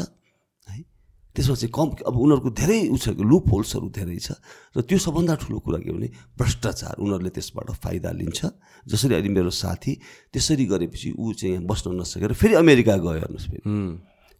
त्यसमा 1.31 1.55
चाहिँ 1.55 1.73
कम 1.73 1.89
अब 2.11 2.15
उनीहरूको 2.17 2.51
धेरै 2.51 2.81
उ 2.91 2.97
छ 2.99 3.15
लुप 3.23 3.45
होल्सहरू 3.55 3.89
धेरै 3.95 4.19
छ 4.19 4.35
र 4.77 4.83
त्यो 4.83 4.99
सबभन्दा 4.99 5.35
ठुलो 5.47 5.59
कुरा 5.63 5.79
के 5.79 5.91
भने 5.95 6.09
भ्रष्टाचार 6.37 6.95
उनीहरूले 6.99 7.31
त्यसबाट 7.31 7.69
फाइदा 7.79 8.11
लिन्छ। 8.11 8.39
जसरी 8.87 9.15
अहिले 9.15 9.31
मेरो 9.31 9.51
साथी 9.55 9.93
त्यसरी 10.35 10.65
गरेपछि 10.67 11.15
ऊ 11.15 11.33
चाहिँ 11.33 11.55
यहाँ 11.55 11.67
बस्न 11.71 11.95
नसकेर 12.01 12.33
फेरि 12.35 12.55
अमेरिका 12.59 12.97
गयो 12.99 13.19
हेर्नुहोस् 13.23 13.49
फेरि। 13.51 13.63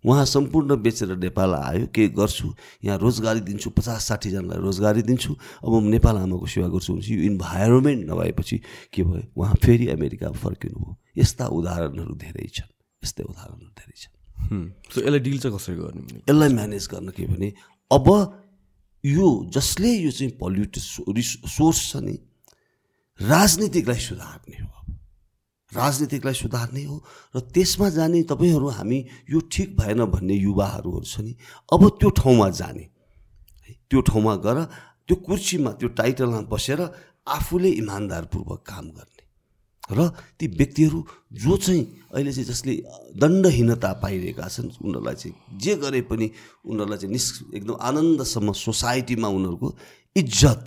उहाँ 0.05 0.25
सम्पूर्ण 0.25 0.77
बेचेर 0.81 1.17
नेपाल 1.21 1.55
आयो 1.55 1.87
के 1.95 2.09
गर्छु? 2.17 2.49
यहाँ 2.85 2.99
रोजगारी 2.99 3.41
दिन्छु 3.45 3.71
पचास 3.71 4.01
साठीजनालाई 4.09 4.59
रोजगारी 4.65 5.03
दिन्छु 5.05 5.33
अब 5.61 5.73
म 5.77 5.93
नेपाल 5.93 6.17
आमाको 6.25 6.47
सेवा 6.49 6.69
गर्छु 6.73 6.93
भनेपछि 6.93 7.15
यो 7.15 7.23
इन्भाइरोमेन्ट 7.31 8.01
नभएपछि 8.11 8.57
के 8.93 9.03
भयो? 9.05 9.23
उहाँ 9.37 9.55
फेरि 9.61 9.87
अमेरिका 9.93 10.33
फर्किनु 10.33 10.79
भयो 10.81 10.97
यस्ता 11.21 11.47
उदाहरणहरू 11.53 12.15
धेरै 12.17 12.49
छन् 12.49 12.73
यस्तै 13.05 13.25
उदाहरणहरू 13.29 13.73
धेरै 13.77 13.97
छन्। 14.01 14.13
सो 14.49 15.01
यसलाई 15.01 15.21
डिल 15.21 15.39
चाहिँ 15.39 15.57
कसरी 15.57 15.77
गर्ने 15.77 16.03
यसलाई 16.29 16.51
म्यानेज 16.55 16.89
गर्न 16.93 17.09
के 17.17 17.27
भने 17.27 17.49
अब 17.91 18.09
यो 19.05 19.29
जसले 19.55 19.91
यो 19.91 20.11
चाहिँ 20.11 20.33
पल्युटेड 20.41 20.83
सोर्स 21.49 21.79
छ 21.91 21.97
नि 22.05 22.17
राजनीतिकलाई 23.21 24.01
सुधार्ने 24.01 24.57
हो 24.63 24.71
राजनीतिकलाई 25.73 26.35
सुधार्ने 26.35 26.83
हो 26.85 26.97
र 27.37 27.41
त्यसमा 27.55 27.89
जाने 27.97 28.23
तपाईँहरू 28.27 28.69
हामी 28.79 28.99
यो 29.31 29.39
ठिक 29.53 29.69
भएन 29.79 30.01
भन्ने 30.11 30.35
युवाहरू 30.35 30.91
छ 31.07 31.21
नि 31.23 31.33
अब 31.73 31.83
त्यो 32.01 32.11
ठाउँमा 32.11 32.49
जाने। 32.61 32.85
त्यो 33.91 34.01
ठाउँमा 34.03 34.35
गएर 34.45 34.59
त्यो 35.07 35.17
कुर्सीमा 35.27 35.71
त्यो 35.79 35.89
टाइटलमा 35.95 36.41
बसेर 36.51 36.81
आफूले 37.29 37.71
इमान्दारपूर्वक 37.83 38.61
काम 38.67 38.87
गर्ने। 38.99 39.10
र 39.91 40.09
ती 40.39 40.47
व्यक्तिहरू 40.47 40.99
जो 41.35 41.57
चाहिँ 41.57 41.83
अहिले 42.15 42.33
चाहिँ 42.33 42.49
जसले 42.49 42.75
दण्डहीनता 43.17 43.91
पाइरहेका 44.03 44.49
छन् 44.49 44.71
उनीहरूलाई 44.83 45.15
चाहिँ 45.15 45.35
जे 45.59 45.75
गरे 45.83 46.01
पनि 46.11 46.27
उनीहरूलाई 46.67 46.99
चाहिँ 46.99 47.13
निस् 47.13 47.29
एकदम 47.55 47.77
आनन्दसम्म 47.81 48.53
सोसाइटीमा 48.53 49.29
उनीहरूको 49.29 49.69
इज्जत। 50.17 50.67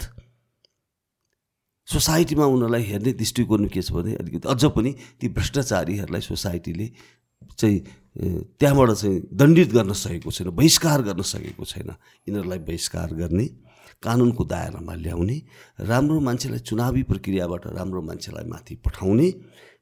सोसाइटीमा 1.87 2.45
उनीहरूलाई 2.45 2.83
हेर्ने 2.83 3.11
दृष्टिकोण 3.13 3.67
के 3.67 3.81
छ 3.81 3.91
भने 3.91 4.15
अलिकति 4.15 4.47
अझ 4.47 4.63
पनि 4.71 4.91
ती 5.19 5.27
भ्रष्टाचारीहरूलाई 5.35 6.21
सोसाइटीले 6.21 6.87
चाहिँ 7.59 7.79
त्यहाँबाट 8.59 8.89
चाहिँ 8.91 9.19
दण्डित 9.33 9.69
गर्न 9.73 9.93
सकेको 9.93 10.31
छैन 10.31 10.49
बहिष्कार 10.55 11.01
गर्न 11.01 11.21
सकेको 11.21 11.65
छैन। 11.65 11.89
यिनीहरूलाई 12.27 12.59
बहिष्कार 12.63 13.13
गर्ने 13.19 13.45
कानुनको 14.03 14.43
दायरामा 14.45 14.93
ल्याउने 14.95 15.38
राम्रो 15.89 16.19
मान्छेलाई 16.19 16.59
चुनावी 16.59 17.03
प्रक्रियाबाट 17.11 17.67
राम्रो 17.77 18.01
मान्छेलाई 18.01 18.45
माथि 18.49 18.75
पठाउने 18.85 19.30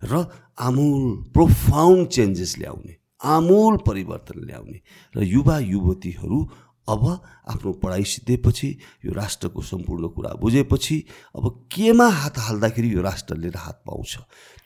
र 0.03 0.25
आमूल 0.59 1.03
प्रोफाउन्ड 1.33 2.07
चेन्जेस 2.07 2.57
ल्याउने 2.57 2.93
आमूल 3.21 3.77
परिवर्तन 3.87 4.45
ल्याउने 4.45 4.79
र 5.15 5.23
युवा 5.25 5.57
युवतीहरू 5.59 6.39
अब 6.87 7.03
आफ्नो 7.47 7.71
पढाइ 7.81 8.03
सिद्धेपछि 8.03 8.67
यो 9.05 9.11
राष्ट्रको 9.13 9.61
सम्पूर्ण 9.61 10.07
कुरा 10.15 10.29
बुझेपछि 10.41 10.97
अब 11.35 11.45
केमा 11.71 12.07
हात 12.09 12.37
हाल्दाखेरि 12.37 12.93
यो 12.93 13.01
राष्ट्रले 13.01 13.49
राहत 13.49 13.77
पाउँछ? 13.85 14.17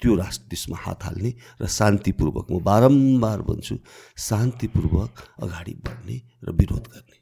त्यो 0.02 0.16
राष्ट्र 0.16 0.48
त्यसमा 0.50 0.78
हात 0.80 1.04
हाल्ने 1.04 1.32
र 1.62 1.68
शान्तिपूर्वक 1.68 2.52
म 2.52 2.60
बारम्बार 2.64 3.42
भन्छु 3.42 3.76
शान्तिपूर्वक 4.18 5.12
अगाडि 5.44 5.74
बढ्ने 5.86 6.18
र 6.44 6.52
विरोध 6.56 6.88
गर्ने। 6.88 7.18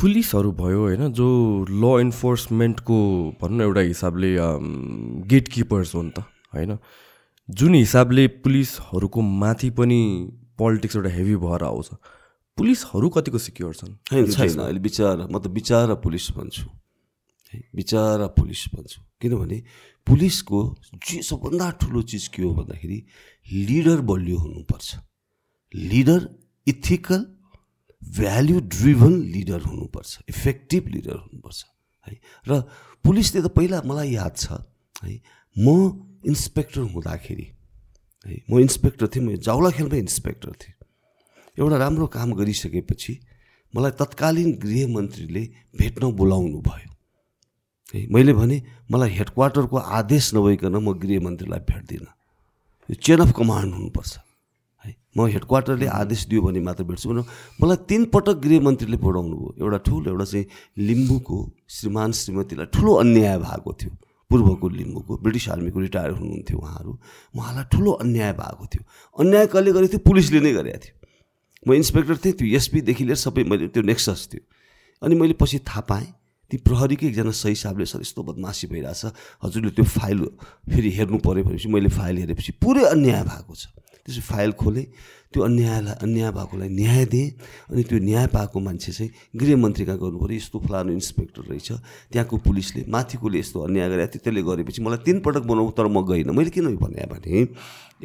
पुलिसहरू 0.00 0.52
भयो 0.52 0.80
होइन 0.80 1.12
जो 1.12 1.28
ल 1.70 2.00
इन्फोर्समेन्टको 2.00 2.96
भनौँ 3.40 3.56
न 3.58 3.60
एउटा 3.60 3.80
हिसाबले 3.80 4.36
गेट 5.28 5.48
किपर्स 5.48 5.94
हो 5.94 6.02
नि 6.02 6.10
त 6.10 6.24
होइन? 6.52 6.78
जुन 7.48 7.74
हिसाबले 7.74 8.26
पुलिसहरूको 8.44 9.20
माथि 9.20 9.70
पनि 9.70 10.00
पोलिटिक्स 10.58 10.96
एउटा 10.96 11.10
हेभी 11.10 11.36
भएर 11.36 11.62
आउँछ। 11.64 11.88
पुलिसहरू 12.58 13.08
कतिको 13.08 13.38
सिक्योर 13.38 13.74
छन्? 13.74 13.94
छैन। 14.08 14.58
अहिले 14.60 14.80
बिचरा 14.80 15.28
म 15.30 15.38
त 15.38 15.46
बिचरा 15.48 15.94
पुलिस 16.04 16.30
भन्छु। 16.36 16.68
है 17.54 17.60
बिचरा 17.74 18.26
पुलिस 18.36 18.62
भन्छु। 18.74 19.00
किनभने 19.20 19.58
पुलिसको 20.06 20.60
जे 21.08 21.22
सबभन्दा 21.22 21.70
ठुलो 21.80 22.02
चिज 22.02 22.28
के 22.28 22.42
हो 22.42 22.52
भन्दाखेरि 22.54 22.98
लिडर 23.52 24.00
बलियो 24.00 24.36
हुनुपर्छ। 24.38 24.88
Leader 25.74 26.20
ethical 26.66 27.20
value 28.06 28.60
driven 28.60 29.14
leader 29.34 29.60
हुनुपर्छ 29.60 30.18
इफेक्टिभ 30.28 30.88
लिडर 30.88 31.16
हुनुपर्छ 31.16 31.64
है? 32.06 32.14
र 32.48 32.62
पुलिसले 33.04 33.40
त 33.42 33.48
पहिला 33.50 33.82
मलाई 33.84 34.10
याद 34.14 34.34
छ 34.36 34.62
है? 35.02 35.20
म 35.56 35.66
इन्सपेक्टर 36.26 36.80
हुँदाखेरि 36.94 37.46
है? 38.26 38.36
म 38.50 38.58
इन्सपेक्टर 38.58 39.06
थिएँ 39.06 39.24
म 39.24 39.36
जाउलाखेलमै 39.36 39.98
इन्सपेक्टर 39.98 40.52
थिएँ। 40.62 40.74
एउटा 41.58 41.76
राम्रो 41.76 42.06
काम 42.06 42.32
गरिसकेपछि 42.34 43.12
मलाई 43.74 43.90
तत्कालीन 44.00 44.50
गृहमन्त्रीले 44.62 45.42
भेट्न 45.78 46.02
बोलाउनु 46.12 46.60
भयो 46.62 46.90
है? 47.94 48.06
मैले 48.10 48.32
भने 48.32 48.56
मलाई 48.90 49.10
हेडक्वार्टरको 49.18 49.76
आदेश 49.76 50.34
नभइकन 50.34 50.74
म 50.76 50.92
गृहमन्त्रीलाई 50.94 51.60
भेट्दिनँ। 51.70 52.12
यो 52.90 52.94
चेन 52.94 53.20
अफ 53.20 53.32
कमान्ड 53.36 53.74
हुनुपर्छ। 53.74 54.25
म 55.16 55.26
हेडक्वार्टरले 55.32 55.86
आदेश 55.86 56.26
दियो 56.28 56.40
भने 56.44 56.60
मात्र 56.60 56.84
भेट्छु 56.84 57.08
भने 57.08 57.22
मलाई 57.60 57.76
तिन 57.88 58.04
पटक 58.12 58.36
गृहमन्त्रीले 58.44 58.96
बोलाउनु 59.00 59.36
भयो। 59.36 59.54
एउटा 59.64 59.78
ठुलो 59.88 60.10
एउटा 60.12 60.24
चाहिँ 60.24 60.46
लिम्बूको 60.76 61.36
श्रीमान 61.68 62.12
श्रीमतीलाई 62.12 62.66
ठुलो 62.76 62.92
अन्याय 63.00 63.38
भएको 63.40 63.72
थियो। 63.72 63.92
पूर्वको 64.30 64.68
लिम्बूको 64.68 65.12
ब्रिटिस 65.22 65.48
आर्मीको 65.56 65.80
रिटायर 65.80 66.10
हुनुहुन्थ्यो 66.20 66.58
उहाँहरू। 66.58 66.92
उहाँलाई 67.32 67.64
ठुलो 67.72 67.90
अन्याय 68.04 68.32
भएको 68.36 68.64
थियो। 68.66 68.82
अन्याय 69.18 69.46
कसले 69.46 69.72
गरेको 69.72 69.92
थियो? 69.92 70.04
पुलिसले 70.04 70.40
नै 70.44 70.52
गरेको 70.52 70.78
थियो। 70.84 70.94
म 71.66 71.72
इन्सपेक्टर 71.72 72.16
थिएँ 72.20 72.34
त्यो 72.36 72.46
एसपीदेखि 72.58 73.04
लिएर 73.06 73.16
सबै 73.16 73.42
मैले 73.46 73.68
त्यो 73.72 73.82
नेक्सस 73.86 74.28
थियो। 74.30 74.42
अनि 75.02 75.14
मैले 75.14 75.34
पछि 75.38 75.58
थाहा 75.62 75.80
पाएँ 75.86 76.10
ती 76.50 76.56
प्रहरीकै 76.62 77.06
एकजना 77.06 77.30
सही 77.30 77.54
साहबले 77.54 77.86
सर 77.86 78.00
यस्तो 78.02 78.22
बदमासी 78.22 78.66
भइरहेछ। 78.66 79.02
हजुरले 79.42 79.70
त्यो 79.74 79.84
फाइल 79.86 80.18
फेरि 80.70 80.90
हेर्नु 80.90 81.18
पऱ्यो 81.22 81.42
भनेपछि 81.46 81.68
मैले 81.70 81.88
फाइल 81.90 82.18
हेरेपछि 82.18 82.52
पुरै 82.62 82.84
अन्याय 82.94 83.22
भएको 83.22 83.54
छ। 83.54 83.66
त्यसपछि 84.06 84.22
फाइल 84.22 84.52
खोलेँ। 84.54 84.86
त्यो 85.34 85.42
अन्यायलाई 85.42 85.94
अन्याय 86.06 86.30
भएकोलाई 86.32 86.68
न्याय 86.70 87.04
दिएँ 87.10 87.28
अनि 87.74 87.82
त्यो 87.82 87.98
न्याय 87.98 88.26
पाएको 88.30 88.58
मान्छे 88.62 88.92
चाहिँ 88.94 89.10
गृहमन्त्री 89.34 89.84
कहाँ 89.84 89.98
गर्नु 89.98 90.18
पऱ्यो। 90.22 90.36
यस्तो 90.38 90.58
फलानु 90.62 90.92
इन्सपेक्टर 90.94 91.42
रहेछ। 91.50 91.68
त्यहाँको 92.14 92.36
पुलिसले 92.46 92.84
माथिकोले 92.86 93.38
यस्तो 93.42 93.58
अन्याय 93.66 93.88
गरेको 93.90 94.10
थियो 94.14 94.22
त्यसले 94.22 94.42
गरेपछि 94.46 94.80
मलाई 94.86 95.02
तिन 95.02 95.16
पटक 95.26 95.42
बनाऊ 95.50 95.70
तर 95.74 95.86
म 95.90 96.06
गइनँ। 96.06 96.32
मैले 96.32 96.50
किन 96.54 96.78
भने 96.78 97.04
भने 97.10 97.34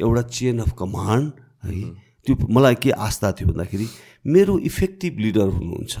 एउटा 0.02 0.22
चेन 0.28 0.58
अफ 0.66 0.74
कमान्ड 0.74 1.30
है 1.62 1.80
त्यो 2.26 2.34
मलाई 2.50 2.74
के 2.82 2.90
आस्था 2.90 3.32
थियो 3.38 3.48
भन्दाखेरि 3.48 3.86
मेरो 4.26 4.58
इफेक्टिभ 4.58 5.12
लिडर 5.22 5.48
हुनुहुन्छ। 5.56 5.94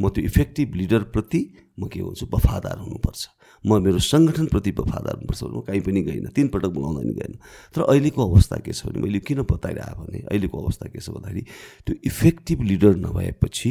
म 0.00 0.08
त्यो 0.12 0.22
इफेक्टिभ 0.28 0.68
लिडरप्रति 0.76 1.40
म 1.80 1.88
के 1.88 2.00
हुन्छु? 2.04 2.26
वफादार 2.28 2.78
हुनुपर्छ। 2.78 3.22
म 3.66 3.82
मेरो 3.82 3.98
सङ्गठनप्रति 3.98 4.70
वफादार 4.78 5.14
हुनुपर्छ 5.18 5.42
म 5.42 5.60
कहीँ 5.66 5.80
पनि 5.82 6.00
गइनँ 6.08 6.30
तिन 6.30 6.48
पटक 6.54 6.70
बोलाउँदा 6.70 7.00
पनि 7.02 7.14
गएन 7.18 7.34
तर 7.74 7.82
अहिलेको 7.82 8.20
अवस्था 8.30 8.56
के 8.62 8.72
छ 8.72 8.86
भने 8.86 9.02
मैले 9.02 9.18
किन 9.26 9.42
बताइरहेको 9.42 10.02
भने 10.02 10.18
अहिलेको 10.30 10.56
अवस्था 10.62 10.86
के 10.94 11.00
छ 11.02 11.10
भन्दाखेरि 11.10 11.42
त्यो 11.86 11.94
इफेक्टिभ 12.06 12.62
लिडर 12.62 12.94
नभएपछि 13.02 13.70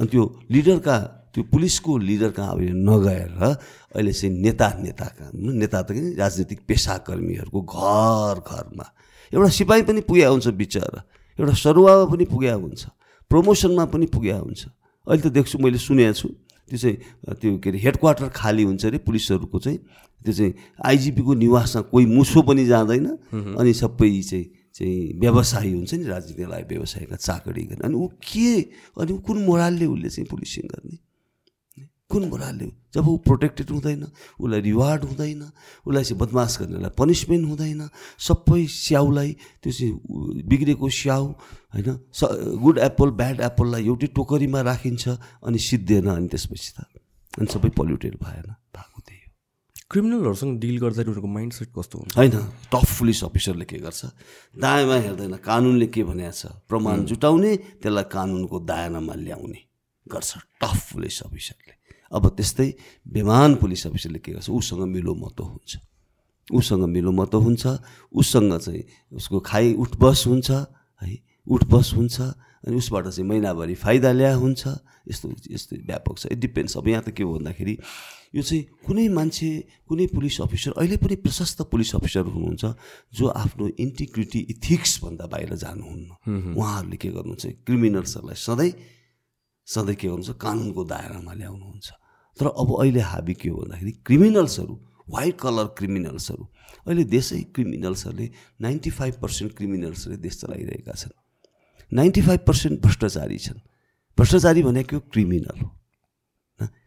अनि 0.00 0.08
त्यो 0.08 0.22
लिडरका 0.50 0.96
त्यो 1.34 1.42
पुलिसको 1.50 1.92
लिडर 1.98 2.30
कहाँ 2.30 2.52
अब 2.54 2.60
नगएर 2.88 3.42
अहिले 3.42 4.12
चाहिँ 4.12 4.34
नेता 4.38 4.68
नेताका 4.80 5.30
नेता 5.34 5.82
त 5.82 5.90
राजनीतिक 6.14 6.60
पेसाकर्मीहरूको 6.68 7.60
घर 7.60 8.38
घरमा। 8.38 8.86
एउटा 9.34 9.50
सिपाही 9.50 9.82
पनि 9.82 10.00
पुगेको 10.06 10.30
हुन्छ 10.30 10.46
बिचरा। 10.54 11.00
एउटा 11.38 11.54
सरुवामा 11.58 12.04
पनि 12.06 12.24
पुगेको 12.30 12.58
हुन्छ। 12.58 12.82
प्रमोसनमा 13.30 13.84
पनि 13.90 14.06
पुगेको 14.14 14.44
हुन्छ। 14.46 14.62
अहिले 15.10 15.22
त 15.26 15.32
देख्छु 15.34 15.58
मैले 15.58 15.78
सुनेको 15.78 16.14
छु। 16.14 16.28
त्यो 16.74 16.78
चाहिँ 16.78 17.38
त्यो 17.38 17.58
के 17.62 17.70
अरे 17.70 17.78
हेडक्वार्टर 17.78 18.28
खाली 18.34 18.62
हुन्छ 18.62 18.86
अरे 18.86 18.98
पुलिसहरूको 18.98 19.58
चाहिँ। 19.58 19.78
त्यो 20.24 20.32
चाहिँ 20.34 20.54
आइजिपीको 20.82 21.34
निवासमा 21.34 21.82
कोही 21.94 22.06
मुसो 22.06 22.42
पनि 22.42 22.64
जाँदैन। 22.66 23.06
अनि 23.54 23.72
सबै 23.72 24.10
चाहिँ 24.22 24.44
चाहिँ 24.74 25.18
व्यवसायी 25.22 25.72
हुन्छ 25.72 25.94
नि 25.94 26.04
राजनीतिलाई 26.04 26.62
व्यवसायका 26.66 27.16
चाकडी 27.16 27.62
गर्ने। 27.62 27.84
अनि 27.86 27.94
ऊ 27.94 28.06
के 28.26 28.50
अनि 28.98 29.12
कुन 29.22 29.38
मोरालले 29.46 29.86
उसले 29.86 30.08
चाहिँ 30.10 30.26
पुलिसिङ 30.26 30.66
गर्ने? 30.66 30.96
कुन 32.10 32.24
मोरालले 32.28 32.66
जब 32.94 33.08
ऊ 33.08 33.16
प्रोटेक्टेड 33.26 33.70
हुँदैन 33.70 34.02
उसलाई 34.40 34.60
रिवार्ड 34.60 35.04
हुँदैन 35.04 35.42
उसलाई 35.86 36.04
चाहिँ 36.04 36.18
बदमास 36.20 36.58
गर्नेलाई 36.60 36.92
पनिसमेन्ट 36.98 37.44
हुँदैन 37.48 37.88
सबै 38.28 38.66
स्याउलाई 38.70 39.30
त्यो 39.62 39.72
चाहिँ 39.72 39.92
बिग्रेको 40.44 40.88
स्याउ 41.00 41.24
होइन 41.74 41.98
स 42.12 42.20
गुड 42.60 42.78
एप्पल 42.78 43.10
ब्याड 43.20 43.40
एप्पललाई 43.40 43.84
एउटै 43.86 44.06
टोकरीमा 44.14 44.60
राखिन्छ 44.70 45.08
अनि 45.42 45.58
सिद्धिएन 45.58 46.06
अनि 46.06 46.28
त्यसपछि 46.28 46.70
त 46.76 46.86
अनि 47.34 47.46
सबै 47.50 47.68
पोल्युटेड 47.74 48.14
भएन 48.22 48.48
भएको 48.76 49.00
त्यही 49.00 49.18
हो। 49.18 49.32
क्रिमिनलहरूसँग 49.90 50.58
डिल 50.60 50.76
गर्दाखेरि 50.78 51.10
उनीहरूको 51.10 51.30
माइन्ड 51.34 51.52
सेट 51.52 51.68
कस्तो 51.74 51.98
हुन्छ? 51.98 52.16
होइन 52.16 52.30
टफ 52.70 52.98
पुलिस 52.98 53.24
अफिसरले 53.24 53.64
के 53.64 53.78
गर्छ? 53.82 54.04
दायाँमा 54.54 54.96
हेर्दैन 55.06 55.34
कानुनले 55.42 55.86
के 55.90 56.04
भनेको 56.04 56.30
छ? 56.30 56.46
प्रमाण 56.68 57.04
जुटाउने 57.10 57.56
त्यसलाई 57.82 58.06
कानुनको 58.12 58.56
दायरामा 58.70 59.14
ल्याउने। 59.18 59.60
गर्छ। 60.12 60.30
टफ 60.60 60.92
पुलिस 60.92 61.20
अफिसरले। 61.22 61.72
अब 62.12 62.28
त्यस्तै 62.36 62.68
बेमान 63.06 63.54
पुलिस 63.56 63.86
अफिसरले 63.86 64.18
के 64.18 64.32
गर्छ? 64.32 64.50
उसँग 64.50 64.82
मिलोमतो 64.86 65.44
हुन्छ। 65.44 65.72
उसँग 66.52 66.84
मिलोमतो 66.88 67.38
हुन्छ। 67.40 67.64
उसँग 68.12 68.52
चाहिँ 68.58 68.82
उसको 69.12 69.40
खाइ 69.40 69.72
उठबस 69.74 70.24
हुन्छ 70.26 70.50
है? 71.02 71.16
उठबस 71.46 71.92
हुन्छ। 71.96 72.20
अनि 72.64 72.76
उसबाट 72.76 73.04
चाहिँ 73.08 73.28
महिनाभरि 73.28 73.74
फाइदा 73.74 74.12
ल्या 74.12 74.34
हुन्छ। 74.34 74.62
यस्तो 75.04 75.28
यस्तो 75.52 75.76
व्यापक 75.84 76.16
छ। 76.18 76.26
इट 76.32 76.38
डिपेन्ड्स 76.38 76.76
अब 76.76 76.88
यहाँ 76.88 77.02
त 77.04 77.12
के 77.12 77.22
हो 77.22 77.32
भन्दाखेरि 77.36 77.76
यो 78.34 78.42
चाहिँ 78.42 78.62
कुनै 78.88 79.08
मान्छे 79.12 79.48
कुनै 79.84 80.06
पुलिस 80.16 80.40
अफिसर 80.40 80.72
अहिले 80.80 80.96
पनि 80.96 81.16
प्रशस्त 81.20 81.68
पुलिस 81.68 81.94
अफिसर 81.94 82.24
हुनुहुन्छ 82.24 82.64
जो 83.12 83.24
आफ्नो 83.28 83.68
इन्टिग्रिटी 83.78 84.40
इथिक्सभन्दा 84.50 85.24
बाहिर 85.28 85.54
जानुहुन्न। 85.54 86.56
उहाँहरूले 86.56 86.96
के 86.96 87.08
गर्नुहुन्छ? 87.12 87.44
क्रिमिनल्सहरूलाई 87.68 88.38
सधैँ 88.40 88.72
सधैँ 89.66 89.94
के 89.94 90.08
गर्नुहुन्छ 90.08 90.36
कानुनको 90.40 90.84
दायरामा 90.84 91.32
ल्याउनुहुन्छ। 91.34 91.88
तर 92.38 92.46
अब 92.46 92.68
अहिले 92.80 93.00
हाबी 93.00 93.34
के 93.34 93.48
हो 93.48 93.56
भन्दाखेरि 93.56 93.92
क्रिमिनल्सहरू 94.06 94.74
व्हाइट 95.08 95.36
कलर 95.40 95.66
क्रिमिनल्सहरू 95.78 96.44
अहिले 96.86 97.04
देशै 97.04 97.40
क्रिमिनल्सहरूले 97.54 98.26
नाइन्टी 98.60 98.90
फाइभ 98.90 99.14
पर्सेन्ट 99.22 99.50
क्रिमिनल्सहरूले 99.56 100.22
देश 100.22 100.34
चलाइरहेका 100.40 100.92
छन्। 100.92 101.14
नाइन्टी 101.92 102.22
फाइभ 102.22 102.40
पर्सेन्ट 102.46 102.80
भ्रष्टाचारी 102.82 103.38
छन्। 103.38 103.60
भ्रष्टाचारी 104.18 104.62
भनेको 104.62 104.98
क्रिमिनल 105.12 105.58
हो? 105.60 105.68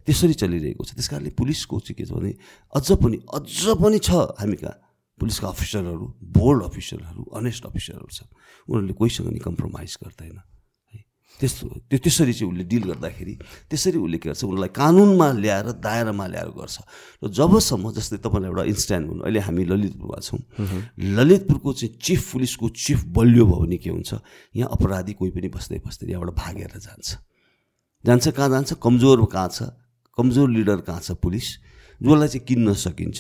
त्यसरी 0.06 0.34
चलिरहेको 0.34 0.84
छ। 0.84 0.95
त्यस 0.95 1.08
कारणले 1.08 1.32
पुलिसको 1.36 1.80
चाहिँ 1.80 1.95
के 1.98 2.06
छ 2.06 2.12
भने 2.16 2.32
अझ 2.76 2.88
पनि 3.04 3.18
अझ 3.28 3.76
पनि 3.82 3.99
छ 3.99 4.12
हामी 4.40 4.56
कहाँ? 4.56 4.78
पुलिसका 5.20 5.48
अफिसरहरू 5.48 6.06
बोल्ड 6.22 6.64
अफिसरहरू 6.64 7.24
अनेस्ट 7.36 7.64
अफिसरहरू 7.66 8.08
छन्। 8.08 8.30
उनीहरूले 8.70 8.94
कोहीसँग 8.94 9.28
नि 9.34 9.40
कम्प्रोमाइज 9.40 9.98
गर्दैन। 10.04 10.38
त्यस्तो 11.38 11.66
त्यो 11.86 11.98
त्यसरी 12.02 12.34
चाहिँ 12.34 12.50
उसले 12.52 12.64
डिल 12.66 12.84
गर्दाखेरि 12.90 13.34
त्यसरी 13.70 13.98
उसले 14.02 14.18
के 14.18 14.30
गर्छ 14.30 14.44
उनीहरूलाई 14.44 14.72
कानुनमा 14.74 15.28
ल्याएर 15.38 15.68
दायरामा 15.86 16.26
ल्याएर 16.34 16.50
गर्छ। 16.58 16.78
र 17.22 17.30
जबसम्म 17.30 17.86
जस्तै 17.94 18.18
तपाईँलाई 18.26 18.50
एउटा 18.50 18.64
इन्स्ट्यान्ट 18.74 19.06
भन्नु 19.08 19.22
अहिले 19.22 19.40
हामी 19.46 19.64
ललितपुरमा 19.70 20.20
छौँ। 20.26 20.42
ललितपुरको 20.98 21.70
चाहिँ 21.78 21.94
चिफ 22.02 22.22
पुलिसको 22.34 22.66
चिफ 22.74 23.00
बलियो 23.14 23.46
भयो 23.46 23.60
भने 23.62 23.78
के 23.78 23.90
हुन्छ 23.94 24.12
यहाँ 24.58 24.70
अपराधी 24.74 25.14
कोही 25.14 25.32
पनि 25.38 25.48
बस्दै 25.54 25.78
बस्दै 25.86 26.10
यहाँबाट 26.10 26.34
भागेर 26.34 26.74
जान्छ। 26.74 27.08
जान्छ 28.06 28.26
कहाँ 28.34 28.50
जान्छ? 28.50 28.74
कमजोर 28.82 29.26
कहाँ 29.30 29.50
छ? 29.54 29.60
कमजोर 30.18 30.50
लिडर 30.50 30.82
कहाँ 30.90 31.02
छ 31.06 31.22
पुलिस? 31.22 31.48
जसलाई 32.02 32.28
चाहिँ 32.34 32.46
किन्न 32.50 32.74
सकिन्छ 32.74 33.20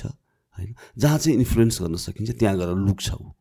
होइन? 0.57 0.73
जहाँ 0.97 1.17
चाहिँ 1.17 1.37
इन्फ्लुएन्स 1.37 1.81
गर्न 1.81 1.95
सकिन्छ 2.01 2.29
त्यहाँ 2.41 2.57
गएर 2.57 2.73
लुक्छ 2.81 3.13
ऊ। 3.13 3.36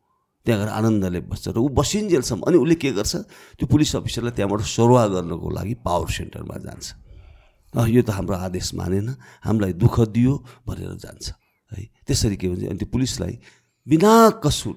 त्यहाँ 0.47 0.63
गएर 0.63 0.71
आनन्दले 0.79 1.19
बस्छ 1.27 1.45
र 1.51 1.59
ऊ 1.59 1.67
बसिन्जेलसम्म 1.75 2.47
अनि 2.47 2.57
उसले 2.63 2.75
के 2.79 2.89
गर्छ? 2.95 3.13
त्यो 3.59 3.65
पुलिस 3.67 3.99
अफिसरलाई 3.99 4.31
त्यहाँबाट 4.31 4.61
सरुवा 4.63 5.03
गर्नको 5.11 5.47
लागि 5.51 5.73
पावर 5.83 6.07
सेन्टरमा 6.07 6.55
जान्छ। 6.63 6.87
यो 7.75 8.01
त 8.07 8.09
हाम्रो 8.15 8.35
आदेश 8.47 8.67
मानेन। 8.79 9.07
हामीलाई 9.43 9.73
दुःख 9.75 9.95
दियो 10.15 10.33
भनेर 10.63 10.95
जान्छ। 11.03 11.25
है 11.75 11.83
त्यसरी 12.07 12.35
के 12.39 12.47
भन्छ? 12.47 12.63
अनि 12.63 12.79
त्यो 12.79 12.87
पुलिसलाई 12.95 13.33
बिना 13.87 14.11
कसुर 14.39 14.75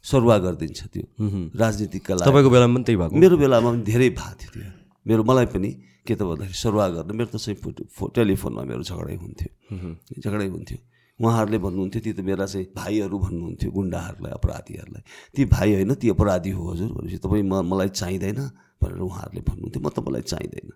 सरुवा 0.00 0.36
गरिदिन्छ 0.38 0.80
त्यो 0.88 1.04
राजनीतिकका 1.60 2.12
लागि। 2.16 2.24
तपाईँको 2.24 2.50
बेलामा 2.56 2.74
पनि 2.80 2.84
त्यही 2.88 2.96
भएको। 2.96 3.14
मेरो 3.20 3.36
बेलामा 3.36 3.68
पनि 3.68 3.82
धेरै 3.84 4.08
भएको 4.16 4.34
थियो 4.40 4.50
त्यो। 4.56 4.70
मेरो 5.06 5.22
मलाई 5.28 5.46
पनि 5.52 5.70
के 6.08 6.14
त 6.16 6.22
भन्दाखेरि 6.24 6.56
सरुवा 6.56 6.86
गर्न 6.96 7.10
मेरो 7.12 7.30
त 7.34 7.36
चाहिँ 7.36 7.58
फो 7.92 8.02
टेलिफोनमा 8.16 8.62
मेरो 8.64 8.82
झगडै 8.86 9.16
हुन्थ्यो। 9.20 9.50
झगडै 10.24 10.48
हुन्थ्यो। 10.56 10.78
उहाँहरूले 11.20 11.58
भन्नुहुन्थ्यो 11.58 12.00
ती 12.04 12.12
त 12.12 12.20
मेरा 12.20 12.46
चाहिँ 12.46 12.66
भाइहरू 12.76 13.18
भन्नुहुन्थ्यो 13.18 13.70
गुन्डाहरूलाई 13.72 14.32
अपराधीहरूलाई। 14.32 15.02
ती 15.32 15.44
भाइ 15.48 15.74
होइन 15.74 15.94
ती 15.96 16.08
अपराधी 16.12 16.50
हो 16.50 16.62
हजुर। 16.72 16.88
भनेपछि 16.92 17.18
तपाईँ 17.24 17.42
म 17.42 17.64
मलाई 17.64 17.88
चाहिँदैन 17.88 18.40
भनेर 18.82 19.00
उहाँहरूले 19.00 19.40
भन्नुहुन्थ्यो। 19.40 19.80
म 19.80 19.88
त 19.88 19.98
मलाई 20.04 20.22
चाहिँदैन। 20.22 20.68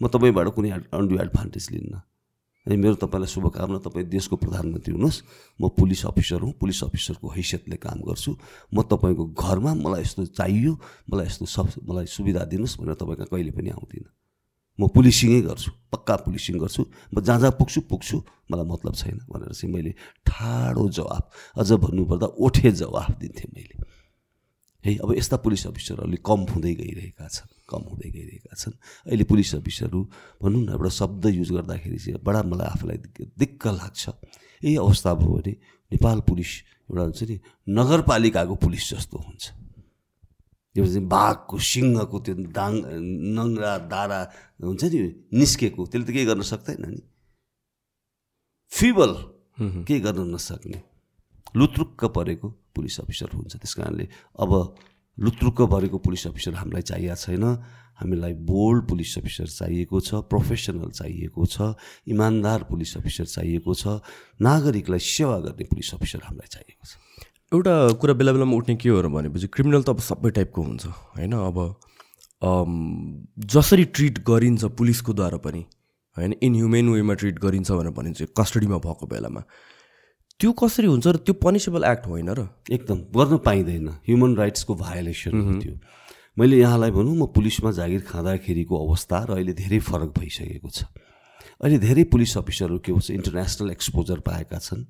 म 0.00 0.08
तपाईँबाट 0.10 0.48
कुनै 0.58 0.70
अन्डु 0.90 1.14
एडभान्टेज 1.22 1.66
लिन्न। 1.70 1.94
अनि 2.66 2.76
मेरो 2.76 2.94
तपाईँलाई 2.98 3.30
शुभकामना। 3.30 3.78
तपाईँ 3.78 4.06
देशको 4.10 4.36
प्रधानमन्त्री 4.42 4.92
हुनुहोस्। 4.96 5.22
म 5.60 5.68
पुलिस 5.70 6.02
अफिसर 6.10 6.40
हुँ। 6.42 6.52
पुलिस 6.58 6.82
अफिसरको 6.90 7.28
हैसियतले 7.30 7.76
काम 7.78 8.02
गर्छु। 8.02 8.34
म 8.74 8.82
तपाईँको 8.82 9.24
घरमा 9.38 9.70
मलाई 9.78 10.02
यस्तो 10.02 10.34
चाहियो 10.34 10.72
मलाई 11.12 11.26
यस्तो 11.30 11.46
सब 11.46 11.66
मलाई 11.86 12.06
सुविधा 12.10 12.42
दिनुहोस् 12.50 12.80
भनेर 12.80 12.94
तपाईँ 12.98 13.16
कहाँ 13.22 13.30
कहिले 13.30 13.52
पनि 13.54 13.70
आउँदिनँ। 13.70 14.10
म 14.78 14.88
पुलिसिङै 14.90 15.40
गर्छु 15.46 15.70
पक्का 15.92 16.14
पुलिसिङ 16.26 16.58
गर्छु। 16.58 16.82
म 17.14 17.20
जहाँ 17.22 17.38
जहाँ 17.40 17.54
पुग्छु 17.58 17.80
पुग्छु। 17.90 18.16
मलाई 18.50 18.66
मतलब 18.66 18.94
छैन 18.94 19.18
भनेर 19.30 19.52
चाहिँ 19.54 19.72
मैले 19.74 19.90
ठाडो 20.26 20.88
जवाब 20.90 21.24
अझ 21.58 21.70
भन्नुपर्दा 21.72 22.26
ओठे 22.38 22.70
जवाब 22.82 23.10
दिन्थेँ 23.20 23.50
मैले। 23.54 23.74
है 24.84 24.92
अब 25.00 25.14
यस्ता 25.16 25.36
पुलिस 25.40 25.66
अफिसरहरूले 25.66 26.18
कम 26.20 26.40
हुँदै 26.52 26.74
गइरहेका 26.76 27.24
छन् 27.24 27.48
कम 27.64 27.82
हुँदै 27.88 28.08
गइरहेका 28.10 28.52
छन्। 28.52 28.74
अहिले 29.08 29.24
पुलिस 29.24 29.54
अफिसरहरू 29.54 30.00
भनौँ 30.42 30.60
न 30.60 30.68
एउटा 30.76 30.90
शब्द 31.00 31.24
युज 31.40 31.50
गर्दाखेरि 31.56 31.98
चाहिँ 32.04 32.20
बडा 32.20 32.42
मलाई 32.44 32.68
आफूलाई 32.68 32.98
दिक्क 33.32 33.62
लाग्छ। 33.80 34.02
यही 34.60 34.76
अवस्था 34.76 35.10
भयो 35.14 35.32
भने 35.40 35.52
नेपाल 35.92 36.18
पुलिस 36.28 36.50
एउटा 36.90 37.02
हुन्छ 37.02 37.22
नि 37.30 37.36
नगरपालिकाको 37.68 38.54
पुलिस 38.60 38.84
जस्तो 38.92 39.16
हुन्छ। 39.16 39.42
चाहिँ 40.82 41.06
बाघको 41.06 41.54
सिंहको 41.54 42.16
त्यो 42.26 42.34
दाङ 42.50 42.72
नङ्ग्रा 43.38 43.72
दारा 43.86 44.20
हुन्छ 44.58 44.82
नि 44.90 44.98
निस्केको। 45.38 45.80
त्यसले 45.86 46.04
त 46.06 46.10
केही 46.10 46.26
गर्न 46.26 46.42
सक्दैन 46.42 46.82
नि। 46.82 47.02
फिबल 48.72 49.12
केही 49.86 50.00
गर्न 50.02 50.34
नसक्ने। 50.34 50.78
लुत्रुक्क 51.54 52.00
परेको 52.10 52.48
पुलिस 52.74 53.06
अफिसर 53.06 53.28
हुन्छ। 53.38 53.52
त्यस 53.62 53.74
कारणले 53.78 54.06
अब 54.42 54.50
लुत्रुक्क 55.18 55.60
परेको 55.70 55.96
पुलिस 56.02 56.26
अफिसर 56.34 56.54
हामीलाई 56.58 56.82
चाहिएको 56.90 57.22
छैन। 57.22 57.44
हामीलाई 57.94 58.34
बोल्ड 58.42 58.82
पुलिस 58.90 59.22
अफिसर 59.22 59.46
चाहिएको 59.46 59.96
छ 60.02 60.26
प्रोफेसनल 60.26 60.90
चाहिएको 60.90 61.42
छ 61.46 61.78
इमान्दार 62.10 62.66
पुलिस 62.66 62.98
अफिसर 62.98 63.26
चाहिएको 63.30 63.72
छ 63.78 64.02
नागरिकलाई 64.42 64.98
सेवा 64.98 65.38
गर्ने 65.46 65.64
पुलिस 65.70 65.94
अफिसर 65.94 66.20
हामीलाई 66.26 66.50
चाहिएको 66.50 66.82
छ। 66.82 66.98
एउटा 67.52 67.74
कुरा 68.00 68.14
बेला 68.14 68.32
बेलामा 68.32 68.56
उठ्ने 68.56 68.74
के 68.76 68.88
हो 68.88 69.02
भनेपछि 69.04 69.46
क्रिमिनल 69.54 69.82
त 69.82 69.88
अब 69.90 70.00
सबै 70.00 70.30
टाइपको 70.30 70.62
हुन्छ 70.62 70.86
होइन? 70.86 71.32
अब 71.32 71.58
जसरी 72.42 73.84
ट्रिट 73.94 74.18
गरिन्छ 74.26 74.64
पुलिसको 74.78 75.12
द्वारा 75.12 75.38
पनि 75.44 75.62
होइन? 76.16 76.32
इनह्युमेन 76.42 76.88
वेमा 76.88 77.14
ट्रिट 77.14 77.38
गरिन्छ 77.38 77.70
भनेर 77.70 77.92
भनिन्छ 77.94 78.22
कस्टडीमा 78.38 78.78
भएको 78.84 79.06
बेलामा। 79.06 79.42
त्यो 80.40 80.50
कसरी 80.52 80.86
हुन्छ 80.86 81.06
र 81.06 81.16
त्यो 81.22 81.34
पनिसेबल 81.38 81.84
एक्ट 81.84 82.06
होइन 82.06 82.28
र? 82.34 82.48
एकदम 82.66 82.98
गर्न 83.14 83.38
पाइँदैन। 83.46 83.88
ह्युमन 84.02 84.34
राइट्सको 84.36 84.74
भायोलेसन 84.74 85.60
त्यो। 85.62 85.74
मैले 86.38 86.58
यहाँलाई 86.58 86.90
भनौँ 86.90 87.14
म 87.14 87.26
पुलिसमा 87.30 87.70
जागिर 87.70 88.02
खाँदाखेरिको 88.02 88.74
अवस्था 88.74 89.18
र 89.24 89.30
अहिले 89.38 89.52
धेरै 89.54 89.78
फरक 89.78 90.10
भइसकेको 90.18 90.68
छ। 90.68 90.90
अहिले 91.62 91.78
धेरै 91.78 92.04
पुलिस 92.10 92.36
अफिसरहरू 92.38 92.78
के 92.82 92.92
भन्छ 92.92 93.10
इन्टरनेसनल 93.10 93.70
एक्सपोजर 93.70 94.18
पाएका 94.26 94.58
छन् 94.58 94.82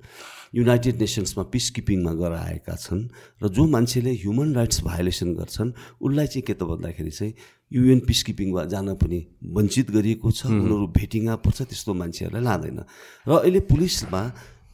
युनाइटेड 0.54 1.00
नेसन्समा 1.00 1.44
पिस 1.52 1.68
किपिङमा 1.76 2.12
गएर 2.14 2.32
आएका 2.32 2.74
छन् 2.76 3.02
र 3.42 3.48
जो 3.52 3.66
मान्छेले 3.66 4.12
ह्युमन 4.22 4.54
राइट्स 4.54 4.82
भायोलेसन 4.84 5.34
गर्छन् 5.34 5.72
उसलाई 6.00 6.26
चाहिँ 6.26 6.42
के 6.46 6.54
त 6.54 6.62
भन्दाखेरि 6.64 7.10
चाहिँ 7.10 7.34
युएन 7.72 8.00
पिस 8.06 8.22
किपिङमा 8.22 8.64
जान 8.72 8.94
पनि 8.96 9.20
वञ्चित 9.44 9.90
गरिएको 9.90 10.30
छ 10.30 10.46
उनीहरू 10.46 10.86
भेटिङा 10.96 11.36
पर्छ 11.44 11.62
त्यस्तो 11.68 11.94
मान्छेहरूलाई 11.94 12.42
लाँदैन। 12.42 12.80
र 13.28 13.30
अहिले 13.34 13.60
पुलिसमा 13.68 14.22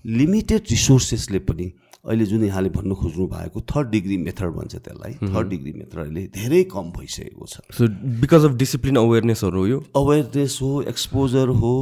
लिमिटेड 0.05 0.63
रिसोर्सेसले 0.71 1.39
पनि 1.49 1.67
अहिले 2.05 2.25
जुन 2.27 2.45
यहाँले 2.45 2.69
भन्नु 2.73 2.95
खोज्नु 2.97 3.27
भएको 3.29 3.61
थर्ड 3.61 3.89
डिग्री 3.91 4.17
मेथड 4.17 4.51
भन्छ 4.57 4.77
त्यसलाई 4.77 5.13
थर्ड 5.21 5.49
डिग्री 5.49 5.73
मेथड 5.73 5.99
अहिले 6.01 6.23
धेरै 6.33 6.63
कम 6.73 6.91
भइसकेको 6.97 7.47
छ। 7.47 7.61
सो 7.77 7.89
बिकज 8.21 8.45
अफ 8.45 8.53
डिसिप्लिन 8.57 8.97
अवेरनेसहरू 8.97 9.67
यो? 9.67 9.79
अवेरनेस 9.97 10.59
हो 10.63 10.71
एक्सपोजर 10.89 11.49
हो 11.61 11.75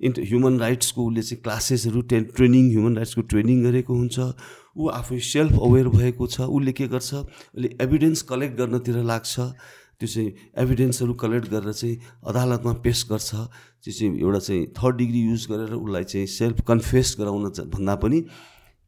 इन्ट 0.00 0.18
ह्युमन 0.28 0.58
राइट्सको 0.60 1.06
उसले 1.08 1.22
चाहिँ 1.22 1.42
क्लासेसहरू 1.42 2.00
टेन 2.12 2.24
ट्रेनिङ 2.36 2.68
ह्युमन 2.70 2.96
राइट्सको 2.96 3.22
ट्रेनिङ 3.32 3.62
गरेको 3.64 3.92
हुन्छ। 3.94 4.18
ऊ 4.76 4.88
आफै 4.88 5.18
सेल्फ 5.32 5.52
अवेर 5.56 5.88
भएको 5.88 6.26
छ 6.26 6.40
उसले 6.52 6.72
के 6.72 6.88
गर्छ? 6.92 7.10
उसले 7.56 7.68
एभिडेन्स 7.80 8.22
कलेक्ट 8.28 8.56
गर्नतिर 8.58 8.96
लाग्छ। 9.08 9.34
त्यो 10.02 10.08
चाहिँ 10.08 10.30
एभिडेन्सहरू 10.58 11.12
कलेक्ट 11.14 11.48
गरेर 11.48 11.72
चाहिँ 11.72 11.96
अदालतमा 12.28 12.72
पेस 12.84 13.06
गर्छ। 13.10 13.30
त्यो 13.82 13.92
चाहिँ 13.92 14.20
एउटा 14.20 14.38
चाहिँ 14.38 14.66
थर्ड 14.76 14.96
डिग्री 14.96 15.20
युज 15.32 15.46
गरेर 15.50 15.72
उसलाई 15.74 16.04
चाहिँ 16.04 16.26
सेल्फ 16.26 16.60
कन्फेस 16.68 17.16
गराउन 17.18 17.48
भन्दा 17.72 17.94
पनि 18.02 18.20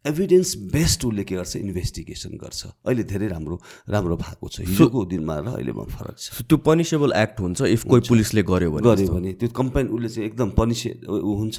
एभिडेन्स 0.05 0.55
बेस्ड 0.68 1.05
उसले 1.05 1.24
के 1.24 1.35
गर्छ? 1.35 1.56
इन्भेस्टिगेसन 1.56 2.36
गर्छ। 2.36 2.60
अहिले 2.85 3.05
धेरै 3.09 3.28
राम्रो 3.28 3.56
राम्रो 3.89 4.16
भएको 4.16 4.48
छ। 4.48 4.60
हिजोको 4.68 5.05
दिनमा 5.09 5.35
र 5.40 5.47
अहिलेमा 5.56 5.85
फरक 5.89 6.16
छ। 6.20 6.44
त्यो 6.44 6.56
पनिसेबल 6.60 7.10
एक्ट 7.16 7.40
हुन्छ 7.40 7.60
इफ 7.72 7.82
कोही 7.89 8.02
पुलिसले 8.09 8.43
गर्यो 8.44 8.70
भने। 8.70 8.85
गऱ्यो 8.85 9.09
भने 9.09 9.32
त्यो 9.40 9.48
कम्पेन 9.48 9.86
उसले 9.89 10.09
चाहिँ 10.09 10.26
एकदम 10.28 10.48
पनिसे 10.60 10.90
ऊ 11.09 11.32
हुन्छ। 11.40 11.59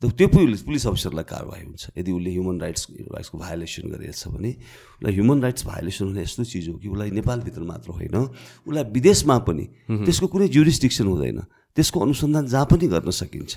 त्यो 0.00 0.26
पुलिस 0.32 0.62
पुलिस 0.64 0.86
अफिसरलाई 0.86 1.26
कारवाही 1.28 1.64
हुन्छ। 1.66 1.98
यदि 1.98 2.10
उसले 2.14 2.30
ह्युमन 2.30 2.56
राइट्स 2.62 2.82
राइट्सको 3.10 3.36
भायोलेसन 3.36 3.84
गरेछ 3.90 4.22
भने 4.32 4.50
उसलाई 4.96 5.12
ह्युमन 5.12 5.38
राइट्स 5.42 5.62
भायोलेसन 5.66 6.04
हुने 6.08 6.22
यस्तो 6.22 6.44
चिज 6.46 6.68
हो 6.70 6.74
कि 6.80 6.88
उसलाई 6.88 7.10
नेपालभित्र 7.20 7.62
मात्र 7.68 7.88
होइन। 7.98 8.16
उसलाई 8.64 8.84
विदेशमा 8.96 9.36
पनि 9.44 9.64
त्यसको 10.08 10.26
कुनै 10.30 10.48
जुरिस्टिक्सन 10.48 11.04
हुँदैन। 11.04 11.38
त्यसको 11.76 12.00
अनुसन्धान 12.00 12.44
जहाँ 12.48 12.66
पनि 12.70 12.86
गर्न 12.88 13.10
सकिन्छ। 13.12 13.52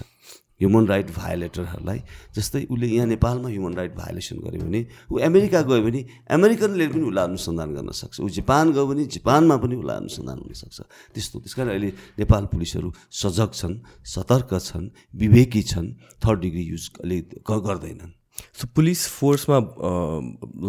ह्युमन 0.64 0.88
राइट 0.88 1.12
भायोलेटरहरूलाई 1.12 2.00
जस्तै 2.32 2.64
उसले 2.72 2.88
यहाँ 2.88 3.08
नेपालमा 3.12 3.50
ह्युमन 3.52 3.74
राइट 3.76 3.94
भायोलेसन 4.00 4.38
गर्यो 4.48 4.64
भने 4.64 4.82
ऊ 5.12 5.20
अमेरिका 5.28 5.62
गयो 5.68 5.82
भने 5.84 6.02
अमेरिकनले 6.32 6.88
पनि 6.88 7.04
उसलाई 7.12 7.26
अनुसन्धान 7.28 7.70
गर्न 7.76 7.92
सक्छ। 7.92 8.16
ऊ 8.24 8.28
जापान 8.40 8.72
गयो 8.72 8.86
भने 8.88 9.04
जापानमा 9.12 9.56
पनि 9.60 9.76
उसलाई 9.76 9.98
अनुसन्धान 9.98 10.38
हुनसक्छ 10.40 10.80
त्यस्तो 11.14 11.40
त्यस 11.44 11.54
कारण 11.54 11.70
अहिले 11.76 11.90
नेपाल 12.24 12.44
पुलिसहरू 12.56 12.90
सजग 13.12 13.52
छन् 13.60 13.76
सतर्क 14.08 14.52
छन् 14.64 14.88
विवेकी 15.20 15.62
छन् 15.68 15.88
थर्ड 16.24 16.40
डिग्री 16.40 16.64
युज 16.64 16.84
अहिले 17.04 17.20
गर्दैनन्। 17.44 18.12
सो 18.58 18.68
पुलिस 18.76 19.00
फोर्समा 19.20 19.58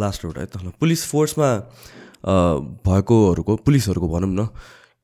लास्ट 0.03 0.25
एउटा 0.25 0.41
है 0.41 0.47
त 0.47 0.75
पुलिस 0.81 1.01
फोर्समा 1.07 1.49
भएकोहरूको 2.83 3.57
पुलिसहरूको 3.62 4.09
भनौँ 4.09 4.33
न 4.35 4.49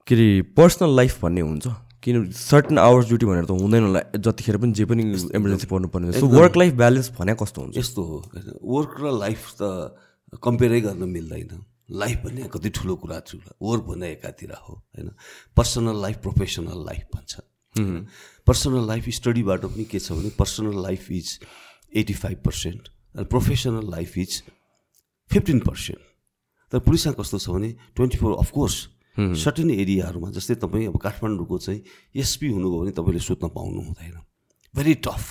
के 0.09 0.15
अरे 0.15 0.29
पर्सनल 0.59 0.97
लाइफ 0.97 1.23
भन्ने 1.23 1.41
हुन्छ। 1.41 1.67
किन 2.03 2.31
सर्टन 2.33 2.79
आवर्स 2.79 3.07
ड्युटी 3.09 3.27
भनेर 3.27 3.45
त 3.45 3.51
हुँदैन 3.51 3.83
होला। 3.85 4.01
जतिखेर 4.17 4.57
पनि 4.57 4.73
जे 4.73 4.85
पनि 4.89 5.03
इमर्जेन्सी 5.37 5.67
पर्नुपर्ने 5.69 6.13
सो 6.17 6.27
वर्क 6.27 6.57
लाइफ 6.57 6.73
ब्यालेन्स 6.75 7.11
भने 7.19 7.35
कस्तो 7.37 7.61
हुन्छ? 7.61 7.77
यस्तो 7.77 8.03
हो। 8.03 8.17
वर्क 8.65 8.93
र 9.01 9.13
लाइफ 9.19 9.41
त 9.61 10.41
कम्पेयरै 10.41 10.81
गर्न 10.81 11.03
मिल्दैन। 11.09 11.65
लाइफ 11.91 12.19
भन्ने 12.25 12.49
कति 12.49 12.71
ठुलो 12.71 12.95
कुरा 12.97 13.19
ठुलो 13.29 13.51
वर्क 13.61 13.83
भन्ने 13.85 14.11
एकातिर 14.11 14.51
हो 14.53 14.75
होइन? 14.75 15.09
पर्सनल 15.57 15.97
लाइफ 16.03 16.17
प्रोफेसनल 16.23 16.85
लाइफ 16.87 17.05
भन्छ। 17.15 17.33
पर्सनल 18.47 18.87
लाइफ 18.87 19.09
स्टडीबाट 19.15 19.65
पनि 19.65 19.85
के 19.85 19.99
छ 19.99 20.13
भने 20.13 20.31
personal 20.39 20.83
life 20.83 21.11
is 21.11 21.39
eighty 21.97 22.15
five 22.15 22.39
percent 22.45 22.89
अनि 23.15 23.25
professional 23.27 23.91
life 23.91 24.19
is 24.19 24.43
fifteen 25.31 25.59
percent 25.69 26.01
तर 26.73 26.79
पुलिसमा 26.87 27.13
कस्तो 27.21 27.39
छ 27.39 27.51
भने 27.51 27.71
twenty 27.97 28.19
four 28.19 28.33
of course 28.39 28.77
certain 29.37 29.71
एरियाहरूमा 29.71 30.31
जस्तै 30.31 30.55
तपाईँ 30.65 30.87
अब 30.89 30.97
काठमाडौँको 30.99 31.59
चाहिँ 31.59 31.81
एसपी 32.17 32.49
हुनुभयो 32.51 32.81
भने 32.81 32.93
तपाईँले 32.99 33.21
सुत्न 33.21 33.49
पाउनु 33.49 33.81
हुँदैन। 33.81 34.17
Very 34.75 34.95
tough 35.07 35.25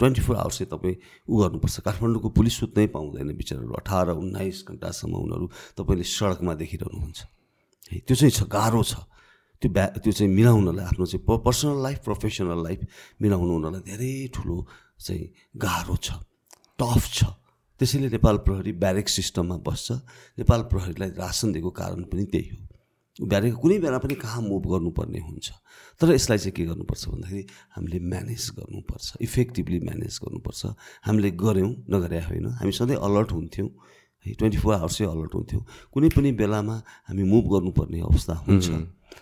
twenty 0.00 0.20
four 0.22 0.36
hours 0.36 0.58
चाहिँ 0.58 0.70
तपाईँ 0.70 0.96
उ 1.28 1.34
गर्नुपर्छ। 1.40 1.80
काठमाडौँको 1.86 2.28
पुलिस 2.34 2.54
सुत्नै 2.58 2.86
पाउँदैन 2.90 3.30
बिचराहरू। 3.36 3.72
अठार 3.78 4.08
उन्नाइस 4.10 4.64
घन्टासम्म 4.68 5.14
उनीहरू 5.14 5.46
तपाईँले 5.78 6.04
सडकमा 6.04 6.54
देखिरहनुहुन्छ। 6.54 7.20
है 7.92 7.98
त्यो 8.06 8.14
चाहिँ 8.16 8.32
छ 8.34 8.42
गाह्रो 8.50 8.82
छ। 8.82 8.94
त्यो 9.62 9.70
ब्या 9.70 9.86
त्यो 10.02 10.12
चाहिँ 10.12 10.32
मिलाउनलाई 10.34 10.84
आफ्नो 10.84 11.06
चाहिँ 11.06 11.22
पर्सनल 11.24 11.78
लाइफ 11.82 11.98
प्रोफेसनल 12.04 12.60
लाइफ 12.64 12.80
मिलाउनु 13.22 13.52
उनीहरूलाई 13.54 13.82
धेरै 13.86 14.12
ठुलो 14.34 14.56
चाहिँ 14.98 15.24
गाह्रो 15.56 15.96
छ। 15.96 16.18
टफ 16.74 17.02
छ। 17.14 17.18
त्यसैले 17.80 18.08
नेपाल 18.10 18.36
प्रहरी 18.46 18.72
ब्यारेक 18.82 19.08
सिस्टममा 19.08 19.56
बस्छ। 19.62 19.92
नेपाल 20.38 20.60
प्रहरीलाई 20.70 21.10
रासन 21.18 21.52
दिएको 21.52 21.70
कारण 21.70 22.02
पनि 22.10 22.24
त्यही 22.30 22.48
हो। 22.50 22.58
ब्यारेक 23.14 23.54
कुनै 23.54 23.78
बेला 23.78 23.98
पनि 24.02 24.14
कहाँ 24.18 24.42
मुभ 24.42 24.64
गर्नुपर्ने 24.66 25.20
हुन्छ। 25.22 25.46
तर 26.02 26.18
यसलाई 26.18 26.38
चाहिँ 26.38 26.52
के 26.52 26.64
गर्नुपर्छ 26.66 27.02
भन्दाखेरि 27.14 27.42
हामीले 27.78 27.98
म्यानेज 28.02 28.42
गर्नुपर्छ। 28.58 29.22
इफेक्टिभली 29.22 29.78
म्यानेज 29.86 30.14
गर्नुपर्छ। 30.18 30.62
हामीले 31.06 31.30
गऱ्यौँ 31.30 31.72
नगरे 31.86 32.20
होइन। 32.26 32.46
हामी 32.58 32.72
सधैँ 32.74 32.98
अलर्ट 32.98 33.30
हुन्थ्यौँ। 33.32 33.70
है 34.26 34.32
ट्वेन्टी 34.34 34.58
फोर 34.58 34.74
आवर्सै 34.74 35.04
अलर्ट 35.04 35.32
हुन्थ्यौँ। 35.34 35.62
कुनै 35.94 36.08
पनि 36.10 36.32
बेलामा 36.34 36.76
हामी 37.06 37.22
मुभ 37.22 37.44
गर्नुपर्ने 37.54 38.00
अवस्था 38.02 38.34
हुन्छ। 38.50 38.66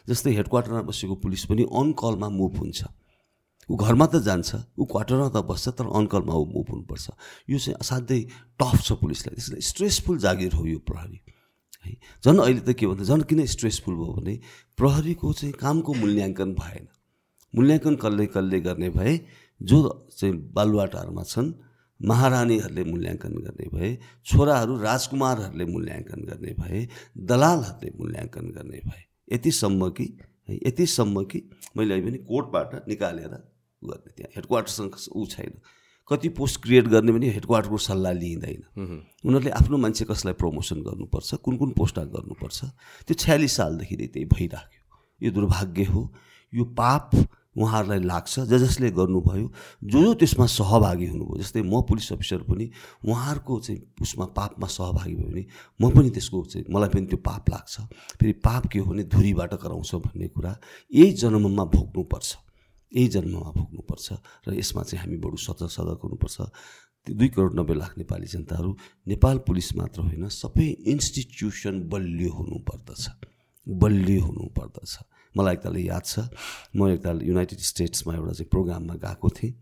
जस्तै 0.09 0.31
हेड 0.41 0.49
क्वार्टरमा 0.49 0.83
बसेको 0.89 1.15
पुलिस 1.21 1.45
पनि 1.53 1.63
अन 1.69 1.93
कलमा 1.93 2.29
मुभ 2.33 2.57
हुन्छ। 2.57 2.81
ऊ 3.69 3.77
घरमा 3.77 4.07
त 4.09 4.25
जान्छ 4.25 4.73
ऊ 4.79 4.85
क्वार्टरमा 4.89 5.29
त 5.29 5.45
बस्छ 5.45 5.69
तर 5.77 5.87
अनकलमा 5.87 6.33
ऊ 6.33 6.45
मुभ 6.49 6.67
हुनुपर्छ। 6.71 7.07
यो 7.51 7.59
चाहिँ 7.61 7.77
असाध्यै 7.77 8.21
टफ 8.57 8.79
छ 8.83 8.97
पुलिसलाई। 8.97 9.37
त्यसलाई 9.37 9.61
स्ट्रेसफुल 9.61 10.17
जागिर 10.19 10.53
हो 10.57 10.65
यो 10.67 10.79
प्रहरी। 10.81 11.19
है। 11.85 11.93
झन् 12.25 12.41
अहिले 12.41 12.61
त 12.61 12.77
के 12.79 12.87
भन्दा 12.87 13.05
झन् 13.05 13.23
किन 13.29 13.45
स्ट्रेसफुल 13.47 13.95
भयो 13.95 14.13
भने 14.19 14.35
प्रहरीको 14.79 15.33
चाहिँ 15.33 15.55
कामको 15.55 15.93
मूल्याङ्कन 15.95 16.55
भएन। 16.55 16.87
मूल्याङ्कन 17.55 17.95
कसले 18.03 18.27
कसले 18.27 18.61
गर्ने 18.61 18.89
भए 18.91 19.15
जो 19.61 19.79
चाहिँ 20.19 20.35
बालुवाटारमा 20.57 21.23
छन् 21.23 21.53
महारानीहरूले 22.01 22.85
मूल्याङ्कन 22.85 23.33
गर्ने 23.45 23.67
भए 23.75 23.91
छोराहरू 24.27 24.77
राजकुमारहरूले 24.81 25.65
मूल्याङ्कन 25.65 26.21
गर्ने 26.31 26.53
भए 26.59 26.89
दलालहरूले 27.31 27.91
मूल्याङ्कन 27.99 28.47
गर्ने 28.57 28.81
भए 28.87 29.03
यतिसम्म 29.33 29.89
कि 29.91 30.07
है 30.49 30.55
यतिसम्म 30.67 31.25
कि 31.31 31.39
मैले 31.77 31.95
अहिले 31.95 32.11
पनि 32.11 32.19
कोर्टबाट 32.31 32.89
निकालेर 32.89 33.35
गर्ने 33.83 34.11
त्यहाँ 34.17 34.33
हेडक्वार्टरसँग 34.37 34.95
ऊ 35.15 35.27
छैन। 35.27 35.53
कति 36.09 36.29
पोस्ट 36.39 36.63
क्रिएट 36.63 36.87
गर्ने 36.89 37.13
पनि 37.13 37.29
हेडक्वार्टरको 37.31 37.79
सल्लाह 37.79 38.13
लिइँदैन। 38.13 38.63
उनीहरूले 39.25 39.51
आफ्नो 39.51 39.77
मान्छे 39.79 40.05
कसलाई 40.05 40.35
प्रमोसन 40.35 40.83
गर्नुपर्छ 40.83 41.35
कुन 41.45 41.57
कुन 41.57 41.71
पोस्टमा 41.79 42.05
गर्नुपर्छ 42.15 42.59
त्यो 43.07 43.15
छ्यालिस 43.15 43.53
सालदेखि 43.57 43.97
नै 43.97 44.07
त्यही 44.07 44.27
भइराख्यो। 44.35 44.83
यो 45.21 45.31
दुर्भाग्य 45.31 45.85
हो 45.85 46.03
यो 46.53 46.65
पाप 46.77 47.11
उहाँहरूलाई 47.53 48.01
लाग्छ 48.01 48.41
ज 48.41 48.59
जसले 48.59 48.91
गर्नुभयो 48.97 49.47
जो 49.85 50.03
जो 50.03 50.13
त्यसमा 50.21 50.47
सहभागी 50.49 51.07
हुनुभयो 51.07 51.39
जस्तै 51.41 51.63
म 51.63 51.81
पुलिस 51.85 52.13
अफिसर 52.13 52.43
पनि 52.49 52.71
उहाँहरूको 53.05 53.59
चाहिँ 53.61 53.81
उसमा 54.01 54.27
पापमा 54.33 54.67
सहभागी 54.67 55.15
भयो 55.15 55.29
भने 55.29 55.45
म 55.81 55.91
पनि 55.93 56.11
त्यसको 56.11 56.45
चाहिँ 56.49 56.65
मलाई 56.73 56.89
पनि 56.89 57.07
त्यो 57.13 57.19
पाप 57.21 57.51
लाग्छ। 57.51 57.75
फेरि 58.17 58.33
पाप 58.41 58.67
के 58.73 58.79
हो 58.79 58.91
भने 58.93 59.05
धुरीबाट 59.05 59.55
कराउँछ 59.61 59.95
भन्ने 59.95 60.29
कुरा 60.33 60.53
यही 60.91 61.13
जन्ममा 61.13 61.65
भोग्नुपर्छ। 61.77 62.31
यही 62.93 63.09
जन्ममा 63.09 63.51
भोग्नुपर्छ 63.57 64.07
र 64.49 64.55
यसमा 64.55 64.83
चाहिँ 64.83 65.01
हामी 65.03 65.17
बरु 65.25 65.37
सतर्क 65.37 65.71
सतर्क 65.73 66.01
हुनुपर्छ। 66.05 66.37
त्यो 67.03 67.15
दुई 67.19 67.29
करोड 67.35 67.53
नब्बे 67.59 67.75
लाख 67.75 67.93
नेपाली 67.99 68.27
जनताहरू 68.31 68.71
नेपाल 69.09 69.37
पुलिस 69.49 69.69
मात्र 69.77 70.01
होइन 70.07 70.29
सबै 70.29 70.69
इन्स्टिट्युसन 70.93 71.75
बलियो 71.91 72.31
हुनुपर्दछ। 72.31 73.03
बलियो 73.67 74.23
हुनुपर्दछ। 74.23 74.93
मलाई 75.35 75.55
एकताल 75.55 75.77
याद 75.89 76.05
छ 76.05 76.15
म 76.77 76.93
एकताल 76.95 77.23
युनाइटेड 77.25 77.59
स्टेट्समा 77.59 78.13
एउटा 78.15 78.33
चाहिँ 78.39 78.51
प्रोग्राममा 78.53 78.95
गएको 79.01 79.29
थिएँ 79.33 79.55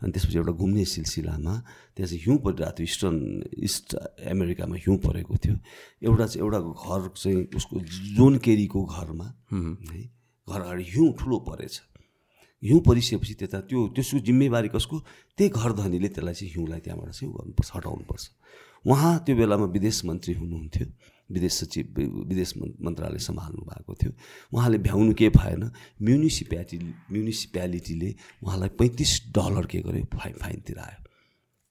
अनि 0.00 0.10
त्यसपछि 0.14 0.36
एउटा 0.38 0.52
घुम्ने 0.54 0.84
सिलसिलामा 0.88 1.54
त्यहाँ 1.94 2.08
चाहिँ 2.08 2.22
हिउँ 2.24 2.38
परिरहेको 2.38 2.74
थियो 2.78 2.86
इस्टर्न 2.86 3.16
इस्ट 3.66 3.94
अमेरिकामा 4.30 4.76
हिउँ 4.78 4.98
परेको 5.02 5.34
थियो। 5.42 5.54
एउटा 6.06 6.26
चाहिँ 6.26 6.42
एउटा 6.46 6.58
घर 6.64 7.02
चाहिँ 7.18 7.38
उसको 7.58 7.74
जोन 8.16 8.38
केरीको 8.38 8.78
घरमा 8.78 9.26
है 9.52 10.02
घर 10.48 10.60
अगाडि 10.60 10.84
हिउँ 10.94 11.08
ठुलो 11.18 11.38
परेछ। 11.50 11.74
हिउँ 12.62 12.80
परिसकेपछि 12.80 13.34
त्यता 13.34 13.60
त्यो 13.70 13.88
त्यसको 13.94 14.18
जिम्मेवारी 14.18 14.68
कसको? 14.68 14.96
त्यही 15.38 15.50
घर 15.50 15.72
धनीले 15.72 16.08
त्यसलाई 16.08 16.34
चाहिँ 16.34 16.52
हिउँलाई 16.54 16.80
त्यहाँबाट 16.80 17.10
चाहिँ 17.14 17.32
गर्नुपर्छ 17.32 17.70
हटाउनुपर्छ। 17.76 18.24
उहाँ 18.86 19.18
त्यो 19.26 19.36
बेलामा 19.36 19.66
विदेश 19.66 20.04
मन्त्री 20.04 20.34
हुनुहुन्थ्यो। 20.34 20.86
विदेश 21.30 21.52
सचिव 21.52 21.84
विदेश 22.28 22.54
मन्त्रालय 22.56 23.18
सम्हाल्नु 23.18 23.62
भएको 23.62 23.94
थियो। 23.94 24.12
उहाँले 24.52 24.78
भ्याउनु 24.78 25.14
के 25.14 25.28
भएन? 25.28 25.70
म्युनिसिप्यालिटी 26.02 26.78
म्युनिसिप्यालिटीले 27.12 28.14
उहाँलाई 28.42 28.68
पैँतिस 28.78 29.12
डलर 29.36 29.66
के 29.66 29.78
गर्यो? 29.78 30.04
फाइन 30.18 30.34
फाइन 30.42 30.60
तिरायो 30.66 31.00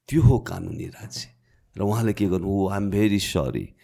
त्यो 0.10 0.22
हो 0.22 0.40
कानुनी 0.40 0.88
राज्य। 0.88 1.28
र 1.76 1.82
उहाँले 1.84 2.14
के 2.14 2.26
गर्नु? 2.26 2.48
हो 2.48 2.70
आइएम 2.70 2.90
भेरी 2.90 3.20
सरी। 3.20 3.77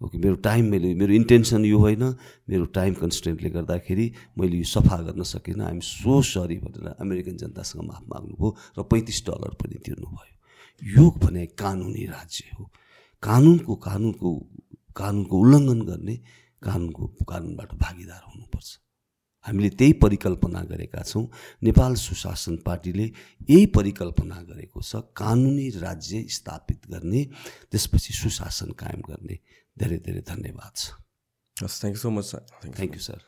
ओके 0.00 0.18
मेरो 0.18 0.34
टाइम 0.40 0.70
मैले 0.70 0.94
मेरो 0.94 1.12
इन्टेन्सन 1.12 1.64
यो 1.64 1.78
होइन। 1.78 2.02
मेरो 2.48 2.64
टाइम 2.72 2.94
कन्सटेन्टले 2.94 3.50
गर्दाखेरि 3.50 4.12
मैले 4.38 4.56
यो 4.56 4.64
सफा 4.64 4.96
गर्न 4.96 5.22
सकिनँ। 5.22 5.64
आइएम 5.64 5.80
सो 5.80 6.22
सरी 6.22 6.56
भनेर 6.58 6.96
अमेरिकन 7.00 7.36
जनतासँग 7.36 7.82
माफ 7.84 8.04
माग्नुभयो 8.08 8.56
र 8.78 8.82
पैँतिस 8.82 9.24
डलर 9.26 9.54
पनि 9.60 9.78
तिर्नुभयो। 9.84 10.34
योग 10.82 11.18
भने 11.18 11.46
कानुनी 11.46 12.04
राज्य 12.06 12.56
हो। 12.56 12.70
कानुनको 13.22 13.74
कानुनको 13.76 14.30
कानुनको 14.96 15.34
उल्लङ्घन 15.38 15.80
गर्ने 15.82 16.16
कानुनको 16.62 17.06
कानुनबाट 17.28 17.74
भागीदार 17.74 18.22
हुनुपर्छ। 18.26 18.78
हामीले 19.46 19.68
त्यही 19.70 19.92
परिकल्पना 19.92 20.60
गरेका 20.62 21.02
छौँ। 21.02 21.28
नेपाल 21.62 21.94
सुशासन 21.94 22.56
पार्टीले 22.56 23.04
यही 23.50 23.66
परिकल्पना 23.66 24.40
गरेको 24.48 24.80
छ। 24.80 24.96
कानुनी 25.16 25.68
राज्य 25.80 26.24
स्थापित 26.28 26.80
गर्ने 26.90 27.24
त्यसपछि 27.70 28.12
सुशासन 28.12 28.70
कायम 28.72 29.00
गर्ने। 29.00 29.38
धेरै 29.80 29.98
धेरै 30.06 30.22
धन्यवाद 30.32 30.74
छ 30.80 30.84
हस् 31.56 31.80
thank 31.80 31.94
you 31.96 32.02
so 32.04 32.10
much 32.16 32.26
sir 32.32 32.42
thank 32.62 32.94
you 32.98 33.02
sir 33.08 33.20